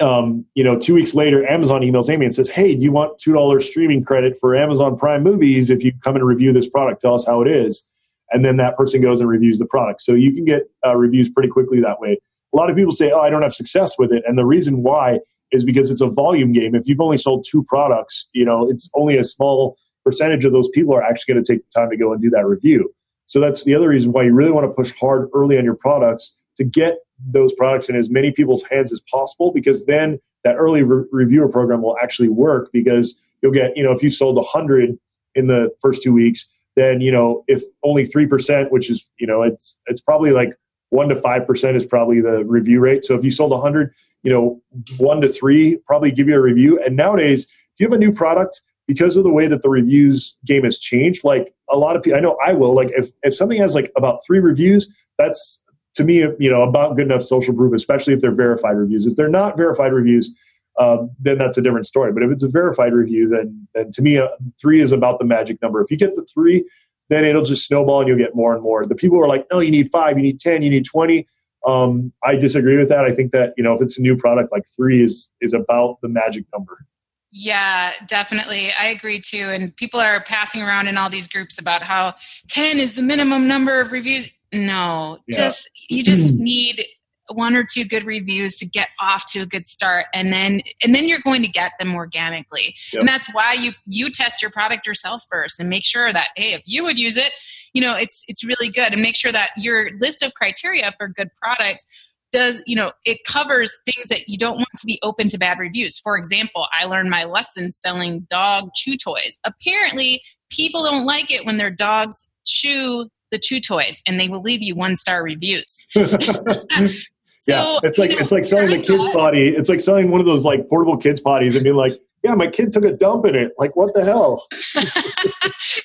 um, 0.00 0.44
you 0.54 0.62
know, 0.62 0.78
two 0.78 0.94
weeks 0.94 1.14
later, 1.14 1.44
Amazon 1.48 1.80
emails 1.80 2.08
Amy 2.08 2.26
and 2.26 2.34
says, 2.34 2.48
"Hey, 2.48 2.74
do 2.74 2.82
you 2.82 2.92
want 2.92 3.18
two 3.18 3.32
dollars 3.32 3.66
streaming 3.66 4.04
credit 4.04 4.36
for 4.40 4.54
Amazon 4.54 4.96
Prime 4.96 5.24
Movies 5.24 5.70
if 5.70 5.82
you 5.82 5.92
come 6.04 6.14
and 6.14 6.24
review 6.24 6.52
this 6.52 6.68
product? 6.68 7.00
Tell 7.00 7.14
us 7.14 7.26
how 7.26 7.42
it 7.42 7.48
is." 7.48 7.84
And 8.30 8.44
then 8.44 8.56
that 8.58 8.76
person 8.76 9.00
goes 9.00 9.20
and 9.20 9.28
reviews 9.28 9.58
the 9.58 9.66
product. 9.66 10.02
So 10.02 10.14
you 10.14 10.32
can 10.34 10.44
get 10.44 10.62
uh, 10.86 10.96
reviews 10.96 11.30
pretty 11.30 11.48
quickly 11.48 11.80
that 11.80 12.00
way. 12.00 12.18
A 12.52 12.56
lot 12.56 12.70
of 12.70 12.76
people 12.76 12.92
say, 12.92 13.10
"Oh, 13.10 13.20
I 13.20 13.30
don't 13.30 13.42
have 13.42 13.54
success 13.54 13.98
with 13.98 14.12
it," 14.12 14.22
and 14.26 14.38
the 14.38 14.46
reason 14.46 14.82
why 14.82 15.20
is 15.50 15.64
because 15.64 15.90
it's 15.90 16.00
a 16.00 16.08
volume 16.08 16.52
game. 16.52 16.74
If 16.74 16.86
you've 16.86 17.00
only 17.00 17.18
sold 17.18 17.44
two 17.48 17.64
products, 17.64 18.28
you 18.32 18.44
know, 18.44 18.68
it's 18.70 18.90
only 18.94 19.16
a 19.16 19.24
small 19.24 19.76
percentage 20.04 20.44
of 20.44 20.52
those 20.52 20.68
people 20.68 20.94
are 20.94 21.02
actually 21.02 21.34
going 21.34 21.44
to 21.44 21.52
take 21.52 21.62
the 21.64 21.80
time 21.80 21.90
to 21.90 21.96
go 21.96 22.12
and 22.12 22.22
do 22.22 22.30
that 22.30 22.46
review. 22.46 22.92
So 23.26 23.40
that's 23.40 23.64
the 23.64 23.74
other 23.74 23.88
reason 23.88 24.12
why 24.12 24.24
you 24.24 24.32
really 24.32 24.50
want 24.50 24.66
to 24.66 24.72
push 24.72 24.92
hard 24.98 25.28
early 25.34 25.58
on 25.58 25.64
your 25.64 25.74
products 25.74 26.36
to 26.56 26.64
get 26.64 26.98
those 27.18 27.52
products 27.52 27.88
in 27.88 27.96
as 27.96 28.08
many 28.08 28.30
people's 28.30 28.62
hands 28.64 28.92
as 28.92 29.00
possible 29.10 29.52
because 29.52 29.84
then 29.84 30.18
that 30.44 30.56
early 30.56 30.82
re- 30.82 31.04
reviewer 31.12 31.48
program 31.48 31.82
will 31.82 31.96
actually 32.02 32.28
work 32.28 32.70
because 32.72 33.20
you'll 33.42 33.52
get, 33.52 33.76
you 33.76 33.82
know, 33.82 33.92
if 33.92 34.02
you 34.02 34.10
sold 34.10 34.36
100 34.36 34.98
in 35.34 35.46
the 35.46 35.70
first 35.80 36.02
2 36.02 36.12
weeks, 36.12 36.48
then, 36.78 37.00
you 37.00 37.10
know, 37.10 37.44
if 37.48 37.62
only 37.82 38.06
3%, 38.06 38.70
which 38.70 38.90
is, 38.90 39.08
you 39.18 39.26
know, 39.26 39.42
it's 39.42 39.76
it's 39.86 40.00
probably 40.00 40.30
like 40.30 40.54
1 40.90 41.08
to 41.08 41.16
5% 41.16 41.74
is 41.74 41.86
probably 41.86 42.20
the 42.20 42.44
review 42.44 42.80
rate. 42.80 43.04
So 43.04 43.14
if 43.14 43.24
you 43.24 43.30
sold 43.30 43.50
100, 43.50 43.92
you 44.22 44.32
know, 44.32 44.60
one 44.98 45.20
to 45.20 45.28
three 45.28 45.76
probably 45.86 46.10
give 46.10 46.28
you 46.28 46.34
a 46.34 46.40
review. 46.40 46.82
And 46.84 46.96
nowadays, 46.96 47.44
if 47.44 47.80
you 47.80 47.86
have 47.86 47.92
a 47.92 47.98
new 47.98 48.12
product, 48.12 48.62
because 48.86 49.16
of 49.16 49.24
the 49.24 49.30
way 49.30 49.46
that 49.46 49.62
the 49.62 49.68
reviews 49.68 50.36
game 50.46 50.64
has 50.64 50.78
changed, 50.78 51.22
like 51.22 51.54
a 51.70 51.76
lot 51.76 51.94
of 51.94 52.02
people, 52.02 52.16
I 52.16 52.20
know 52.20 52.38
I 52.44 52.54
will, 52.54 52.74
like 52.74 52.90
if, 52.96 53.10
if 53.22 53.36
something 53.36 53.58
has 53.58 53.74
like 53.74 53.92
about 53.96 54.20
three 54.26 54.38
reviews, 54.38 54.88
that's 55.18 55.62
to 55.94 56.04
me, 56.04 56.18
you 56.38 56.50
know, 56.50 56.62
about 56.62 56.96
good 56.96 57.06
enough 57.06 57.22
social 57.22 57.54
proof, 57.54 57.74
especially 57.74 58.14
if 58.14 58.20
they're 58.20 58.34
verified 58.34 58.76
reviews. 58.76 59.04
If 59.04 59.16
they're 59.16 59.28
not 59.28 59.56
verified 59.56 59.92
reviews, 59.92 60.34
um, 60.78 61.10
then 61.18 61.38
that's 61.38 61.58
a 61.58 61.62
different 61.62 61.86
story. 61.86 62.12
But 62.12 62.22
if 62.22 62.30
it's 62.30 62.42
a 62.42 62.48
verified 62.48 62.92
review, 62.92 63.28
then 63.28 63.68
then 63.74 63.90
to 63.92 64.02
me, 64.02 64.18
uh, 64.18 64.28
three 64.60 64.80
is 64.80 64.92
about 64.92 65.18
the 65.18 65.24
magic 65.24 65.60
number. 65.60 65.82
If 65.82 65.90
you 65.90 65.96
get 65.96 66.14
the 66.14 66.24
three, 66.24 66.68
then 67.08 67.24
it'll 67.24 67.44
just 67.44 67.66
snowball 67.66 68.00
and 68.00 68.08
you'll 68.08 68.18
get 68.18 68.34
more 68.34 68.54
and 68.54 68.62
more. 68.62 68.86
The 68.86 68.94
people 68.94 69.22
are 69.22 69.28
like, 69.28 69.46
no, 69.50 69.60
you 69.60 69.70
need 69.70 69.90
five, 69.90 70.16
you 70.16 70.22
need 70.22 70.40
ten, 70.40 70.62
you 70.62 70.70
need 70.70 70.84
twenty. 70.84 71.26
Um, 71.66 72.12
I 72.22 72.36
disagree 72.36 72.76
with 72.76 72.88
that. 72.88 73.04
I 73.04 73.12
think 73.12 73.32
that 73.32 73.54
you 73.56 73.64
know 73.64 73.74
if 73.74 73.82
it's 73.82 73.98
a 73.98 74.02
new 74.02 74.16
product, 74.16 74.52
like 74.52 74.64
three 74.76 75.02
is 75.02 75.30
is 75.40 75.52
about 75.52 76.00
the 76.02 76.08
magic 76.08 76.44
number. 76.52 76.86
Yeah, 77.30 77.92
definitely. 78.06 78.72
I 78.72 78.86
agree 78.86 79.20
too. 79.20 79.50
And 79.50 79.74
people 79.76 80.00
are 80.00 80.22
passing 80.22 80.62
around 80.62 80.88
in 80.88 80.96
all 80.96 81.10
these 81.10 81.28
groups 81.28 81.58
about 81.58 81.82
how 81.82 82.14
10 82.48 82.78
is 82.78 82.94
the 82.94 83.02
minimum 83.02 83.46
number 83.46 83.80
of 83.80 83.92
reviews. 83.92 84.30
No, 84.52 85.18
yeah. 85.26 85.36
just 85.36 85.70
you 85.90 86.02
just 86.02 86.34
need 86.40 86.84
one 87.32 87.54
or 87.54 87.64
two 87.64 87.84
good 87.84 88.04
reviews 88.04 88.56
to 88.56 88.66
get 88.66 88.88
off 89.00 89.24
to 89.32 89.40
a 89.40 89.46
good 89.46 89.66
start 89.66 90.06
and 90.14 90.32
then 90.32 90.60
and 90.82 90.94
then 90.94 91.08
you're 91.08 91.20
going 91.20 91.42
to 91.42 91.48
get 91.48 91.72
them 91.78 91.94
organically. 91.94 92.74
Yep. 92.92 93.00
And 93.00 93.08
that's 93.08 93.32
why 93.32 93.54
you 93.54 93.72
you 93.86 94.10
test 94.10 94.42
your 94.42 94.50
product 94.50 94.86
yourself 94.86 95.24
first 95.30 95.60
and 95.60 95.68
make 95.68 95.84
sure 95.84 96.12
that 96.12 96.28
hey, 96.36 96.52
if 96.54 96.62
you 96.64 96.84
would 96.84 96.98
use 96.98 97.16
it, 97.16 97.32
you 97.72 97.80
know, 97.80 97.96
it's 97.96 98.24
it's 98.28 98.44
really 98.44 98.68
good 98.68 98.92
and 98.92 99.02
make 99.02 99.16
sure 99.16 99.32
that 99.32 99.50
your 99.56 99.90
list 99.98 100.22
of 100.22 100.34
criteria 100.34 100.92
for 100.98 101.08
good 101.08 101.28
products 101.40 102.08
does 102.30 102.62
you 102.66 102.76
know 102.76 102.92
it 103.04 103.18
covers 103.26 103.72
things 103.86 104.08
that 104.08 104.28
you 104.28 104.36
don't 104.36 104.56
want 104.56 104.68
to 104.78 104.86
be 104.86 104.98
open 105.02 105.28
to 105.28 105.38
bad 105.38 105.58
reviews 105.58 105.98
for 105.98 106.16
example 106.16 106.66
i 106.78 106.84
learned 106.84 107.10
my 107.10 107.24
lesson 107.24 107.72
selling 107.72 108.26
dog 108.30 108.68
chew 108.74 108.96
toys 108.96 109.38
apparently 109.44 110.20
people 110.50 110.82
don't 110.84 111.06
like 111.06 111.32
it 111.32 111.44
when 111.46 111.56
their 111.56 111.70
dogs 111.70 112.30
chew 112.46 113.08
the 113.30 113.38
chew 113.38 113.60
toys 113.60 114.02
and 114.06 114.18
they 114.18 114.28
will 114.28 114.42
leave 114.42 114.62
you 114.62 114.74
one 114.74 114.96
star 114.96 115.22
reviews 115.22 115.86
so, 117.48 117.54
yeah 117.54 117.78
it's 117.82 117.98
like 117.98 118.10
you 118.10 118.16
know, 118.16 118.22
it's 118.22 118.32
like 118.32 118.44
selling 118.44 118.70
the 118.70 118.78
kids 118.78 119.06
potty 119.08 119.48
it's 119.48 119.68
like 119.68 119.80
selling 119.80 120.10
one 120.10 120.20
of 120.20 120.26
those 120.26 120.44
like 120.44 120.68
portable 120.68 120.96
kids 120.96 121.20
potties 121.20 121.54
and 121.54 121.64
being 121.64 121.76
like 121.76 121.92
yeah 122.22 122.34
my 122.34 122.46
kid 122.46 122.72
took 122.72 122.84
a 122.84 122.92
dump 122.92 123.24
in 123.26 123.34
it. 123.34 123.52
Like 123.58 123.76
what 123.76 123.94
the 123.94 124.04
hell? 124.04 124.46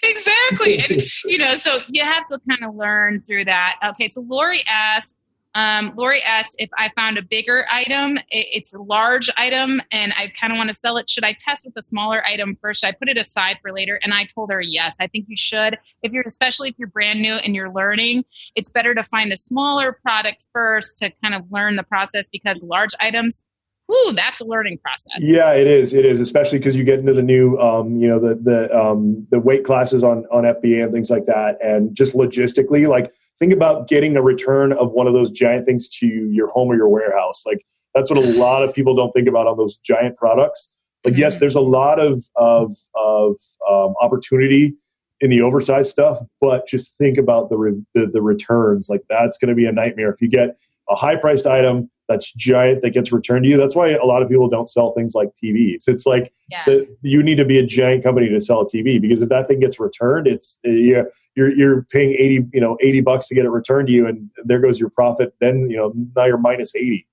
Exactly 0.06 0.80
and 0.80 1.04
you 1.26 1.38
know 1.38 1.56
so 1.56 1.80
you 1.88 2.04
have 2.04 2.26
to 2.26 2.40
kind 2.50 2.64
of 2.64 2.76
learn 2.76 3.20
through 3.20 3.46
that. 3.46 3.80
Okay 3.92 4.08
so 4.08 4.22
lori 4.22 4.60
asked 4.68 5.20
um, 5.56 5.94
Lori 5.96 6.22
asked 6.22 6.56
if 6.58 6.70
I 6.78 6.90
found 6.96 7.18
a 7.18 7.22
bigger 7.22 7.66
item. 7.72 8.18
It, 8.30 8.48
it's 8.54 8.74
a 8.74 8.82
large 8.82 9.30
item, 9.38 9.82
and 9.92 10.14
I 10.18 10.32
kind 10.40 10.52
of 10.52 10.58
want 10.58 10.70
to 10.70 10.74
sell 10.74 10.98
it. 10.98 11.10
Should 11.10 11.24
I 11.24 11.36
test 11.38 11.66
with 11.66 11.76
a 11.78 11.84
smaller 11.84 12.26
item 12.26 12.58
first? 12.62 12.82
Should 12.82 12.88
I 12.88 12.92
put 12.94 13.10
it 13.10 13.18
aside 13.18 13.58
for 13.62 13.72
later? 13.72 14.00
And 14.04 14.14
I 14.14 14.26
told 14.26 14.52
her 14.52 14.62
yes. 14.62 14.98
I 15.00 15.08
think 15.08 15.26
you 15.28 15.36
should. 15.36 15.78
If 16.02 16.14
you're, 16.14 16.24
especially 16.26 16.70
if 16.70 16.76
you're 16.78 16.88
brand 16.88 17.22
new 17.22 17.36
and 17.36 17.56
you're 17.56 17.72
learning, 17.72 18.26
it's 18.56 18.70
better 18.70 18.96
to 18.96 19.04
find 19.04 19.32
a 19.32 19.38
smaller 19.38 20.00
product 20.02 20.48
first 20.54 20.98
to 21.00 21.12
kind 21.22 21.36
of 21.36 21.44
learn 21.52 21.76
the 21.76 21.84
process 21.84 22.30
because 22.30 22.64
large 22.64 22.92
items 23.00 23.44
Ooh, 23.92 24.14
that's 24.16 24.40
a 24.40 24.46
learning 24.46 24.78
process. 24.78 25.20
Yeah, 25.20 25.52
it 25.52 25.68
is. 25.68 25.94
It 25.94 26.06
is, 26.06 26.20
especially 26.20 26.58
because 26.58 26.76
you 26.76 26.86
get 26.86 27.00
into 27.00 27.14
the 27.14 27.22
new, 27.22 27.58
um, 27.60 27.98
you 27.98 28.08
know, 28.08 28.18
the 28.18 28.36
the 28.36 28.76
um, 28.76 29.28
the 29.30 29.40
weight 29.40 29.66
classes 29.66 30.04
on 30.04 30.26
on 30.32 30.44
FBA 30.44 30.84
and 30.84 30.94
things 30.94 31.10
like 31.10 31.26
that, 31.26 31.58
and 31.62 31.94
just 31.94 32.16
logistically, 32.16 32.88
like 32.88 33.12
think 33.44 33.52
about 33.52 33.90
getting 33.90 34.16
a 34.16 34.22
return 34.22 34.72
of 34.72 34.94
one 34.94 35.06
of 35.06 35.14
those 35.14 35.30
giant 35.30 35.66
things 35.66 35.90
to 35.90 36.08
your 36.08 36.48
home 36.48 36.70
or 36.70 36.78
your 36.78 36.88
warehouse. 36.88 37.44
Like 37.46 37.66
that's 37.94 38.10
what 38.10 38.18
a 38.18 38.40
lot 38.40 38.64
of 38.64 38.74
people 38.74 38.96
don't 38.96 39.12
think 39.12 39.28
about 39.28 39.48
on 39.48 39.58
those 39.58 39.76
giant 39.84 40.16
products. 40.16 40.70
Like, 41.04 41.18
yes, 41.18 41.34
mm-hmm. 41.34 41.40
there's 41.42 41.56
a 41.56 41.62
lot 41.62 42.00
of 42.00 42.26
of 42.38 42.78
of 42.96 43.36
um, 43.70 43.96
opportunity 44.02 44.76
in 45.20 45.30
the 45.30 45.42
oversized 45.42 45.92
stuff, 45.92 46.20
but 46.40 46.66
just 46.68 46.98
think 46.98 47.18
about 47.18 47.50
the 47.50 47.58
re- 47.58 47.84
the, 47.94 48.08
the 48.08 48.22
returns. 48.22 48.88
Like 48.90 49.02
that's 49.10 49.38
going 49.38 49.50
to 49.50 49.56
be 49.56 49.66
a 49.66 49.74
nightmare 49.74 50.14
if 50.14 50.22
you 50.22 50.30
get 50.30 50.56
a 50.90 50.96
high 50.96 51.18
priced 51.18 51.46
item 51.46 51.90
that's 52.08 52.32
giant 52.34 52.82
that 52.84 52.92
gets 52.92 53.12
returned 53.12 53.44
to 53.44 53.50
you. 53.50 53.58
That's 53.58 53.76
why 53.76 53.90
a 53.90 54.06
lot 54.06 54.22
of 54.22 54.30
people 54.30 54.48
don't 54.48 54.70
sell 54.70 54.94
things 54.94 55.16
like 55.16 55.34
TVs. 55.34 55.84
It's 55.88 56.06
like 56.06 56.32
yeah. 56.50 56.64
the, 56.66 56.88
you 57.02 57.22
need 57.22 57.36
to 57.36 57.46
be 57.46 57.60
a 57.60 57.66
giant 57.66 58.04
company 58.04 58.30
to 58.30 58.40
sell 58.40 58.62
a 58.62 58.66
TV 58.66 59.02
because 59.02 59.22
if 59.22 59.28
that 59.28 59.50
thing 59.50 59.60
gets 59.60 59.82
returned, 59.82 60.28
it's 60.28 60.60
yeah, 60.64 61.04
you're 61.36 61.52
you're 61.52 61.84
paying 61.84 62.12
80 62.12 62.48
you 62.54 62.62
know 62.62 62.78
80 62.82 63.02
bucks 63.02 63.28
to 63.28 63.36
get 63.36 63.46
it 63.46 63.50
returned 63.50 63.88
to 63.88 63.94
you 63.94 64.08
and 64.08 64.30
there 64.44 64.60
goes 64.60 64.80
your 64.80 64.90
profit 64.90 65.34
then 65.40 65.70
you 65.70 65.78
know 65.78 65.94
now 66.16 66.26
you're 66.26 66.38
minus 66.38 66.76
80 66.76 67.08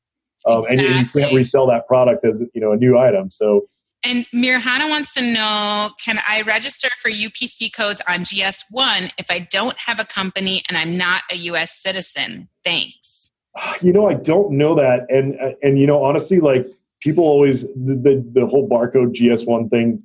um, 0.46 0.58
exactly. 0.60 0.86
and, 0.86 1.00
you 1.00 1.20
can't 1.20 1.34
resell 1.34 1.66
that 1.66 1.86
product 1.86 2.24
as 2.24 2.42
you 2.54 2.60
know 2.60 2.72
a 2.72 2.76
new 2.76 2.98
item 2.98 3.30
so 3.30 3.68
and 4.04 4.26
Mirhana 4.32 4.88
wants 4.88 5.14
to 5.14 5.22
know 5.22 5.90
Can 6.02 6.18
I 6.26 6.42
register 6.42 6.88
for 7.00 7.10
UPC 7.10 7.72
codes 7.72 8.00
on 8.08 8.20
GS1 8.20 9.10
if 9.18 9.30
I 9.30 9.40
don't 9.50 9.78
have 9.78 10.00
a 10.00 10.04
company 10.04 10.62
and 10.68 10.78
I'm 10.78 10.96
not 10.96 11.22
a 11.30 11.36
US 11.36 11.72
citizen? 11.72 12.48
Thanks. 12.64 13.32
You 13.82 13.92
know, 13.92 14.08
I 14.08 14.14
don't 14.14 14.52
know 14.52 14.74
that. 14.74 15.06
And, 15.10 15.36
and 15.62 15.78
you 15.78 15.86
know, 15.86 16.02
honestly, 16.04 16.38
like 16.38 16.66
people 17.00 17.24
always, 17.24 17.62
the, 17.62 17.94
the, 17.94 18.24
the 18.32 18.46
whole 18.46 18.68
barcode 18.68 19.14
GS1 19.14 19.70
thing 19.70 20.02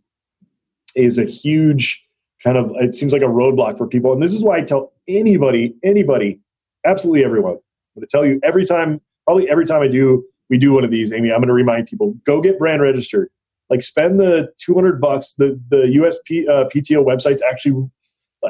is 0.95 1.17
a 1.17 1.25
huge 1.25 2.04
kind 2.43 2.57
of 2.57 2.71
it 2.75 2.93
seems 2.95 3.13
like 3.13 3.21
a 3.21 3.25
roadblock 3.25 3.77
for 3.77 3.87
people. 3.87 4.13
And 4.13 4.21
this 4.21 4.33
is 4.33 4.43
why 4.43 4.57
I 4.57 4.61
tell 4.61 4.93
anybody, 5.07 5.75
anybody, 5.83 6.39
absolutely 6.85 7.23
everyone, 7.23 7.53
I'm 7.53 8.01
going 8.01 8.07
to 8.07 8.11
tell 8.11 8.25
you 8.25 8.39
every 8.43 8.65
time, 8.65 9.01
probably 9.25 9.49
every 9.49 9.65
time 9.65 9.81
I 9.81 9.87
do, 9.87 10.23
we 10.49 10.57
do 10.57 10.73
one 10.73 10.83
of 10.83 10.91
these, 10.91 11.11
Amy, 11.11 11.31
I'm 11.31 11.39
going 11.39 11.47
to 11.47 11.53
remind 11.53 11.87
people, 11.87 12.13
go 12.25 12.41
get 12.41 12.59
brand 12.59 12.81
registered. 12.81 13.29
Like 13.69 13.81
spend 13.81 14.19
the 14.19 14.49
200 14.63 15.01
bucks. 15.01 15.33
The, 15.39 15.59
the 15.69 15.77
USP 15.77 16.47
uh, 16.47 16.65
PTO 16.65 17.03
website's 17.03 17.41
actually, 17.41 17.89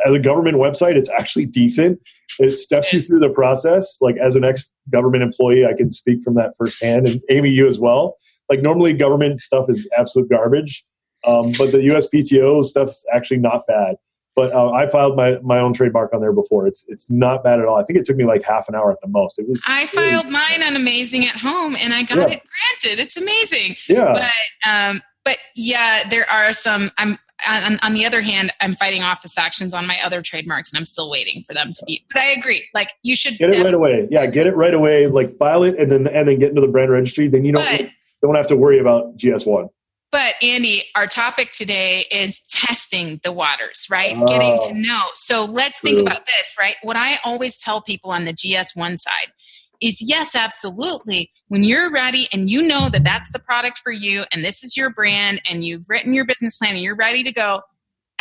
as 0.05 0.13
a 0.13 0.19
government 0.19 0.57
website, 0.57 0.95
it's 0.95 1.09
actually 1.09 1.45
decent. 1.45 2.01
It 2.39 2.49
steps 2.49 2.91
you 2.91 2.99
through 2.99 3.21
the 3.21 3.29
process. 3.29 3.97
Like 4.01 4.17
as 4.17 4.36
an 4.36 4.43
ex 4.43 4.69
government 4.89 5.23
employee, 5.23 5.65
I 5.65 5.73
can 5.73 5.89
speak 5.93 6.21
from 6.21 6.36
that 6.36 6.51
firsthand 6.57 7.07
and 7.07 7.21
Amy, 7.29 7.49
you 7.49 7.65
as 7.65 7.79
well. 7.79 8.17
Like 8.49 8.61
normally 8.61 8.91
government 8.91 9.39
stuff 9.39 9.69
is 9.69 9.88
absolute 9.97 10.29
garbage 10.29 10.83
um, 11.26 11.51
but 11.57 11.71
the 11.71 11.80
USPTO 11.80 12.65
stuff's 12.65 13.05
actually 13.13 13.38
not 13.38 13.65
bad. 13.67 13.95
But 14.36 14.51
uh, 14.51 14.71
I 14.71 14.89
filed 14.89 15.15
my, 15.15 15.39
my 15.43 15.59
own 15.59 15.71
trademark 15.71 16.13
on 16.13 16.19
there 16.19 16.34
before. 16.34 16.67
It's 16.67 16.84
it's 16.89 17.09
not 17.09 17.41
bad 17.41 17.59
at 17.59 17.65
all. 17.65 17.78
I 17.78 17.86
think 17.86 17.97
it 17.99 18.05
took 18.05 18.17
me 18.17 18.26
like 18.26 18.43
half 18.43 18.67
an 18.67 18.76
hour 18.76 18.91
at 18.91 18.99
the 18.99 19.07
most. 19.07 19.39
It 19.39 19.47
was. 19.47 19.63
I 19.65 19.86
filed 19.86 20.30
mine 20.30 20.61
on 20.61 20.76
Amazing 20.76 21.26
at 21.26 21.38
home, 21.38 21.76
and 21.80 21.93
I 21.93 22.03
got 22.03 22.17
yeah. 22.17 22.36
it 22.36 22.41
granted. 22.84 23.01
It's 23.01 23.15
amazing. 23.15 23.78
Yeah. 23.88 24.11
But 24.11 24.69
um, 24.69 25.01
but 25.23 25.38
yeah, 25.55 26.07
there 26.09 26.30
are 26.30 26.51
some. 26.51 26.91
I'm 26.97 27.17
on, 27.47 27.80
on, 27.82 27.93
the 27.93 28.05
other 28.05 28.21
hand, 28.21 28.53
I'm 28.61 28.73
fighting 28.73 29.03
office 29.03 29.38
actions 29.38 29.73
on 29.73 29.86
my 29.88 29.97
other 30.03 30.21
trademarks, 30.21 30.71
and 30.71 30.78
I'm 30.78 30.86
still 30.86 31.09
waiting 31.09 31.43
for 31.43 31.53
them 31.53 31.71
to 31.73 31.86
be. 31.86 32.05
But 32.13 32.21
I 32.21 32.32
agree. 32.32 32.67
Like 32.73 32.91
you 33.03 33.15
should 33.15 33.38
get 33.38 33.53
it 33.53 33.63
right 33.63 33.73
away. 33.73 34.07
Yeah, 34.11 34.26
get 34.26 34.47
it 34.47 34.55
right 34.55 34.73
away. 34.73 35.07
Like 35.07 35.30
file 35.38 35.63
it, 35.63 35.80
and 35.80 35.89
then 35.89 36.07
and 36.07 36.28
then 36.28 36.39
get 36.39 36.49
into 36.49 36.61
the 36.61 36.67
brand 36.67 36.91
registry. 36.91 37.30
Then 37.30 37.45
you 37.45 37.53
don't 37.53 37.65
but, 37.65 37.89
don't 38.21 38.36
have 38.36 38.47
to 38.47 38.57
worry 38.57 38.80
about 38.80 39.17
GS 39.17 39.45
one. 39.45 39.69
But 40.16 40.36
Andy, 40.41 40.82
our 40.95 41.07
topic 41.07 41.51
today 41.51 42.05
is 42.09 42.39
testing 42.47 43.20
the 43.26 43.34
waters, 43.34 43.86
right? 43.91 44.16
Oh, 44.16 44.26
Getting 44.26 44.57
to 44.70 44.74
know. 44.74 45.07
So 45.13 45.43
let's 45.43 45.82
true. 45.82 45.89
think 45.89 46.07
about 46.07 46.26
this, 46.26 46.55
right? 46.57 46.78
What 46.84 46.95
I 46.95 47.18
always 47.26 47.57
tell 47.57 47.82
people 47.82 48.11
on 48.11 48.24
the 48.24 48.32
GS1 48.32 48.97
side 48.97 49.34
is 49.82 50.01
yes, 50.01 50.34
absolutely. 50.34 51.32
When 51.49 51.66
you're 51.66 51.91
ready 51.91 52.30
and 52.32 52.49
you 52.49 52.66
know 52.66 52.88
that 52.88 53.03
that's 53.03 53.30
the 53.34 53.39
product 53.39 53.80
for 53.84 53.91
you 53.91 54.24
and 54.32 54.41
this 54.41 54.63
is 54.63 54.78
your 54.78 54.89
brand 54.89 55.41
and 55.49 55.66
you've 55.66 55.89
written 55.89 56.13
your 56.13 56.24
business 56.24 56.55
plan 56.55 56.76
and 56.76 56.82
you're 56.82 56.95
ready 56.95 57.22
to 57.22 57.34
go, 57.34 57.63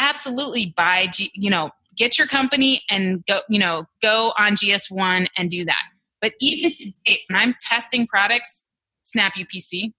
absolutely 0.00 0.74
buy, 0.76 1.06
G, 1.12 1.30
you 1.32 1.48
know, 1.48 1.70
get 1.96 2.18
your 2.18 2.26
company 2.26 2.82
and 2.90 3.24
go, 3.26 3.38
you 3.48 3.60
know, 3.60 3.86
go 4.02 4.32
on 4.36 4.56
GS1 4.56 5.28
and 5.38 5.48
do 5.48 5.64
that. 5.64 5.84
But 6.20 6.32
even 6.40 6.72
today, 6.72 7.20
when 7.28 7.40
I'm 7.40 7.54
testing 7.60 8.08
products, 8.08 8.64
Snap 9.04 9.34
UPC, 9.36 9.92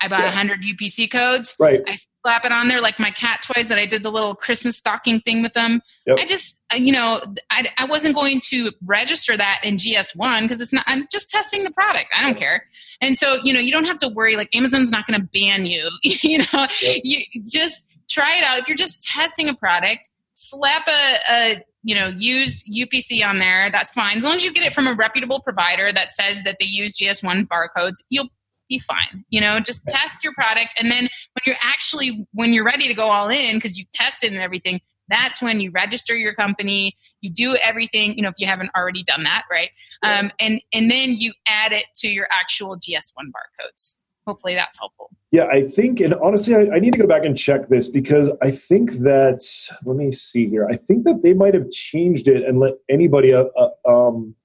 I 0.00 0.08
bought 0.08 0.20
a 0.20 0.24
yeah. 0.24 0.30
hundred 0.30 0.62
UPC 0.62 1.10
codes. 1.10 1.56
Right. 1.60 1.80
I 1.86 1.96
slap 2.22 2.44
it 2.44 2.52
on 2.52 2.68
there 2.68 2.80
like 2.80 2.98
my 2.98 3.10
cat 3.10 3.42
toys 3.42 3.68
that 3.68 3.78
I 3.78 3.86
did 3.86 4.02
the 4.02 4.10
little 4.10 4.34
Christmas 4.34 4.76
stocking 4.76 5.20
thing 5.20 5.42
with 5.42 5.52
them. 5.52 5.82
Yep. 6.06 6.18
I 6.18 6.26
just, 6.26 6.60
uh, 6.72 6.76
you 6.76 6.92
know, 6.92 7.22
I, 7.50 7.68
I 7.76 7.84
wasn't 7.84 8.14
going 8.14 8.40
to 8.48 8.70
register 8.84 9.36
that 9.36 9.60
in 9.62 9.76
GS1 9.76 10.42
because 10.42 10.60
it's 10.60 10.72
not. 10.72 10.84
I'm 10.86 11.06
just 11.12 11.28
testing 11.28 11.64
the 11.64 11.70
product. 11.70 12.06
I 12.16 12.22
don't 12.22 12.36
care. 12.36 12.64
And 13.00 13.16
so, 13.16 13.36
you 13.44 13.52
know, 13.52 13.60
you 13.60 13.72
don't 13.72 13.84
have 13.84 13.98
to 13.98 14.08
worry. 14.08 14.36
Like 14.36 14.54
Amazon's 14.54 14.90
not 14.90 15.06
going 15.06 15.20
to 15.20 15.28
ban 15.32 15.66
you. 15.66 15.90
you 16.02 16.38
know, 16.38 16.66
yep. 16.82 17.00
you 17.04 17.24
just 17.46 17.84
try 18.08 18.36
it 18.36 18.44
out. 18.44 18.58
If 18.58 18.68
you're 18.68 18.76
just 18.76 19.02
testing 19.02 19.48
a 19.48 19.54
product, 19.54 20.08
slap 20.34 20.88
a, 20.88 21.32
a 21.32 21.64
you 21.82 21.94
know 21.94 22.08
used 22.08 22.66
UPC 22.72 23.26
on 23.26 23.38
there. 23.38 23.70
That's 23.70 23.90
fine 23.92 24.16
as 24.16 24.24
long 24.24 24.36
as 24.36 24.44
you 24.44 24.52
get 24.52 24.64
it 24.64 24.72
from 24.72 24.86
a 24.86 24.94
reputable 24.94 25.40
provider 25.40 25.92
that 25.92 26.12
says 26.12 26.42
that 26.44 26.56
they 26.58 26.66
use 26.66 26.98
GS1 26.98 27.46
barcodes. 27.46 28.04
You'll 28.08 28.28
be 28.70 28.78
fine. 28.78 29.24
You 29.28 29.42
know, 29.42 29.60
just 29.60 29.86
test 29.86 30.24
your 30.24 30.32
product. 30.32 30.74
And 30.78 30.90
then 30.90 31.02
when 31.02 31.42
you're 31.44 31.56
actually, 31.62 32.26
when 32.32 32.54
you're 32.54 32.64
ready 32.64 32.88
to 32.88 32.94
go 32.94 33.10
all 33.10 33.28
in 33.28 33.56
because 33.56 33.78
you've 33.78 33.90
tested 33.90 34.32
and 34.32 34.40
everything, 34.40 34.80
that's 35.10 35.42
when 35.42 35.60
you 35.60 35.70
register 35.72 36.16
your 36.16 36.34
company 36.34 36.96
you 37.20 37.30
do 37.30 37.56
everything 37.64 38.14
you 38.16 38.22
know 38.22 38.28
if 38.28 38.36
you 38.38 38.46
haven't 38.46 38.70
already 38.76 39.02
done 39.02 39.24
that 39.24 39.42
right? 39.50 39.70
Um, 40.04 40.30
and 40.38 40.62
and 40.72 40.90
then 40.90 41.16
you 41.16 41.32
add 41.48 41.72
it 41.72 41.86
to 41.96 42.08
your 42.08 42.28
actual 42.30 42.76
gs1 42.78 43.12
barcodes. 43.16 43.96
Hopefully 44.24 44.54
that's 44.54 44.78
helpful. 44.78 45.10
Yeah 45.32 45.46
i 45.46 45.62
think 45.62 45.98
and 45.98 46.14
honestly 46.14 46.54
I, 46.54 46.76
I, 46.76 46.78
need 46.78 46.92
to 46.92 46.98
go 46.98 47.08
back 47.08 47.24
and 47.24 47.36
check 47.36 47.68
this 47.68 47.88
because 47.88 48.30
i 48.40 48.52
think 48.52 48.92
that 48.98 49.40
let 49.84 49.96
me 49.96 50.12
see 50.12 50.48
here. 50.48 50.66
I 50.70 50.76
think 50.76 51.04
that 51.04 51.22
they 51.24 51.34
might 51.34 51.54
have 51.54 51.70
changed 51.72 52.28
it 52.28 52.44
and 52.44 52.60
let 52.60 52.74
anybody 52.88 53.34
uh, 53.34 53.46
uh, 53.56 53.90
um, 53.92 54.36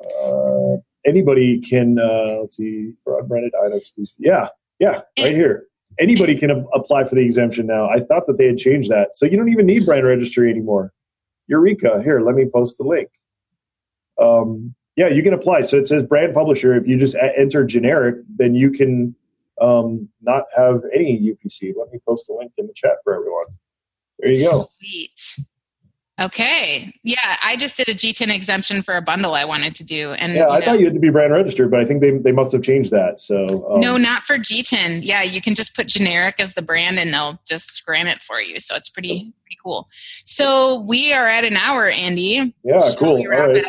uh, 0.00 0.76
anybody 1.06 1.60
can 1.60 1.98
uh, 1.98 2.40
let's 2.40 2.56
see 2.56 2.92
for 3.04 3.18
unbranded 3.20 3.52
items. 3.64 3.92
Yeah, 4.18 4.48
Yeah, 4.78 5.02
right 5.18 5.34
here. 5.34 5.66
Anybody 5.98 6.36
can 6.36 6.50
a- 6.50 6.66
apply 6.74 7.04
for 7.04 7.14
the 7.14 7.24
exemption 7.24 7.66
now. 7.66 7.88
I 7.88 8.00
thought 8.00 8.26
that 8.26 8.36
they 8.36 8.46
had 8.48 8.58
changed 8.58 8.90
that. 8.90 9.16
So 9.16 9.24
you 9.24 9.36
don't 9.36 9.48
even 9.48 9.64
need 9.64 9.86
brand 9.86 10.04
registry 10.04 10.50
anymore. 10.50 10.92
Eureka. 11.48 12.02
Here, 12.04 12.20
let 12.20 12.34
me 12.34 12.44
post 12.52 12.76
the 12.76 12.84
link. 12.84 13.08
Um, 14.20 14.74
yeah, 14.96 15.08
you 15.08 15.22
can 15.22 15.32
apply. 15.32 15.62
So 15.62 15.76
it 15.78 15.86
says 15.86 16.02
brand 16.02 16.34
publisher. 16.34 16.74
If 16.74 16.86
you 16.86 16.98
just 16.98 17.14
enter 17.14 17.64
generic, 17.64 18.16
then 18.36 18.54
you 18.54 18.70
can 18.70 19.14
um, 19.60 20.08
not 20.20 20.44
have 20.56 20.82
any 20.94 21.18
UPC. 21.18 21.72
Let 21.78 21.92
me 21.92 21.98
post 22.06 22.26
the 22.26 22.34
link 22.34 22.52
in 22.58 22.66
the 22.66 22.72
chat 22.74 22.96
for 23.04 23.14
everyone. 23.14 23.44
There 24.18 24.32
you 24.32 24.44
go. 24.44 24.68
Sweet. 24.78 25.46
Okay. 26.18 26.94
Yeah, 27.02 27.36
I 27.42 27.56
just 27.56 27.76
did 27.76 27.88
a 27.90 27.94
GTIN 27.94 28.34
exemption 28.34 28.82
for 28.82 28.96
a 28.96 29.02
bundle 29.02 29.34
I 29.34 29.44
wanted 29.44 29.74
to 29.76 29.84
do, 29.84 30.12
and 30.12 30.32
Yeah, 30.32 30.48
I 30.48 30.60
know, 30.60 30.64
thought 30.64 30.78
you 30.80 30.86
had 30.86 30.94
to 30.94 31.00
be 31.00 31.10
brand 31.10 31.32
registered, 31.32 31.70
but 31.70 31.80
I 31.80 31.84
think 31.84 32.00
they, 32.00 32.10
they 32.10 32.32
must 32.32 32.52
have 32.52 32.62
changed 32.62 32.90
that. 32.90 33.20
So 33.20 33.70
um, 33.74 33.80
no, 33.82 33.98
not 33.98 34.22
for 34.24 34.38
GTIN. 34.38 35.00
Yeah, 35.02 35.22
you 35.22 35.42
can 35.42 35.54
just 35.54 35.76
put 35.76 35.88
generic 35.88 36.36
as 36.38 36.54
the 36.54 36.62
brand, 36.62 36.98
and 36.98 37.12
they'll 37.12 37.38
just 37.46 37.84
grant 37.84 38.08
it 38.08 38.22
for 38.22 38.40
you. 38.40 38.60
So 38.60 38.74
it's 38.76 38.88
pretty 38.88 39.32
pretty 39.42 39.58
cool. 39.62 39.88
So 40.24 40.80
we 40.88 41.12
are 41.12 41.26
at 41.28 41.44
an 41.44 41.56
hour, 41.56 41.88
Andy. 41.88 42.54
yeah, 42.64 42.78
Shall 42.78 42.96
cool. 42.96 43.26
wrap 43.26 43.48
right. 43.50 43.64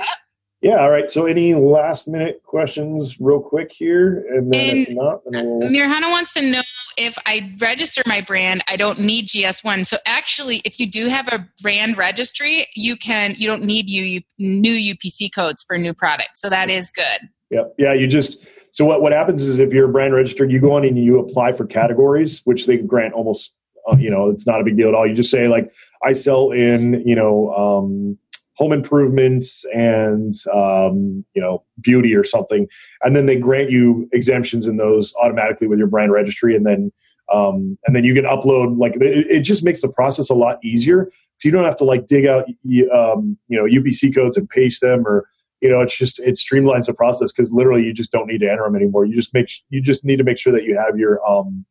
Yeah, 0.62 0.80
all 0.80 0.90
right. 0.90 1.10
So 1.12 1.26
any 1.28 1.54
last 1.54 2.08
minute 2.08 2.42
questions, 2.44 3.18
real 3.20 3.40
quick 3.40 3.72
here, 3.72 4.26
and 4.34 4.52
then 4.52 4.78
if 4.78 4.90
not, 4.96 5.22
then 5.30 5.46
we'll. 5.46 5.70
Mirhana 5.70 6.10
wants 6.10 6.34
to 6.34 6.42
know 6.42 6.62
if 6.98 7.18
I 7.26 7.56
register 7.60 8.02
my 8.06 8.22
brand, 8.22 8.64
I 8.68 8.76
don't 8.76 9.00
need 9.00 9.28
GS1. 9.28 9.86
So 9.86 9.98
actually, 10.06 10.62
if 10.66 10.80
you 10.80 10.90
do 10.90 11.08
have 11.08 11.28
a 11.28 11.48
brand 11.62 11.98
registry, 11.98 12.68
you 12.76 12.98
can 12.98 13.36
you 13.38 13.48
don't 13.48 13.64
need 13.64 13.90
you 13.90 14.22
new 14.40 14.96
UPC 14.96 15.34
codes 15.34 15.64
for 15.64 15.78
new 15.78 15.94
products. 15.94 16.42
So 16.42 16.50
that 16.50 16.70
is 16.70 16.92
good. 16.92 17.30
Yep. 17.52 17.76
Yeah, 17.78 17.94
you 17.94 18.08
just 18.08 18.46
so 18.72 18.86
what 18.86 19.02
what 19.02 19.14
happens 19.14 19.44
is 19.44 19.60
if 19.60 19.72
you're 19.72 19.88
brand 19.88 20.14
registered, 20.14 20.52
you 20.52 20.60
go 20.60 20.74
on 20.74 20.84
and 20.86 20.98
you 20.98 21.20
apply 21.20 21.54
for 21.54 21.66
categories, 21.66 22.42
which 22.46 22.66
they 22.66 22.78
grant 22.78 23.14
almost. 23.14 23.54
Uh, 23.90 23.96
you 23.96 24.10
know, 24.10 24.30
it's 24.30 24.46
not 24.46 24.60
a 24.60 24.66
big 24.66 24.76
deal 24.76 24.90
at 24.90 24.96
all. 24.96 25.08
You 25.08 25.14
just 25.14 25.32
say 25.32 25.48
like, 25.48 25.72
I 26.04 26.12
sell 26.12 26.52
in 26.52 27.02
you 27.06 27.16
know 27.16 27.54
um, 27.54 28.18
home 28.58 28.74
improvements 28.74 29.64
and 29.74 30.34
um, 30.54 31.24
you 31.34 31.42
know 31.42 31.64
beauty 31.82 32.16
or 32.16 32.24
something, 32.24 32.68
and 33.04 33.16
then 33.16 33.26
they 33.26 33.36
grant 33.36 33.70
you 33.70 34.10
exemptions 34.12 34.68
in 34.68 34.78
those 34.78 35.14
automatically 35.22 35.68
with 35.68 35.80
your 35.80 35.88
brand 35.88 36.12
registry, 36.12 36.56
and 36.56 36.66
then 36.66 36.92
um, 37.34 37.78
and 37.86 37.96
then 37.96 38.04
you 38.04 38.14
can 38.14 38.26
upload 38.26 38.78
like 38.78 38.96
it, 38.96 39.28
it 39.28 39.42
just 39.42 39.64
makes 39.64 39.82
the 39.82 39.90
process 39.90 40.30
a 40.30 40.34
lot 40.34 40.64
easier. 40.64 41.12
So 41.38 41.48
you 41.48 41.52
don't 41.52 41.66
have 41.66 41.78
to 41.78 41.84
like 41.84 42.08
dig 42.08 42.26
out 42.26 42.46
um, 42.94 43.38
you 43.48 43.58
know 43.58 43.66
UPC 43.66 44.14
codes 44.14 44.38
and 44.38 44.50
paste 44.50 44.82
them 44.82 45.06
or 45.06 45.28
you 45.62 45.70
know 45.70 45.82
it's 45.82 45.98
just 45.98 46.20
it 46.20 46.36
streamlines 46.36 46.86
the 46.86 46.94
process 46.94 47.32
because 47.32 47.52
literally 47.52 47.84
you 47.84 47.94
just 47.94 48.12
don't 48.12 48.28
need 48.28 48.40
to 48.40 48.50
enter 48.50 48.64
them 48.64 48.76
anymore. 48.76 49.06
You 49.06 49.16
just 49.16 49.34
make 49.34 49.52
you 49.70 49.82
just 49.82 50.04
need 50.04 50.18
to 50.18 50.24
make 50.24 50.40
sure 50.40 50.54
that 50.54 50.64
you 50.64 50.78
have 50.78 50.98
your 50.98 51.26
um 51.30 51.66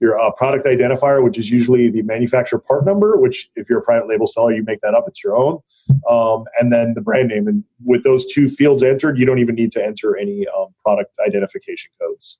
your 0.00 0.18
uh, 0.18 0.30
product 0.32 0.66
identifier 0.66 1.22
which 1.22 1.38
is 1.38 1.50
usually 1.50 1.90
the 1.90 2.02
manufacturer 2.02 2.58
part 2.58 2.84
number 2.84 3.16
which 3.16 3.50
if 3.56 3.68
you're 3.68 3.78
a 3.80 3.82
private 3.82 4.08
label 4.08 4.26
seller 4.26 4.52
you 4.52 4.62
make 4.64 4.80
that 4.80 4.94
up 4.94 5.04
it's 5.06 5.22
your 5.22 5.36
own 5.36 5.58
um, 6.10 6.44
and 6.58 6.72
then 6.72 6.94
the 6.94 7.00
brand 7.00 7.28
name 7.28 7.46
and 7.48 7.64
with 7.84 8.04
those 8.04 8.26
two 8.32 8.48
fields 8.48 8.82
entered 8.82 9.18
you 9.18 9.26
don't 9.26 9.38
even 9.38 9.54
need 9.54 9.72
to 9.72 9.84
enter 9.84 10.16
any 10.16 10.46
um, 10.56 10.68
product 10.84 11.16
identification 11.26 11.90
codes 12.00 12.38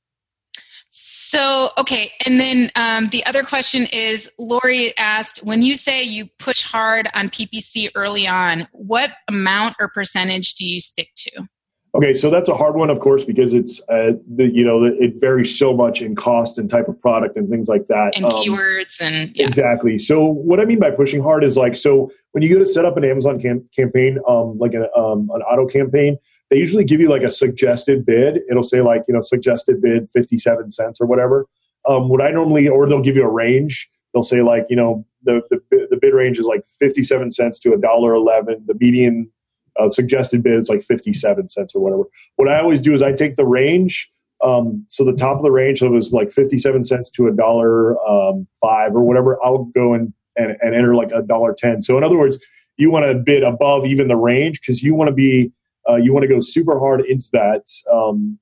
So, 0.90 1.70
okay. 1.76 2.12
And 2.24 2.40
then 2.40 2.70
um, 2.74 3.08
the 3.10 3.24
other 3.26 3.44
question 3.44 3.86
is 3.92 4.30
Lori 4.38 4.96
asked 4.96 5.44
when 5.44 5.60
you 5.60 5.76
say 5.76 6.02
you 6.02 6.28
push 6.38 6.62
hard 6.62 7.08
on 7.14 7.28
PPC 7.28 7.90
early 7.94 8.26
on, 8.26 8.66
what 8.72 9.10
amount 9.28 9.76
or 9.78 9.90
percentage 9.90 10.54
do 10.54 10.66
you 10.66 10.80
stick 10.80 11.10
to? 11.16 11.46
Okay, 11.94 12.12
so 12.12 12.28
that's 12.28 12.48
a 12.48 12.54
hard 12.54 12.74
one, 12.74 12.90
of 12.90 13.00
course, 13.00 13.24
because 13.24 13.54
it's 13.54 13.80
uh, 13.88 14.12
the, 14.36 14.46
you 14.46 14.64
know 14.64 14.84
it 14.84 15.14
varies 15.16 15.58
so 15.58 15.74
much 15.74 16.02
in 16.02 16.14
cost 16.14 16.58
and 16.58 16.68
type 16.68 16.86
of 16.86 17.00
product 17.00 17.36
and 17.36 17.48
things 17.48 17.68
like 17.68 17.86
that. 17.88 18.12
And 18.14 18.26
Um, 18.26 18.32
keywords 18.32 19.00
and 19.00 19.34
yeah. 19.34 19.46
Exactly. 19.46 19.96
So 19.96 20.24
what 20.24 20.60
I 20.60 20.64
mean 20.66 20.78
by 20.78 20.90
pushing 20.90 21.22
hard 21.22 21.44
is 21.44 21.56
like 21.56 21.74
so 21.74 22.10
when 22.32 22.42
you 22.42 22.52
go 22.52 22.58
to 22.58 22.66
set 22.66 22.84
up 22.84 22.96
an 22.98 23.04
Amazon 23.04 23.40
cam- 23.40 23.68
campaign, 23.74 24.18
um, 24.28 24.58
like 24.58 24.74
an 24.74 24.86
um, 24.94 25.30
an 25.32 25.40
auto 25.42 25.66
campaign, 25.66 26.18
they 26.50 26.58
usually 26.58 26.84
give 26.84 27.00
you 27.00 27.08
like 27.08 27.22
a 27.22 27.30
suggested 27.30 28.04
bid. 28.04 28.40
It'll 28.50 28.62
say 28.62 28.82
like 28.82 29.04
you 29.08 29.14
know 29.14 29.20
suggested 29.20 29.80
bid 29.80 30.10
fifty 30.10 30.36
seven 30.36 30.70
cents 30.70 31.00
or 31.00 31.06
whatever. 31.06 31.46
Um, 31.88 32.10
what 32.10 32.20
I 32.20 32.30
normally 32.30 32.68
or 32.68 32.86
they'll 32.86 33.00
give 33.00 33.16
you 33.16 33.24
a 33.24 33.30
range. 33.30 33.88
They'll 34.12 34.22
say 34.22 34.42
like 34.42 34.66
you 34.68 34.76
know 34.76 35.06
the 35.22 35.40
the, 35.48 35.86
the 35.90 35.96
bid 35.96 36.12
range 36.12 36.38
is 36.38 36.46
like 36.46 36.64
fifty 36.78 37.02
seven 37.02 37.32
cents 37.32 37.58
to 37.60 37.72
a 37.72 37.78
dollar 37.78 38.12
eleven. 38.12 38.62
The 38.66 38.74
median 38.74 39.30
uh, 39.78 39.88
suggested 39.88 40.42
bid 40.42 40.54
is 40.54 40.68
like 40.68 40.82
57 40.82 41.48
cents 41.48 41.74
or 41.74 41.82
whatever. 41.82 42.04
What 42.36 42.48
I 42.48 42.60
always 42.60 42.80
do 42.80 42.92
is 42.92 43.02
I 43.02 43.12
take 43.12 43.36
the 43.36 43.46
range. 43.46 44.10
Um, 44.42 44.84
so 44.88 45.04
the 45.04 45.12
top 45.12 45.36
of 45.36 45.42
the 45.42 45.50
range, 45.50 45.80
so 45.80 45.86
it 45.86 45.90
was 45.90 46.12
like 46.12 46.30
57 46.30 46.84
cents 46.84 47.10
to 47.10 47.26
a 47.26 47.32
dollar 47.32 48.00
um, 48.08 48.46
five 48.60 48.94
or 48.94 49.02
whatever. 49.02 49.38
I'll 49.44 49.64
go 49.64 49.94
and, 49.94 50.12
and, 50.36 50.56
and 50.60 50.74
enter 50.74 50.94
like 50.94 51.10
a 51.12 51.22
dollar 51.22 51.54
10. 51.56 51.82
So 51.82 51.98
in 51.98 52.04
other 52.04 52.16
words, 52.16 52.38
you 52.76 52.90
want 52.90 53.04
to 53.06 53.14
bid 53.14 53.42
above 53.42 53.84
even 53.84 54.06
the 54.06 54.16
range 54.16 54.60
because 54.60 54.82
you 54.82 54.94
want 54.94 55.08
to 55.08 55.14
be, 55.14 55.50
uh, 55.88 55.96
you 55.96 56.12
want 56.12 56.22
to 56.22 56.28
go 56.28 56.38
super 56.40 56.78
hard 56.78 57.00
into 57.00 57.28
that, 57.32 57.64
um, 57.92 58.38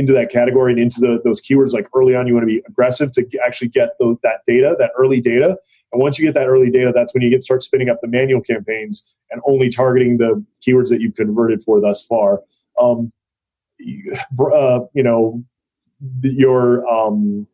into 0.00 0.12
that 0.14 0.30
category 0.30 0.72
and 0.72 0.80
into 0.80 1.00
the, 1.00 1.20
those 1.24 1.40
keywords. 1.40 1.72
Like 1.72 1.86
early 1.94 2.16
on, 2.16 2.26
you 2.26 2.34
want 2.34 2.42
to 2.42 2.52
be 2.52 2.62
aggressive 2.66 3.12
to 3.12 3.26
actually 3.44 3.68
get 3.68 3.90
those, 4.00 4.16
that 4.24 4.40
data, 4.46 4.74
that 4.78 4.90
early 4.98 5.20
data. 5.20 5.56
And 5.92 6.00
once 6.00 6.18
you 6.18 6.24
get 6.26 6.34
that 6.34 6.48
early 6.48 6.70
data, 6.70 6.92
that's 6.94 7.14
when 7.14 7.22
you 7.22 7.30
get 7.30 7.44
start 7.44 7.62
spinning 7.62 7.88
up 7.88 8.00
the 8.00 8.08
manual 8.08 8.40
campaigns 8.40 9.04
and 9.30 9.40
only 9.46 9.68
targeting 9.68 10.18
the 10.18 10.44
keywords 10.66 10.88
that 10.88 11.00
you've 11.00 11.14
converted 11.14 11.62
for 11.62 11.80
thus 11.80 12.04
far. 12.04 12.40
Um, 12.80 13.12
uh, 13.80 14.80
you 14.94 15.02
know, 15.02 15.42
your 16.22 16.86
um, 16.88 17.46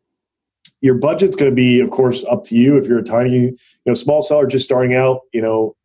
your 0.81 0.95
budget's 0.95 1.35
going 1.35 1.49
to 1.49 1.55
be, 1.55 1.79
of 1.79 1.89
course, 1.89 2.23
up 2.25 2.43
to 2.45 2.55
you. 2.55 2.77
If 2.77 2.85
you're 2.85 2.99
a 2.99 3.03
tiny, 3.03 3.31
you 3.31 3.57
know, 3.85 3.93
small 3.93 4.21
seller 4.21 4.45
just 4.45 4.65
starting 4.65 4.93
out, 4.93 5.21
you 5.33 5.41
know, 5.41 5.75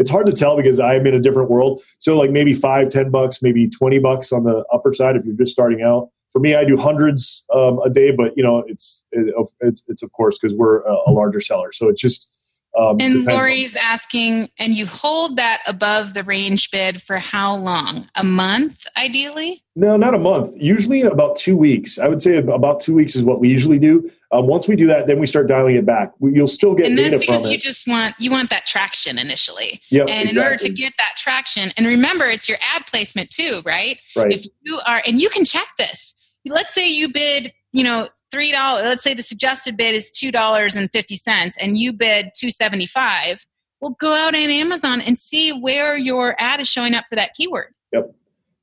it's 0.00 0.10
hard 0.10 0.26
to 0.26 0.32
tell 0.32 0.56
because 0.56 0.80
I'm 0.80 1.06
in 1.06 1.14
a 1.14 1.20
different 1.20 1.48
world. 1.48 1.80
So, 1.98 2.18
like 2.18 2.30
maybe 2.32 2.54
five, 2.54 2.88
ten 2.88 3.10
bucks, 3.10 3.40
maybe 3.40 3.68
twenty 3.68 4.00
bucks 4.00 4.32
on 4.32 4.42
the 4.42 4.64
upper 4.72 4.92
side 4.92 5.14
if 5.14 5.24
you're 5.24 5.36
just 5.36 5.52
starting 5.52 5.82
out 5.82 6.08
for 6.32 6.40
me, 6.40 6.54
I 6.54 6.64
do 6.64 6.76
hundreds 6.76 7.44
um, 7.54 7.80
a 7.84 7.90
day, 7.90 8.12
but 8.12 8.36
you 8.36 8.42
know, 8.42 8.64
it's 8.66 9.02
it, 9.12 9.34
it's, 9.60 9.82
it's 9.88 10.02
of 10.02 10.12
course 10.12 10.38
because 10.38 10.56
we're 10.56 10.82
a, 10.82 10.96
a, 11.06 11.10
larger 11.10 11.40
seller, 11.40 11.72
so 11.72 11.88
it's 11.88 12.00
just. 12.00 12.30
Um, 12.78 12.98
and 13.00 13.24
Lori's 13.24 13.74
on. 13.74 13.82
asking, 13.82 14.48
and 14.56 14.74
you 14.74 14.86
hold 14.86 15.36
that 15.38 15.60
above 15.66 16.14
the 16.14 16.22
range 16.22 16.70
bid 16.70 17.02
for 17.02 17.18
how 17.18 17.56
long? 17.56 18.08
A 18.14 18.22
month, 18.22 18.86
ideally? 18.96 19.64
No, 19.74 19.96
not 19.96 20.14
a 20.14 20.18
month. 20.18 20.54
Usually 20.56 21.02
about 21.02 21.34
two 21.34 21.56
weeks. 21.56 21.98
I 21.98 22.06
would 22.06 22.22
say 22.22 22.36
about 22.36 22.78
two 22.78 22.94
weeks 22.94 23.16
is 23.16 23.24
what 23.24 23.40
we 23.40 23.48
usually 23.48 23.80
do. 23.80 24.08
Um, 24.32 24.46
once 24.46 24.68
we 24.68 24.76
do 24.76 24.86
that, 24.86 25.08
then 25.08 25.18
we 25.18 25.26
start 25.26 25.48
dialing 25.48 25.74
it 25.74 25.84
back. 25.84 26.12
We, 26.20 26.34
you'll 26.34 26.46
still 26.46 26.74
get 26.74 26.86
and 26.86 26.96
that's 26.96 27.18
because 27.18 27.46
you 27.48 27.54
it. 27.54 27.60
just 27.60 27.88
want 27.88 28.14
you 28.18 28.30
want 28.30 28.50
that 28.50 28.64
traction 28.64 29.18
initially. 29.18 29.80
Yep, 29.90 30.08
and 30.08 30.28
exactly. 30.28 30.30
in 30.30 30.38
order 30.38 30.56
to 30.56 30.72
get 30.72 30.92
that 30.98 31.14
traction, 31.16 31.72
and 31.76 31.86
remember, 31.86 32.26
it's 32.26 32.48
your 32.48 32.58
ad 32.62 32.86
placement 32.86 33.30
too, 33.30 33.60
right? 33.64 33.98
Right. 34.14 34.32
If 34.32 34.44
you 34.62 34.80
are, 34.86 35.02
and 35.04 35.20
you 35.20 35.30
can 35.30 35.44
check 35.44 35.66
this 35.78 36.14
let's 36.46 36.74
say 36.74 36.88
you 36.88 37.12
bid 37.12 37.52
you 37.72 37.84
know 37.84 38.08
three 38.30 38.52
dollars 38.52 38.84
let's 38.84 39.02
say 39.02 39.14
the 39.14 39.22
suggested 39.22 39.76
bid 39.76 39.94
is 39.94 40.10
two 40.10 40.32
dollars 40.32 40.76
and 40.76 40.90
fifty 40.92 41.16
cents 41.16 41.56
and 41.60 41.78
you 41.78 41.92
bid 41.92 42.30
two 42.36 42.50
seventy 42.50 42.86
five 42.86 43.44
well 43.80 43.96
go 44.00 44.14
out 44.14 44.34
on 44.34 44.50
amazon 44.50 45.00
and 45.00 45.18
see 45.18 45.50
where 45.52 45.96
your 45.96 46.34
ad 46.38 46.60
is 46.60 46.68
showing 46.68 46.94
up 46.94 47.04
for 47.08 47.16
that 47.16 47.34
keyword 47.34 47.74
yep. 47.92 48.10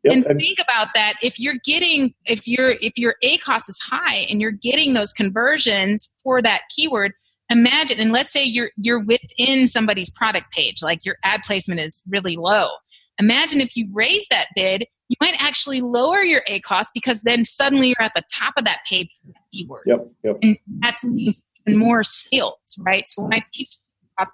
Yep. 0.07 0.25
and 0.27 0.37
think 0.37 0.59
about 0.59 0.89
that 0.93 1.15
if 1.21 1.39
you're 1.39 1.59
getting 1.63 2.13
if 2.25 2.47
your 2.47 2.75
if 2.81 2.97
your 2.97 3.15
ACOS 3.23 3.69
is 3.69 3.79
high 3.79 4.25
and 4.29 4.41
you're 4.41 4.51
getting 4.51 4.93
those 4.93 5.13
conversions 5.13 6.13
for 6.23 6.41
that 6.41 6.61
keyword 6.75 7.13
imagine 7.49 7.99
and 7.99 8.11
let's 8.11 8.31
say 8.31 8.43
you're 8.43 8.71
you're 8.77 9.03
within 9.03 9.67
somebody's 9.67 10.09
product 10.09 10.51
page 10.51 10.81
like 10.81 11.05
your 11.05 11.15
ad 11.23 11.41
placement 11.43 11.79
is 11.79 12.01
really 12.09 12.35
low 12.35 12.67
imagine 13.19 13.61
if 13.61 13.75
you 13.75 13.87
raise 13.93 14.27
that 14.29 14.47
bid 14.55 14.85
you 15.09 15.15
might 15.21 15.41
actually 15.41 15.81
lower 15.81 16.21
your 16.21 16.41
ACOS 16.49 16.87
because 16.93 17.21
then 17.21 17.45
suddenly 17.45 17.87
you're 17.87 18.01
at 18.01 18.13
the 18.13 18.23
top 18.31 18.53
of 18.57 18.65
that 18.65 18.79
page 18.85 19.09
for 19.21 19.27
that 19.27 19.41
keyword. 19.53 19.83
Yep, 19.85 20.07
yep. 20.23 20.37
And 20.41 20.57
that's 20.81 21.03
even 21.05 21.79
more 21.79 22.03
sales, 22.03 22.77
right? 22.79 23.07
So 23.07 23.23
when 23.23 23.33
I 23.33 23.43
teach 23.53 23.77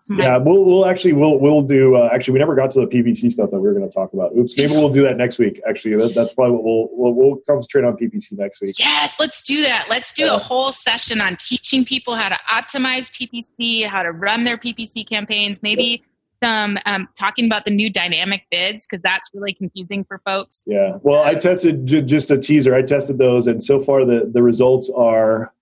yeah, 0.10 0.38
we'll 0.38 0.64
we'll 0.64 0.86
actually 0.86 1.14
we'll 1.14 1.40
we'll 1.40 1.62
do. 1.62 1.96
Uh, 1.96 2.10
actually, 2.14 2.34
we 2.34 2.40
never 2.40 2.56
got 2.56 2.72
to 2.72 2.80
the 2.80 2.88
PPC 2.88 3.32
stuff 3.32 3.52
that 3.52 3.60
we 3.60 3.68
were 3.68 3.74
going 3.74 3.88
to 3.88 3.94
talk 3.94 4.14
about. 4.14 4.36
Oops, 4.36 4.58
maybe 4.58 4.72
we'll 4.72 4.90
do 4.90 5.02
that 5.04 5.18
next 5.18 5.40
week. 5.40 5.62
Actually, 5.68 5.96
that, 5.98 6.16
that's 6.16 6.34
probably 6.34 6.56
what 6.56 6.64
we'll, 6.64 6.90
we'll 6.92 7.14
we'll 7.14 7.38
concentrate 7.48 7.84
on 7.84 7.98
PPC 7.98 8.34
next 8.34 8.62
week. 8.62 8.76
Yes, 8.80 9.20
let's 9.20 9.42
do 9.42 9.62
that. 9.64 9.88
Let's 9.90 10.14
do 10.14 10.26
yeah. 10.26 10.36
a 10.36 10.38
whole 10.38 10.72
session 10.72 11.20
on 11.20 11.36
teaching 11.38 11.84
people 11.84 12.16
how 12.16 12.30
to 12.30 12.40
optimize 12.50 13.12
PPC, 13.12 13.88
how 13.88 14.04
to 14.04 14.12
run 14.12 14.44
their 14.44 14.58
PPC 14.58 15.08
campaigns. 15.08 15.62
Maybe 15.62 16.04
some 16.44 16.78
um, 16.86 17.08
talking 17.18 17.46
about 17.46 17.66
the 17.66 17.72
new 17.72 17.90
dynamic 17.90 18.44
bids 18.52 18.86
because 18.86 19.02
that's 19.02 19.30
really 19.34 19.54
confusing 19.54 20.04
for 20.04 20.22
folks. 20.26 20.64
Yeah. 20.68 20.98
Well, 21.02 21.24
I 21.24 21.36
tested 21.36 21.86
j- 21.86 22.02
just 22.02 22.32
a 22.32 22.38
teaser. 22.38 22.76
I 22.76 22.82
tested 22.82 23.18
those, 23.18 23.48
and 23.48 23.64
so 23.64 23.80
far 23.80 24.06
the 24.06 24.30
the 24.32 24.44
results 24.44 24.92
are. 24.96 25.54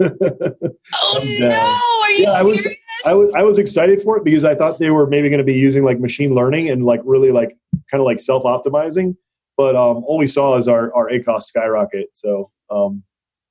Oh 0.00 1.38
no! 1.40 2.02
Are 2.02 2.10
you 2.12 2.22
yeah, 2.24 2.32
I 2.32 2.42
was. 2.42 2.66
I 3.04 3.14
was 3.14 3.32
I 3.34 3.42
was 3.42 3.58
excited 3.58 4.02
for 4.02 4.16
it 4.16 4.24
because 4.24 4.44
I 4.44 4.54
thought 4.54 4.78
they 4.80 4.90
were 4.90 5.06
maybe 5.06 5.28
going 5.28 5.38
to 5.38 5.44
be 5.44 5.54
using 5.54 5.84
like 5.84 6.00
machine 6.00 6.34
learning 6.34 6.68
and 6.68 6.84
like 6.84 7.00
really 7.04 7.30
like 7.30 7.56
kind 7.90 8.00
of 8.00 8.04
like 8.04 8.18
self 8.20 8.42
optimizing, 8.42 9.16
but 9.56 9.76
um, 9.76 10.04
all 10.04 10.18
we 10.18 10.26
saw 10.26 10.56
is 10.56 10.66
our 10.66 10.92
our 10.94 11.08
ACOS 11.08 11.42
skyrocket. 11.42 12.08
So 12.12 12.50
um, 12.70 13.04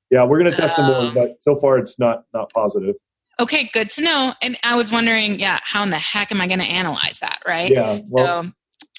yeah, 0.09 0.25
we're 0.25 0.39
going 0.39 0.51
to 0.51 0.57
test 0.57 0.75
some 0.75 0.85
more, 0.87 0.95
Oh. 0.97 1.11
but 1.13 1.41
so 1.41 1.55
far 1.55 1.77
it's 1.77 1.97
not 1.97 2.23
not 2.33 2.51
positive. 2.51 2.95
Okay, 3.39 3.69
good 3.71 3.89
to 3.91 4.01
know. 4.01 4.33
And 4.41 4.57
I 4.63 4.75
was 4.75 4.91
wondering, 4.91 5.39
yeah, 5.39 5.59
how 5.63 5.83
in 5.83 5.91
the 5.91 5.97
heck 5.97 6.31
am 6.31 6.41
I 6.41 6.47
going 6.47 6.59
to 6.59 6.65
analyze 6.65 7.19
that, 7.19 7.39
right? 7.47 7.69
Yeah, 7.71 7.99
well, 8.09 8.43
so, 8.43 8.51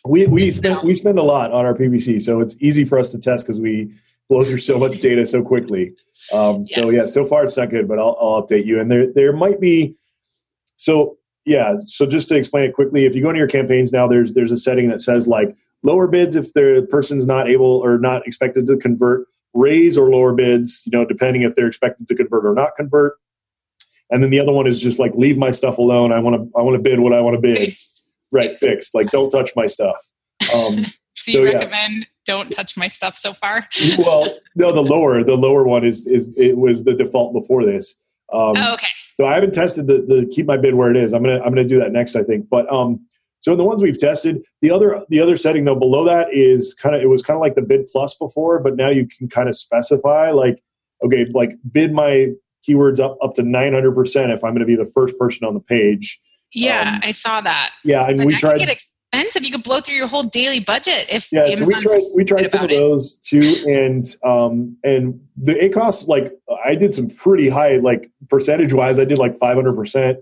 we 0.06 0.26
we 0.26 0.50
spend 0.50 0.82
we 0.82 0.94
spend 0.94 1.18
a 1.18 1.22
lot 1.22 1.52
on 1.52 1.66
our 1.66 1.74
PPC, 1.74 2.20
so 2.22 2.40
it's 2.40 2.56
easy 2.60 2.84
for 2.84 2.98
us 2.98 3.10
to 3.10 3.18
test 3.18 3.46
because 3.46 3.60
we 3.60 3.92
blow 4.28 4.44
through 4.44 4.58
so 4.58 4.78
much 4.78 5.00
data 5.00 5.24
so 5.26 5.42
quickly. 5.42 5.94
Um, 6.32 6.66
So 6.66 6.90
yeah, 6.90 7.04
so 7.04 7.24
far 7.24 7.44
it's 7.44 7.56
not 7.56 7.70
good, 7.70 7.88
but 7.88 7.98
I'll, 7.98 8.16
I'll 8.20 8.46
update 8.46 8.66
you. 8.66 8.80
And 8.80 8.90
there 8.90 9.12
there 9.12 9.32
might 9.32 9.60
be 9.60 9.96
so 10.76 11.16
yeah. 11.44 11.74
So 11.86 12.06
just 12.06 12.28
to 12.28 12.36
explain 12.36 12.64
it 12.64 12.74
quickly, 12.74 13.06
if 13.06 13.14
you 13.14 13.22
go 13.22 13.30
into 13.30 13.38
your 13.38 13.48
campaigns 13.48 13.92
now, 13.92 14.06
there's 14.06 14.34
there's 14.34 14.52
a 14.52 14.56
setting 14.56 14.88
that 14.90 15.00
says 15.00 15.26
like 15.26 15.56
lower 15.82 16.06
bids 16.06 16.36
if 16.36 16.52
the 16.52 16.86
person's 16.90 17.26
not 17.26 17.48
able 17.48 17.66
or 17.66 17.98
not 17.98 18.26
expected 18.26 18.66
to 18.66 18.76
convert, 18.76 19.26
raise 19.54 19.96
or 19.96 20.10
lower 20.10 20.32
bids, 20.32 20.82
you 20.84 20.96
know, 20.96 21.04
depending 21.04 21.42
if 21.42 21.54
they're 21.54 21.66
expected 21.66 22.08
to 22.08 22.14
convert 22.14 22.44
or 22.44 22.54
not 22.54 22.76
convert. 22.76 23.16
And 24.10 24.22
then 24.22 24.30
the 24.30 24.40
other 24.40 24.52
one 24.52 24.66
is 24.66 24.80
just 24.80 24.98
like 24.98 25.14
leave 25.14 25.36
my 25.36 25.50
stuff 25.50 25.78
alone. 25.78 26.12
I 26.12 26.18
want 26.18 26.36
to 26.36 26.58
I 26.58 26.62
want 26.62 26.76
to 26.76 26.82
bid 26.82 27.00
what 27.00 27.12
I 27.12 27.20
want 27.20 27.34
to 27.36 27.40
bid. 27.40 27.56
fixed. 27.56 28.04
Right, 28.30 28.58
fixed. 28.58 28.94
Like 28.94 29.10
don't 29.10 29.30
touch 29.30 29.52
my 29.56 29.66
stuff. 29.66 29.96
Um, 30.54 30.84
so 31.16 31.32
you 31.32 31.32
So, 31.32 31.44
yeah. 31.44 32.04
Don't 32.28 32.50
touch 32.50 32.76
my 32.76 32.88
stuff 32.88 33.16
so 33.16 33.32
far? 33.32 33.66
well, 33.98 34.28
no, 34.54 34.70
the 34.70 34.82
lower 34.82 35.24
the 35.24 35.34
lower 35.34 35.64
one 35.64 35.84
is 35.84 36.06
is 36.06 36.30
it 36.36 36.58
was 36.58 36.84
the 36.84 36.92
default 36.92 37.32
before 37.32 37.64
this. 37.64 37.96
Um, 38.32 38.52
oh, 38.56 38.74
okay. 38.74 38.86
So 39.16 39.26
I 39.26 39.34
haven't 39.34 39.54
tested 39.54 39.86
the, 39.86 40.04
the 40.06 40.30
keep 40.30 40.46
my 40.46 40.58
bid 40.58 40.74
where 40.74 40.90
it 40.90 40.96
is. 40.96 41.14
I'm 41.14 41.22
gonna 41.22 41.40
I'm 41.40 41.48
gonna 41.48 41.64
do 41.64 41.78
that 41.80 41.90
next, 41.90 42.14
I 42.14 42.22
think. 42.22 42.48
But 42.50 42.70
um, 42.70 43.00
so 43.40 43.52
in 43.52 43.58
the 43.58 43.64
ones 43.64 43.82
we've 43.82 43.98
tested, 43.98 44.42
the 44.60 44.70
other 44.70 45.02
the 45.08 45.20
other 45.20 45.36
setting 45.36 45.64
though 45.64 45.74
below 45.74 46.04
that 46.04 46.28
is 46.32 46.74
kind 46.74 46.94
of 46.94 47.00
it 47.00 47.06
was 47.06 47.22
kind 47.22 47.36
of 47.36 47.40
like 47.40 47.54
the 47.54 47.62
bid 47.62 47.88
plus 47.88 48.14
before, 48.14 48.60
but 48.60 48.76
now 48.76 48.90
you 48.90 49.08
can 49.08 49.28
kind 49.28 49.48
of 49.48 49.56
specify 49.56 50.30
like 50.30 50.62
okay, 51.02 51.26
like 51.32 51.52
bid 51.72 51.92
my 51.92 52.28
keywords 52.68 53.00
up 53.00 53.16
up 53.22 53.34
to 53.34 53.42
900 53.42 53.94
percent 53.94 54.32
if 54.32 54.44
I'm 54.44 54.50
going 54.50 54.60
to 54.60 54.66
be 54.66 54.76
the 54.76 54.90
first 54.92 55.18
person 55.18 55.46
on 55.46 55.54
the 55.54 55.60
page. 55.60 56.20
Yeah, 56.52 56.94
um, 56.96 57.00
I 57.02 57.12
saw 57.12 57.40
that. 57.40 57.72
Yeah, 57.84 58.06
and 58.06 58.18
But 58.18 58.26
we 58.26 58.36
tried. 58.36 58.58
get 58.58 58.68
expensive. 59.12 59.44
You 59.44 59.52
could 59.52 59.64
blow 59.64 59.80
through 59.80 59.96
your 59.96 60.06
whole 60.06 60.22
daily 60.22 60.60
budget 60.60 61.06
if 61.10 61.30
Yeah, 61.32 61.54
so 61.54 61.66
we 61.66 61.74
tried 61.74 62.00
we 62.14 62.24
tried 62.24 62.50
some 62.50 62.64
of 62.64 62.70
those 62.70 63.16
too, 63.16 63.54
and 63.66 64.04
um 64.24 64.76
and 64.84 65.20
the 65.36 65.54
ACOS 65.54 66.08
like 66.08 66.32
I 66.64 66.74
did 66.74 66.94
some 66.94 67.08
pretty 67.08 67.48
high 67.48 67.76
like 67.76 68.10
percentage 68.28 68.72
wise. 68.72 68.98
I 68.98 69.04
did 69.04 69.18
like 69.18 69.36
five 69.36 69.56
hundred 69.56 69.74
percent 69.74 70.18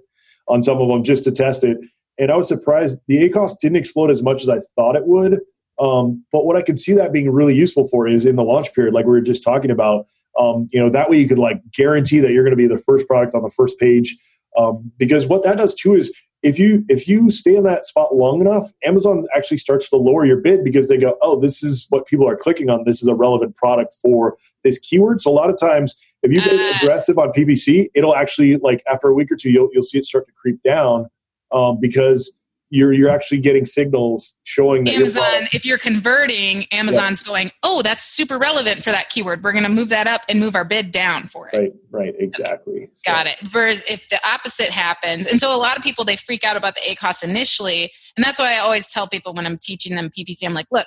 on 0.49 0.63
some 0.63 0.81
of 0.81 0.89
them 0.89 1.03
just 1.03 1.25
to 1.25 1.33
test 1.33 1.65
it, 1.65 1.79
and 2.19 2.31
I 2.31 2.37
was 2.37 2.49
surprised 2.49 2.99
the 3.09 3.29
ACOS 3.29 3.59
didn't 3.61 3.77
explode 3.77 4.11
as 4.11 4.23
much 4.23 4.43
as 4.43 4.49
I 4.49 4.61
thought 4.75 4.97
it 4.97 5.07
would. 5.07 5.41
Um, 5.79 6.25
but 6.33 6.47
what 6.47 6.57
I 6.57 6.63
could 6.63 6.79
see 6.79 6.95
that 6.95 7.13
being 7.13 7.31
really 7.31 7.55
useful 7.55 7.87
for 7.89 8.09
is 8.09 8.25
in 8.25 8.37
the 8.37 8.43
launch 8.43 8.73
period, 8.75 8.95
like 8.95 9.05
we 9.05 9.13
were 9.13 9.21
just 9.21 9.43
talking 9.43 9.71
about. 9.71 10.07
Um, 10.39 10.69
you 10.71 10.79
know 10.79 10.91
that 10.91 11.09
way 11.09 11.19
you 11.19 11.27
could 11.27 11.39
like 11.39 11.63
guarantee 11.73 12.19
that 12.21 12.31
you're 12.31 12.45
going 12.45 12.51
to 12.51 12.59
be 12.59 12.67
the 12.67 12.77
first 12.77 13.09
product 13.09 13.35
on 13.35 13.43
the 13.43 13.49
first 13.49 13.79
page, 13.79 14.15
um, 14.59 14.93
because 14.99 15.27
what 15.27 15.43
that 15.45 15.57
does 15.57 15.75
too 15.75 15.95
is 15.95 16.15
if 16.47 16.61
you 16.61 16.85
if 16.89 17.09
you 17.09 17.29
stay 17.31 17.57
in 17.57 17.65
that 17.65 17.87
spot 17.87 18.15
long 18.15 18.41
enough, 18.41 18.71
Amazon 18.85 19.25
actually 19.35 19.59
starts 19.59 19.91
to 19.91 19.97
lower 19.97 20.25
your 20.25 20.37
bid 20.37 20.63
because 20.63 20.89
they 20.89 20.97
go, 20.97 21.17
oh, 21.21 21.41
this 21.41 21.63
is 21.65 21.87
what 21.91 22.07
people 22.07 22.29
are 22.29 22.37
clicking 22.37 22.71
on. 22.71 22.85
This 22.85 23.03
is 23.03 23.09
a 23.09 23.15
relevant 23.15 23.57
product 23.57 23.95
for 24.01 24.37
this 24.63 24.79
keyword. 24.79 25.21
So 25.21 25.31
a 25.31 25.35
lot 25.35 25.51
of 25.51 25.59
times, 25.59 25.97
if 26.23 26.31
you 26.31 26.41
get 26.41 26.55
Ah. 26.55 26.79
aggressive 26.81 27.19
on 27.19 27.33
PPC, 27.33 27.89
it'll 27.95 28.15
actually 28.15 28.59
like 28.59 28.83
after 28.91 29.09
a 29.09 29.15
week 29.15 29.33
or 29.33 29.37
two, 29.37 29.51
you'll 29.51 29.69
you'll 29.73 29.83
see 29.83 29.99
it 29.99 30.05
start 30.05 30.27
to 30.29 30.33
creep 30.33 30.63
down 30.63 31.09
um, 31.53 31.79
because 31.81 32.33
you're 32.71 32.93
you're 32.93 33.09
actually 33.11 33.41
getting 33.41 33.65
signals 33.65 34.35
showing 34.43 34.85
that 34.85 34.95
Amazon, 34.95 35.49
if 35.53 35.65
you're 35.65 35.79
converting, 35.79 36.65
Amazon's 36.73 37.23
going, 37.23 37.51
oh, 37.63 37.83
that's 37.83 38.03
super 38.03 38.39
relevant 38.39 38.83
for 38.83 38.91
that 38.91 39.09
keyword. 39.09 39.45
We're 39.45 39.53
going 39.53 39.65
to 39.65 39.71
move 39.71 39.89
that 39.91 40.07
up 40.07 40.23
and 40.29 40.41
move 40.41 40.55
our 40.57 40.65
bid 40.65 40.91
down 40.91 41.27
for 41.27 41.49
it. 41.49 41.57
Right, 41.57 41.73
right, 41.91 42.15
exactly. 42.19 42.91
So- 42.97 43.13
Got 43.13 43.27
it. 43.29 43.37
Versus 43.43 43.85
if 43.89 44.09
the 44.09 44.21
opposite 44.29 44.71
happens, 44.71 45.27
and 45.27 45.41
so 45.41 45.55
a 45.55 45.59
lot 45.59 45.77
of 45.77 45.83
people 45.83 46.05
they 46.05 46.17
freak 46.17 46.43
out 46.45 46.57
about 46.57 46.75
the 46.75 46.81
ACOS 46.81 47.23
initially, 47.23 47.93
and 48.17 48.25
that's 48.25 48.39
why 48.39 48.55
I 48.55 48.59
always 48.59 48.91
tell 48.91 49.07
people 49.07 49.33
when 49.35 49.47
I'm 49.47 49.59
teaching 49.59 49.95
them 49.95 50.11
PPC, 50.11 50.45
I'm 50.45 50.55
like, 50.55 50.67
look, 50.71 50.87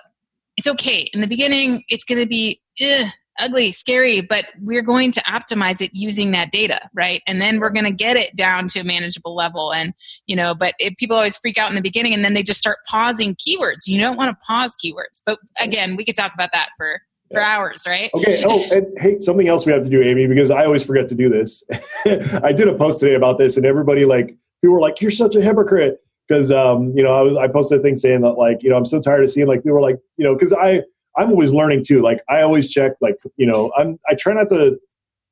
it's 0.58 0.68
okay. 0.68 1.10
In 1.14 1.22
the 1.22 1.28
beginning, 1.28 1.84
it's 1.88 2.04
going 2.04 2.20
to 2.20 2.28
be 2.28 2.62
ugh, 2.82 3.08
ugly, 3.40 3.72
scary, 3.72 4.22
but 4.22 4.46
we're 4.60 4.82
going 4.82 5.12
to 5.14 5.22
optimize 5.22 5.82
it 5.82 5.92
using 5.94 6.32
that 6.32 6.52
data, 6.52 6.90
right? 6.94 7.22
And 7.28 7.42
then 7.42 7.60
we're 7.60 7.70
going 7.70 7.86
to 7.86 7.92
get 7.92 8.16
it 8.16 8.36
down 8.36 8.68
to 8.70 8.80
a 8.80 8.84
manageable 8.84 9.36
level. 9.36 9.72
And 9.74 9.94
you 10.28 10.36
know, 10.36 10.56
but 10.56 10.74
if 10.80 10.96
people 10.98 11.16
always 11.16 11.38
freak 11.38 11.58
out 11.58 11.70
in 11.70 11.76
the 11.76 11.82
beginning, 11.82 12.14
and 12.14 12.24
then 12.24 12.34
they 12.34 12.44
just 12.44 12.60
start 12.60 12.78
pausing 12.88 13.36
keywords. 13.36 13.88
You 13.88 14.00
don't 14.02 14.18
want 14.18 14.30
to 14.32 14.46
pause 14.46 14.76
keywords, 14.84 15.22
but 15.26 15.40
again, 15.60 15.96
we 15.96 16.06
could 16.06 16.16
talk 16.16 16.34
about 16.34 16.52
that 16.54 16.70
for 16.78 17.02
for 17.32 17.42
hours, 17.42 17.84
right? 17.88 18.10
Okay. 18.14 18.44
Oh, 18.46 18.64
and 18.72 18.88
hey, 18.98 19.20
something 19.20 19.48
else 19.48 19.66
we 19.66 19.72
have 19.72 19.84
to 19.84 19.90
do, 19.90 20.02
Amy, 20.02 20.28
because 20.28 20.52
I 20.52 20.66
always 20.66 20.84
forget 20.84 21.08
to 21.10 21.16
do 21.16 21.30
this. 21.30 21.64
I 22.44 22.52
did 22.52 22.68
a 22.68 22.76
post 22.76 23.00
today 23.00 23.16
about 23.16 23.38
this, 23.38 23.58
and 23.58 23.66
everybody 23.66 24.06
like 24.06 24.36
people 24.62 24.74
were 24.74 24.82
like, 24.82 25.02
"You're 25.02 25.12
such 25.12 25.36
a 25.36 25.42
hypocrite," 25.42 26.00
because 26.28 26.52
um, 26.52 26.94
you 26.96 27.04
know 27.04 27.14
I 27.14 27.22
was 27.22 27.36
I 27.38 27.48
posted 27.48 27.80
a 27.80 27.82
thing 27.82 27.98
saying 27.98 28.22
that 28.22 28.34
like 28.34 28.64
you 28.64 28.70
know 28.70 28.78
I'm 28.78 28.86
so 28.86 29.00
tired 29.00 29.24
of 29.24 29.30
seeing 29.30 29.48
like 29.48 29.60
people 29.60 29.74
were 29.74 29.82
like 29.82 30.00
you 30.18 30.26
know 30.26 30.34
because 30.34 30.54
I 30.54 30.82
I'm 31.20 31.30
always 31.32 31.52
learning 31.52 31.84
too. 31.86 32.02
Like 32.02 32.22
I 32.30 32.42
always 32.42 32.70
check 32.70 32.94
like 33.02 33.16
you 33.38 33.46
know 33.46 33.72
I'm 33.78 34.00
I 34.08 34.16
try 34.16 34.34
not 34.34 34.50
to 34.50 34.80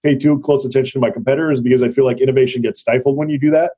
pay 0.04 0.16
too 0.16 0.40
close 0.40 0.66
attention 0.66 1.00
to 1.00 1.08
my 1.08 1.12
competitors 1.12 1.62
because 1.62 1.82
I 1.82 1.90
feel 1.90 2.06
like 2.06 2.22
innovation 2.22 2.62
gets 2.62 2.82
stifled 2.82 3.16
when 3.16 3.30
you 3.30 3.40
do 3.40 3.52
that. 3.52 3.72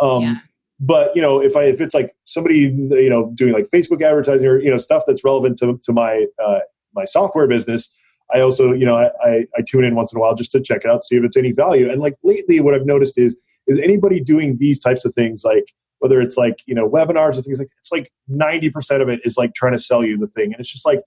Um, 0.00 0.22
Yeah. 0.22 0.36
But 0.80 1.14
you 1.14 1.22
know, 1.22 1.40
if 1.40 1.56
I 1.56 1.64
if 1.64 1.80
it's 1.80 1.94
like 1.94 2.14
somebody 2.24 2.56
you 2.56 3.08
know 3.08 3.30
doing 3.34 3.52
like 3.52 3.66
Facebook 3.72 4.02
advertising 4.02 4.48
or 4.48 4.58
you 4.58 4.70
know 4.70 4.76
stuff 4.76 5.04
that's 5.06 5.22
relevant 5.22 5.56
to 5.58 5.78
to 5.84 5.92
my 5.92 6.26
uh, 6.44 6.58
my 6.92 7.04
software 7.04 7.46
business, 7.46 7.96
I 8.34 8.40
also 8.40 8.72
you 8.72 8.84
know 8.84 8.96
I, 8.96 9.10
I 9.24 9.46
I 9.56 9.62
tune 9.64 9.84
in 9.84 9.94
once 9.94 10.12
in 10.12 10.18
a 10.18 10.20
while 10.20 10.34
just 10.34 10.50
to 10.52 10.60
check 10.60 10.82
it 10.84 10.90
out, 10.90 11.04
see 11.04 11.16
if 11.16 11.22
it's 11.22 11.36
any 11.36 11.52
value. 11.52 11.88
And 11.88 12.00
like 12.00 12.16
lately, 12.24 12.58
what 12.58 12.74
I've 12.74 12.84
noticed 12.84 13.16
is 13.16 13.36
is 13.68 13.78
anybody 13.78 14.18
doing 14.18 14.56
these 14.58 14.80
types 14.80 15.04
of 15.04 15.14
things 15.14 15.44
like 15.44 15.66
whether 16.00 16.20
it's 16.20 16.36
like 16.36 16.58
you 16.66 16.74
know 16.74 16.88
webinars 16.88 17.38
or 17.38 17.42
things 17.42 17.60
like 17.60 17.70
it's 17.78 17.92
like 17.92 18.10
90% 18.28 19.00
of 19.00 19.08
it 19.08 19.20
is 19.24 19.36
like 19.36 19.54
trying 19.54 19.72
to 19.72 19.78
sell 19.78 20.04
you 20.04 20.18
the 20.18 20.26
thing 20.26 20.46
and 20.46 20.56
it's 20.58 20.70
just 20.70 20.84
like 20.84 21.00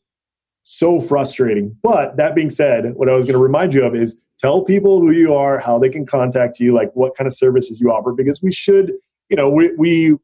so 0.67 0.99
frustrating. 0.99 1.77
But 1.83 2.17
that 2.17 2.33
being 2.33 2.49
said 2.49 2.95
what 2.95 3.07
i 3.07 3.13
was 3.13 3.25
going 3.25 3.33
to 3.33 3.39
remind 3.41 3.73
you 3.73 3.85
of 3.85 3.95
is 3.95 4.17
tell 4.39 4.63
people 4.63 4.99
who 4.99 5.11
you 5.11 5.33
are 5.33 5.59
how 5.59 5.77
they 5.77 5.89
can 5.89 6.05
contact 6.05 6.59
you 6.59 6.73
like 6.73 6.91
what 6.93 7.15
kind 7.15 7.27
of 7.27 7.33
services 7.33 7.79
you 7.79 7.91
offer 7.91 8.11
because 8.11 8.41
we 8.41 8.51
should 8.51 8.91
you 9.29 9.37
know 9.37 9.47
we, 9.47 9.71
we 9.77 10.15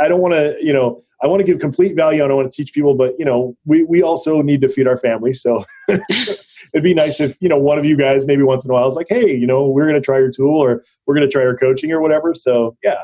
i 0.00 0.08
don't 0.08 0.20
want 0.20 0.34
to 0.34 0.56
you 0.60 0.72
know 0.72 1.00
i 1.22 1.26
want 1.28 1.40
to 1.40 1.44
give 1.44 1.60
complete 1.60 1.94
value. 1.94 2.22
I 2.22 2.32
want 2.32 2.50
to 2.50 2.56
teach 2.56 2.74
people 2.74 2.94
but 2.94 3.14
you 3.16 3.24
know 3.24 3.56
we, 3.64 3.84
we 3.84 4.02
also 4.02 4.42
need 4.42 4.60
to 4.62 4.68
feed 4.68 4.88
our 4.88 4.96
family. 4.96 5.32
So 5.32 5.64
it'd 5.88 6.82
be 6.82 6.94
nice 6.94 7.20
if 7.20 7.40
you 7.40 7.48
know 7.48 7.58
one 7.58 7.78
of 7.78 7.84
you 7.84 7.96
guys 7.96 8.26
maybe 8.26 8.42
once 8.42 8.64
in 8.64 8.72
a 8.72 8.74
while 8.74 8.88
is 8.88 8.96
like 8.96 9.06
hey 9.08 9.34
you 9.34 9.46
know 9.46 9.68
we're 9.68 9.86
going 9.86 10.00
to 10.00 10.04
try 10.04 10.18
your 10.18 10.32
tool 10.32 10.58
or 10.58 10.84
we're 11.06 11.14
going 11.14 11.26
to 11.26 11.32
try 11.32 11.42
your 11.42 11.56
coaching 11.56 11.92
or 11.92 12.00
whatever. 12.00 12.34
So 12.34 12.76
yeah 12.82 13.02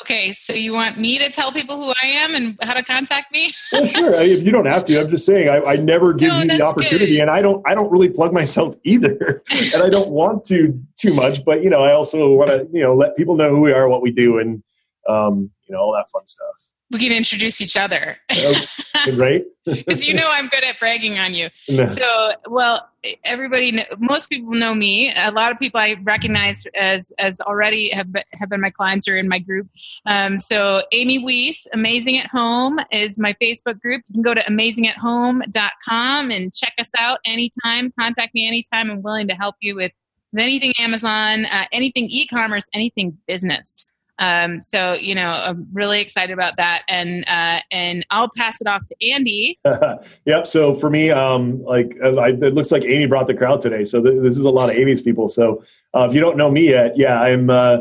Okay, 0.00 0.32
so 0.32 0.52
you 0.52 0.72
want 0.72 0.98
me 0.98 1.18
to 1.18 1.30
tell 1.30 1.52
people 1.52 1.76
who 1.76 1.92
I 2.02 2.06
am 2.06 2.34
and 2.34 2.58
how 2.62 2.74
to 2.74 2.82
contact 2.82 3.32
me? 3.32 3.52
well, 3.72 3.86
sure. 3.86 4.16
I 4.16 4.22
if 4.24 4.42
you 4.42 4.52
don't 4.52 4.66
have 4.66 4.84
to, 4.84 5.00
I'm 5.00 5.10
just 5.10 5.24
saying 5.24 5.48
I, 5.48 5.62
I 5.62 5.76
never 5.76 6.12
give 6.12 6.28
No, 6.28 6.38
you 6.40 6.48
the 6.48 6.62
opportunity, 6.62 7.14
good. 7.16 7.22
and 7.22 7.30
I 7.30 7.40
don't. 7.40 7.66
I 7.66 7.74
don't 7.74 7.90
really 7.90 8.08
plug 8.08 8.32
myself 8.32 8.76
either, 8.84 9.42
and 9.50 9.82
I 9.82 9.88
don't 9.88 10.10
want 10.10 10.44
to 10.46 10.78
too 10.96 11.14
much. 11.14 11.44
But 11.44 11.62
you 11.62 11.70
know, 11.70 11.82
I 11.82 11.92
also 11.92 12.28
want 12.32 12.50
to 12.50 12.68
you 12.72 12.82
know 12.82 12.94
let 12.94 13.16
people 13.16 13.36
know 13.36 13.50
who 13.50 13.60
we 13.60 13.72
are, 13.72 13.88
what 13.88 14.02
we 14.02 14.10
do, 14.10 14.38
and 14.38 14.62
um, 15.08 15.50
you 15.66 15.74
know 15.74 15.80
all 15.80 15.92
that 15.94 16.10
fun 16.10 16.26
stuff. 16.26 16.46
We 16.92 17.00
can 17.00 17.12
introduce 17.12 17.60
each 17.60 17.76
other. 17.76 18.18
right? 19.14 19.44
Because 19.66 20.06
you 20.06 20.14
know 20.14 20.28
I'm 20.30 20.46
good 20.46 20.62
at 20.62 20.78
bragging 20.78 21.18
on 21.18 21.34
you. 21.34 21.48
No. 21.68 21.88
So, 21.88 22.30
well, 22.48 22.88
everybody, 23.24 23.84
most 23.98 24.30
people 24.30 24.52
know 24.52 24.76
me. 24.76 25.12
A 25.16 25.32
lot 25.32 25.50
of 25.50 25.58
people 25.58 25.80
I 25.80 25.96
recognize 26.04 26.66
as 26.76 27.12
as 27.18 27.40
already 27.40 27.90
have 27.90 28.12
been, 28.12 28.22
have 28.34 28.48
been 28.48 28.60
my 28.60 28.70
clients 28.70 29.08
or 29.08 29.16
in 29.16 29.26
my 29.28 29.40
group. 29.40 29.66
Um, 30.06 30.38
so, 30.38 30.82
Amy 30.92 31.18
Weiss, 31.18 31.66
Amazing 31.72 32.16
at 32.16 32.28
Home, 32.28 32.78
is 32.92 33.18
my 33.18 33.34
Facebook 33.42 33.80
group. 33.80 34.02
You 34.06 34.12
can 34.14 34.22
go 34.22 34.34
to 34.34 34.40
amazingathome.com 34.42 36.30
and 36.30 36.54
check 36.54 36.74
us 36.78 36.92
out 36.96 37.18
anytime. 37.24 37.90
Contact 37.98 38.34
me 38.34 38.46
anytime. 38.46 38.88
I'm 38.88 39.02
willing 39.02 39.26
to 39.26 39.34
help 39.34 39.56
you 39.60 39.74
with, 39.74 39.90
anything 40.38 40.74
Amazon, 40.78 41.46
uh, 41.46 41.64
anything 41.72 42.06
e-commerce, 42.08 42.68
anything 42.72 43.18
business. 43.26 43.90
Um, 44.18 44.60
so, 44.62 44.94
you 44.94 45.14
know, 45.14 45.26
I'm 45.26 45.66
really 45.72 46.00
excited 46.00 46.32
about 46.32 46.56
that, 46.56 46.82
and 46.88 47.24
uh, 47.28 47.60
and 47.70 48.06
I'll 48.10 48.30
pass 48.36 48.60
it 48.60 48.66
off 48.66 48.82
to 48.86 49.10
Andy. 49.10 49.58
yep. 50.24 50.46
So 50.46 50.74
for 50.74 50.88
me, 50.90 51.10
um, 51.10 51.62
like 51.64 51.96
uh, 52.02 52.16
I, 52.16 52.28
it 52.28 52.54
looks 52.54 52.72
like 52.72 52.84
Amy 52.84 53.06
brought 53.06 53.26
the 53.26 53.34
crowd 53.34 53.60
today. 53.60 53.84
So 53.84 54.02
th- 54.02 54.22
this 54.22 54.38
is 54.38 54.44
a 54.44 54.50
lot 54.50 54.70
of 54.70 54.76
Amy's 54.76 55.02
people. 55.02 55.28
So 55.28 55.62
uh, 55.94 56.06
if 56.08 56.14
you 56.14 56.20
don't 56.20 56.36
know 56.36 56.50
me 56.50 56.70
yet, 56.70 56.96
yeah, 56.96 57.20
I'm. 57.20 57.50
Uh, 57.50 57.78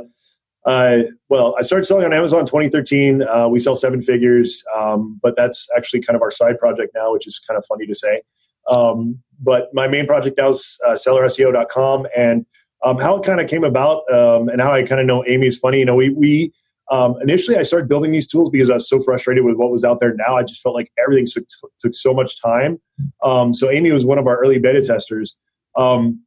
well, 1.30 1.56
I 1.60 1.62
started 1.62 1.84
selling 1.84 2.06
on 2.06 2.14
Amazon 2.14 2.44
2013. 2.44 3.22
Uh, 3.22 3.48
we 3.48 3.60
sell 3.60 3.76
seven 3.76 4.02
figures, 4.02 4.64
um, 4.76 5.20
but 5.22 5.36
that's 5.36 5.68
actually 5.78 6.02
kind 6.02 6.16
of 6.16 6.24
our 6.24 6.32
side 6.32 6.57
project 6.57 6.91
now, 6.95 7.14
which 7.14 7.28
is 7.28 7.40
kind 7.40 7.56
of 7.56 7.64
funny 7.68 7.86
to 7.86 7.94
say. 7.94 8.24
Um, 8.68 9.20
but 9.40 9.70
my 9.74 9.88
main 9.88 10.07
project 10.07 10.38
now 10.38 10.49
is 10.49 10.80
uh, 10.86 10.94
sellerseo.com, 10.94 12.07
and 12.18 12.45
um, 12.86 12.99
how 12.99 13.18
it 13.18 13.26
kind 13.26 13.41
of 13.41 13.49
came 13.49 13.64
about 13.64 14.10
um, 14.14 14.48
and 14.48 14.62
how 14.62 14.72
I 14.72 14.84
kind 14.84 15.02
of 15.02 15.07
know 15.07 15.26
Amy 15.28 15.48
is 15.48 15.57
funny. 15.57 15.80
You 15.80 15.86
know, 15.86 15.95
we 15.95 16.10
we 16.12 16.53
um, 16.91 17.16
initially, 17.22 17.57
I 17.57 17.64
started 17.64 17.90
building 17.90 18.12
these 18.12 18.28
tools 18.28 18.49
because 18.49 18.70
I 18.70 18.76
was 18.76 18.88
so 18.88 19.02
frustrated 19.02 19.44
with 19.44 19.56
what 19.56 19.72
was 19.72 19.84
out 19.84 19.99
there. 19.99 20.14
Now 20.16 20.38
I 20.38 20.44
just 20.44 20.62
felt 20.62 20.76
like 20.76 20.91
everything 21.03 21.26
took, 21.26 21.48
took 21.80 21.95
so 21.95 22.14
much 22.14 22.40
time. 22.41 22.80
Um, 23.24 23.53
so 23.53 23.72
Amy 23.72 23.91
was 23.91 24.06
one 24.06 24.18
of 24.20 24.28
our 24.28 24.38
early 24.38 24.60
beta 24.60 24.82
testers. 24.82 25.38
Um, 25.76 26.22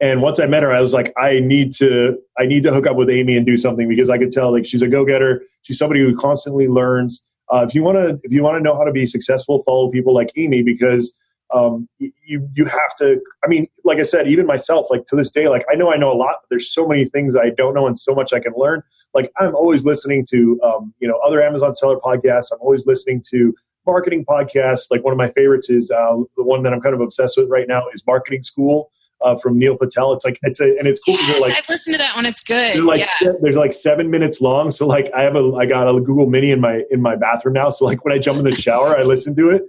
and 0.00 0.22
once 0.22 0.38
I 0.38 0.46
met 0.46 0.62
her, 0.62 0.72
I 0.72 0.80
was 0.80 0.92
like, 0.92 1.12
I 1.18 1.40
need 1.40 1.72
to, 1.74 2.16
I 2.38 2.46
need 2.46 2.62
to 2.62 2.72
hook 2.72 2.86
up 2.86 2.96
with 2.96 3.10
Amy 3.10 3.36
and 3.36 3.44
do 3.44 3.56
something 3.56 3.88
because 3.88 4.08
I 4.08 4.18
could 4.18 4.30
tell 4.30 4.52
like 4.52 4.66
she's 4.66 4.82
a 4.82 4.88
go 4.88 5.04
getter. 5.04 5.42
She's 5.62 5.78
somebody 5.78 6.00
who 6.00 6.14
constantly 6.16 6.68
learns. 6.68 7.24
Uh, 7.52 7.66
if 7.68 7.74
you 7.74 7.82
want 7.82 7.96
to, 7.96 8.20
if 8.22 8.30
you 8.30 8.44
want 8.44 8.56
to 8.56 8.62
know 8.62 8.76
how 8.76 8.84
to 8.84 8.92
be 8.92 9.04
successful, 9.04 9.62
follow 9.64 9.90
people 9.90 10.14
like 10.14 10.30
Amy 10.36 10.62
because 10.62 11.16
um, 11.54 11.88
you 11.98 12.48
you 12.54 12.64
have 12.66 12.94
to. 12.98 13.20
I 13.44 13.48
mean, 13.48 13.68
like 13.84 13.98
I 13.98 14.02
said, 14.02 14.28
even 14.28 14.46
myself, 14.46 14.88
like 14.90 15.06
to 15.06 15.16
this 15.16 15.30
day, 15.30 15.48
like 15.48 15.64
I 15.70 15.74
know 15.74 15.92
I 15.92 15.96
know 15.96 16.12
a 16.12 16.14
lot, 16.14 16.36
but 16.42 16.48
there's 16.50 16.70
so 16.70 16.86
many 16.86 17.04
things 17.04 17.36
I 17.36 17.50
don't 17.50 17.74
know 17.74 17.86
and 17.86 17.98
so 17.98 18.14
much 18.14 18.32
I 18.32 18.40
can 18.40 18.52
learn. 18.56 18.82
Like 19.14 19.32
I'm 19.38 19.54
always 19.54 19.84
listening 19.84 20.26
to 20.30 20.60
um, 20.62 20.94
you 21.00 21.08
know 21.08 21.18
other 21.26 21.42
Amazon 21.42 21.74
seller 21.74 21.96
podcasts. 21.96 22.46
I'm 22.52 22.60
always 22.60 22.86
listening 22.86 23.22
to 23.30 23.54
marketing 23.86 24.26
podcasts. 24.26 24.86
Like 24.90 25.02
one 25.04 25.12
of 25.12 25.18
my 25.18 25.30
favorites 25.30 25.70
is 25.70 25.90
uh, 25.90 26.16
the 26.36 26.44
one 26.44 26.62
that 26.64 26.72
I'm 26.74 26.80
kind 26.80 26.94
of 26.94 27.00
obsessed 27.00 27.38
with 27.38 27.48
right 27.48 27.66
now 27.66 27.84
is 27.92 28.06
Marketing 28.06 28.42
School. 28.42 28.90
Uh, 29.20 29.36
from 29.36 29.58
Neil 29.58 29.76
Patel. 29.76 30.12
It's 30.12 30.24
like 30.24 30.38
it's 30.42 30.60
a 30.60 30.78
and 30.78 30.86
it's 30.86 31.00
cool 31.00 31.14
yes, 31.14 31.40
like 31.40 31.52
I've 31.52 31.68
listened 31.68 31.94
to 31.94 31.98
that 31.98 32.14
one. 32.14 32.24
It's 32.24 32.40
good. 32.40 32.76
They're 32.76 32.82
like 32.84 33.04
yeah. 33.20 33.32
they're 33.42 33.52
like 33.52 33.72
seven 33.72 34.12
minutes 34.12 34.40
long. 34.40 34.70
So 34.70 34.86
like 34.86 35.10
I 35.12 35.24
have 35.24 35.34
a 35.34 35.56
I 35.56 35.66
got 35.66 35.88
a 35.88 36.00
Google 36.00 36.26
Mini 36.26 36.52
in 36.52 36.60
my 36.60 36.84
in 36.92 37.02
my 37.02 37.16
bathroom 37.16 37.54
now. 37.54 37.68
So 37.70 37.84
like 37.84 38.04
when 38.04 38.14
I 38.14 38.18
jump 38.18 38.38
in 38.38 38.44
the 38.44 38.52
shower, 38.52 38.96
I 38.96 39.02
listen 39.02 39.34
to 39.34 39.50
it, 39.50 39.62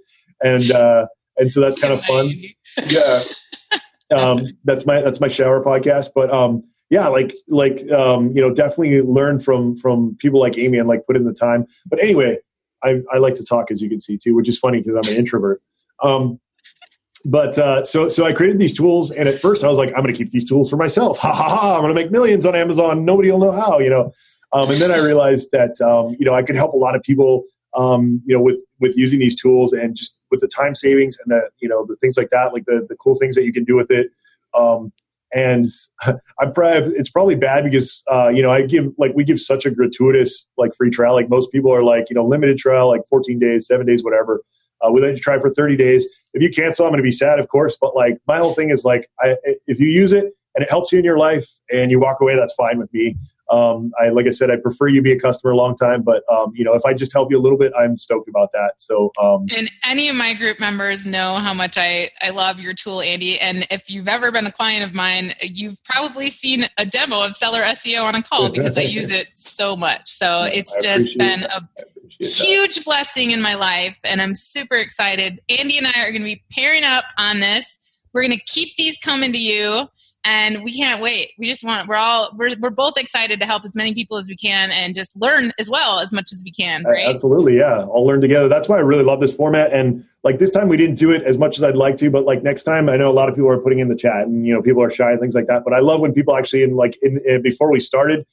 and 0.44 0.70
uh, 0.70 1.08
and 1.40 1.52
so 1.52 1.60
that's 1.60 1.80
kind 1.80 1.94
of 1.94 2.04
fun. 2.04 2.34
Yeah, 2.88 3.24
um, 4.16 4.48
that's 4.64 4.86
my 4.86 5.02
that's 5.02 5.20
my 5.20 5.28
shower 5.28 5.64
podcast. 5.64 6.10
But 6.14 6.32
um, 6.32 6.64
yeah, 6.90 7.08
like 7.08 7.36
like 7.48 7.90
um, 7.92 8.32
you 8.36 8.42
know, 8.42 8.54
definitely 8.54 9.02
learn 9.02 9.40
from 9.40 9.76
from 9.78 10.16
people 10.20 10.40
like 10.40 10.58
Amy 10.58 10.78
and 10.78 10.88
like 10.88 11.06
put 11.06 11.16
in 11.16 11.24
the 11.24 11.34
time. 11.34 11.66
But 11.86 12.00
anyway, 12.00 12.38
I, 12.84 13.02
I 13.12 13.18
like 13.18 13.36
to 13.36 13.44
talk 13.44 13.72
as 13.72 13.82
you 13.82 13.90
can 13.90 14.02
see 14.02 14.18
too, 14.18 14.36
which 14.36 14.50
is 14.50 14.58
funny 14.58 14.80
because 14.82 14.96
I'm 14.96 15.12
an 15.12 15.18
introvert. 15.18 15.62
Um, 16.02 16.40
but 17.26 17.58
uh, 17.58 17.84
so 17.84 18.08
so 18.08 18.26
I 18.26 18.34
created 18.34 18.60
these 18.60 18.74
tools, 18.74 19.12
and 19.12 19.28
at 19.28 19.40
first 19.40 19.64
I 19.64 19.68
was 19.68 19.78
like, 19.78 19.90
I'm 19.90 20.04
going 20.04 20.14
to 20.14 20.18
keep 20.18 20.32
these 20.32 20.48
tools 20.48 20.70
for 20.70 20.78
myself. 20.78 21.18
Ha 21.20 21.34
ha 21.34 21.50
ha! 21.50 21.76
I'm 21.76 21.82
going 21.82 21.94
to 21.94 22.02
make 22.02 22.12
millions 22.12 22.46
on 22.46 22.56
Amazon. 22.56 23.06
Nobody 23.06 23.30
will 23.32 23.40
know 23.40 23.52
how, 23.52 23.80
you 23.80 23.90
know. 23.90 24.14
Um, 24.52 24.72
and 24.72 24.80
then 24.80 24.92
I 24.92 24.98
realized 24.98 25.50
that 25.52 25.80
um, 25.82 26.16
you 26.18 26.26
know 26.26 26.34
I 26.34 26.44
could 26.44 26.56
help 26.56 26.74
a 26.74 26.78
lot 26.78 26.96
of 26.96 27.04
people, 27.04 27.44
um, 27.76 28.22
you 28.26 28.36
know, 28.36 28.42
with 28.42 28.58
with 28.80 28.98
using 28.98 29.20
these 29.20 29.40
tools 29.40 29.74
and 29.74 29.96
just 29.96 30.19
with 30.32 30.40
the 30.40 30.48
time 30.48 30.76
savings 30.76 31.18
and 31.24 31.32
the 31.32 31.50
you 31.60 31.68
know 31.68 31.86
the 31.86 31.96
things 31.98 32.18
like 32.18 32.30
that, 32.32 32.54
like 32.54 32.66
the 32.66 32.86
the 32.88 32.96
cool 32.96 33.16
things 33.16 33.36
that 33.36 33.44
you 33.44 33.54
can 33.54 33.64
do 33.64 33.76
with 33.76 33.92
it. 33.92 34.12
Um, 34.54 34.92
and 35.34 35.68
I'm 36.40 36.54
probably 36.54 36.94
it's 36.96 37.10
probably 37.10 37.36
bad 37.36 37.64
because 37.64 38.04
uh, 38.12 38.30
you 38.30 38.42
know 38.42 38.52
I 38.52 38.64
give 38.64 38.92
like 38.98 39.14
we 39.16 39.24
give 39.24 39.40
such 39.40 39.66
a 39.66 39.72
gratuitous 39.72 40.48
like 40.58 40.76
free 40.76 40.90
trial. 40.90 41.14
Like 41.14 41.30
most 41.30 41.52
people 41.52 41.74
are 41.74 41.84
like 41.84 42.10
you 42.10 42.16
know 42.16 42.26
limited 42.26 42.58
trial, 42.58 42.88
like 42.88 43.02
14 43.10 43.40
days, 43.40 43.68
seven 43.68 43.86
days, 43.86 44.04
whatever. 44.04 44.42
Uh, 44.82 44.92
we 44.92 45.02
let 45.02 45.12
you 45.12 45.18
try 45.18 45.38
for 45.40 45.54
30 45.54 45.76
days. 45.76 46.08
If 46.34 46.42
you 46.42 46.50
cancel, 46.50 46.86
I'm 46.86 46.92
going 46.92 47.00
to 47.00 47.04
be 47.04 47.12
sad, 47.12 47.40
of 47.40 47.50
course. 47.50 47.78
But 47.80 47.96
like 47.96 48.18
my 48.28 48.38
whole 48.38 48.54
thing 48.54 48.70
is 48.70 48.86
like, 48.86 49.10
I, 49.20 49.36
if 49.68 49.80
you 49.80 49.88
use 49.88 50.14
it 50.14 50.34
and 50.56 50.64
it 50.64 50.70
helps 50.70 50.92
you 50.92 51.00
in 51.00 51.06
your 51.06 51.18
life 51.18 51.50
and 51.70 51.92
you 51.92 52.00
walk 52.00 52.22
away, 52.22 52.36
that's 52.36 52.54
fine 52.54 52.80
with 52.80 52.92
me. 52.94 53.18
Um, 53.50 53.92
I 54.00 54.10
like 54.10 54.28
I 54.28 54.30
said, 54.30 54.52
I 54.52 54.58
prefer 54.58 54.88
you 54.88 55.02
be 55.02 55.12
a 55.12 55.20
customer 55.20 55.52
a 55.52 55.58
long 55.58 55.76
time, 55.76 56.04
but 56.04 56.24
um, 56.32 56.52
you 56.54 56.64
know, 56.64 56.74
if 56.74 56.86
I 56.86 56.94
just 56.94 57.12
help 57.12 57.32
you 57.32 57.40
a 57.40 57.42
little 57.42 57.58
bit, 57.58 57.72
I'm 57.78 57.98
stoked 57.98 58.30
about 58.30 58.52
that. 58.54 58.74
So, 58.78 59.12
um, 59.22 59.48
and 59.56 59.70
any 59.84 60.08
of 60.08 60.16
my 60.16 60.34
group 60.34 60.60
members 60.60 61.06
know 61.06 61.36
how 61.38 61.54
much 61.54 61.78
I 61.78 62.12
I 62.22 62.30
love 62.30 62.60
your 62.60 62.74
tool, 62.74 63.02
Andy. 63.02 63.40
And 63.40 63.66
if 63.72 63.90
you've 63.90 64.08
ever 64.08 64.32
been 64.32 64.46
a 64.46 64.52
client 64.52 64.84
of 64.84 64.94
mine, 64.94 65.34
you've 65.42 65.84
probably 65.84 66.30
seen 66.30 66.68
a 66.78 66.86
demo 66.86 67.22
of 67.22 67.36
Seller 67.36 67.64
SEO 67.64 68.04
on 68.04 68.16
a 68.16 68.22
call 68.22 68.50
because 68.50 68.78
I 68.78 68.82
use 68.82 69.10
it 69.10 69.30
so 69.36 69.76
much. 69.76 70.10
So 70.10 70.44
it's 70.52 70.82
just 70.84 71.18
been 71.18 71.44
a 71.44 71.68
huge 72.20 72.84
blessing 72.86 73.32
in 73.32 73.42
my 73.42 73.56
life, 73.56 73.98
and 74.04 74.22
I'm 74.22 74.36
super 74.36 74.76
excited. 74.76 75.42
Andy 75.50 75.78
and 75.78 75.88
I 75.88 76.02
are 76.02 76.12
going 76.12 76.22
to 76.22 76.26
be 76.26 76.44
pairing 76.52 76.84
up 76.84 77.06
on 77.18 77.40
this. 77.40 77.80
We're 78.14 78.24
going 78.24 78.38
to 78.38 78.44
keep 78.46 78.76
these 78.78 78.98
coming 78.98 79.32
to 79.32 79.38
you 79.38 79.88
and 80.26 80.64
we 80.64 80.76
can't 80.76 81.02
wait. 81.02 81.32
We 81.38 81.46
just 81.46 81.64
want 81.64 81.88
we're 81.88 81.96
all 81.96 82.32
we're, 82.36 82.56
we're 82.60 82.70
both 82.70 82.98
excited 82.98 83.40
to 83.40 83.46
help 83.46 83.64
as 83.66 83.76
many 83.76 83.94
people 83.94 84.18
as 84.18 84.28
we 84.28 84.36
can 84.36 84.72
and 84.72 84.94
just 84.94 85.16
learn 85.16 85.52
as 85.58 85.70
well 85.70 86.00
as 86.00 86.12
much 86.12 86.32
as 86.34 86.42
we 86.44 86.52
can 86.52 86.84
right? 86.84 87.08
absolutely 87.08 87.58
yeah. 87.58 87.86
All 87.86 88.06
learn 88.06 88.22
together. 88.22 88.48
That's 88.48 88.68
why 88.68 88.78
i 88.78 88.82
really 88.82 89.04
love 89.04 89.22
this 89.22 89.34
format. 89.34 89.72
And 89.72 90.06
like 90.24 90.40
this 90.40 90.52
time 90.52 90.68
we 90.68 90.78
didn't 90.78 90.96
do 90.96 91.12
it 91.12 91.24
as 91.24 91.38
much 91.38 91.58
as 91.58 91.64
i'd 91.64 91.78
like 91.78 91.96
to 91.96 92.10
but 92.10 92.26
like 92.26 92.44
next 92.44 92.64
time 92.64 92.90
i 92.90 92.98
know 92.98 93.10
a 93.10 93.14
lot 93.14 93.30
of 93.30 93.36
people 93.36 93.50
are 93.50 93.58
putting 93.58 93.80
in 93.80 93.88
the 93.88 93.96
chat 93.96 94.28
and 94.28 94.46
you 94.46 94.54
know 94.54 94.62
people 94.62 94.84
are 94.84 94.90
shy 94.90 95.12
and 95.12 95.20
things 95.20 95.34
like 95.34 95.48
that. 95.48 95.64
But 95.64 95.74
i 95.74 95.80
love 95.80 96.02
when 96.02 96.14
people 96.14 96.36
actually 96.36 96.64
in 96.64 96.76
like 96.76 96.98
in, 97.02 97.22
in 97.26 97.42
before 97.42 97.72
we 97.72 97.80
started 97.80 98.26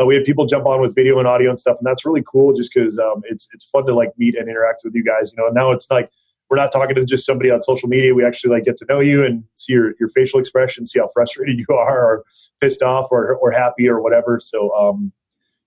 uh, 0.00 0.04
we 0.04 0.14
had 0.14 0.24
people 0.24 0.46
jump 0.46 0.66
on 0.66 0.80
with 0.80 0.94
video 0.94 1.18
and 1.18 1.28
audio 1.28 1.50
and 1.50 1.60
stuff. 1.60 1.76
And 1.78 1.86
that's 1.86 2.04
really 2.04 2.24
cool 2.26 2.52
just 2.52 2.72
because 2.74 2.98
um, 2.98 3.22
it's 3.24 3.48
it's 3.52 3.64
fun 3.64 3.86
to 3.86 3.94
like 3.94 4.10
meet 4.18 4.34
and 4.36 4.48
interact 4.48 4.82
with 4.84 4.94
you 4.94 5.04
guys 5.04 5.32
you 5.32 5.36
know. 5.36 5.46
And 5.46 5.54
now 5.54 5.70
it's 5.70 5.88
like 5.90 6.10
we're 6.50 6.56
not 6.56 6.72
talking 6.72 6.94
to 6.96 7.04
just 7.04 7.26
somebody 7.26 7.50
on 7.50 7.62
social 7.62 7.88
media. 7.88 8.14
We 8.14 8.24
actually 8.24 8.54
like 8.54 8.64
get 8.64 8.76
to 8.78 8.86
know 8.88 9.00
you 9.00 9.24
and 9.24 9.44
see 9.54 9.72
your, 9.72 9.94
your 9.98 10.08
facial 10.08 10.38
expression, 10.38 10.86
see 10.86 10.98
how 10.98 11.08
frustrated 11.12 11.58
you 11.68 11.74
are 11.74 12.04
or 12.04 12.24
pissed 12.60 12.82
off 12.82 13.08
or, 13.10 13.34
or 13.36 13.50
happy 13.50 13.88
or 13.88 14.00
whatever. 14.00 14.38
So, 14.40 14.74
um, 14.76 15.12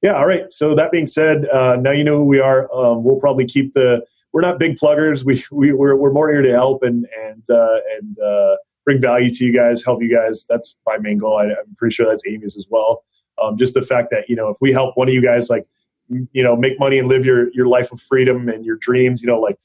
yeah. 0.02 0.14
All 0.14 0.28
right. 0.28 0.52
So 0.52 0.76
that 0.76 0.92
being 0.92 1.08
said, 1.08 1.48
uh, 1.50 1.76
now 1.76 1.92
you 1.92 2.04
know 2.04 2.18
who 2.18 2.26
we 2.26 2.40
are. 2.40 2.72
Um, 2.74 3.04
we'll 3.04 3.20
probably 3.20 3.46
keep 3.46 3.74
the, 3.74 4.06
we're 4.32 4.42
not 4.42 4.60
big 4.60 4.78
pluggers. 4.78 5.26
We, 5.26 5.44
we 5.52 5.74
we're, 5.74 5.96
we're 5.96 6.12
more 6.12 6.30
here 6.30 6.44
to 6.44 6.52
help 6.52 6.84
and, 6.84 7.08
and, 7.20 7.44
uh, 7.50 7.78
and, 7.98 8.20
uh, 8.20 8.58
bring 8.86 9.02
value 9.02 9.30
to 9.30 9.44
you 9.44 9.54
guys, 9.54 9.84
help 9.84 10.02
you 10.02 10.10
guys. 10.10 10.46
That's 10.48 10.78
my 10.86 10.98
main 10.98 11.18
goal. 11.18 11.38
I, 11.38 11.46
am 11.46 11.76
pretty 11.78 11.94
sure 11.94 12.08
that's 12.08 12.24
Amy's 12.26 12.56
as 12.56 12.68
well. 12.70 13.04
Um, 13.42 13.58
just 13.58 13.74
the 13.74 13.82
fact 13.82 14.10
that, 14.12 14.30
you 14.30 14.36
know, 14.36 14.48
if 14.48 14.58
we 14.62 14.72
help 14.72 14.96
one 14.96 15.10
of 15.10 15.14
you 15.14 15.22
guys, 15.22 15.50
like, 15.50 15.68
you 16.08 16.42
know, 16.42 16.56
make 16.56 16.80
money 16.80 16.98
and 16.98 17.10
live 17.10 17.26
your, 17.26 17.52
your 17.52 17.68
life 17.68 17.92
of 17.92 18.00
freedom 18.00 18.48
and 18.48 18.64
your 18.64 18.78
dreams, 18.78 19.22
you 19.22 19.28
know, 19.28 19.42
like 19.42 19.58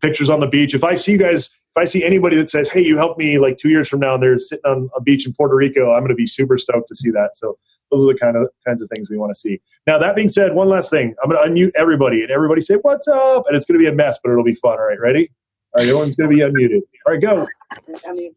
pictures 0.00 0.30
on 0.30 0.40
the 0.40 0.46
beach. 0.46 0.74
If 0.74 0.84
I 0.84 0.94
see 0.94 1.12
you 1.12 1.18
guys, 1.18 1.46
if 1.46 1.76
I 1.76 1.84
see 1.84 2.04
anybody 2.04 2.36
that 2.36 2.50
says, 2.50 2.70
"Hey, 2.70 2.82
you 2.82 2.96
helped 2.96 3.18
me," 3.18 3.38
like 3.38 3.56
two 3.56 3.70
years 3.70 3.88
from 3.88 4.00
now, 4.00 4.14
and 4.14 4.22
they're 4.22 4.38
sitting 4.38 4.64
on 4.66 4.90
a 4.96 5.00
beach 5.00 5.26
in 5.26 5.32
Puerto 5.32 5.54
Rico, 5.56 5.92
I'm 5.92 6.00
going 6.00 6.10
to 6.10 6.14
be 6.14 6.26
super 6.26 6.58
stoked 6.58 6.88
to 6.88 6.96
see 6.96 7.10
that. 7.10 7.36
So 7.36 7.58
those 7.90 8.02
are 8.08 8.12
the 8.12 8.18
kind 8.18 8.36
of 8.36 8.48
kinds 8.66 8.82
of 8.82 8.88
things 8.94 9.10
we 9.10 9.18
want 9.18 9.32
to 9.34 9.38
see. 9.38 9.60
Now 9.86 9.98
that 9.98 10.16
being 10.16 10.28
said, 10.28 10.54
one 10.54 10.68
last 10.68 10.90
thing, 10.90 11.14
I'm 11.22 11.30
going 11.30 11.42
to 11.42 11.50
unmute 11.50 11.72
everybody, 11.76 12.22
and 12.22 12.30
everybody 12.30 12.60
say, 12.60 12.76
"What's 12.76 13.08
up?" 13.08 13.44
And 13.48 13.56
it's 13.56 13.66
going 13.66 13.78
to 13.78 13.84
be 13.84 13.88
a 13.90 13.94
mess, 13.94 14.18
but 14.22 14.30
it'll 14.32 14.44
be 14.44 14.54
fun. 14.54 14.72
All 14.72 14.86
right, 14.86 15.00
ready? 15.00 15.30
All 15.74 15.80
right, 15.80 15.88
everyone's 15.88 16.16
going 16.16 16.30
to 16.30 16.36
be 16.36 16.42
unmuted. 16.42 16.82
All 17.06 17.14
right, 17.14 17.22
go. 17.22 17.46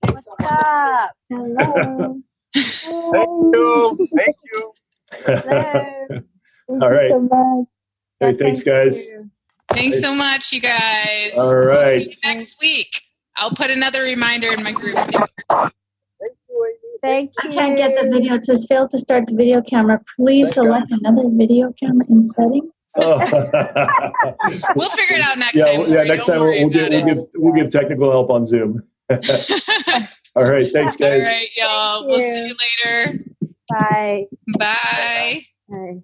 What's 0.02 0.28
up? 0.30 1.11
Hello. 1.30 2.15
Thank 3.14 3.30
you. 3.53 3.99
Thank 4.18 4.38
you. 4.53 4.74
Hello. 5.26 5.98
All 6.82 6.91
right. 6.91 7.18
So 8.22 8.28
hey, 8.28 8.34
thanks, 8.36 8.64
guys. 8.64 9.07
You. 9.07 9.32
Thanks 9.74 10.02
so 10.02 10.16
much, 10.16 10.52
you 10.52 10.62
guys. 10.62 11.32
All 11.38 11.56
right. 11.56 12.14
next 12.24 12.60
week. 12.62 12.90
I'll 13.36 13.52
put 13.52 13.72
another 13.72 14.04
reminder 14.04 14.54
in 14.54 14.64
my 14.64 14.72
group. 14.72 14.95
Thank 17.02 17.34
you. 17.44 17.50
I 17.50 17.54
can't 17.54 17.78
get 17.78 17.95
the 18.02 18.10
video. 18.10 18.36
It 18.36 18.45
says 18.45 18.66
failed 18.70 18.91
to 18.91 18.98
start 18.98 19.28
the 19.28 19.36
video 19.36 19.62
camera. 19.62 20.00
Please 20.16 20.48
Thank 20.48 20.68
select 20.68 20.90
God. 20.90 21.00
another 21.04 21.30
video 21.34 21.74
camera 21.74 22.06
in 22.10 22.24
settings. 22.24 22.72
Oh. 22.95 23.18
we'll 24.76 24.90
figure 24.90 25.18
it 25.18 25.22
out 25.22 25.38
next 25.38 25.56
yeah, 25.56 25.66
time. 25.66 25.90
Yeah, 25.90 26.04
next 26.04 26.26
time 26.26 26.40
we'll, 26.41 26.52
we'll, 26.52 26.70
give, 26.70 26.90
we'll, 26.90 27.06
give, 27.06 27.24
we'll 27.36 27.54
give 27.54 27.72
technical 27.72 28.10
help 28.10 28.30
on 28.30 28.45
Zoom. 28.45 28.84
All 29.10 30.44
right. 30.45 30.72
Thanks, 30.72 30.95
guys. 30.95 31.26
All 31.26 31.32
right, 31.32 31.50
y'all. 31.58 32.00
Thank 32.00 32.08
we'll 32.08 32.20
you. 32.20 32.34
see 32.34 32.48
you 32.48 32.56
later. 32.86 33.24
Bye. 33.70 34.26
Bye. 34.58 35.45
Bye. 35.68 36.04